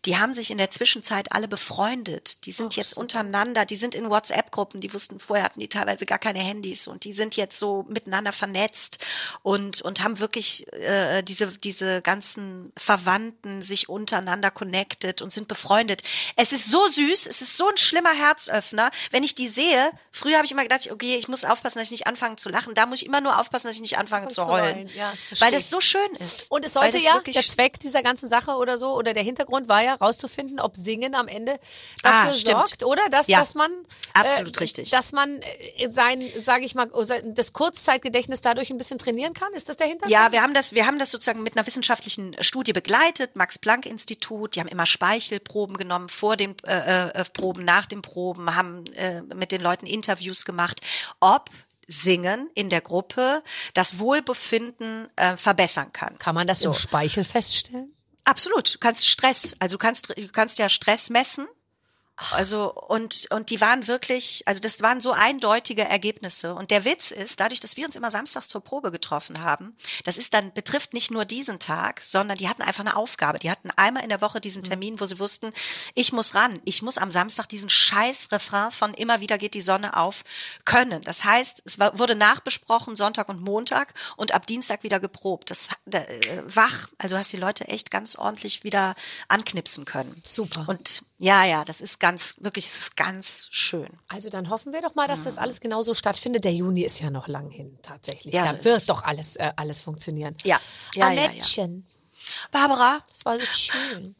Die 0.05 0.17
haben 0.17 0.33
sich 0.33 0.51
in 0.51 0.57
der 0.57 0.69
Zwischenzeit 0.69 1.31
alle 1.31 1.47
befreundet. 1.47 2.45
Die 2.45 2.51
sind 2.51 2.75
jetzt 2.75 2.97
untereinander, 2.97 3.65
die 3.65 3.75
sind 3.75 3.95
in 3.95 4.09
WhatsApp-Gruppen, 4.09 4.81
die 4.81 4.93
wussten, 4.93 5.19
vorher 5.19 5.45
hatten 5.45 5.59
die 5.59 5.69
teilweise 5.69 6.05
gar 6.05 6.19
keine 6.19 6.39
Handys 6.39 6.87
und 6.87 7.03
die 7.03 7.13
sind 7.13 7.35
jetzt 7.35 7.59
so 7.59 7.85
miteinander 7.87 8.33
vernetzt 8.33 9.05
und, 9.43 9.81
und 9.81 10.03
haben 10.03 10.19
wirklich 10.19 10.71
äh, 10.73 11.21
diese, 11.21 11.47
diese 11.47 12.01
ganzen 12.01 12.73
Verwandten 12.77 13.61
sich 13.61 13.89
untereinander 13.89 14.51
connected 14.51 15.21
und 15.21 15.31
sind 15.31 15.47
befreundet. 15.47 16.01
Es 16.35 16.51
ist 16.51 16.69
so 16.69 16.85
süß, 16.85 17.27
es 17.27 17.41
ist 17.41 17.57
so 17.57 17.67
ein 17.69 17.77
schlimmer 17.77 18.13
Herzöffner. 18.13 18.89
Wenn 19.11 19.23
ich 19.23 19.35
die 19.35 19.47
sehe, 19.47 19.91
früher 20.11 20.35
habe 20.35 20.45
ich 20.45 20.51
immer 20.51 20.63
gedacht, 20.63 20.89
okay, 20.91 21.15
ich 21.15 21.27
muss 21.27 21.45
aufpassen, 21.45 21.79
dass 21.79 21.85
ich 21.85 21.91
nicht 21.91 22.07
anfange 22.07 22.35
zu 22.37 22.49
lachen. 22.49 22.73
Da 22.73 22.85
muss 22.85 23.01
ich 23.01 23.07
immer 23.07 23.21
nur 23.21 23.39
aufpassen, 23.39 23.67
dass 23.67 23.75
ich 23.75 23.81
nicht 23.81 23.97
anfange 23.97 24.27
zu 24.29 24.35
zu 24.35 24.54
heulen. 24.61 24.75
weinen. 24.75 24.89
Ja, 24.95 25.11
das 25.29 25.41
weil 25.41 25.51
das 25.51 25.69
so 25.69 25.79
schön 25.79 26.15
ist. 26.19 26.51
Und 26.51 26.65
es 26.65 26.73
sollte 26.73 26.97
ja, 26.97 27.19
der 27.19 27.43
Zweck 27.43 27.79
dieser 27.79 28.03
ganzen 28.03 28.27
Sache 28.27 28.51
oder 28.51 28.77
so, 28.77 28.95
oder 28.95 29.13
der 29.13 29.23
Hintergrund 29.23 29.67
war 29.67 29.83
ja 29.83 29.95
rauszufinden, 29.95 30.59
ob 30.59 30.75
Singen 30.75 31.15
am 31.15 31.27
Ende 31.27 31.59
dafür 32.03 32.31
Ah, 32.31 32.33
sorgt, 32.33 32.83
oder? 32.83 33.01
Dass, 33.09 33.27
Ja, 33.27 33.39
dass 33.39 33.55
man. 33.55 33.71
absolut 34.13 34.55
äh, 34.57 34.59
richtig. 34.59 34.89
Dass 34.89 35.11
man 35.11 35.41
äh, 35.41 35.89
sein, 35.89 36.21
sage 36.41 36.65
ich 36.65 36.75
mal, 36.75 36.89
das 37.25 37.53
Kurzzeitgedächtnis 37.53 38.41
dadurch 38.41 38.69
ein 38.69 38.77
bisschen 38.77 38.97
trainieren 38.97 39.33
kann. 39.33 39.53
Ist 39.53 39.69
das 39.69 39.77
der 39.77 39.87
Hintergrund? 39.87 40.11
Ja, 40.11 40.31
wir 40.31 40.41
haben 40.41 40.53
das, 40.53 40.73
wir 40.73 40.85
haben 40.85 40.99
das 40.99 41.11
sozusagen 41.11 41.43
mit 41.43 41.55
einer 41.57 41.65
wissenschaftlichen 41.65 42.35
Studie 42.41 42.73
begleitet, 42.73 43.35
Max-Planck-Institut. 43.35 44.55
Die 44.55 44.59
haben 44.59 44.67
immer 44.67 44.85
Speichelproben 44.85 45.77
genommen 45.77 46.09
vor 46.09 46.37
den 46.37 46.55
äh, 46.65 47.09
äh, 47.09 47.25
Proben, 47.33 47.63
nach 47.65 47.85
den 47.85 48.01
Proben, 48.01 48.55
haben 48.55 48.85
äh, 48.93 49.21
mit 49.33 49.51
den 49.51 49.61
Leuten 49.61 49.85
Interviews 49.85 50.45
gemacht, 50.45 50.81
ob 51.19 51.49
Singen 51.87 52.49
in 52.55 52.69
der 52.69 52.81
Gruppe 52.81 53.43
das 53.73 53.99
Wohlbefinden 53.99 55.07
äh, 55.15 55.37
verbessern 55.37 55.91
kann. 55.93 56.17
Kann 56.17 56.35
man 56.35 56.47
das 56.47 56.61
So. 56.61 56.69
im 56.69 56.73
Speichel 56.73 57.23
feststellen? 57.23 57.93
Absolut. 58.23 58.75
Du 58.75 58.79
kannst 58.79 59.07
Stress, 59.07 59.55
also 59.59 59.77
du 59.77 59.81
kannst, 59.81 60.09
du 60.17 60.27
kannst 60.29 60.57
ja 60.57 60.67
Stress 60.69 61.09
messen. 61.09 61.47
Also, 62.31 62.73
und, 62.73 63.27
und 63.31 63.49
die 63.49 63.59
waren 63.59 63.87
wirklich, 63.87 64.43
also 64.45 64.61
das 64.61 64.81
waren 64.81 65.01
so 65.01 65.11
eindeutige 65.11 65.83
Ergebnisse. 65.83 66.55
Und 66.55 66.71
der 66.71 66.85
Witz 66.85 67.11
ist, 67.11 67.39
dadurch, 67.41 67.59
dass 67.59 67.75
wir 67.75 67.85
uns 67.85 67.97
immer 67.97 68.09
samstags 68.09 68.47
zur 68.47 68.61
Probe 68.61 68.91
getroffen 68.91 69.41
haben, 69.41 69.75
das 70.05 70.15
ist 70.15 70.33
dann, 70.33 70.53
betrifft 70.53 70.93
nicht 70.93 71.11
nur 71.11 71.25
diesen 71.25 71.59
Tag, 71.59 71.99
sondern 72.01 72.37
die 72.37 72.47
hatten 72.47 72.61
einfach 72.61 72.85
eine 72.85 72.95
Aufgabe. 72.95 73.39
Die 73.39 73.51
hatten 73.51 73.69
einmal 73.75 74.03
in 74.03 74.09
der 74.09 74.21
Woche 74.21 74.39
diesen 74.39 74.63
Termin, 74.63 74.99
wo 74.99 75.05
sie 75.05 75.19
wussten, 75.19 75.51
ich 75.93 76.13
muss 76.13 76.35
ran. 76.35 76.59
Ich 76.63 76.81
muss 76.81 76.97
am 76.97 77.11
Samstag 77.11 77.49
diesen 77.49 77.69
scheiß 77.69 78.31
Refrain 78.31 78.71
von 78.71 78.93
immer 78.93 79.19
wieder 79.19 79.37
geht 79.37 79.53
die 79.53 79.61
Sonne 79.61 79.97
auf 79.97 80.23
können. 80.63 81.01
Das 81.03 81.25
heißt, 81.25 81.63
es 81.65 81.79
war, 81.79 81.99
wurde 81.99 82.15
nachbesprochen 82.15 82.95
Sonntag 82.95 83.27
und 83.27 83.41
Montag 83.41 83.93
und 84.15 84.33
ab 84.33 84.47
Dienstag 84.47 84.83
wieder 84.83 85.01
geprobt. 85.01 85.51
Das, 85.51 85.69
äh, 85.91 86.41
wach. 86.47 86.87
Also 86.97 87.17
hast 87.17 87.33
die 87.33 87.37
Leute 87.37 87.67
echt 87.67 87.91
ganz 87.91 88.15
ordentlich 88.15 88.63
wieder 88.63 88.95
anknipsen 89.27 89.83
können. 89.83 90.21
Super. 90.23 90.65
Und 90.67 91.03
ja, 91.17 91.45
ja, 91.45 91.63
das 91.63 91.79
ist 91.79 91.99
ganz, 91.99 92.37
wirklich, 92.41 92.65
es 92.65 92.77
ist 92.79 92.97
ganz 92.97 93.47
schön. 93.49 93.87
Also 94.09 94.29
dann 94.29 94.49
hoffen 94.49 94.73
wir 94.73 94.81
doch 94.81 94.95
mal, 94.95 95.07
dass 95.07 95.23
das 95.23 95.37
alles 95.37 95.61
genauso 95.61 95.93
stattfindet. 95.93 96.43
Der 96.43 96.53
Juni 96.53 96.81
ist 96.83 96.99
ja 96.99 97.09
noch 97.09 97.27
lang 97.27 97.49
hin, 97.49 97.79
tatsächlich. 97.81 98.33
Ja, 98.33 98.43
da 98.43 98.49
so 98.49 98.65
wird 98.65 98.77
es. 98.77 98.85
doch 98.85 99.03
alles, 99.03 99.37
äh, 99.37 99.51
alles 99.55 99.79
funktionieren. 99.79 100.35
Ja, 100.43 100.59
ja, 100.93 101.11
ja, 101.11 101.21
ja. 101.21 101.29
Annettchen, 101.29 101.87
Barbara, 102.51 102.99
Das 103.09 103.25
war 103.25 103.39
so 103.39 103.45
schön. 103.45 104.15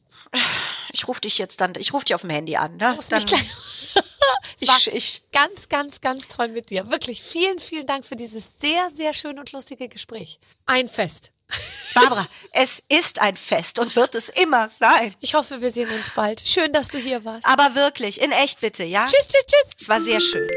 ich 0.93 1.07
rufe 1.07 1.21
dich 1.21 1.37
jetzt 1.37 1.59
dann, 1.59 1.73
ich 1.77 1.93
rufe 1.93 2.05
dich 2.05 2.15
auf 2.15 2.21
dem 2.21 2.29
Handy 2.29 2.55
an. 2.55 2.77
Ne? 2.77 2.93
Muss 2.95 3.09
Dann, 3.09 3.25
ich, 4.59 4.87
ich, 4.87 5.23
ganz, 5.31 5.69
ganz, 5.69 6.01
ganz 6.01 6.27
toll 6.27 6.49
mit 6.49 6.69
dir. 6.69 6.89
Wirklich 6.89 7.21
vielen, 7.23 7.59
vielen 7.59 7.87
Dank 7.87 8.05
für 8.05 8.15
dieses 8.15 8.59
sehr, 8.59 8.89
sehr 8.89 9.13
schön 9.13 9.37
und 9.39 9.51
lustige 9.51 9.89
Gespräch. 9.89 10.39
Ein 10.65 10.87
Fest. 10.87 11.31
Barbara, 11.93 12.27
es 12.51 12.83
ist 12.89 13.21
ein 13.21 13.35
Fest 13.37 13.79
und 13.79 13.95
wird 13.95 14.15
es 14.15 14.29
immer 14.29 14.69
sein. 14.69 15.15
Ich 15.21 15.33
hoffe, 15.33 15.61
wir 15.61 15.71
sehen 15.71 15.89
uns 15.89 16.09
bald. 16.09 16.41
Schön, 16.45 16.73
dass 16.73 16.89
du 16.89 16.97
hier 16.97 17.23
warst. 17.23 17.47
Aber 17.47 17.75
wirklich, 17.75 18.21
in 18.21 18.31
echt 18.31 18.59
bitte, 18.59 18.83
ja? 18.83 19.07
Tschüss, 19.07 19.27
tschüss, 19.27 19.45
tschüss. 19.45 19.75
Es 19.79 19.89
war 19.89 20.01
sehr 20.01 20.19
schön. 20.19 20.49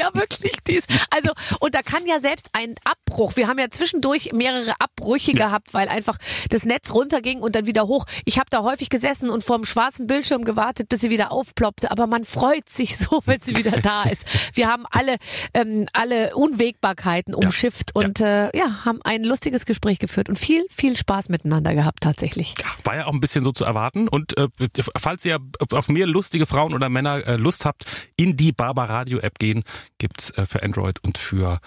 Ja, 0.00 0.14
wirklich. 0.14 0.52
Dies. 0.66 0.86
Also, 1.10 1.32
und 1.60 1.74
da 1.74 1.82
kann 1.82 2.06
ja 2.06 2.18
selbst 2.18 2.48
ein 2.52 2.74
Abbruch, 2.84 3.36
wir 3.36 3.48
haben 3.48 3.58
ja 3.58 3.68
zwischendurch 3.70 4.32
mehrere 4.32 4.72
Abbrüche 4.78 5.32
gehabt, 5.32 5.74
weil 5.74 5.88
einfach 5.88 6.16
das 6.48 6.64
Netz 6.64 6.92
runterging 6.92 7.40
und 7.40 7.54
dann 7.54 7.66
wieder 7.66 7.86
hoch. 7.86 8.06
Ich 8.24 8.38
habe 8.38 8.46
da 8.50 8.62
häufig 8.62 8.88
gesessen 8.88 9.28
und 9.28 9.44
vor 9.44 9.56
dem 9.56 9.64
schwarzen 9.64 10.06
Bildschirm 10.06 10.44
gewartet, 10.44 10.88
bis 10.88 11.00
sie 11.00 11.10
wieder 11.10 11.32
aufploppte. 11.32 11.90
Aber 11.90 12.06
man 12.06 12.24
freut 12.24 12.68
sich 12.68 12.96
so, 12.96 13.20
wenn 13.26 13.40
sie 13.40 13.56
wieder 13.56 13.80
da 13.80 14.04
ist. 14.04 14.24
Wir 14.54 14.68
haben 14.68 14.84
alle, 14.90 15.16
ähm, 15.52 15.86
alle 15.92 16.34
Unwägbarkeiten 16.34 17.34
umschifft 17.34 17.94
und 17.94 18.20
Äh, 18.20 18.56
ja, 18.56 18.84
haben 18.84 19.00
ein 19.02 19.24
lustiges 19.24 19.64
Gespräch 19.66 19.98
geführt 19.98 20.28
und 20.28 20.38
viel, 20.38 20.64
viel 20.70 20.96
Spaß 20.96 21.28
miteinander 21.30 21.74
gehabt 21.74 22.02
tatsächlich. 22.02 22.54
War 22.84 22.96
ja 22.96 23.06
auch 23.06 23.12
ein 23.12 23.20
bisschen 23.20 23.42
so 23.44 23.52
zu 23.52 23.64
erwarten. 23.64 24.08
Und 24.08 24.36
äh, 24.36 24.48
falls 24.96 25.24
ihr 25.24 25.38
auf 25.72 25.88
mehr 25.88 26.06
lustige 26.06 26.46
Frauen 26.46 26.74
oder 26.74 26.88
Männer 26.88 27.26
äh, 27.26 27.36
Lust 27.36 27.64
habt, 27.64 27.86
in 28.16 28.36
die 28.36 28.52
Barbar 28.52 28.88
Radio 28.90 29.18
App 29.18 29.38
gehen, 29.38 29.64
gibt's 30.00 30.30
äh, 30.30 30.44
für 30.46 30.64
Android 30.64 30.98
und 31.04 31.16
für 31.18 31.60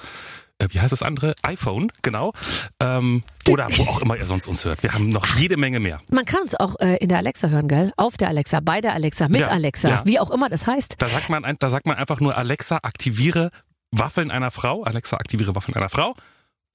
äh, 0.59 0.67
wie 0.69 0.79
heißt 0.79 0.91
das 0.91 1.01
andere? 1.01 1.33
iPhone, 1.41 1.91
genau. 2.01 2.33
Ähm, 2.79 3.23
oder 3.49 3.67
wo 3.77 3.83
auch 3.83 4.01
immer 4.01 4.17
ihr 4.17 4.25
sonst 4.25 4.47
uns 4.47 4.65
hört. 4.65 4.83
Wir 4.83 4.93
haben 4.93 5.09
noch 5.09 5.25
jede 5.35 5.57
Menge 5.57 5.79
mehr. 5.79 6.01
Man 6.11 6.25
kann 6.25 6.41
uns 6.41 6.55
auch 6.55 6.79
äh, 6.79 6.97
in 6.97 7.09
der 7.09 7.17
Alexa 7.19 7.47
hören, 7.47 7.67
gell? 7.67 7.91
Auf 7.97 8.17
der 8.17 8.27
Alexa, 8.27 8.59
bei 8.59 8.81
der 8.81 8.93
Alexa, 8.93 9.27
mit 9.29 9.41
Ja, 9.41 9.47
Alexa, 9.47 9.89
ja. 9.89 10.01
wie 10.05 10.19
auch 10.19 10.31
immer 10.31 10.49
das 10.49 10.67
heißt. 10.67 10.95
Da 10.99 11.07
sagt 11.07 11.29
man, 11.29 11.55
da 11.59 11.69
sagt 11.69 11.87
man 11.87 11.97
einfach 11.97 12.19
nur 12.19 12.37
Alexa, 12.37 12.79
aktiviere 12.83 13.49
Waffeln 13.91 14.31
einer 14.31 14.51
Frau. 14.51 14.83
Alexa, 14.83 15.17
aktiviere 15.17 15.55
Waffeln 15.55 15.75
einer 15.75 15.89
Frau. 15.89 16.15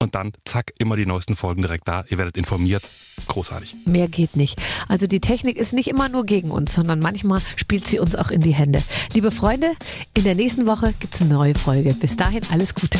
Und 0.01 0.15
dann, 0.15 0.31
zack, 0.45 0.71
immer 0.79 0.95
die 0.95 1.05
neuesten 1.05 1.35
Folgen 1.35 1.61
direkt 1.61 1.85
da. 1.89 2.05
Ihr 2.07 2.17
werdet 2.17 2.37
informiert. 2.37 2.89
Großartig. 3.27 3.75
Mehr 3.85 4.07
geht 4.07 4.37
nicht. 4.37 4.57
Also 4.87 5.07
die 5.07 5.19
Technik 5.19 5.57
ist 5.57 5.73
nicht 5.73 5.89
immer 5.89 6.07
nur 6.07 6.25
gegen 6.25 6.51
uns, 6.51 6.73
sondern 6.73 6.99
manchmal 6.99 7.41
spielt 7.57 7.85
sie 7.85 7.99
uns 7.99 8.15
auch 8.15 8.31
in 8.31 8.39
die 8.39 8.53
Hände. 8.53 8.81
Liebe 9.13 9.29
Freunde, 9.29 9.73
in 10.13 10.23
der 10.23 10.35
nächsten 10.35 10.65
Woche 10.65 10.93
gibt's 10.99 11.21
eine 11.21 11.33
neue 11.33 11.53
Folge. 11.53 11.93
Bis 11.93 12.15
dahin 12.15 12.43
alles 12.49 12.73
Gute. 12.73 12.97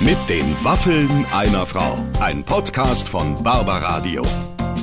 Mit 0.00 0.18
den 0.28 0.56
Waffeln 0.64 1.24
einer 1.32 1.64
Frau. 1.66 1.98
Ein 2.18 2.42
Podcast 2.42 3.08
von 3.08 3.40
Barbaradio. 3.40 4.22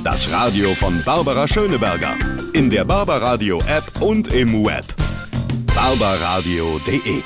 Das 0.04 0.30
Radio 0.30 0.74
von 0.74 1.02
Barbara 1.04 1.46
Schöneberger. 1.46 2.16
In 2.54 2.70
der 2.70 2.86
Barbaradio 2.86 3.60
App 3.66 4.00
und 4.00 4.28
im 4.28 4.64
Web. 4.64 4.86
barbaradio.de 5.74 7.22